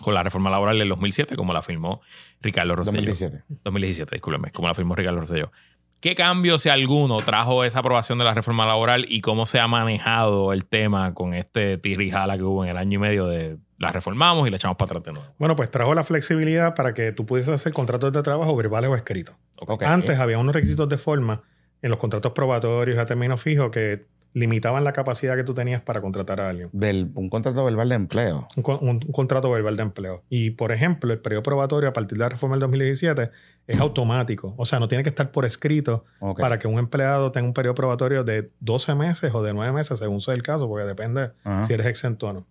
con 0.02 0.14
la 0.14 0.24
reforma 0.24 0.50
laboral 0.50 0.78
del 0.78 0.90
2007, 0.90 1.36
como 1.36 1.54
la 1.54 1.62
firmó 1.62 2.02
Ricardo 2.42 2.76
Rosselló. 2.76 2.98
2017. 2.98 3.44
2017, 3.64 4.16
discúlpeme, 4.16 4.52
como 4.52 4.68
la 4.68 4.74
firmó 4.74 4.96
Ricardo 4.96 5.20
Rosselló. 5.20 5.52
¿Qué 6.00 6.14
cambios, 6.14 6.62
si 6.62 6.70
alguno, 6.70 7.18
trajo 7.18 7.64
esa 7.64 7.80
aprobación 7.80 8.20
de 8.20 8.26
la 8.26 8.36
reforma 8.36 8.68
laboral 8.68 9.06
y 9.10 9.22
cómo 9.22 9.48
se 9.48 9.60
ha 9.60 9.68
manejado 9.68 10.54
el 10.54 10.66
tema 10.66 11.16
con 11.16 11.34
este 11.34 11.80
tirijala 11.80 12.38
que 12.38 12.44
hubo 12.44 12.64
en 12.64 12.70
el 12.70 12.78
año 12.78 12.98
y 12.98 12.98
medio 13.00 13.26
de 13.26 13.58
la 13.80 13.92
reformamos 13.92 14.48
y 14.48 14.52
la 14.52 14.58
echamos 14.58 14.78
para 14.78 14.90
atrás 14.90 15.04
de 15.06 15.14
nuevo? 15.14 15.34
Bueno, 15.40 15.56
pues 15.56 15.72
trajo 15.72 15.96
la 15.96 16.04
flexibilidad 16.04 16.76
para 16.76 16.94
que 16.94 17.12
tú 17.14 17.26
pudieses 17.26 17.52
hacer 17.54 17.74
contratos 17.74 18.14
de 18.14 18.22
trabajo 18.22 18.56
verbales 18.56 18.92
o 18.92 18.96
escritos. 18.96 19.36
Antes 19.82 20.20
había 20.20 20.38
unos 20.38 20.54
requisitos 20.54 20.88
de 20.88 21.00
forma 21.00 21.42
en 21.82 21.90
los 21.90 22.00
contratos 22.00 22.32
probatorios 22.34 23.00
a 23.00 23.08
término 23.08 23.38
fijo 23.38 23.72
que 23.72 24.06
limitaban 24.38 24.84
la 24.84 24.94
capacidad 24.94 25.36
que 25.36 25.44
tú 25.44 25.54
tenías 25.54 25.82
para 25.82 26.02
contratar 26.02 26.40
a 26.42 26.50
alguien. 26.50 26.70
Del- 26.72 27.12
un 27.16 27.30
contrato 27.30 27.64
verbal 27.66 27.90
de 27.90 27.96
empleo. 27.96 28.48
Un, 28.56 28.64
con- 28.64 28.78
un- 28.82 28.90
un 29.06 29.12
contrato 29.12 29.50
verbal 29.52 29.76
de 29.78 29.84
empleo. 29.84 30.24
Y, 30.30 30.52
por 30.52 30.72
ejemplo, 30.72 31.12
el 31.14 31.20
periodo 31.20 31.44
probatorio 31.44 31.90
a 31.90 31.94
partir 31.94 32.18
de 32.18 32.24
la 32.24 32.30
reforma 32.30 32.56
del 32.56 32.62
2017 32.62 33.32
es 33.68 33.80
automático. 33.80 34.54
O 34.58 34.66
sea, 34.66 34.80
no 34.80 34.88
tiene 34.88 35.04
que 35.04 35.10
estar 35.10 35.32
por 35.32 35.46
escrito 35.46 36.06
para 36.42 36.60
que 36.60 36.68
un 36.68 36.80
empleado 36.80 37.32
tenga 37.32 37.48
un 37.48 37.54
periodo 37.54 37.76
probatorio 37.76 38.24
de 38.24 38.50
12 38.60 38.96
meses 38.96 39.34
o 39.34 39.42
de 39.44 39.54
9 39.54 39.72
meses, 39.74 40.00
según 40.00 40.22
sea 40.22 40.34
el 40.34 40.44
caso, 40.44 40.68
porque 40.68 40.86
depende 40.86 41.32
si 41.66 41.74
eres 41.74 41.88
exento 41.88 42.28
o 42.28 42.34
no. 42.34 42.46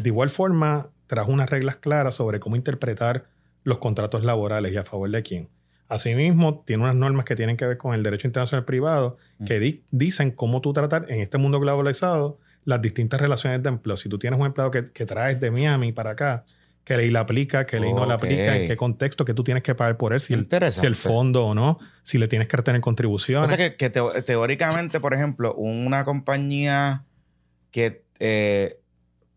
De 0.00 0.08
igual 0.08 0.30
forma, 0.30 0.88
trajo 1.06 1.30
unas 1.30 1.48
reglas 1.50 1.76
claras 1.76 2.14
sobre 2.14 2.40
cómo 2.40 2.56
interpretar 2.56 3.26
los 3.64 3.78
contratos 3.78 4.24
laborales 4.24 4.72
y 4.72 4.76
a 4.76 4.84
favor 4.84 5.10
de 5.10 5.22
quién. 5.22 5.48
Asimismo, 5.92 6.62
tiene 6.66 6.84
unas 6.84 6.94
normas 6.94 7.24
que 7.26 7.36
tienen 7.36 7.56
que 7.56 7.66
ver 7.66 7.76
con 7.76 7.94
el 7.94 8.02
derecho 8.02 8.26
internacional 8.26 8.64
privado 8.64 9.18
Mm. 9.38 9.44
que 9.44 9.60
di- 9.60 9.82
dicen 9.90 10.30
cómo 10.30 10.60
tú 10.62 10.72
tratar 10.72 11.04
en 11.10 11.20
este 11.20 11.36
mundo 11.38 11.60
globalizado 11.60 12.38
las 12.64 12.80
distintas 12.80 13.20
relaciones 13.20 13.62
de 13.62 13.68
empleo. 13.68 13.96
Si 13.96 14.08
tú 14.08 14.18
tienes 14.18 14.40
un 14.40 14.46
empleado 14.46 14.70
que, 14.70 14.90
que 14.90 15.04
traes 15.04 15.38
de 15.40 15.50
Miami 15.50 15.92
para 15.92 16.10
acá, 16.12 16.44
qué 16.84 16.96
ley 16.96 17.10
le 17.10 17.18
aplica, 17.18 17.66
qué 17.66 17.78
ley 17.78 17.92
no 17.92 18.04
Ok. 18.04 18.10
aplica, 18.10 18.56
en 18.56 18.66
qué 18.66 18.76
contexto, 18.76 19.24
que 19.24 19.34
tú 19.34 19.44
tienes 19.44 19.62
que 19.62 19.74
pagar 19.74 19.96
por 19.98 20.12
él, 20.14 20.20
si 20.20 20.32
el, 20.34 20.40
Interesante. 20.40 20.80
si 20.80 20.86
el 20.86 20.94
fondo 20.96 21.46
o 21.46 21.54
no, 21.54 21.78
si 22.02 22.16
le 22.18 22.26
tienes 22.26 22.48
que 22.48 22.56
retener 22.56 22.78
O 22.80 22.82
contribuciones. 22.82 23.50
sea 23.50 23.76
que, 23.76 23.90
teóricamente, 23.90 24.98
por 24.98 25.12
ejemplo, 25.12 25.54
una 25.54 26.04
compañía 26.04 27.04
que, 27.70 28.02
eh, 28.18 28.78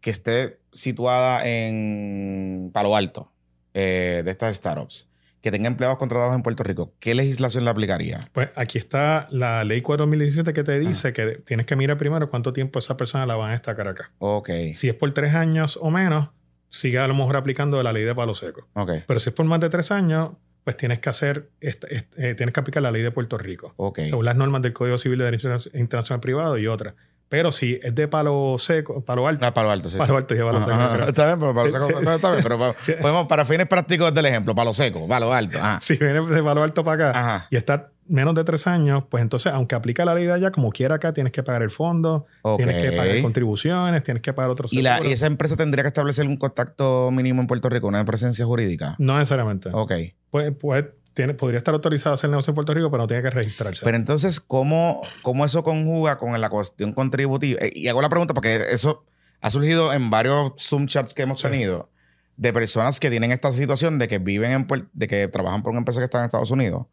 que 0.01 0.09
esté 0.09 0.59
situada 0.71 1.45
en 1.47 2.69
Palo 2.73 2.95
Alto, 2.95 3.31
eh, 3.73 4.21
de 4.23 4.31
estas 4.31 4.55
startups, 4.55 5.09
que 5.45 5.51
tenga 5.51 5.67
empleados 5.67 5.99
contratados 5.99 6.33
en 6.33 6.41
Puerto 6.41 6.63
Rico, 6.63 6.91
¿qué 6.99 7.13
legislación 7.13 7.65
le 7.65 7.69
aplicaría? 7.69 8.19
Pues 8.33 8.49
aquí 8.55 8.79
está 8.79 9.27
la 9.29 9.63
ley 9.63 9.83
4 9.83 10.07
2017 10.07 10.53
que 10.53 10.63
te 10.63 10.79
dice 10.79 11.13
que 11.13 11.35
tienes 11.45 11.67
que 11.67 11.75
mirar 11.75 11.99
primero 11.99 12.31
cuánto 12.31 12.51
tiempo 12.51 12.79
esa 12.79 12.97
persona 12.97 13.27
la 13.27 13.35
van 13.35 13.49
a 13.49 13.51
destacar 13.51 13.87
acá. 13.87 14.09
Ok, 14.17 14.49
Si 14.73 14.89
es 14.89 14.95
por 14.95 15.13
tres 15.13 15.35
años 15.35 15.77
o 15.79 15.91
menos, 15.91 16.29
sigue 16.69 16.97
a 16.97 17.07
lo 17.07 17.13
mejor 17.13 17.35
aplicando 17.35 17.83
la 17.83 17.93
ley 17.93 18.03
de 18.05 18.15
palo 18.15 18.33
seco. 18.33 18.67
ok, 18.73 18.91
Pero 19.05 19.19
si 19.19 19.29
es 19.29 19.35
por 19.35 19.45
más 19.45 19.59
de 19.59 19.69
tres 19.69 19.91
años, 19.91 20.31
pues 20.63 20.77
tienes 20.77 20.97
que 20.97 21.09
hacer, 21.09 21.51
eh, 21.61 22.33
tienes 22.33 22.51
que 22.51 22.59
aplicar 22.59 22.81
la 22.81 22.89
ley 22.89 23.03
de 23.03 23.11
Puerto 23.11 23.37
Rico, 23.37 23.75
ok. 23.77 23.99
según 24.07 24.25
las 24.25 24.35
normas 24.35 24.63
del 24.63 24.73
Código 24.73 24.97
Civil 24.97 25.19
de 25.19 25.25
Derecho 25.25 25.55
Internacional 25.75 26.21
Privado 26.21 26.57
y 26.57 26.65
otras. 26.65 26.95
Pero 27.35 27.51
si 27.51 27.77
es 27.83 27.93
de 27.93 28.07
palo 28.07 28.55
seco, 28.57 29.03
palo 29.03 29.27
alto, 29.27 29.45
Ah, 29.45 29.53
Palo 29.53 29.71
Alto, 29.71 29.89
sí. 29.89 29.97
palo 29.97 30.15
alto 30.15 30.33
y 30.33 30.37
de 30.37 30.43
palo 30.45 30.57
Ajá, 30.59 30.65
seco. 30.65 30.77
ajá. 30.77 31.09
Está 31.09 31.25
bien, 31.25 31.39
pero 31.39 31.53
palo 31.53 31.65
Sí, 31.81 31.87
seco. 31.87 31.99
Está 32.11 32.31
bien, 32.31 32.43
pero 32.43 32.57
pa- 32.59 32.75
Sí. 32.81 32.93
podemos, 33.01 33.27
para 33.27 33.43
fines 33.43 33.67
prácticos 33.67 34.13
del 34.13 34.25
ejemplo, 34.25 34.55
palo 34.55 34.71
seco, 34.73 35.05
palo 35.07 35.33
alto. 35.33 35.57
Ajá. 35.59 35.79
Si 35.81 35.97
viene 35.97 36.21
de 36.21 36.43
palo 36.43 36.63
alto 36.63 36.83
para 36.85 37.09
acá 37.09 37.19
Ajá. 37.19 37.47
y 37.51 37.57
está 37.57 37.91
menos 38.07 38.35
de 38.35 38.43
tres 38.43 38.67
años, 38.67 39.03
pues 39.09 39.21
entonces, 39.23 39.51
aunque 39.51 39.75
aplica 39.75 40.05
la 40.05 40.13
ley 40.13 40.25
de 40.25 40.31
allá, 40.33 40.51
como 40.51 40.69
quiera 40.71 40.95
acá, 40.95 41.11
tienes 41.11 41.33
que 41.33 41.41
pagar 41.43 41.61
el 41.63 41.71
fondo, 41.71 42.25
tienes 42.57 42.81
que 42.83 42.91
pagar 42.95 43.21
contribuciones, 43.21 44.03
tienes 44.03 44.21
que 44.21 44.31
pagar 44.31 44.51
otros 44.51 44.71
Y, 44.71 44.81
la, 44.81 45.03
y 45.05 45.11
esa 45.11 45.25
empresa 45.27 45.57
tendría 45.57 45.83
que 45.83 45.87
establecer 45.87 46.27
un 46.27 46.37
contacto 46.37 47.09
mínimo 47.11 47.41
en 47.41 47.47
Puerto 47.47 47.67
Rico, 47.67 47.87
una 47.87 48.05
presencia 48.05 48.45
jurídica. 48.45 48.95
No 48.99 49.17
necesariamente. 49.17 49.69
Ok. 49.73 49.91
Pues, 50.29 50.53
pues 50.59 50.85
tiene, 51.15 51.33
podría 51.33 51.57
estar 51.57 51.73
autorizado 51.73 52.11
a 52.11 52.15
hacer 52.15 52.29
negocio 52.29 52.51
en 52.51 52.55
Puerto 52.55 52.73
Rico, 52.75 52.91
pero 52.91 53.01
no 53.03 53.07
tiene 53.07 53.23
que 53.23 53.31
registrarse. 53.31 53.83
Pero 53.83 53.97
entonces, 53.97 54.39
¿cómo, 54.39 55.01
cómo 55.23 55.43
eso 55.45 55.63
conjuga 55.63 56.19
con 56.19 56.39
la 56.39 56.49
cuestión 56.49 56.93
contributiva? 56.93 57.59
Eh, 57.61 57.71
Y 57.73 57.87
hago 57.87 58.01
la 58.03 58.09
pregunta 58.09 58.33
porque 58.35 58.65
eso 58.69 59.03
ha 59.41 59.49
surgido 59.49 59.93
en 59.93 60.09
varios 60.11 60.53
Zoom 60.59 60.85
chats 60.85 61.13
que 61.15 61.23
hemos 61.23 61.41
Sí. 61.41 61.47
tenido 61.49 61.89
de 62.37 62.51
personas 62.53 62.99
que 62.99 63.09
tienen 63.09 63.31
esta 63.31 63.51
situación 63.51 63.97
de 63.97 64.07
que 64.07 64.19
viven 64.19 64.51
en 64.51 64.67
de 64.93 65.07
que 65.07 65.27
trabajan 65.29 65.63
por 65.63 65.71
una 65.71 65.79
empresa 65.79 65.99
que 66.01 66.03
está 66.03 66.19
en 66.19 66.25
Estados 66.25 66.51
Unidos 66.51 66.85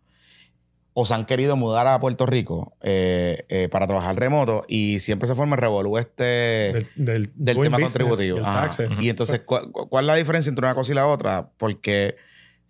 o 0.94 1.06
se 1.06 1.14
han 1.14 1.24
querido 1.24 1.56
mudar 1.56 1.86
a 1.86 1.98
Puerto 1.98 2.26
Rico 2.26 2.76
eh, 2.82 3.44
eh, 3.48 3.68
para 3.70 3.86
trabajar 3.86 4.14
remoto 4.14 4.64
y 4.68 5.00
siempre 5.00 5.26
se 5.26 5.34
forma 5.34 5.56
el 5.56 5.62
revolú 5.62 5.96
este 5.98 6.22
del, 6.24 6.86
del, 6.96 7.32
del 7.34 7.58
tema 7.58 7.80
contributivo. 7.80 8.36
y 8.36 8.40
el 8.40 8.44
taxes. 8.44 8.90
Y 9.00 9.08
entonces, 9.08 9.40
¿cu- 9.40 9.72
cu- 9.72 9.88
¿cuál 9.88 10.04
es 10.04 10.06
la 10.08 10.14
diferencia 10.16 10.50
entre 10.50 10.64
una 10.66 10.74
cosa 10.74 10.92
y 10.92 10.94
la 10.94 11.06
otra? 11.06 11.48
Porque 11.56 12.16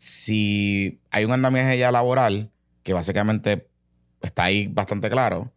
si 0.06 0.98
hay 1.12 1.24
un 1.24 1.30
andamiaje 1.30 1.78
ya 1.78 1.92
laboral, 1.92 2.50
que 2.82 2.92
básicamente 2.92 3.68
está 4.20 4.42
ahí 4.42 4.66
bastante 4.66 5.08
claro, 5.08 5.52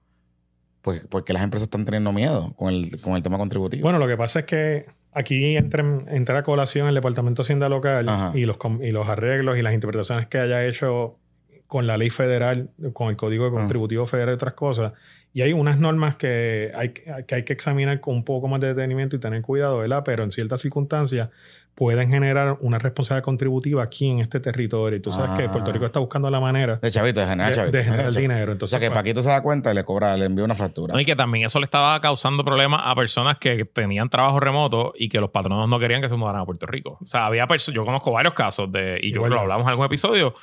pues 0.84 1.08
porque 1.08 1.34
las 1.34 1.41
empresas 1.41 1.66
están 1.66 1.84
teniendo 1.84 2.14
miedo 2.14 2.54
con 2.56 2.72
el, 2.72 3.02
con 3.02 3.16
el 3.16 3.24
tema 3.24 3.39
contributivo. 3.39 3.82
Bueno, 3.82 3.98
lo 3.98 4.08
que 4.08 4.18
pasa 4.18 4.41
es 4.41 4.46
que 4.46 4.86
aquí 5.14 5.58
entra, 5.58 5.82
en- 5.82 6.06
entra 6.10 6.38
a 6.38 6.43
colación 6.43 6.88
el 6.88 6.93
Departamento 6.93 7.41
de 7.41 7.46
Hacienda 7.48 7.70
Local 7.70 8.08
Ajá. 8.08 8.32
y 8.36 8.46
los, 8.46 8.58
y 8.84 8.91
los 8.91 9.10
arreglos 9.10 9.58
y 9.58 9.64
las 9.64 9.74
interpretaciones 9.74 10.28
que 10.28 10.38
haya 10.38 10.64
hecho 10.64 11.18
con 11.66 11.88
la 11.88 11.98
ley 11.98 12.12
federal, 12.12 12.70
con 12.93 13.10
el 13.10 13.18
Código. 13.18 13.50
Contributivo 13.50 14.06
Federal 14.06 14.34
y 14.34 14.36
otras 14.36 14.54
cosas. 14.54 14.93
Y 15.34 15.41
hay 15.41 15.54
unas 15.54 15.80
normas 15.80 16.18
que 16.18 16.72
hay, 16.76 16.89
que 16.89 17.34
hay 17.34 17.43
que 17.43 17.54
examinar 17.54 18.00
con 18.00 18.14
un 18.14 18.24
poco 18.24 18.48
más 18.48 18.60
de 18.62 18.68
detenimiento 18.76 19.16
y 19.16 19.20
tener 19.20 19.41
cuidado, 19.41 19.80
¿verdad? 19.80 20.04
Pero 20.06 20.24
en 20.24 20.32
ciertas 20.32 20.62
circunstancias 20.62 21.30
pueden 21.76 22.10
generar 22.10 22.58
una 22.62 22.80
responsabilidad 22.80 23.24
contributiva 23.26 23.84
aquí 23.84 24.10
en 24.10 24.20
este 24.20 24.40
territorio. 24.40 24.98
Y 24.98 25.02
tú 25.02 25.12
sabes 25.12 25.32
Ah. 25.32 25.38
que 25.38 25.50
Puerto 25.50 25.74
Rico 25.74 25.86
está 25.86 26.00
buscando 26.00 26.30
la 26.30 26.40
manera 26.40 26.78
de 26.78 26.90
chavito, 26.90 27.20
de 27.20 27.28
generar 27.28 27.50
de, 27.52 27.56
chavito. 27.58 27.78
de 27.78 27.84
generar 27.84 28.04
Chavito. 28.06 28.20
dinero. 28.22 28.52
O 28.52 28.54
Entonces, 28.54 28.70
sea 28.72 28.80
que 28.80 28.88
pues, 28.88 28.98
Paquito 29.00 29.22
se 29.22 29.30
da 29.30 29.44
cuenta 29.44 29.72
y 29.72 29.76
le 29.76 29.84
cobra, 29.84 30.16
le 30.16 30.26
envía 30.26 30.46
una 30.46 30.56
factura. 30.56 30.94
No, 30.94 31.00
y 31.02 31.06
que 31.06 31.16
también 31.18 31.46
eso 31.46 31.60
le 31.60 31.66
estaba 31.66 32.00
causando 32.00 32.46
problemas 32.46 32.82
a 32.86 32.96
personas 32.96 33.38
que 33.40 33.66
tenían 33.66 34.10
trabajo 34.10 34.40
remoto 34.40 34.94
y 34.98 35.10
que 35.10 35.20
los 35.20 35.32
patronos 35.32 35.68
no 35.68 35.78
querían 35.78 36.02
que 36.02 36.08
se 36.10 36.16
mudaran 36.16 36.42
a 36.42 36.46
Puerto 36.46 36.66
Rico. 36.66 36.98
O 37.04 37.08
sea, 37.08 37.26
había 37.26 37.46
personas, 37.46 37.76
yo 37.76 37.84
conozco 37.84 38.12
varios 38.12 38.34
casos 38.34 38.72
de, 38.72 38.98
y 39.02 39.10
yo 39.12 39.18
Igual 39.18 39.32
lo 39.34 39.40
hablamos 39.42 39.66
en 39.66 39.72
algún 39.72 39.86
episodio, 39.86 40.34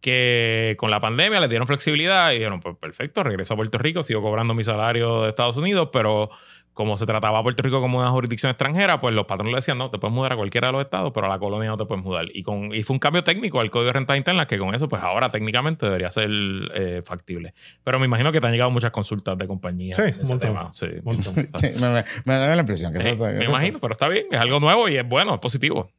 que 0.00 0.76
con 0.78 0.90
la 0.90 0.98
pandemia 1.00 1.40
les 1.40 1.50
dieron 1.50 1.66
flexibilidad 1.66 2.32
y 2.32 2.36
dijeron, 2.38 2.60
pues 2.60 2.76
perfecto, 2.76 3.22
regreso 3.22 3.54
a 3.54 3.56
Puerto 3.56 3.78
Rico, 3.78 4.02
sigo 4.02 4.22
cobrando 4.22 4.54
mi 4.54 4.64
salario 4.64 5.22
de 5.22 5.28
Estados 5.28 5.56
Unidos, 5.58 5.90
pero 5.92 6.30
como 6.80 6.96
se 6.96 7.04
trataba 7.04 7.38
a 7.40 7.42
Puerto 7.42 7.62
Rico 7.62 7.78
como 7.82 7.98
una 7.98 8.08
jurisdicción 8.08 8.48
extranjera, 8.48 9.02
pues 9.02 9.14
los 9.14 9.26
patronos 9.26 9.52
le 9.52 9.56
decían, 9.56 9.76
no, 9.76 9.90
te 9.90 9.98
puedes 9.98 10.14
mudar 10.14 10.32
a 10.32 10.36
cualquiera 10.36 10.68
de 10.68 10.72
los 10.72 10.80
estados, 10.80 11.12
pero 11.14 11.26
a 11.26 11.28
la 11.28 11.38
colonia 11.38 11.68
no 11.68 11.76
te 11.76 11.84
puedes 11.84 12.02
mudar. 12.02 12.24
Y, 12.32 12.42
con, 12.42 12.74
y 12.74 12.82
fue 12.84 12.94
un 12.94 12.98
cambio 13.00 13.22
técnico 13.22 13.60
al 13.60 13.68
Código 13.68 13.88
de 13.88 13.92
Rentas 13.92 14.16
Internas 14.16 14.46
que 14.46 14.56
con 14.56 14.74
eso, 14.74 14.88
pues 14.88 15.02
ahora 15.02 15.28
técnicamente 15.28 15.84
debería 15.84 16.10
ser 16.10 16.30
eh, 16.74 17.02
factible. 17.04 17.52
Pero 17.84 17.98
me 17.98 18.06
imagino 18.06 18.32
que 18.32 18.40
te 18.40 18.46
han 18.46 18.52
llegado 18.52 18.70
muchas 18.70 18.92
consultas 18.92 19.36
de 19.36 19.46
compañías. 19.46 19.96
Sí, 19.96 20.02
de 20.04 20.08
un 20.12 20.20
ese 20.20 20.28
montón. 20.32 20.48
tema. 20.48 20.70
Sí, 20.72 20.86
montón. 21.02 21.46
Sí, 21.54 21.68
me, 21.82 21.88
me- 21.92 22.04
me 22.24 22.34
da 22.34 22.54
la 22.54 22.60
impresión 22.60 22.92
que 22.94 23.00
Eh, 23.00 23.10
eso, 23.10 23.24
me 23.24 23.42
eso- 23.42 23.50
imagino, 23.50 23.78
pero 23.78 23.92
está 23.92 24.08
bien, 24.08 24.24
es 24.30 24.40
algo 24.40 24.58
nuevo 24.58 24.88
y 24.88 24.96
es 24.96 25.06
bueno, 25.06 25.34
es 25.34 25.40
positivo. 25.40 25.90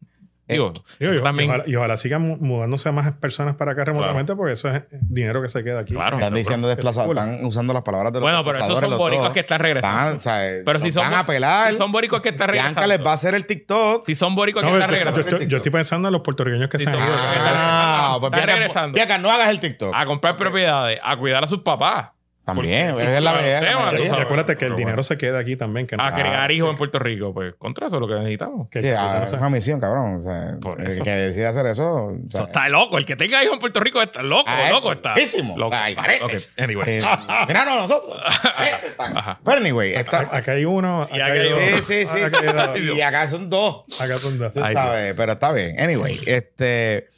Digo, 0.52 0.74
Digo, 1.00 1.14
y, 1.14 1.22
también- 1.24 1.50
y 1.50 1.54
ojalá, 1.54 1.64
y 1.68 1.76
ojalá 1.76 1.98
sigan 1.98 2.22
mu- 2.22 2.38
mudándose 2.38 2.90
a 2.90 2.92
más 2.92 3.12
personas 3.14 3.56
para 3.56 3.72
acá 3.72 3.86
remotamente 3.86 4.36
porque 4.36 4.54
eso 4.54 4.70
es 4.70 4.84
dinero 4.92 5.42
que 5.42 5.48
se 5.48 5.64
queda 5.64 5.80
aquí. 5.80 5.94
Claro. 5.94 6.18
Están 6.18 6.34
diciendo 6.34 6.68
desplazados, 6.68 7.10
están 7.10 7.44
usando 7.46 7.74
las 7.74 7.82
palabras 7.84 8.14
de 8.14 8.20
los 8.20 8.24
bueno, 8.26 8.44
pero 8.44 8.60
esos 8.64 8.80
son 8.80 8.90
dos. 8.92 9.30
que 9.34 9.40
están 9.42 9.60
regresando. 9.60 9.98
Están, 10.00 10.16
o 10.18 10.20
sea, 10.20 10.62
Pero 10.66 10.80
si 10.80 10.92
son, 10.92 11.04
van 11.10 11.14
a 11.20 11.26
pelar. 11.26 11.72
si 11.72 11.78
son 11.78 11.92
boricuas 11.92 12.22
que 12.22 12.30
están 12.30 12.52
Bianca 12.52 12.70
regresando. 12.82 12.88
les 12.98 13.06
va 13.08 13.12
a 13.12 13.14
hacer 13.16 13.34
el 13.36 13.46
TikTok. 13.46 14.04
Si 14.04 14.16
son 14.16 14.36
boricuas 14.36 14.64
No, 14.66 14.72
que 14.72 14.74
yo, 14.74 14.80
están 14.80 14.90
yo- 14.92 15.06
regresando. 15.06 15.40
yo- 15.40 15.48
yo 15.48 15.58
estoy 15.58 15.72
pensando 15.72 16.08
en 16.08 16.12
los 16.14 16.22
puertorriqueños 16.22 16.70
que 16.70 16.78
Sí, 16.80 16.86
se 16.86 16.90
han 16.92 16.98
son- 17.00 17.08
ido. 17.08 17.16
Ah, 17.18 18.14
Ah, 18.14 18.18
pues 18.20 18.32
Bianca, 18.32 18.54
regresando. 18.54 18.96
Bianca, 18.96 19.18
no 19.18 19.32
hagas 19.32 19.50
el 19.50 19.60
TikTok. 19.60 19.94
A 19.96 20.06
comprar 20.06 20.36
propiedades, 20.38 21.00
a 21.04 21.16
cuidar 21.18 21.44
a 21.44 21.48
sus 21.48 21.60
papás. 21.60 22.10
También, 22.44 22.94
Porque- 22.94 23.16
es 23.18 23.22
la 23.22 23.32
tema, 23.34 23.42
mayoría. 23.82 24.06
Y 24.06 24.08
sabes. 24.10 24.26
acuérdate 24.26 24.58
que 24.58 24.66
el 24.66 24.72
dinero 24.72 24.88
bueno. 24.98 25.04
se 25.04 25.18
queda 25.18 25.38
aquí 25.40 25.56
también. 25.56 25.86
Que 25.86 25.96
no- 25.96 26.04
A 26.04 26.12
criar 26.12 26.50
Ah. 26.50 26.54
hijos 26.54 26.72
en 26.72 26.76
Puerto 26.78 26.98
Rico. 26.98 27.34
Pues 27.36 27.54
contra 27.56 27.86
eso 27.88 27.98
es 27.98 28.02
lo 28.02 28.08
que 28.08 28.16
necesitamos. 28.16 28.68
que- 28.70 28.82
Sí, 28.82 28.88
que 28.88 28.96
ah, 28.96 29.18
no 29.20 29.26
es 29.26 29.32
una 29.32 29.50
misión, 29.52 29.80
cabrón. 29.80 30.16
O 30.16 30.22
sea, 30.22 30.58
Por 30.62 30.82
el 30.82 31.04
que 31.04 31.10
decide 31.12 31.46
hacer 31.48 31.68
eso. 31.68 32.06
o 32.06 32.12
sea, 32.30 32.42
Eso 32.42 32.44
está 32.48 32.68
loco. 32.70 32.98
El 32.98 33.06
que 33.06 33.16
tenga 33.16 33.44
hijos 33.44 33.54
en 33.54 33.60
Puerto 33.60 33.80
Rico 33.80 34.02
está 34.02 34.24
loco. 34.24 34.44
Ah, 34.48 34.70
loco 34.72 34.92
es 34.92 34.98
está. 34.98 35.14
Loco. 35.56 35.76
Ay, 35.76 35.96
carete. 35.96 36.24
Ok, 36.26 36.32
anyway. 36.58 36.90
eh, 36.98 37.02
mira, 37.48 37.64
no, 37.66 37.82
nosotros. 37.82 38.18
Ajá. 38.98 39.40
Pero 39.46 39.58
anyway, 39.58 39.94
está. 39.94 40.22
A- 40.22 40.38
Acá 40.38 40.54
hay 40.54 40.66
uno. 40.66 41.08
Y 41.12 41.20
acá 41.22 41.34
hay 41.34 41.50
dos. 41.50 41.62
Sí, 41.86 42.06
sí, 42.06 42.08
sí. 42.08 42.24
Acá. 42.48 42.74
Y 42.78 43.02
acá 43.02 43.28
son 43.28 43.50
dos. 43.50 43.84
Acá 44.02 44.16
son 44.18 44.38
dos. 44.40 44.52
Ay, 44.58 45.14
pero 45.16 45.34
está 45.34 45.52
bien. 45.52 45.80
Anyway, 45.80 46.20
este. 46.26 47.10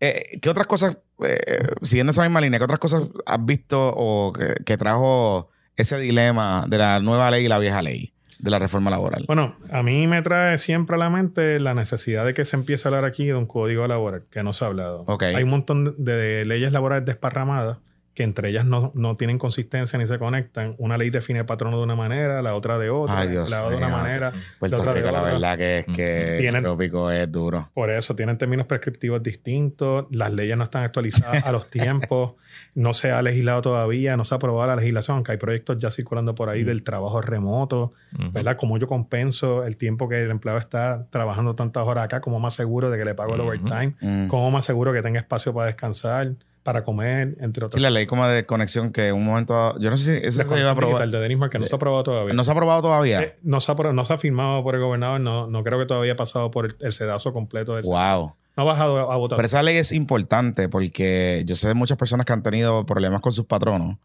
eh, 0.00 0.38
¿Qué 0.40 0.48
otras 0.48 0.66
cosas, 0.66 0.96
eh, 1.24 1.68
siguiendo 1.82 2.12
esa 2.12 2.22
misma 2.22 2.40
línea, 2.40 2.58
qué 2.58 2.64
otras 2.64 2.80
cosas 2.80 3.08
has 3.26 3.44
visto 3.44 3.92
o 3.94 4.32
que, 4.32 4.54
que 4.64 4.76
trajo 4.76 5.50
ese 5.76 5.98
dilema 5.98 6.64
de 6.68 6.78
la 6.78 7.00
nueva 7.00 7.30
ley 7.30 7.44
y 7.44 7.48
la 7.48 7.58
vieja 7.58 7.82
ley 7.82 8.12
de 8.38 8.50
la 8.50 8.58
reforma 8.58 8.90
laboral? 8.90 9.24
Bueno, 9.26 9.56
a 9.70 9.82
mí 9.82 10.06
me 10.06 10.22
trae 10.22 10.58
siempre 10.58 10.96
a 10.96 10.98
la 10.98 11.10
mente 11.10 11.60
la 11.60 11.74
necesidad 11.74 12.24
de 12.24 12.34
que 12.34 12.44
se 12.44 12.56
empiece 12.56 12.86
a 12.86 12.88
hablar 12.88 13.04
aquí 13.04 13.26
de 13.26 13.34
un 13.34 13.46
código 13.46 13.86
laboral 13.86 14.24
que 14.30 14.42
no 14.42 14.52
se 14.52 14.64
ha 14.64 14.68
hablado. 14.68 15.04
Ok. 15.06 15.22
Hay 15.24 15.42
un 15.42 15.50
montón 15.50 15.94
de, 15.98 16.16
de 16.16 16.44
leyes 16.44 16.72
laborales 16.72 17.04
desparramadas 17.04 17.78
que 18.14 18.24
entre 18.24 18.48
ellas 18.50 18.64
no, 18.66 18.90
no 18.94 19.14
tienen 19.16 19.38
consistencia 19.38 19.98
ni 19.98 20.06
se 20.06 20.18
conectan. 20.18 20.74
Una 20.78 20.98
ley 20.98 21.10
define 21.10 21.38
el 21.40 21.46
patrono 21.46 21.78
de 21.78 21.84
una 21.84 21.94
manera, 21.94 22.42
la 22.42 22.54
otra 22.56 22.76
de 22.78 22.90
otra, 22.90 23.20
Ay, 23.20 23.28
Dios 23.28 23.48
la 23.50 23.64
otra 23.64 23.70
de 23.70 23.76
una 23.76 23.88
manera. 23.88 24.32
Puerto 24.58 24.76
la 24.76 24.82
otra 24.82 24.94
de 24.94 25.00
Rico, 25.00 25.12
la 25.12 25.22
verdad 25.22 25.56
que 25.56 25.78
es 25.78 25.86
que 25.86 26.36
Tienen- 26.40 26.56
el 26.56 26.62
trópico 26.64 27.10
es 27.10 27.30
duro. 27.30 27.70
Por 27.72 27.88
eso 27.88 28.16
tienen 28.16 28.36
términos 28.36 28.66
prescriptivos 28.66 29.22
distintos, 29.22 30.06
las 30.10 30.32
leyes 30.32 30.56
no 30.56 30.64
están 30.64 30.82
actualizadas 30.84 31.46
a 31.46 31.52
los 31.52 31.70
tiempos, 31.70 32.32
no 32.74 32.92
se 32.94 33.12
ha 33.12 33.22
legislado 33.22 33.62
todavía, 33.62 34.16
no 34.16 34.24
se 34.24 34.34
ha 34.34 34.36
aprobado 34.36 34.66
la 34.68 34.76
legislación, 34.76 35.16
aunque 35.16 35.32
hay 35.32 35.38
proyectos 35.38 35.78
ya 35.78 35.90
circulando 35.90 36.34
por 36.34 36.48
ahí 36.48 36.64
del 36.64 36.82
trabajo 36.82 37.20
remoto, 37.22 37.92
Ujú. 38.18 38.32
¿verdad? 38.32 38.56
Cómo 38.56 38.76
yo 38.78 38.88
compenso 38.88 39.64
el 39.64 39.76
tiempo 39.76 40.08
que 40.08 40.20
el 40.22 40.30
empleado 40.30 40.58
está 40.58 41.06
trabajando 41.10 41.54
tantas 41.54 41.84
horas 41.86 42.04
acá, 42.04 42.20
cómo 42.20 42.40
más 42.40 42.54
seguro 42.54 42.90
de 42.90 42.98
que 42.98 43.04
le 43.04 43.14
pago 43.14 43.34
el 43.36 43.40
overtime, 43.40 43.94
Mm. 44.00 44.26
cómo 44.26 44.50
más 44.50 44.64
seguro 44.64 44.92
que 44.92 45.00
tenga 45.02 45.20
espacio 45.20 45.54
para 45.54 45.66
descansar, 45.66 46.32
para 46.62 46.84
comer, 46.84 47.36
entre 47.40 47.62
Sí, 47.62 47.66
otras 47.66 47.82
la 47.82 47.90
ley 47.90 48.06
como 48.06 48.26
de 48.26 48.44
conexión 48.46 48.92
que 48.92 49.12
un 49.12 49.24
momento... 49.24 49.78
Yo 49.78 49.90
no 49.90 49.96
sé 49.96 50.20
si 50.20 50.26
eso 50.26 50.44
se 50.44 50.60
iba 50.60 50.68
a 50.68 50.72
aprobar. 50.72 50.96
digital 50.96 51.10
de 51.10 51.20
Dennis 51.20 51.38
Market 51.38 51.60
no 51.60 51.66
se 51.66 51.74
ha 51.74 51.76
aprobado 51.76 52.04
todavía. 52.04 52.34
No 52.34 52.44
se 52.44 52.50
ha 52.50 52.52
aprobado 52.52 52.82
todavía. 52.82 53.22
Eh, 53.22 53.38
no, 53.42 53.60
se 53.60 53.72
ha, 53.72 53.74
no 53.74 54.04
se 54.04 54.12
ha 54.12 54.18
firmado 54.18 54.62
por 54.62 54.74
el 54.74 54.80
gobernador, 54.80 55.20
no, 55.20 55.46
no 55.46 55.64
creo 55.64 55.78
que 55.78 55.86
todavía 55.86 56.12
ha 56.12 56.16
pasado 56.16 56.50
por 56.50 56.66
el, 56.66 56.76
el 56.80 56.92
sedazo 56.92 57.32
completo 57.32 57.76
del 57.76 57.84
wow. 57.84 58.34
No 58.56 58.62
ha 58.62 58.66
bajado 58.66 59.10
a 59.10 59.16
votar. 59.16 59.36
Pero 59.36 59.46
esa 59.46 59.62
ley 59.62 59.76
es 59.76 59.92
importante 59.92 60.68
porque 60.68 61.44
yo 61.46 61.56
sé 61.56 61.68
de 61.68 61.74
muchas 61.74 61.96
personas 61.96 62.26
que 62.26 62.32
han 62.32 62.42
tenido 62.42 62.84
problemas 62.84 63.20
con 63.20 63.32
sus 63.32 63.46
patronos 63.46 63.96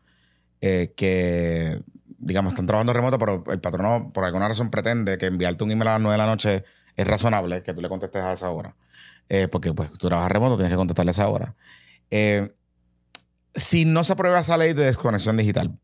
eh, 0.62 0.94
que, 0.96 1.82
digamos, 2.18 2.54
están 2.54 2.66
trabajando 2.66 2.94
remoto, 2.94 3.20
pero 3.20 3.44
el 3.48 3.60
patrono 3.60 4.12
por 4.14 4.24
alguna 4.24 4.48
razón 4.48 4.70
pretende 4.72 5.18
que 5.18 5.26
enviarte 5.28 5.64
un 5.64 5.72
email 5.72 5.90
a 5.90 5.92
las 5.94 6.02
9 6.02 6.14
de 6.14 6.18
la 6.18 6.26
noche 6.26 6.64
es 6.96 7.08
razonable 7.08 7.62
que 7.64 7.74
tú 7.74 7.82
le 7.82 7.90
contestes 7.90 8.22
a 8.22 8.34
esa 8.34 8.50
hora. 8.50 8.76
Eh, 9.28 9.48
porque 9.48 9.74
pues 9.74 9.92
tú 9.94 10.08
trabajas 10.08 10.32
remoto, 10.32 10.56
tienes 10.56 10.72
que 10.72 10.78
contestarle 10.78 11.10
a 11.10 11.12
esa 11.12 11.28
hora. 11.28 11.56
Eh, 12.12 12.54
si 13.54 13.86
no 13.86 14.04
se 14.04 14.14
aprueba 14.14 14.40
esa 14.40 14.58
ley 14.58 14.74
de 14.74 14.86
desconexión 14.86 15.38
digital, 15.38 15.78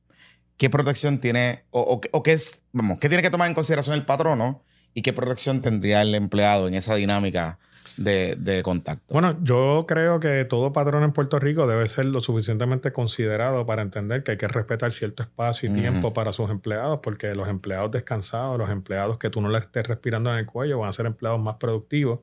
¿qué 0.57 0.69
protección 0.69 1.19
tiene 1.19 1.63
o, 1.71 1.81
o 1.81 2.01
qué- 2.01 2.09
o 2.11 2.21
qué 2.23 2.33
es, 2.33 2.63
vamos, 2.73 2.99
qué 2.99 3.07
tiene 3.07 3.23
que 3.23 3.29
tomar 3.29 3.47
en 3.47 3.53
consideración 3.55 3.95
el 3.95 4.05
patrono 4.05 4.63
y 4.93 5.01
qué 5.01 5.13
protección 5.13 5.61
tendría 5.61 6.01
el 6.01 6.13
empleado 6.15 6.67
en 6.67 6.75
esa 6.75 6.95
dinámica 6.95 7.59
de, 7.97 8.35
de 8.37 8.61
contacto? 8.61 9.13
Bueno, 9.13 9.37
yo 9.43 9.85
creo 9.87 10.19
que 10.19 10.43
todo 10.45 10.73
patrón 10.73 11.03
en 11.03 11.13
Puerto 11.13 11.39
Rico 11.39 11.65
debe 11.65 11.87
ser 11.87 12.05
lo 12.05 12.19
suficientemente 12.19 12.91
considerado 12.91 13.65
para 13.65 13.81
entender 13.81 14.23
que 14.23 14.31
hay 14.31 14.37
que 14.37 14.47
respetar 14.49 14.91
cierto 14.91 15.23
espacio 15.23 15.69
y 15.69 15.73
tiempo 15.73 16.13
para 16.13 16.33
sus 16.33 16.49
empleados, 16.49 16.99
porque 17.01 17.33
los 17.35 17.47
empleados 17.47 17.91
descansados, 17.91 18.57
los 18.57 18.69
empleados 18.69 19.17
que 19.17 19.29
tú 19.29 19.39
no 19.41 19.49
le 19.49 19.59
estés 19.59 19.87
respirando 19.87 20.29
en 20.31 20.39
el 20.39 20.45
cuello, 20.45 20.79
van 20.79 20.89
a 20.89 20.93
ser 20.93 21.05
empleados 21.05 21.39
más 21.39 21.55
productivos. 21.55 22.19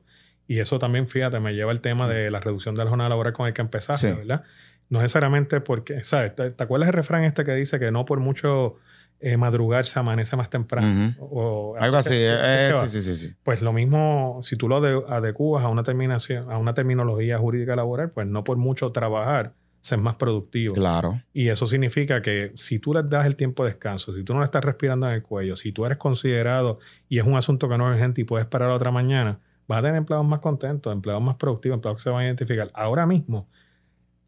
Y 0.49 0.59
eso 0.59 0.79
también, 0.79 1.07
fíjate, 1.07 1.39
me 1.39 1.53
lleva 1.53 1.69
al 1.71 1.79
tema 1.79 2.09
de 2.09 2.31
la 2.31 2.39
reducción 2.39 2.73
de 2.73 2.83
la 2.83 2.89
jornada 2.89 3.09
laboral 3.11 3.33
con 3.33 3.45
el 3.47 3.53
que 3.53 3.61
empezaste, 3.61 4.11
Sí. 4.11 4.17
¿verdad? 4.17 4.41
No 4.89 4.97
necesariamente 4.99 5.61
porque, 5.61 6.03
¿sabes? 6.03 6.33
¿Te, 6.35 6.55
acuerdas 6.57 6.89
el 6.89 6.93
refrán 6.93 7.23
este 7.23 7.45
que 7.45 7.53
dice 7.53 7.79
que 7.79 7.91
no 7.91 8.03
por 8.05 8.19
mucho 8.19 8.75
eh, 9.21 9.37
madrugar 9.37 9.85
se 9.85 9.99
amanece 9.99 10.35
más 10.37 10.49
temprano? 10.49 11.13
O- 11.19 11.75
Algo 11.79 11.97
así. 11.97 12.09
que- 12.15 12.33
eh, 12.33 12.67
que 12.71 12.73
va. 12.73 12.87
sí, 12.87 12.99
sí, 13.01 13.13
sí, 13.13 13.27
sí. 13.27 13.35
Pues 13.43 13.61
lo 13.61 13.73
mismo, 13.73 14.39
si 14.41 14.55
tú 14.55 14.67
lo 14.67 14.77
ade- 14.81 15.03
adecuas 15.07 15.63
a 15.63 15.67
una 15.67 15.83
terminación, 15.83 16.49
a 16.51 16.57
una 16.57 16.73
terminología 16.73 17.37
jurídica 17.37 17.75
laboral, 17.75 18.09
pues 18.09 18.25
no 18.25 18.43
por 18.43 18.57
mucho 18.57 18.91
trabajar, 18.91 19.53
ser 19.81 19.99
más 19.99 20.15
productivo. 20.15 20.73
Claro. 20.73 21.21
Y 21.31 21.49
eso 21.49 21.67
significa 21.67 22.21
que 22.23 22.51
si 22.55 22.79
tú 22.79 22.93
les 22.95 23.07
das 23.09 23.27
el 23.27 23.35
tiempo 23.35 23.63
de 23.65 23.69
descanso, 23.71 24.11
si 24.13 24.23
tú 24.23 24.33
no 24.33 24.39
le 24.39 24.45
estás 24.45 24.63
respirando 24.65 25.05
en 25.07 25.13
el 25.13 25.21
cuello, 25.21 25.55
si 25.55 25.71
tú 25.71 25.85
eres 25.85 25.97
considerado 25.99 26.79
y 27.07 27.19
es 27.19 27.25
un 27.25 27.35
asunto 27.35 27.69
que 27.69 27.77
no 27.77 27.87
es 27.89 27.95
urgente 27.95 28.21
y 28.21 28.23
puedes 28.23 28.45
esperar 28.45 28.71
a 28.71 28.73
otra 28.73 28.89
mañana, 28.91 29.39
vas 29.69 29.79
a 29.79 29.81
tener 29.83 29.95
empleados 29.97 30.25
más 30.27 30.39
contentos, 30.39 30.91
empleados 30.91 31.23
más 31.23 31.35
productivos, 31.37 31.75
empleados 31.77 31.97
que 31.97 32.03
se 32.03 32.09
van 32.09 32.21
a 32.23 32.25
identificar. 32.25 32.69
Ahora 32.73 33.05
mismo, 33.05 33.47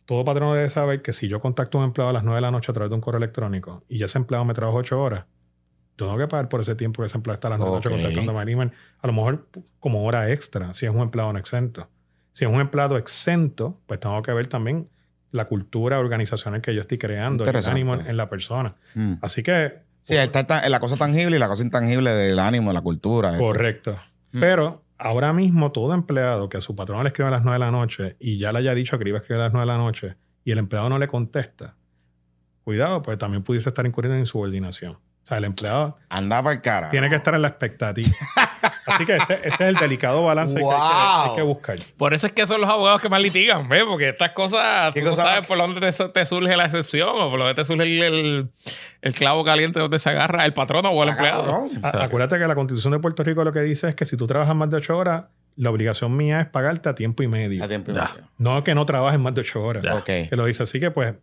todo 0.05 0.23
patrón 0.23 0.53
debe 0.55 0.69
saber 0.69 1.01
que 1.01 1.13
si 1.13 1.27
yo 1.27 1.39
contacto 1.41 1.77
a 1.77 1.81
un 1.81 1.87
empleado 1.87 2.09
a 2.11 2.13
las 2.13 2.23
9 2.23 2.35
de 2.37 2.41
la 2.41 2.51
noche 2.51 2.71
a 2.71 2.73
través 2.73 2.89
de 2.89 2.95
un 2.95 3.01
correo 3.01 3.17
electrónico 3.17 3.83
y 3.89 4.03
ese 4.03 4.17
empleado 4.17 4.45
me 4.45 4.53
trabaja 4.53 4.77
8 4.77 5.01
horas, 5.01 5.25
tengo 5.95 6.17
que 6.17 6.27
pagar 6.27 6.47
por 6.47 6.61
ese 6.61 6.75
tiempo 6.75 7.01
que 7.01 7.07
ese 7.07 7.17
empleado 7.17 7.35
está 7.35 7.47
a 7.47 7.51
las 7.51 7.59
9 7.59 7.71
de 7.71 7.75
la 7.75 7.77
noche 7.89 7.89
contactando 8.03 8.39
a 8.39 8.43
email, 8.43 8.71
a 8.99 9.07
lo 9.07 9.13
mejor 9.13 9.47
como 9.79 10.03
hora 10.05 10.31
extra, 10.31 10.73
si 10.73 10.85
es 10.85 10.91
un 10.91 11.01
empleado 11.01 11.33
no 11.33 11.39
exento. 11.39 11.89
Si 12.31 12.45
es 12.45 12.51
un 12.51 12.61
empleado 12.61 12.97
exento, 12.97 13.79
pues 13.87 13.99
tengo 13.99 14.21
que 14.21 14.31
ver 14.33 14.47
también 14.47 14.87
la 15.31 15.45
cultura 15.45 15.99
organizacional 15.99 16.61
que 16.61 16.73
yo 16.75 16.81
estoy 16.81 16.97
creando, 16.97 17.45
el 17.45 17.55
ánimo 17.67 17.93
en, 17.95 18.05
en 18.07 18.17
la 18.17 18.29
persona. 18.29 18.75
Mm. 18.95 19.13
Así 19.21 19.43
que, 19.43 19.79
Sí, 20.03 20.15
está, 20.15 20.45
ta- 20.47 20.67
la 20.67 20.79
cosa 20.79 20.97
tangible 20.97 21.35
y 21.35 21.39
la 21.39 21.47
cosa 21.47 21.63
intangible 21.63 22.11
del 22.11 22.39
ánimo, 22.39 22.73
la 22.73 22.81
cultura. 22.81 23.37
correcto. 23.37 23.95
Mm. 24.31 24.39
Pero 24.39 24.80
ahora 25.01 25.33
mismo 25.33 25.71
todo 25.71 25.93
empleado 25.93 26.47
que 26.47 26.57
a 26.57 26.61
su 26.61 26.75
patrón 26.75 27.03
le 27.03 27.07
escribe 27.07 27.27
a 27.27 27.31
las 27.31 27.43
9 27.43 27.55
de 27.55 27.59
la 27.59 27.71
noche 27.71 28.15
y 28.19 28.37
ya 28.37 28.51
le 28.51 28.59
haya 28.59 28.73
dicho 28.73 28.97
que 28.97 29.03
le 29.03 29.09
iba 29.09 29.19
a 29.19 29.21
escribir 29.21 29.41
a 29.41 29.45
las 29.45 29.53
9 29.53 29.65
de 29.65 29.77
la 29.77 29.77
noche 29.77 30.15
y 30.43 30.51
el 30.51 30.57
empleado 30.57 30.89
no 30.89 30.97
le 30.97 31.07
contesta, 31.07 31.75
cuidado, 32.63 33.01
pues 33.01 33.17
también 33.17 33.43
pudiese 33.43 33.69
estar 33.69 33.85
incurriendo 33.85 34.15
en 34.15 34.21
insubordinación. 34.21 34.93
O 34.93 35.25
sea, 35.25 35.37
el 35.37 35.45
empleado 35.45 35.97
Anda 36.09 36.41
para 36.41 36.55
el 36.55 36.61
cara. 36.61 36.89
tiene 36.89 37.09
que 37.09 37.15
estar 37.15 37.35
en 37.35 37.41
la 37.41 37.49
expectativa. 37.49 38.09
Así 38.85 39.05
que 39.05 39.15
ese, 39.15 39.33
ese 39.35 39.47
es 39.47 39.59
el 39.61 39.75
delicado 39.75 40.23
balance 40.23 40.55
que 40.55 40.61
hay 40.63 40.69
que- 40.69 40.75
hay, 40.75 41.27
Wow. 41.27 41.35
que 41.35 41.41
buscar. 41.43 41.75
Por 41.97 42.13
eso 42.13 42.27
es 42.27 42.33
que 42.33 42.45
son 42.47 42.61
los 42.61 42.69
abogados 42.69 43.01
que 43.01 43.09
más 43.09 43.21
litigan, 43.21 43.67
¿ves? 43.69 43.83
Porque 43.83 44.09
estas 44.09 44.31
cosas, 44.31 44.91
¿Qué 44.93 45.01
tú 45.01 45.05
no 45.05 45.11
cosa? 45.11 45.23
sabes 45.23 45.47
por 45.47 45.57
dónde 45.57 45.79
te, 45.79 46.09
te 46.09 46.25
surge 46.25 46.55
la 46.57 46.65
excepción 46.65 47.09
o 47.09 47.29
por 47.29 47.39
dónde 47.39 47.53
te 47.55 47.63
surge 47.65 47.83
el, 47.83 48.01
el- 48.03 48.49
el 49.01 49.13
clavo 49.13 49.43
caliente 49.43 49.79
donde 49.79 49.97
se 49.99 50.09
agarra 50.09 50.45
el 50.45 50.53
patrono 50.53 50.89
o 50.89 51.03
el 51.03 51.09
Ah, 51.09 51.11
empleado. 51.13 51.43
cabrón. 51.43 51.69
Acuérdate 51.83 52.37
que 52.37 52.47
la 52.47 52.55
Constitución 52.55 52.93
de 52.93 52.99
Puerto 52.99 53.23
Rico 53.23 53.43
lo 53.43 53.51
que 53.53 53.61
dice 53.61 53.89
es 53.89 53.95
que 53.95 54.05
si 54.05 54.15
tú 54.17 54.27
trabajas 54.27 54.55
más 54.55 54.69
de 54.69 54.77
8 54.77 54.97
horas, 54.97 55.23
la 55.55 55.69
obligación 55.69 56.15
mía 56.15 56.39
es 56.41 56.47
pagarte 56.47 56.87
a 56.89 56.95
tiempo 56.95 57.23
y 57.23 57.27
medio. 57.27 57.63
A 57.63 57.67
tiempo 57.67 57.91
y 57.91 57.93
medio. 57.95 58.07
No 58.37 58.63
que 58.63 58.73
no 58.75 58.85
trabajes 58.85 59.19
más 59.19 59.33
de 59.35 59.41
8 59.41 59.61
horas. 59.63 60.03
Que 60.05 60.29
lo 60.31 60.45
dice 60.45 60.63
así 60.63 60.79
que, 60.79 60.91
pues, 60.91 61.15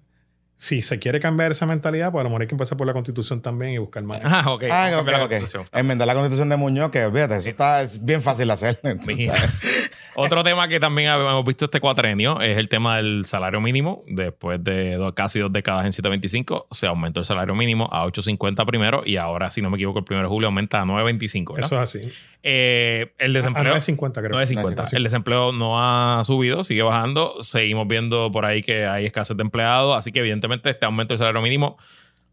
si 0.61 0.83
se 0.83 0.99
quiere 0.99 1.21
cambiar 1.21 1.53
esa 1.53 1.67
mentalidad, 1.67 2.11
pues 2.11 2.21
a 2.21 2.25
lo 2.25 2.31
mejor 2.31 2.41
hay 2.43 2.49
que 2.49 2.55
empezar 2.57 2.77
por 2.77 2.85
la 2.85 2.93
Constitución 2.93 3.41
también 3.41 3.75
y 3.75 3.79
buscar 3.79 4.03
más. 4.03 4.21
Ah, 4.25 4.51
ok. 4.51 4.65
Ah, 4.65 4.69
Vamos 4.69 4.73
a 4.73 4.89
ok, 4.89 4.97
cambiar 4.97 5.19
la 5.21 5.25
ok. 5.25 5.31
constitución. 5.31 5.65
Enmendar 5.73 6.07
la 6.09 6.15
constitución 6.15 6.49
de 6.49 6.57
Muñoz, 6.57 6.91
que 6.91 7.05
olvídate, 7.05 7.37
eso 7.37 7.49
está, 7.49 7.81
es 7.81 8.05
bien 8.05 8.21
fácil 8.21 8.49
de 8.49 8.53
hacer. 8.55 8.81
Mira. 9.07 9.35
Otro 10.17 10.43
tema 10.43 10.69
que 10.69 10.81
también 10.81 11.11
hemos 11.11 11.45
visto 11.45 11.67
este 11.67 11.81
cuatrenio 11.81 12.41
es 12.41 12.57
el 12.59 12.69
tema 12.69 12.97
del 12.97 13.25
salario 13.25 13.61
mínimo. 13.61 14.05
Después 14.07 14.63
de 14.63 14.95
dos- 14.97 15.13
casi 15.15 15.39
dos 15.41 15.53
décadas 15.53 15.85
en 15.87 15.93
725, 15.93 16.69
se 16.71 16.87
aumentó 16.87 17.21
el 17.21 17.27
salario 17.27 17.55
mínimo 17.55 17.89
a 17.93 18.05
8.50 18.07 18.65
primero 18.67 19.03
y 19.05 19.17
ahora, 19.17 19.51
si 19.51 19.63
no 19.63 19.71
me 19.71 19.77
equivoco, 19.77 19.99
el 20.01 20.05
1 20.09 20.23
de 20.23 20.29
julio 20.29 20.49
aumenta 20.49 20.81
a 20.81 20.85
9.25. 20.85 21.55
¿verdad? 21.55 21.67
Eso 21.67 21.83
es 21.83 21.97
así. 21.97 22.13
Eh, 22.43 23.13
el 23.19 23.35
A 23.35 23.39
desempleo. 23.39 23.75
9.50 23.75 24.13
creo. 24.23 24.31
9.50. 24.39 24.93
El 24.97 25.03
desempleo 25.03 25.53
no 25.53 25.81
ha 25.83 26.23
subido, 26.25 26.63
sigue 26.65 26.83
bajando. 26.83 27.43
Seguimos 27.43 27.87
viendo 27.89 28.31
por 28.31 28.45
ahí 28.45 28.63
que 28.63 28.87
hay 28.87 29.07
escasez 29.07 29.37
de 29.37 29.43
empleados. 29.43 29.97
Así 29.99 30.13
que, 30.13 30.21
evidentemente, 30.21 30.71
este 30.71 30.87
aumento 30.87 31.13
del 31.15 31.19
salario 31.19 31.43
mínimo 31.43 31.77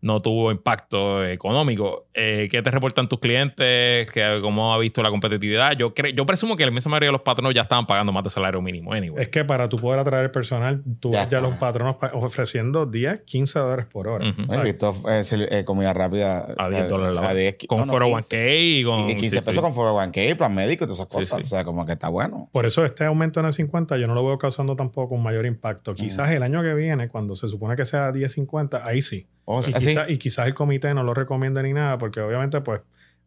no 0.06 0.22
tuvo 0.22 0.52
impacto 0.52 1.26
económico. 1.26 2.06
Eh, 2.14 2.48
¿Qué 2.52 2.62
te 2.62 2.70
reportan 2.70 3.08
tus 3.08 3.20
clientes? 3.20 4.10
¿Qué- 4.12 4.38
¿Cómo 4.42 4.72
ha 4.72 4.78
visto 4.78 5.02
la 5.02 5.10
competitividad? 5.10 5.72
Yo, 5.78 5.96
cre- 5.96 6.14
yo 6.16 6.28
presumo 6.28 6.56
que 6.56 6.64
la 6.64 6.70
inmensa 6.70 6.90
mayoría 6.90 7.08
de 7.08 7.14
los 7.14 7.22
patronos 7.22 7.56
ya 7.56 7.62
estaban 7.62 7.88
pagando 7.88 8.12
más 8.14 8.24
de 8.24 8.30
salario 8.30 8.62
mínimo. 8.62 8.94
Anyway. 8.94 9.22
Es 9.24 9.30
que 9.30 9.44
para 9.44 9.68
tú 9.68 9.78
poder 9.78 10.00
atraer 10.00 10.32
personal, 10.32 10.84
tú 11.00 11.12
Ya 11.12 11.22
ves 11.22 11.30
ya 11.32 11.42
los 11.42 11.56
patronos 11.56 11.96
pa- 11.96 12.12
ofreciendo 12.14 12.86
10, 12.86 13.22
15 13.22 13.58
dólares 13.58 13.88
por 13.92 14.08
hora. 14.08 14.30
Ujú. 14.30 14.54
He 14.54 14.64
visto 14.64 14.94
eh, 15.10 15.64
comida 15.66 15.92
rápida. 15.94 16.54
a 16.56 16.68
o 16.68 16.70
10 16.70 16.82
sea, 16.82 16.88
dólares 16.90 17.16
la 17.16 17.22
hora. 17.22 17.34
10, 17.34 17.56
Con 17.68 17.80
no, 17.80 17.86
no, 17.88 17.94
401k 17.94 18.56
y 18.60 18.84
con. 18.84 19.10
Y 19.10 19.16
15 19.18 19.30
sí, 19.40 19.44
pesos 19.44 19.56
sí. 19.56 19.62
con 19.62 19.74
401k, 19.74 20.38
plan 20.38 20.54
médico 20.54 20.84
y 20.84 20.88
todas 20.88 21.00
esas 21.00 21.08
cosas. 21.08 21.38
sí. 21.38 21.42
O 21.42 21.50
sea, 21.50 21.64
como 21.66 21.84
que 21.86 21.94
está 21.94 22.10
bueno. 22.10 22.48
Por 22.52 22.68
eso 22.68 22.86
este 22.86 23.06
aumento 23.06 23.40
en 23.40 23.48
el 23.48 23.54
50 23.54 23.98
yo 23.98 24.06
no 24.06 24.14
lo 24.14 24.24
veo 24.24 24.38
causando 24.38 24.76
tampoco 24.76 25.16
un 25.16 25.24
mayor 25.24 25.48
impacto. 25.48 25.96
Quizás 25.96 26.30
el 26.30 26.44
año 26.44 26.62
que 26.62 26.76
viene, 26.76 27.10
cuando 27.10 27.36
se 27.36 27.48
supone 27.48 27.76
que 27.76 27.86
sea 27.86 28.12
10.50, 28.12 28.82
ahí 28.84 29.02
sí. 29.02 29.28
O 29.46 29.60
Y, 29.60 29.64
sea, 29.64 29.80
sí. 29.80 29.88
quizás, 29.90 30.10
y 30.10 30.18
quizás 30.18 30.48
el 30.48 30.54
comité 30.54 30.94
no 30.94 31.04
lo 31.04 31.14
recomienda 31.14 31.62
ni 31.64 31.74
nada, 31.74 31.98
porque 31.98 32.20
obviamente, 32.22 32.62
pues, 32.62 32.82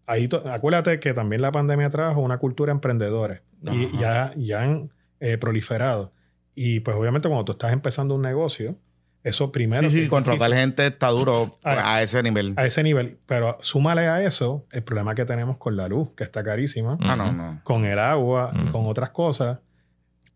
ahí 0.06 0.28
acuérdate 0.50 0.98
que 1.00 1.14
también 1.14 1.42
la 1.42 1.52
pandemia 1.52 1.90
trajo 1.90 2.20
una 2.20 2.38
cultura 2.38 2.72
emprendedora 2.72 3.42
y 3.62 3.86
Ajá. 3.86 3.98
ya, 4.00 4.32
ya 4.36 4.62
han 4.62 4.90
eh, 5.20 5.38
proliferado. 5.38 6.12
Y 6.54 6.80
pues 6.80 6.96
obviamente 6.96 7.28
cuando 7.28 7.44
tú 7.44 7.52
estás 7.52 7.72
empezando 7.72 8.14
un 8.16 8.22
negocio, 8.22 8.76
eso 9.22 9.52
primero... 9.52 9.88
Sí, 9.90 9.96
sí, 9.96 10.02
es 10.04 10.08
contratar 10.08 10.52
gente 10.52 10.86
está 10.86 11.08
duro 11.08 11.58
Ah. 11.62 11.94
a 11.96 12.02
ese 12.02 12.22
nivel. 12.22 12.54
a 12.56 12.66
ese 12.66 12.82
nivel. 12.82 13.18
Pero 13.26 13.56
súmale 13.60 14.06
a 14.08 14.22
eso 14.24 14.64
el 14.72 14.82
problema 14.82 15.14
que 15.14 15.24
tenemos 15.24 15.56
con 15.58 15.76
la 15.76 15.86
luz, 15.88 16.10
que 16.16 16.24
está 16.24 16.42
carísima, 16.42 16.96
Ah, 17.00 17.14
no, 17.16 17.30
no. 17.32 17.60
con 17.64 17.84
el 17.84 17.98
agua 17.98 18.52
y 18.54 18.62
Ujú. 18.62 18.72
con 18.72 18.86
otras 18.86 19.10
cosas. 19.10 19.58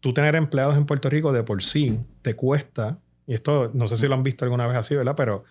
Tú 0.00 0.12
tener 0.12 0.34
empleados 0.36 0.76
en 0.76 0.84
Puerto 0.84 1.08
Rico 1.08 1.32
de 1.32 1.42
por 1.44 1.62
sí 1.62 1.98
te 2.22 2.34
cuesta, 2.34 2.98
y 3.26 3.34
esto 3.34 3.70
no 3.72 3.86
sé 3.88 3.96
si 3.96 4.06
lo 4.08 4.14
han 4.14 4.22
visto 4.24 4.44
alguna 4.44 4.66
vez 4.66 4.76
así, 4.76 4.94
¿verdad? 4.96 5.14
Pero 5.16 5.44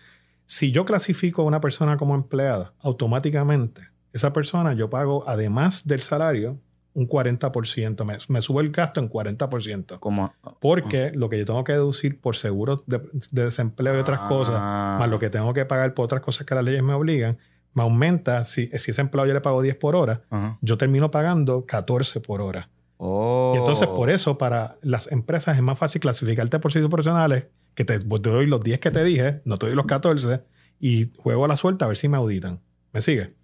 si 0.46 0.70
yo 0.72 0.84
clasifico 0.84 1.42
a 1.42 1.44
una 1.44 1.60
persona 1.60 1.96
como 1.96 2.14
empleada, 2.14 2.72
automáticamente, 2.80 3.82
esa 4.12 4.32
persona 4.32 4.74
yo 4.74 4.90
pago, 4.90 5.24
además 5.26 5.86
del 5.86 6.00
salario, 6.00 6.58
un 6.94 7.08
40%. 7.08 8.04
Me, 8.04 8.18
me 8.28 8.40
sube 8.42 8.62
el 8.62 8.70
gasto 8.70 9.00
en 9.00 9.08
40%. 9.08 9.98
Como, 9.98 10.34
Porque 10.60 11.10
lo 11.14 11.30
que 11.30 11.38
yo 11.38 11.46
tengo 11.46 11.64
que 11.64 11.72
deducir 11.72 12.20
por 12.20 12.36
seguros 12.36 12.82
de, 12.86 13.00
de 13.30 13.44
desempleo 13.44 13.96
y 13.96 14.00
otras 14.00 14.20
cosas, 14.28 14.56
Ah. 14.58 14.96
más 15.00 15.08
lo 15.08 15.18
que 15.18 15.30
tengo 15.30 15.54
que 15.54 15.64
pagar 15.64 15.94
por 15.94 16.04
otras 16.04 16.20
cosas 16.20 16.46
que 16.46 16.54
las 16.54 16.62
leyes 16.64 16.82
me 16.82 16.92
obligan, 16.92 17.38
me 17.72 17.82
aumenta. 17.82 18.44
Si, 18.44 18.66
si 18.66 18.90
ese 18.90 19.00
empleado 19.00 19.26
yo 19.26 19.32
le 19.32 19.40
pago 19.40 19.62
10 19.62 19.76
por 19.76 19.96
hora, 19.96 20.22
yo 20.60 20.76
termino 20.76 21.10
pagando 21.10 21.64
14 21.64 22.20
por 22.20 22.42
hora. 22.42 22.68
Oh. 22.98 23.52
Y 23.54 23.58
entonces, 23.58 23.88
por 23.88 24.10
eso, 24.10 24.36
para 24.36 24.76
las 24.82 25.10
empresas 25.10 25.56
es 25.56 25.62
más 25.62 25.78
fácil 25.78 26.00
clasificarte 26.02 26.58
por 26.58 26.70
servicios 26.72 26.90
profesionales, 26.90 27.46
que 27.74 27.84
te, 27.84 27.98
te 27.98 28.06
doy 28.30 28.46
los 28.46 28.62
10 28.62 28.80
que 28.80 28.90
te 28.90 29.02
dije, 29.04 29.40
no 29.44 29.56
te 29.56 29.66
doy 29.66 29.74
los 29.74 29.86
14, 29.86 30.42
y 30.80 31.10
juego 31.16 31.44
a 31.44 31.48
la 31.48 31.56
suerte 31.56 31.84
a 31.84 31.88
ver 31.88 31.96
si 31.96 32.08
me 32.08 32.16
auditan. 32.16 32.60
¿Me 32.92 33.00
sigue? 33.00 33.34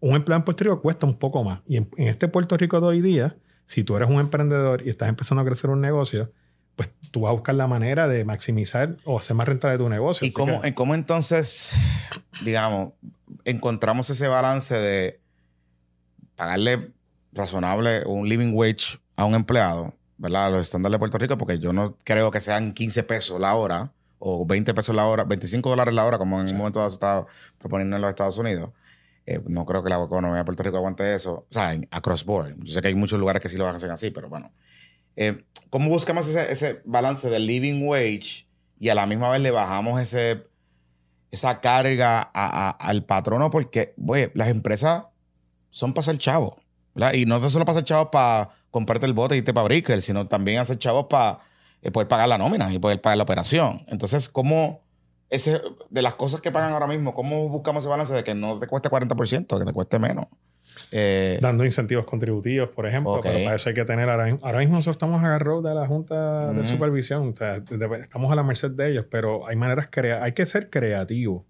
Un 0.00 0.14
empleado 0.16 0.40
en 0.40 0.44
Puerto 0.44 0.64
Rico 0.64 0.80
cuesta 0.82 1.06
un 1.06 1.14
poco 1.18 1.42
más. 1.42 1.60
Y 1.66 1.76
en, 1.78 1.88
en 1.96 2.08
este 2.08 2.28
Puerto 2.28 2.56
Rico 2.56 2.80
de 2.80 2.86
hoy 2.86 3.00
día, 3.00 3.36
si 3.66 3.82
tú 3.84 3.96
eres 3.96 4.08
un 4.10 4.20
emprendedor 4.20 4.82
y 4.86 4.90
estás 4.90 5.08
empezando 5.08 5.40
a 5.42 5.44
crecer 5.44 5.70
un 5.70 5.80
negocio, 5.80 6.30
pues 6.76 6.90
tú 7.10 7.20
vas 7.22 7.30
a 7.30 7.32
buscar 7.32 7.54
la 7.54 7.66
manera 7.66 8.06
de 8.08 8.24
maximizar 8.24 8.96
o 9.04 9.18
hacer 9.18 9.34
más 9.34 9.48
rentable 9.48 9.78
tu 9.78 9.88
negocio. 9.88 10.26
¿Y 10.26 10.32
cómo, 10.32 10.60
que- 10.60 10.74
cómo 10.74 10.94
entonces, 10.94 11.74
digamos, 12.44 12.92
encontramos 13.44 14.10
ese 14.10 14.28
balance 14.28 14.76
de 14.76 15.20
pagarle 16.36 16.92
razonable 17.32 18.04
un 18.06 18.28
living 18.28 18.52
wage 18.54 18.98
a 19.16 19.24
un 19.24 19.34
empleado 19.34 19.94
¿verdad? 20.16 20.50
Los 20.52 20.62
estándares 20.66 20.94
de 20.94 20.98
Puerto 20.98 21.18
Rico, 21.18 21.36
porque 21.38 21.58
yo 21.58 21.72
no 21.72 21.96
creo 22.04 22.30
que 22.30 22.40
sean 22.40 22.72
15 22.72 23.02
pesos 23.04 23.40
la 23.40 23.54
hora 23.54 23.92
o 24.18 24.46
20 24.46 24.72
pesos 24.74 24.94
la 24.94 25.06
hora, 25.06 25.24
25 25.24 25.68
dólares 25.68 25.94
la 25.94 26.04
hora, 26.04 26.18
como 26.18 26.40
en 26.40 26.48
un 26.48 26.56
momento 26.56 26.78
dado 26.78 26.90
se 26.90 26.94
estaba 26.94 27.26
proponiendo 27.58 27.96
en 27.96 28.02
los 28.02 28.08
Estados 28.10 28.38
Unidos. 28.38 28.70
Eh, 29.26 29.40
no 29.46 29.64
creo 29.66 29.82
que 29.82 29.90
la 29.90 30.02
economía 30.02 30.38
de 30.38 30.44
Puerto 30.44 30.62
Rico 30.62 30.76
aguante 30.76 31.14
eso. 31.14 31.32
O 31.32 31.46
sea, 31.50 31.72
en, 31.74 31.88
across 31.90 32.24
board. 32.24 32.54
Yo 32.58 32.72
sé 32.74 32.80
que 32.82 32.88
hay 32.88 32.94
muchos 32.94 33.18
lugares 33.18 33.42
que 33.42 33.48
sí 33.48 33.56
lo 33.56 33.66
hacen 33.68 33.90
así, 33.90 34.10
pero 34.10 34.28
bueno. 34.28 34.52
Eh, 35.16 35.44
¿Cómo 35.70 35.88
buscamos 35.88 36.26
ese, 36.28 36.50
ese 36.52 36.82
balance 36.84 37.28
del 37.30 37.46
living 37.46 37.86
wage 37.86 38.46
y 38.78 38.88
a 38.90 38.94
la 38.94 39.06
misma 39.06 39.30
vez 39.30 39.40
le 39.40 39.50
bajamos 39.50 40.00
ese, 40.00 40.46
esa 41.30 41.60
carga 41.60 42.20
a- 42.20 42.30
a- 42.32 42.70
al 42.70 43.04
patrono? 43.04 43.50
Porque, 43.50 43.94
oye, 44.06 44.30
las 44.34 44.48
empresas 44.48 45.06
son 45.70 45.94
para 45.94 46.04
ser 46.04 46.18
chavos. 46.18 46.54
¿verdad? 46.94 47.14
Y 47.14 47.26
no 47.26 47.40
solo 47.50 47.64
para 47.64 47.76
ser 47.76 47.84
chavos 47.84 48.08
para 48.12 48.50
comprarte 48.74 49.06
el 49.06 49.14
bote 49.14 49.36
y 49.36 49.42
para 49.42 49.62
Brickell, 49.62 50.02
sino 50.02 50.26
también 50.26 50.58
hacer 50.60 50.78
chavos 50.78 51.06
para 51.08 51.38
eh, 51.80 51.90
poder 51.90 52.08
pagar 52.08 52.28
la 52.28 52.36
nómina 52.36 52.70
y 52.72 52.78
poder 52.78 53.00
pagar 53.00 53.16
la 53.16 53.22
operación. 53.24 53.82
Entonces, 53.88 54.28
¿cómo 54.28 54.82
ese, 55.30 55.60
de 55.90 56.02
las 56.02 56.14
cosas 56.14 56.40
que 56.40 56.50
pagan 56.52 56.72
ahora 56.72 56.86
mismo, 56.86 57.14
cómo 57.14 57.48
buscamos 57.48 57.82
ese 57.84 57.88
balance 57.88 58.12
de 58.14 58.22
que 58.24 58.34
no 58.34 58.58
te 58.58 58.66
cueste 58.66 58.90
40%, 58.90 59.58
que 59.58 59.64
te 59.64 59.72
cueste 59.72 59.98
menos? 59.98 60.26
Eh, 60.90 61.38
Dando 61.40 61.64
incentivos 61.64 62.04
contributivos, 62.04 62.68
por 62.70 62.86
ejemplo, 62.86 63.20
pero 63.22 63.44
para 63.44 63.54
eso 63.56 63.68
hay 63.68 63.74
que 63.74 63.84
tener 63.84 64.08
ahora 64.08 64.24
mismo. 64.26 64.40
Ahora 64.42 64.58
mismo 64.58 64.74
nosotros 64.76 64.96
estamos 64.96 65.22
agarrados 65.22 65.62
de 65.64 65.74
la 65.74 65.86
Junta 65.86 66.52
de. 66.52 66.64
Supervisión, 66.64 67.28
o 67.28 67.36
sea, 67.36 67.60
de- 67.60 67.78
de- 67.78 68.00
estamos 68.00 68.30
a 68.32 68.34
la 68.34 68.42
merced 68.42 68.70
de 68.72 68.90
ellos, 68.90 69.06
pero 69.10 69.46
hay 69.46 69.56
maneras, 69.56 69.88
crea 69.90 70.22
hay 70.24 70.32
que 70.32 70.46
ser 70.46 70.70
creativos, 70.70 71.42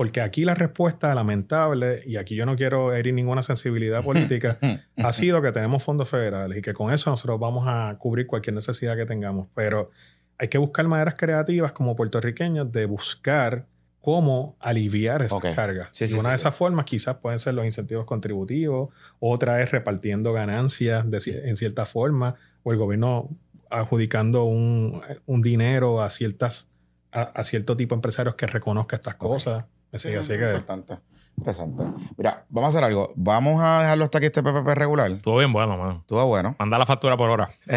porque 0.00 0.22
aquí 0.22 0.46
la 0.46 0.54
respuesta 0.54 1.14
lamentable, 1.14 2.00
y 2.06 2.16
aquí 2.16 2.34
yo 2.34 2.46
no 2.46 2.56
quiero 2.56 2.94
herir 2.94 3.12
ninguna 3.12 3.42
sensibilidad 3.42 4.02
política, 4.02 4.56
ha 4.96 5.12
sido 5.12 5.42
que 5.42 5.52
tenemos 5.52 5.82
fondos 5.82 6.08
federales 6.08 6.56
y 6.56 6.62
que 6.62 6.72
con 6.72 6.90
eso 6.90 7.10
nosotros 7.10 7.38
vamos 7.38 7.66
a 7.68 7.98
cubrir 7.98 8.26
cualquier 8.26 8.54
necesidad 8.54 8.96
que 8.96 9.04
tengamos, 9.04 9.48
pero 9.54 9.90
hay 10.38 10.48
que 10.48 10.56
buscar 10.56 10.88
maneras 10.88 11.16
creativas 11.18 11.72
como 11.72 11.96
puertorriqueños 11.96 12.72
de 12.72 12.86
buscar 12.86 13.66
cómo 14.00 14.56
aliviar 14.58 15.20
esas 15.20 15.54
cargas. 15.54 15.90
Sí, 15.92 16.08
sí, 16.08 16.14
y 16.14 16.18
una 16.18 16.28
sí, 16.28 16.30
de 16.30 16.36
esas 16.36 16.54
formas 16.54 16.86
quizás 16.86 17.16
pueden 17.18 17.38
ser 17.38 17.52
los 17.52 17.66
incentivos 17.66 18.06
contributivos, 18.06 18.88
otra 19.18 19.60
es 19.60 19.70
repartiendo 19.70 20.32
ganancias 20.32 21.10
de 21.10 21.20
en 21.44 21.58
cierta 21.58 21.84
forma, 21.84 22.36
o 22.62 22.72
el 22.72 22.78
gobierno 22.78 23.28
adjudicando 23.68 24.44
un, 24.44 25.02
un 25.26 25.42
dinero 25.42 26.00
a 26.00 26.08
ciertas 26.08 26.70
a, 27.12 27.20
a 27.22 27.44
cierto 27.44 27.76
tipo 27.76 27.94
de 27.94 27.98
empresarios 27.98 28.34
que 28.34 28.46
reconozca 28.46 28.96
estas 28.96 29.16
cosas. 29.16 29.66
Así 29.92 30.08
es 30.08 30.28
que 30.28 30.34
Importante. 30.34 30.98
Interesante. 31.38 31.82
Mira, 32.18 32.44
vamos 32.50 32.68
a 32.74 32.78
hacer 32.78 32.84
algo. 32.84 33.14
Vamos 33.16 33.62
a 33.64 33.80
dejarlo 33.82 34.04
hasta 34.04 34.18
aquí 34.18 34.26
este 34.26 34.42
PPP 34.42 34.68
regular. 34.74 35.10
Estuvo 35.10 35.38
bien 35.38 35.50
bueno, 35.52 35.76
mano. 35.78 35.98
Estuvo 36.02 36.26
bueno. 36.26 36.54
Manda 36.58 36.78
la 36.78 36.84
factura 36.84 37.16
por 37.16 37.30
hora. 37.30 37.48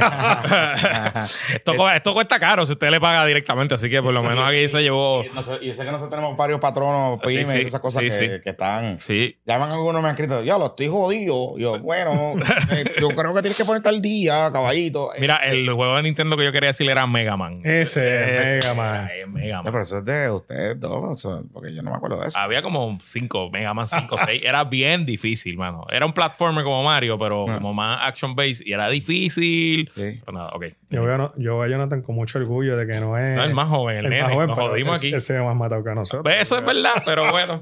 Esto, 1.54 1.90
esto 1.92 2.14
cuesta 2.14 2.40
caro 2.40 2.66
si 2.66 2.74
usted 2.74 2.90
le 2.90 3.00
paga 3.00 3.26
directamente, 3.26 3.76
así 3.76 3.90
que 3.90 4.02
por 4.02 4.14
lo 4.14 4.22
menos 4.24 4.40
aquí 4.46 4.68
se 4.70 4.82
llevó. 4.82 5.24
Y, 5.24 5.30
no 5.34 5.42
sé- 5.42 5.60
y 5.62 5.74
sé 5.74 5.80
que 5.86 5.92
nosotros 5.92 6.10
tenemos 6.10 6.36
varios 6.36 6.60
patronos, 6.60 7.20
pymes, 7.22 7.50
sí, 7.50 7.58
y 7.60 7.68
esas 7.68 7.80
cosas 7.80 8.02
sí, 8.02 8.10
que, 8.10 8.12
sí. 8.12 8.28
que 8.44 8.50
están. 8.50 9.00
Sí. 9.00 9.38
Llaman 9.46 9.72
algunos 9.72 10.02
me 10.02 10.10
han 10.10 10.16
escrito, 10.16 10.44
ya 10.44 10.58
lo 10.58 10.68
estoy 10.68 10.88
jodido. 10.90 11.58
Yo, 11.58 11.80
bueno, 11.80 12.34
eh, 12.72 12.84
yo 13.00 13.10
creo 13.10 13.34
que 13.34 13.42
tienes 13.42 13.58
que 13.58 13.66
ponerte 13.66 13.90
al 13.90 14.02
día, 14.02 14.50
caballito. 14.52 15.14
Eh, 15.14 15.18
Mira, 15.22 15.38
el 15.38 15.72
juego 15.72 15.96
de 15.96 16.04
Nintendo 16.04 16.36
que 16.38 16.44
yo 16.44 16.52
quería 16.52 16.68
decir 16.68 16.90
era 16.90 17.08
Mega 17.08 17.38
Man. 17.38 17.62
Ese 17.64 18.58
es 18.58 18.64
Mega 18.66 18.74
Man. 18.74 19.10
No, 19.64 19.64
pero 19.64 19.82
eso 19.82 19.98
es 20.00 20.06
de 20.06 20.30
ustedes 20.32 20.80
dos, 20.80 21.28
porque 21.54 21.74
yo 21.74 21.82
no 21.82 21.92
me 21.92 21.98
acuerdo 21.98 22.20
de 22.22 22.28
eso. 22.28 22.40
Había 22.40 22.62
como 22.62 22.98
cinco, 23.02 23.43
Mega 23.50 23.74
Man 23.74 23.88
5 23.88 24.16
6. 24.26 24.42
Era 24.44 24.64
bien 24.64 25.06
difícil, 25.06 25.58
mano. 25.58 25.86
Era 25.90 26.06
un 26.06 26.14
platformer 26.14 26.64
como 26.64 26.84
Mario, 26.84 27.18
pero 27.20 27.46
Ah. 27.50 27.56
como 27.56 27.74
más 27.74 28.00
action 28.04 28.36
based 28.36 28.66
y 28.66 28.74
era 28.74 28.90
difícil. 28.90 29.90
Sí. 29.92 30.20
Pero 30.26 30.38
nada, 30.38 30.50
ok. 30.54 30.66
Yo 30.90 31.04
veo, 31.04 31.18
no- 31.18 31.34
yo 31.38 31.58
veo 31.60 31.64
a 31.64 31.68
Jonathan 31.68 32.02
con 32.02 32.16
mucho 32.16 32.38
orgullo 32.40 32.78
de 32.78 32.86
que 32.88 33.00
no 33.00 33.18
es 33.18 33.36
No, 33.36 33.44
el 33.44 33.54
más 33.54 33.68
joven, 33.68 33.98
el, 33.98 34.06
el 34.06 34.10
nene. 34.12 34.24
más 34.24 34.34
joven, 34.34 34.48
Nos 34.50 34.58
jodimos 34.58 34.98
aquí. 34.98 35.14
él 35.14 35.22
se 35.22 35.34
ve 35.34 35.42
más 35.44 35.56
matado 35.56 35.84
que 35.84 35.94
nosotros. 35.96 36.24
Pues 36.24 36.42
eso 36.42 36.58
es 36.58 36.66
verdad, 36.66 37.02
pero 37.06 37.30
bueno. 37.32 37.62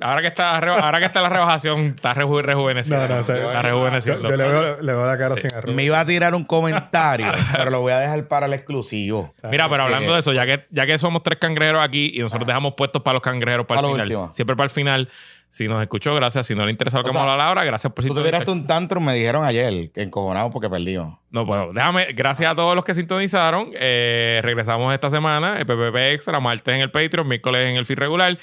Ahora 0.00 0.20
que 0.22 0.26
está, 0.26 0.56
ahora 0.58 0.98
que 0.98 1.04
está 1.04 1.22
la 1.22 1.28
rebajación, 1.28 1.80
está 1.96 2.14
reju- 2.14 2.42
rejuveneciendo. 2.42 3.06
No, 3.08 3.14
no, 3.14 3.20
o 3.20 3.24
sea, 3.24 3.36
está 3.36 3.52
Yo, 3.54 3.62
rejuveneciendo. 3.62 4.28
yo 4.28 4.36
le, 4.36 4.44
veo, 4.48 4.82
le 4.82 4.92
veo 4.92 5.06
la 5.06 5.16
cara 5.16 5.36
sin 5.36 5.54
arrugas. 5.54 5.76
Me 5.76 5.84
iba 5.84 6.00
a 6.00 6.04
tirar 6.04 6.34
un 6.34 6.44
comentario, 6.44 7.26
pero 7.56 7.70
lo 7.70 7.80
voy 7.80 7.92
a 7.92 8.00
dejar 8.00 8.26
para 8.26 8.46
el 8.46 8.54
exclusivo. 8.54 9.32
Mira, 9.50 9.68
pero 9.68 9.84
hablando 9.84 10.10
Eh, 10.10 10.14
de 10.14 10.18
eso, 10.18 10.32
ya 10.32 10.44
que, 10.46 10.58
ya 10.70 10.84
que 10.86 10.98
somos 10.98 11.22
tres 11.22 11.38
cangrejeros 11.38 11.82
aquí 11.82 12.10
y 12.12 12.18
nosotros 12.18 12.46
dejamos 12.46 12.74
puestos 12.76 13.02
para 13.02 13.14
los 13.14 13.22
cangrejeros 13.22 13.66
para 13.66 13.80
Para 13.82 13.88
el 13.88 13.94
final. 13.94 14.06
último. 14.08 14.34
Siempre 14.34 14.56
para 14.56 14.64
el 14.64 14.70
final. 14.70 15.08
Si 15.54 15.68
nos 15.68 15.80
escuchó, 15.80 16.12
gracias. 16.16 16.48
Si 16.48 16.56
no 16.56 16.64
le 16.64 16.72
interesa 16.72 16.98
lo 16.98 17.04
que 17.04 17.10
hemos 17.10 17.22
hablado 17.22 17.40
ahora, 17.42 17.62
gracias 17.62 17.92
por 17.92 18.04
Tú 18.04 18.12
te 18.12 18.24
tiraste 18.24 18.50
un 18.50 18.66
tantrum, 18.66 19.04
me 19.04 19.14
dijeron 19.14 19.44
ayer, 19.44 19.88
que 19.92 20.02
encojonado 20.02 20.50
porque 20.50 20.68
perdimos. 20.68 21.16
No, 21.30 21.46
bueno, 21.46 21.68
déjame, 21.72 22.06
gracias 22.12 22.50
a 22.50 22.56
todos 22.56 22.74
los 22.74 22.84
que 22.84 22.92
sintonizaron. 22.92 23.70
Eh, 23.74 24.40
regresamos 24.42 24.92
esta 24.92 25.10
semana, 25.10 25.56
el 25.60 25.64
PPP 25.64 25.94
Extra, 26.12 26.40
martes 26.40 26.74
en 26.74 26.80
el 26.80 26.90
Patreon, 26.90 27.28
miércoles 27.28 27.70
en 27.70 27.76
el 27.76 27.86
feed 27.86 27.98
regular. 27.98 28.36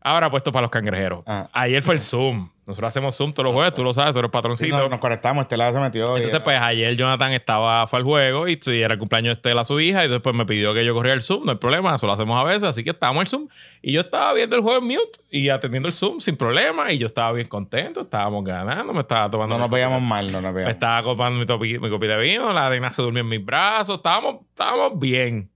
Ahora 0.00 0.28
puesto 0.28 0.50
para 0.50 0.62
los 0.62 0.72
cangrejeros. 0.72 1.22
Ah. 1.24 1.48
Ayer 1.52 1.84
fue 1.84 1.94
el 1.94 2.00
Zoom. 2.00 2.48
Nosotros 2.66 2.88
hacemos 2.88 3.16
Zoom 3.16 3.32
todos 3.32 3.44
los 3.44 3.54
jueves, 3.54 3.74
tú 3.74 3.84
lo 3.84 3.92
sabes, 3.92 4.12
tú 4.12 4.18
eres 4.18 4.28
Sí, 4.28 4.32
patroncito. 4.32 4.76
nos, 4.76 4.90
nos 4.90 4.98
conectamos, 4.98 5.42
este 5.42 5.56
lado 5.56 5.72
se 5.74 5.78
metió. 5.78 6.16
Entonces, 6.16 6.40
pues 6.40 6.60
ayer 6.60 6.96
Jonathan 6.96 7.30
estaba, 7.32 7.86
fue 7.86 8.00
al 8.00 8.04
juego 8.04 8.48
y 8.48 8.58
era 8.66 8.94
el 8.94 8.98
cumpleaños 8.98 9.28
de 9.28 9.32
Estela, 9.34 9.62
su 9.64 9.78
hija, 9.78 10.04
y 10.04 10.08
después 10.08 10.34
me 10.34 10.44
pidió 10.46 10.74
que 10.74 10.84
yo 10.84 10.92
corriera 10.92 11.14
el 11.14 11.22
Zoom, 11.22 11.44
no 11.44 11.52
hay 11.52 11.58
problema, 11.58 11.94
eso 11.94 12.08
lo 12.08 12.12
hacemos 12.14 12.36
a 12.36 12.42
veces, 12.42 12.64
así 12.64 12.82
que 12.82 12.90
estábamos 12.90 13.20
en 13.20 13.22
el 13.22 13.28
Zoom. 13.28 13.48
Y 13.82 13.92
yo 13.92 14.00
estaba 14.00 14.32
viendo 14.32 14.56
el 14.56 14.62
juego 14.62 14.78
en 14.80 14.84
mute 14.88 15.20
y 15.30 15.48
atendiendo 15.48 15.86
el 15.86 15.92
Zoom 15.92 16.18
sin 16.18 16.36
problema, 16.36 16.90
y 16.92 16.98
yo 16.98 17.06
estaba 17.06 17.30
bien 17.30 17.46
contento, 17.46 18.00
estábamos 18.00 18.42
ganando, 18.42 18.92
me 18.92 19.00
estaba 19.02 19.30
tomando. 19.30 19.54
no 19.54 19.60
nos 19.60 19.70
veíamos 19.70 20.02
mal, 20.02 20.26
no 20.32 20.40
nos 20.40 20.50
Me 20.50 20.52
veíamos. 20.52 20.74
estaba 20.74 21.02
copando 21.04 21.38
mi, 21.38 21.46
topi- 21.46 21.78
mi 21.80 21.88
copita 21.88 22.16
de 22.16 22.22
vino, 22.22 22.52
la 22.52 22.66
arena 22.66 22.90
se 22.90 23.00
durmió 23.00 23.20
en 23.20 23.28
mis 23.28 23.44
brazos, 23.44 23.98
estábamos, 23.98 24.38
estábamos 24.50 24.98
bien. 24.98 25.48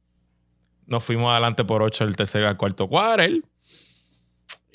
Nos 0.87 1.03
fuimos 1.05 1.31
adelante 1.33 1.65
por 1.65 1.83
8 1.83 2.05
el 2.05 2.15
tercer 2.15 2.45
al 2.45 2.57
cuarto 2.57 2.89
quarter. 2.89 3.41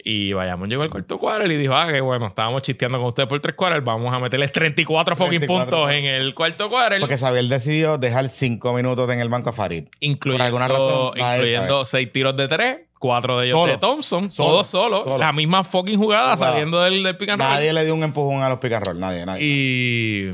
Y 0.08 0.34
vayamos, 0.34 0.70
llegó 0.70 0.84
al 0.84 0.92
cuarto 0.92 1.18
quarter 1.18 1.52
y 1.52 1.58
dijo, 1.58 1.74
ah, 1.76 1.88
que 1.92 2.00
bueno, 2.00 2.28
estábamos 2.28 2.62
chisteando 2.62 3.00
con 3.00 3.08
ustedes 3.08 3.28
por 3.28 3.40
tres 3.42 3.56
quarters, 3.56 3.84
vamos 3.84 4.14
a 4.14 4.20
meterles 4.20 4.52
34 4.52 5.16
fucking 5.16 5.40
34 5.40 5.66
puntos 5.78 5.92
en 5.92 6.06
el 6.06 6.36
cuarto 6.36 6.70
quarter. 6.70 7.00
Porque 7.00 7.18
Xavier 7.18 7.46
decidió 7.46 7.98
dejar 7.98 8.30
cinco 8.30 8.72
minutos 8.74 9.10
en 9.10 9.20
el 9.20 9.30
banco 9.30 9.50
a 9.50 9.54
Farid. 9.54 9.86
incluyendo, 10.02 10.44
alguna 10.46 10.68
razón, 10.68 11.14
incluyendo 11.18 11.86
seis 11.86 12.12
tiros 12.12 12.38
de 12.38 12.48
tres, 12.48 12.78
cuatro 13.00 13.40
de 13.40 13.48
ellos 13.48 13.58
Solo. 13.60 13.72
de 13.72 13.78
Thompson, 13.80 14.30
Solo. 14.30 14.50
todos 14.50 14.68
solos, 14.68 15.04
Solo. 15.06 15.18
la 15.18 15.34
misma 15.34 15.64
fucking 15.64 15.98
jugada 15.98 16.36
Jugada. 16.36 16.52
saliendo 16.52 16.82
del, 16.82 17.02
del 17.02 17.18
pick 17.18 17.30
and 17.30 17.42
roll. 17.42 17.52
Nadie 17.52 17.74
le 17.74 17.84
dio 17.84 17.96
un 17.96 18.04
empujón 18.04 18.44
a 18.44 18.50
los 18.50 18.60
pick 18.60 18.74
and 18.74 18.86
roll, 18.86 19.00
nadie, 19.00 19.26
nadie. 19.26 19.44
Y 19.44 20.32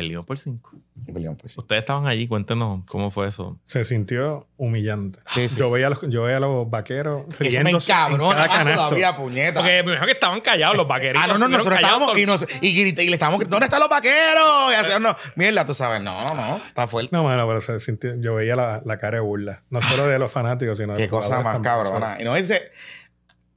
perdimos 0.00 0.26
por 0.26 0.38
cinco. 0.38 0.70
Pues, 1.06 1.52
sí. 1.52 1.58
Ustedes 1.58 1.80
estaban 1.80 2.06
allí, 2.06 2.28
cuéntenos 2.28 2.82
cómo 2.86 3.10
fue 3.10 3.26
eso. 3.28 3.58
Se 3.64 3.84
sintió 3.84 4.46
humillante. 4.56 5.18
Sí, 5.26 5.48
sí, 5.48 5.56
yo, 5.56 5.66
sí. 5.66 5.72
Veía 5.72 5.86
a 5.88 5.90
los, 5.90 6.00
yo 6.08 6.22
veía 6.22 6.36
a 6.36 6.40
los 6.40 6.68
vaqueros 6.70 7.22
Eso 7.28 7.36
me 7.42 7.48
riéndose 7.48 7.92
canasto. 7.92 8.74
todavía, 8.74 9.16
puñeta. 9.16 9.60
Porque 9.60 9.82
me 9.82 9.92
dijo 9.92 10.04
que 10.04 10.12
estaban 10.12 10.40
callados 10.40 10.76
los 10.76 10.86
vaqueritos. 10.86 11.22
Ah, 11.24 11.26
no, 11.32 11.38
no, 11.38 11.48
nosotros 11.48 11.74
estábamos 11.80 12.08
todo- 12.10 12.18
y, 12.18 12.26
nos, 12.26 12.46
y, 12.60 12.68
y 12.68 12.92
le 12.92 13.12
estábamos 13.14 13.38
gritando, 13.40 13.56
¿dónde 13.56 13.64
están 13.66 13.80
los 13.80 13.88
vaqueros? 13.88 14.72
Y 14.72 14.74
hacíamos, 14.74 15.16
mierda, 15.36 15.64
tú 15.64 15.74
sabes, 15.74 16.00
no, 16.02 16.28
no, 16.28 16.34
no, 16.34 16.56
está 16.58 16.86
fuerte. 16.86 17.10
No, 17.14 17.24
mano, 17.24 17.46
pero 17.46 17.60
se 17.60 17.80
sintió, 17.80 18.14
yo 18.20 18.34
veía 18.34 18.54
la, 18.56 18.82
la 18.84 18.98
cara 18.98 19.16
de 19.16 19.20
burla. 19.22 19.62
No 19.70 19.80
solo 19.82 20.06
de 20.06 20.18
los 20.18 20.30
fanáticos, 20.30 20.78
sino 20.78 20.92
de 20.92 20.98
Qué 20.98 21.04
los 21.08 21.22
cosa 21.22 21.36
jugadores 21.38 21.60
más 21.60 21.62
cabrona. 21.62 22.20
Y 22.20 22.24
no 22.24 22.34
dice, 22.34 22.70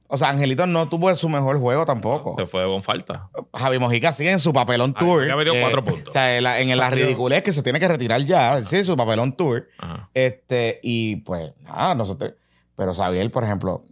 o 0.08 0.18
sea, 0.18 0.28
Angelito 0.28 0.66
no 0.66 0.88
tuvo 0.88 1.14
su 1.14 1.28
mejor 1.28 1.58
juego 1.58 1.84
tampoco. 1.84 2.34
Se 2.36 2.46
fue 2.46 2.64
con 2.64 2.82
falta. 2.82 3.30
Javi 3.54 3.78
Mojica 3.78 4.12
sigue 4.12 4.30
en 4.30 4.38
su 4.38 4.52
papelón 4.52 4.94
tour. 4.94 5.20
Mojica 5.20 5.36
metió 5.36 5.52
cuatro 5.60 5.82
puntos. 5.82 6.08
O 6.08 6.12
sea, 6.12 6.36
en 6.36 6.44
la, 6.44 6.60
en 6.60 6.76
la 6.76 6.90
ridiculez 6.90 7.42
que 7.42 7.52
se 7.52 7.62
tiene 7.62 7.80
que 7.80 7.88
retirar 7.88 8.20
ya. 8.22 8.62
Sí, 8.62 8.84
su 8.84 8.96
papelón 8.96 9.36
tour. 9.36 9.68
Ajá. 9.78 10.10
Este, 10.14 10.78
y 10.82 11.16
pues, 11.16 11.52
nada, 11.62 11.94
nosotros. 11.94 12.32
Pero 12.76 12.94
Xavier, 12.94 13.30
por 13.30 13.44
ejemplo, 13.44 13.82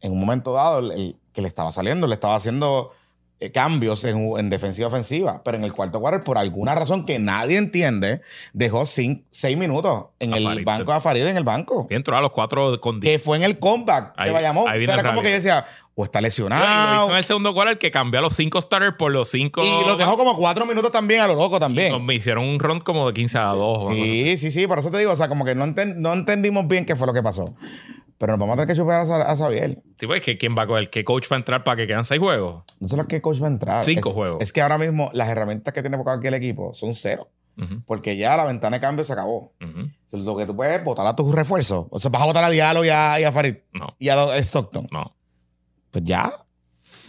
en 0.00 0.12
un 0.12 0.20
momento 0.20 0.52
dado, 0.52 0.80
el, 0.80 0.90
el 0.92 1.16
que 1.32 1.42
le 1.42 1.48
estaba 1.48 1.70
saliendo, 1.72 2.06
le 2.06 2.14
estaba 2.14 2.34
haciendo 2.34 2.92
eh, 3.40 3.50
cambios 3.50 4.04
en, 4.04 4.32
en 4.38 4.50
defensiva 4.50 4.88
ofensiva. 4.88 5.42
Pero 5.44 5.56
en 5.56 5.64
el 5.64 5.72
cuarto 5.72 6.00
quarter, 6.00 6.22
por 6.22 6.38
alguna 6.38 6.74
razón 6.74 7.04
que 7.06 7.18
nadie 7.18 7.56
entiende, 7.58 8.20
dejó 8.52 8.82
cin- 8.82 9.24
seis 9.30 9.56
minutos 9.56 10.06
en 10.20 10.34
A 10.34 10.36
el 10.36 10.44
Farid, 10.44 10.64
banco 10.64 10.92
a 10.92 11.00
Farid 11.00 11.26
en 11.26 11.36
el 11.36 11.44
banco. 11.44 11.86
Y 11.90 11.94
entró 11.94 12.16
a 12.16 12.20
los 12.20 12.30
cuatro 12.30 12.80
con 12.80 13.00
Que 13.00 13.18
fue 13.18 13.36
en 13.38 13.42
el 13.42 13.58
comeback 13.58 14.12
Ahí- 14.16 14.28
de 14.28 14.32
Bayamón. 14.32 14.68
ahí 14.68 14.76
O 14.76 14.78
viene 14.78 14.92
sea, 14.92 15.00
era 15.00 15.10
como 15.10 15.22
que 15.22 15.30
decía, 15.30 15.64
o 15.94 16.04
está 16.04 16.18
Y 16.20 16.22
lo 16.22 16.26
lesionado. 16.26 17.04
hizo 17.04 17.10
en 17.12 17.16
el 17.18 17.24
segundo 17.24 17.52
quarter 17.54 17.78
que 17.78 17.90
cambió 17.90 18.20
a 18.20 18.22
los 18.22 18.34
cinco 18.34 18.60
starters 18.60 18.96
por 18.96 19.12
los 19.12 19.28
cinco. 19.30 19.62
Y 19.64 19.86
los 19.86 19.98
dejó 19.98 20.16
como 20.16 20.36
cuatro 20.36 20.64
minutos 20.66 20.90
también 20.92 21.20
a 21.20 21.26
lo 21.26 21.34
loco 21.34 21.58
también. 21.58 22.04
me 22.04 22.14
hicieron 22.14 22.44
un 22.44 22.58
run 22.58 22.80
como 22.80 23.06
de 23.06 23.12
15 23.14 23.38
a 23.38 23.44
2. 23.46 23.88
Sí, 23.88 24.36
sí, 24.38 24.50
sí, 24.50 24.66
por 24.66 24.78
eso 24.78 24.90
te 24.90 24.98
digo, 24.98 25.12
o 25.12 25.16
sea, 25.16 25.28
como 25.28 25.44
que 25.44 25.54
no, 25.54 25.64
enten- 25.66 25.96
no 25.96 26.12
entendimos 26.12 26.66
bien 26.68 26.86
qué 26.86 26.96
fue 26.96 27.06
lo 27.06 27.12
que 27.12 27.22
pasó. 27.22 27.54
Pero 28.18 28.32
nos 28.34 28.40
vamos 28.40 28.52
a 28.52 28.56
tener 28.56 28.68
que 28.68 28.74
superar 28.74 29.00
a, 29.10 29.34
Xavier. 29.34 29.78
Sí, 29.98 30.06
pues, 30.06 30.20
¿que 30.20 30.36
¿quién 30.36 30.54
va 30.56 30.62
a 30.62 30.66
coger? 30.66 30.90
¿Qué 30.90 31.04
coach 31.04 31.26
va 31.32 31.36
a 31.36 31.38
entrar 31.38 31.64
para 31.64 31.78
que 31.78 31.86
quedan 31.86 32.04
seis 32.04 32.20
juegos? 32.20 32.64
No 32.78 32.86
sé 32.86 32.96
lo 32.98 33.06
que 33.08 33.22
coach 33.22 33.40
va 33.42 33.46
a 33.46 33.50
entrar. 33.50 33.82
Cinco 33.82 34.10
es, 34.10 34.14
juegos. 34.14 34.42
Es 34.42 34.52
que 34.52 34.60
ahora 34.60 34.76
mismo 34.76 35.10
las 35.14 35.28
herramientas 35.30 35.72
que 35.72 35.80
tiene 35.80 35.96
cualquier 36.02 36.34
equipo 36.34 36.74
son 36.74 36.92
cero. 36.94 37.28
Porque 37.86 38.16
ya 38.16 38.36
la 38.38 38.44
ventana 38.46 38.76
de 38.78 38.80
cambio 38.80 39.04
se 39.04 39.12
acabó. 39.12 39.52
Lo 40.12 40.36
que 40.36 40.46
tú 40.46 40.54
puedes 40.56 40.78
es 40.78 40.84
votar 40.84 41.06
a 41.06 41.14
tus 41.16 41.34
refuerzos. 41.34 41.86
O 41.90 41.98
sea, 41.98 42.10
vas 42.10 42.22
a 42.22 42.26
votar 42.26 42.44
a 42.44 42.48
Diallo 42.50 42.84
y 42.84 42.88
a, 42.90 43.20
y 43.20 43.24
a 43.24 43.32
Farid 43.32 43.56
No, 43.72 43.94
y 43.98 44.08
a 44.08 44.36
Stockton. 44.38 44.86
no. 44.90 45.14
Pues 45.90 46.04
ya. 46.04 46.32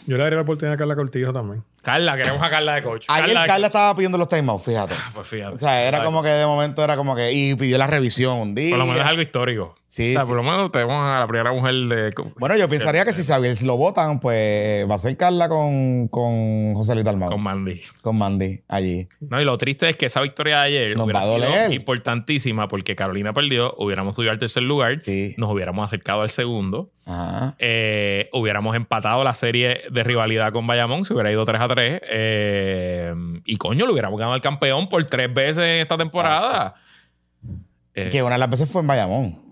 Yo 0.08 0.18
le 0.18 0.24
daría 0.24 0.38
la 0.38 0.42
oportunidad 0.42 0.74
a 0.74 0.78
Carla 0.78 0.96
Cortijo 0.96 1.32
también. 1.32 1.64
Carla, 1.82 2.16
queremos 2.16 2.42
a 2.42 2.50
Carla 2.50 2.76
de 2.76 2.84
coach. 2.84 3.06
Ayer 3.08 3.38
de 3.40 3.48
Carla 3.48 3.68
estaba 3.68 3.96
pidiendo 3.96 4.18
los 4.18 4.28
timeouts, 4.28 4.64
fíjate. 4.64 4.96
Pues 5.14 5.28
fíjate. 5.28 5.56
O 5.56 5.60
sea, 5.60 5.84
era 5.84 6.00
Ay, 6.00 6.04
como 6.04 6.22
que 6.22 6.30
de 6.30 6.46
momento 6.46 6.84
era 6.84 6.96
como 6.96 7.16
que. 7.16 7.32
Y 7.32 7.56
pidió 7.56 7.78
la 7.78 7.88
revisión 7.88 8.38
un 8.38 8.56
día. 8.56 8.72
Por 8.72 8.80
lo 8.80 8.86
menos 8.86 9.02
es 9.02 9.08
algo 9.08 9.22
histórico. 9.22 9.76
Sí, 9.94 10.12
O 10.12 10.14
sea, 10.14 10.22
sí. 10.24 10.28
por 10.30 10.38
lo 10.38 10.44
menos 10.44 10.72
tenemos 10.72 10.96
a 11.06 11.20
la 11.20 11.28
primera 11.28 11.52
mujer 11.52 11.74
de. 11.74 12.14
Bueno, 12.40 12.56
yo 12.56 12.70
pensaría 12.70 13.04
que 13.04 13.12
si 13.12 13.24
Xavier 13.26 13.62
lo 13.64 13.76
votan, 13.76 14.22
pues 14.22 14.90
va 14.90 14.96
a 14.96 14.98
ser 14.98 15.18
Carla 15.18 15.50
con, 15.50 16.08
con 16.08 16.74
José 16.76 16.94
Luis 16.94 17.04
Dalmau. 17.04 17.28
Con 17.28 17.40
Con, 17.40 17.44
Mandy. 17.44 17.82
Mandy 18.14 18.62
allí. 18.70 19.10
No, 19.20 19.42
y 19.42 19.44
lo 19.44 19.58
triste 19.58 19.90
es 19.90 19.98
que 19.98 20.06
esa 20.06 20.22
victoria 20.22 20.60
de 20.62 20.64
ayer 20.68 20.96
Nos 20.96 21.04
hubiera 21.04 21.20
va 21.20 21.26
a 21.26 21.28
sido 21.38 21.46
doler. 21.46 21.74
importantísima 21.74 22.70
porque 22.70 22.96
Carolina 22.96 23.34
perdió, 23.34 23.76
hubiéramos 23.80 24.16
subido 24.16 24.32
al 24.32 24.40
tercer 24.40 24.64
lugar, 24.64 24.98
Sí. 25.02 25.34
nos 25.38 25.52
hubiéramos 25.52 25.84
acercado 25.84 26.22
al 26.22 26.30
segundo, 26.30 26.90
Ajá. 27.06 27.56
eh, 27.60 28.30
hubiéramos 28.32 28.78
empatado 28.78 29.26
la 29.26 29.34
serie 29.34 29.82
de 29.92 30.04
rivalidad 30.06 30.54
con 30.54 30.66
Bayamón, 30.68 31.04
se 31.04 31.14
hubiera 31.14 31.34
ido 31.34 31.44
3 31.44 31.60
a 31.60 31.68
3, 31.68 32.02
eh, 32.10 33.14
y 33.44 33.58
coño, 33.58 33.86
le 33.86 33.92
hubiéramos 33.92 34.18
ganado 34.18 34.36
al 34.36 34.42
campeón 34.42 34.88
por 34.88 35.04
tres 35.04 35.34
veces 35.34 35.58
en 35.66 35.82
esta 35.82 35.98
temporada. 35.98 36.76
Eh, 37.94 38.08
Que 38.10 38.24
una 38.24 38.36
de 38.36 38.40
las 38.40 38.50
veces 38.50 38.70
fue 38.70 38.80
en 38.80 38.88
Bayamón. 38.88 39.51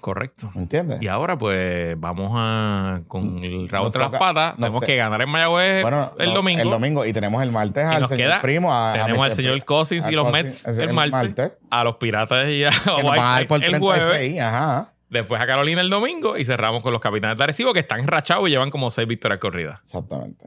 Correcto. 0.00 0.50
¿Me 0.54 0.62
entiendes? 0.62 1.00
Y 1.02 1.08
ahora, 1.08 1.36
pues, 1.36 1.98
vamos 1.98 2.32
a. 2.34 3.00
Con 3.08 3.42
el 3.42 3.68
rabo 3.68 3.86
entre 3.86 4.00
las 4.02 4.10
patas. 4.10 4.54
Tenemos 4.56 4.80
te- 4.80 4.86
que 4.86 4.96
ganar 4.96 5.20
en 5.22 5.28
Mayagüez 5.28 5.82
Bueno, 5.82 6.12
el 6.18 6.28
no, 6.28 6.34
domingo. 6.34 6.62
El 6.62 6.70
domingo. 6.70 7.04
Y 7.04 7.12
tenemos 7.12 7.42
el 7.42 7.50
martes 7.52 7.84
al 7.84 8.00
nos 8.02 8.10
señor 8.10 8.28
queda- 8.30 8.42
primo. 8.42 8.72
A, 8.72 8.92
a 8.92 9.02
Tenemos 9.06 9.24
al 9.24 9.32
señor 9.32 9.64
Cousins 9.64 10.06
y 10.06 10.12
los 10.12 10.30
Mets 10.32 10.66
el 10.66 10.80
el 10.80 10.92
martes, 10.92 11.52
A 11.70 11.84
los 11.84 11.96
Piratas 11.96 12.48
y 12.48 12.64
a 12.64 12.70
Whiteside 12.70 13.66
el 13.66 13.78
jueves. 13.80 14.06
36. 14.06 14.40
Ajá. 14.40 14.92
Después 15.08 15.40
a 15.40 15.46
Carolina 15.46 15.80
el 15.80 15.90
domingo. 15.90 16.36
Y 16.36 16.44
cerramos 16.44 16.82
con 16.82 16.92
los 16.92 17.00
Capitanes 17.00 17.36
de 17.38 17.44
Arecibo 17.44 17.72
que 17.72 17.80
están 17.80 18.00
enrachados 18.00 18.46
y 18.48 18.50
llevan 18.50 18.70
como 18.70 18.90
seis 18.90 19.06
victorias 19.08 19.40
corridas. 19.40 19.80
Exactamente. 19.82 20.46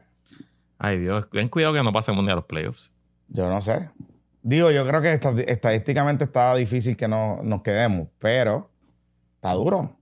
Ay, 0.78 0.98
Dios. 1.00 1.30
Ten 1.30 1.48
cuidado 1.48 1.74
que 1.74 1.84
no 1.84 1.92
pasemos 1.92 2.24
ni 2.24 2.32
a 2.32 2.36
los 2.36 2.46
playoffs. 2.46 2.92
Yo 3.30 3.48
no 3.50 3.62
sé. 3.62 3.90
Digo, 4.42 4.72
yo 4.72 4.88
creo 4.88 5.02
que 5.02 5.12
estad- 5.14 5.38
estadísticamente 5.48 6.24
está 6.24 6.56
difícil 6.56 6.96
que 6.96 7.08
no, 7.10 7.42
nos 7.44 7.62
quedemos, 7.62 8.08
pero 8.18 8.70
está 9.40 9.54
duro. 9.54 9.96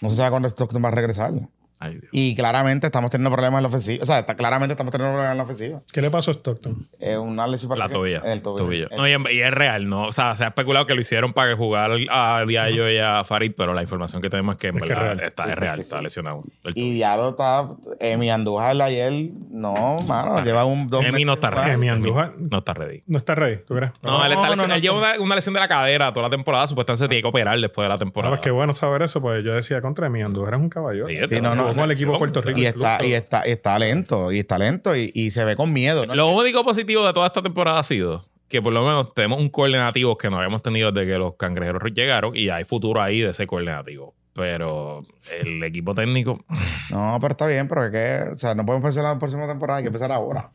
No 0.00 0.10
se 0.10 0.16
sabe 0.16 0.30
cuándo 0.30 0.48
Stockton 0.48 0.84
va 0.84 0.88
a 0.88 0.92
regresar. 0.92 1.32
Ay, 1.82 1.92
Dios. 1.94 2.10
Y 2.12 2.34
claramente 2.34 2.86
estamos 2.86 3.10
teniendo 3.10 3.30
problemas 3.34 3.58
en 3.58 3.62
la 3.62 3.68
ofensiva. 3.68 4.02
O 4.02 4.06
sea, 4.06 4.18
está- 4.20 4.36
claramente 4.36 4.74
estamos 4.74 4.92
teniendo 4.92 5.12
problemas 5.14 5.32
en 5.32 5.38
la 5.38 5.44
ofensiva. 5.44 5.80
¿Qué 5.92 6.02
le 6.02 6.10
pasó 6.10 6.30
a 6.30 6.34
Stockton? 6.34 6.86
Es 6.98 7.16
una 7.16 7.46
lesión 7.46 7.70
La 7.70 7.76
parece 7.76 7.88
que- 7.88 7.98
tobilla. 7.98 8.18
El 8.32 8.42
tobillo. 8.42 8.64
Tobillo. 8.66 8.88
El- 8.90 8.96
No, 8.98 9.08
y, 9.08 9.12
en- 9.12 9.24
y 9.30 9.40
es 9.40 9.50
real, 9.50 9.88
¿no? 9.88 10.04
O 10.08 10.12
sea, 10.12 10.36
se 10.36 10.44
ha 10.44 10.48
especulado 10.48 10.86
que 10.86 10.94
lo 10.94 11.00
hicieron 11.00 11.32
para 11.32 11.56
jugar 11.56 11.92
a 12.10 12.44
Diallo 12.46 12.90
y 12.90 12.98
a 12.98 13.24
Farid, 13.24 13.52
pero 13.56 13.72
la 13.72 13.80
información 13.82 14.20
que 14.20 14.28
tenemos 14.28 14.56
es 14.56 14.60
que 14.60 14.68
en 14.68 14.76
Es 14.76 14.82
que 14.82 14.88
verdad 14.90 15.12
es 15.12 15.16
real. 15.16 15.28
está, 15.28 15.44
Sí, 15.44 15.48
es 15.50 15.54
sí, 15.54 15.60
real, 15.60 15.74
sí, 15.76 15.80
está 15.80 15.96
sí. 15.98 16.04
lesionado. 16.04 16.42
Y 16.74 16.92
Diablo 16.94 17.30
está. 17.30 17.68
Emi 17.98 18.30
Andújar 18.30 18.80
ayer. 18.82 19.30
No, 19.50 19.98
mano. 20.06 20.44
Lleva 20.44 20.64
un 20.66 20.86
dos 20.86 21.04
Emi 21.04 21.24
no 21.24 21.32
está 21.32 21.50
ready. 21.50 21.70
Emi 21.72 21.88
Andújar 21.88 22.34
No 22.38 22.58
está 22.58 22.74
ready. 22.74 23.02
no 23.06 23.16
está 23.18 23.34
ready, 23.34 23.56
¿tú 23.66 23.74
crees? 23.74 23.92
No, 24.02 24.18
No, 24.18 24.26
él, 24.26 24.32
está 24.32 24.44
no, 24.44 24.50
lesionado. 24.50 24.68
no, 24.68 24.74
Él 24.74 24.82
lleva 24.82 24.94
no. 24.94 25.00
una, 25.00 25.20
una 25.24 25.34
lesión 25.34 25.54
de 25.54 25.60
la 25.60 25.68
cadera 25.68 26.12
toda 26.12 26.24
la 26.26 26.30
temporada. 26.30 26.66
Supuestamente 26.66 27.04
se 27.04 27.08
tiene 27.08 27.22
que 27.22 27.28
operar 27.28 27.58
después 27.58 27.84
de 27.84 27.88
la 27.88 27.94
Ah, 27.94 27.98
temporada. 27.98 28.30
pues 28.36 28.42
qué 28.42 28.50
bueno 28.50 28.74
saber 28.74 29.02
eso, 29.02 29.20
pues 29.22 29.42
yo 29.42 29.54
decía 29.54 29.80
contra 29.80 30.06
Emi 30.08 30.20
Andújar 30.22 30.54
es 30.54 30.60
un 30.60 30.68
caballo. 30.68 31.06
Sí, 31.08 31.16
Sí, 31.28 31.40
no, 31.40 31.54
no, 31.54 31.69
Como 31.72 31.84
el 31.84 31.90
equipo 31.92 32.12
de 32.12 32.18
Puerto 32.18 32.42
Rico. 32.42 32.58
Y 32.60 32.66
está, 32.66 33.04
y 33.04 33.12
está, 33.12 33.46
y 33.46 33.52
está 33.52 33.78
lento. 33.78 34.32
Y 34.32 34.38
está 34.38 34.58
lento. 34.58 34.96
Y, 34.96 35.10
y 35.14 35.30
se 35.30 35.44
ve 35.44 35.56
con 35.56 35.72
miedo. 35.72 36.06
¿no? 36.06 36.14
Lo 36.14 36.28
único 36.28 36.64
positivo 36.64 37.06
de 37.06 37.12
toda 37.12 37.26
esta 37.26 37.42
temporada 37.42 37.78
ha 37.78 37.82
sido 37.82 38.26
que 38.50 38.60
por 38.60 38.72
lo 38.72 38.82
menos 38.84 39.14
tenemos 39.14 39.40
un 39.40 39.48
coordinativo 39.48 40.18
que 40.18 40.28
no 40.28 40.36
habíamos 40.36 40.60
tenido 40.60 40.90
desde 40.90 41.12
que 41.12 41.18
los 41.18 41.36
cangrejeros 41.36 41.94
llegaron 41.94 42.36
y 42.36 42.48
hay 42.48 42.64
futuro 42.64 43.00
ahí 43.00 43.20
de 43.20 43.30
ese 43.30 43.46
coordinativo. 43.46 44.14
Pero 44.34 45.04
el 45.40 45.62
equipo 45.62 45.94
técnico, 45.94 46.44
No, 46.90 47.16
pero 47.20 47.32
está 47.32 47.46
bien, 47.46 47.68
pero 47.68 47.84
es 47.84 47.92
que, 47.92 48.30
o 48.32 48.34
sea, 48.34 48.54
no 48.56 48.66
podemos 48.66 48.84
empezar 48.84 49.04
la 49.04 49.18
próxima 49.18 49.46
temporada, 49.46 49.78
hay 49.78 49.84
que 49.84 49.88
empezar 49.88 50.10
ahora. 50.10 50.50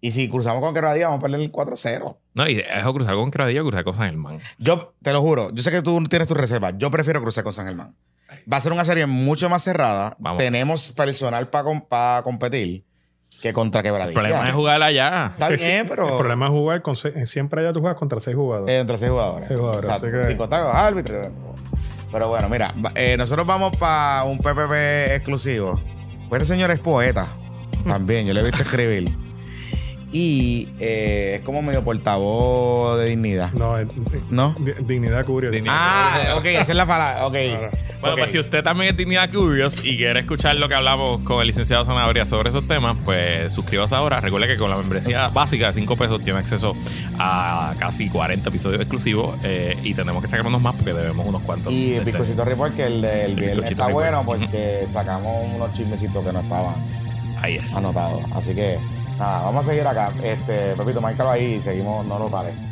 Y 0.00 0.12
si 0.12 0.28
cruzamos 0.28 0.62
con 0.62 0.72
Quebradilla, 0.72 1.06
vamos 1.08 1.18
a 1.18 1.22
perder 1.22 1.40
el 1.40 1.52
4-0. 1.52 2.16
no, 2.34 2.48
y 2.48 2.60
eso 2.60 2.94
cruzar 2.94 3.14
con 3.16 3.30
Cradillo, 3.30 3.64
cruzar 3.64 3.84
con 3.84 3.94
San 3.94 4.10
Germán. 4.10 4.38
Yo 4.58 4.94
te 5.02 5.12
lo 5.12 5.20
juro, 5.20 5.50
yo 5.52 5.62
sé 5.62 5.70
que 5.70 5.82
tú 5.82 6.02
tienes 6.08 6.28
tus 6.28 6.36
reservas. 6.36 6.74
Yo 6.78 6.90
prefiero 6.90 7.20
cruzar 7.20 7.44
con 7.44 7.52
San 7.52 7.66
Germán. 7.66 7.94
Va 8.52 8.56
a 8.56 8.60
ser 8.60 8.72
una 8.72 8.84
serie 8.84 9.06
mucho 9.06 9.48
más 9.48 9.62
cerrada. 9.62 10.16
Vamos. 10.18 10.38
Tenemos 10.38 10.92
personal 10.92 11.48
para 11.48 12.22
competir 12.22 12.84
que 13.40 13.52
contra 13.52 13.80
El 13.80 13.84
Quebradilla. 13.86 14.12
problema 14.14 14.46
es 14.48 14.54
jugar 14.54 14.82
allá. 14.82 15.30
Está 15.32 15.48
bien, 15.48 15.86
pero. 15.88 16.08
El 16.08 16.16
problema 16.16 16.46
es 16.46 16.50
jugar 16.52 16.82
con 16.82 16.94
siempre 16.96 17.62
allá 17.62 17.72
tú 17.72 17.80
juegas 17.80 17.98
contra 17.98 18.20
seis 18.20 18.36
jugadores. 18.36 18.74
eh, 18.74 18.78
entre 18.80 18.98
seis 18.98 19.10
jugadores. 19.10 19.46
Seis 19.46 19.58
jugadores, 19.58 20.28
que- 20.28 20.36
contar 20.36 20.60
con 20.62 20.68
los 20.68 20.76
árbitros. 20.76 21.28
Pero 22.12 22.28
bueno, 22.28 22.48
mira, 22.48 22.74
eh, 22.96 23.16
nosotros 23.16 23.46
vamos 23.46 23.76
para 23.76 24.24
un 24.24 24.38
PPP 24.38 25.14
exclusivo. 25.14 25.80
Pues 26.28 26.42
este 26.42 26.54
señor 26.54 26.70
es 26.70 26.80
poeta. 26.80 27.28
También, 27.86 28.26
yo 28.26 28.34
le 28.34 28.40
he 28.40 28.44
visto 28.44 28.62
escribir. 28.62 29.16
Y 30.12 30.68
eh, 30.80 31.36
es 31.38 31.44
como 31.44 31.62
medio 31.62 31.84
portavoz 31.84 32.98
de 32.98 33.06
dignidad. 33.10 33.52
No, 33.52 33.78
es- 33.78 33.86
¿No? 34.28 34.56
di- 34.58 34.72
dignidad 34.84 35.24
curiosa. 35.24 35.54
Dignidad. 35.54 35.74
Ah, 35.78 36.34
ok, 36.36 36.44
esa 36.46 36.62
es 36.62 36.74
la 36.76 36.86
palabra. 36.86 37.26
Ok. 37.26 37.34
Bueno, 38.00 38.16
pues 38.16 38.32
si 38.32 38.38
usted 38.38 38.64
también 38.64 38.90
es 38.90 38.96
Dignidad 38.96 39.30
Curious 39.30 39.84
y 39.84 39.96
quiere 39.98 40.20
escuchar 40.20 40.56
lo 40.56 40.68
que 40.68 40.74
hablamos 40.74 41.20
con 41.20 41.42
el 41.42 41.46
licenciado 41.48 41.84
Sanabria 41.84 42.24
sobre 42.24 42.48
esos 42.48 42.66
temas, 42.66 42.96
pues 43.04 43.52
suscríbase 43.52 43.94
ahora. 43.94 44.20
Recuerde 44.20 44.46
que 44.48 44.56
con 44.56 44.70
la 44.70 44.76
membresía 44.78 45.28
básica 45.28 45.66
de 45.66 45.74
5 45.74 45.96
pesos 45.98 46.22
tiene 46.24 46.38
acceso 46.38 46.74
a 47.18 47.74
casi 47.78 48.08
40 48.08 48.48
episodios 48.48 48.80
exclusivos 48.80 49.38
eh, 49.44 49.76
y 49.84 49.92
tenemos 49.94 50.22
que 50.22 50.28
sacar 50.28 50.46
unos 50.46 50.62
más 50.62 50.74
porque 50.76 50.94
debemos 50.94 51.26
unos 51.26 51.42
cuantos. 51.42 51.72
Y 51.72 51.92
el 51.92 51.98
Este, 51.98 52.10
bizcochito 52.12 52.44
report, 52.44 52.74
que 52.74 52.86
el 52.86 53.02
del 53.02 53.34
viernes 53.36 53.56
bizcochito 53.58 53.70
está 53.82 53.86
report. 53.88 54.04
bueno 54.06 54.22
porque 54.24 54.86
sacamos 54.90 55.46
unos 55.54 55.72
chismecitos 55.74 56.24
que 56.24 56.32
no 56.32 56.40
estaban 56.40 56.74
Ahí 57.42 57.56
es. 57.56 57.76
anotados. 57.76 58.22
Así 58.32 58.54
que, 58.54 58.78
nada, 59.20 59.42
vamos 59.42 59.66
a 59.66 59.70
seguir 59.70 59.86
acá. 59.86 60.12
Este, 60.22 60.74
Pepito, 60.74 61.00
márcalo 61.00 61.30
ahí 61.30 61.54
y 61.54 61.62
seguimos, 61.62 62.04
no 62.04 62.18
lo 62.18 62.28
pares. 62.28 62.69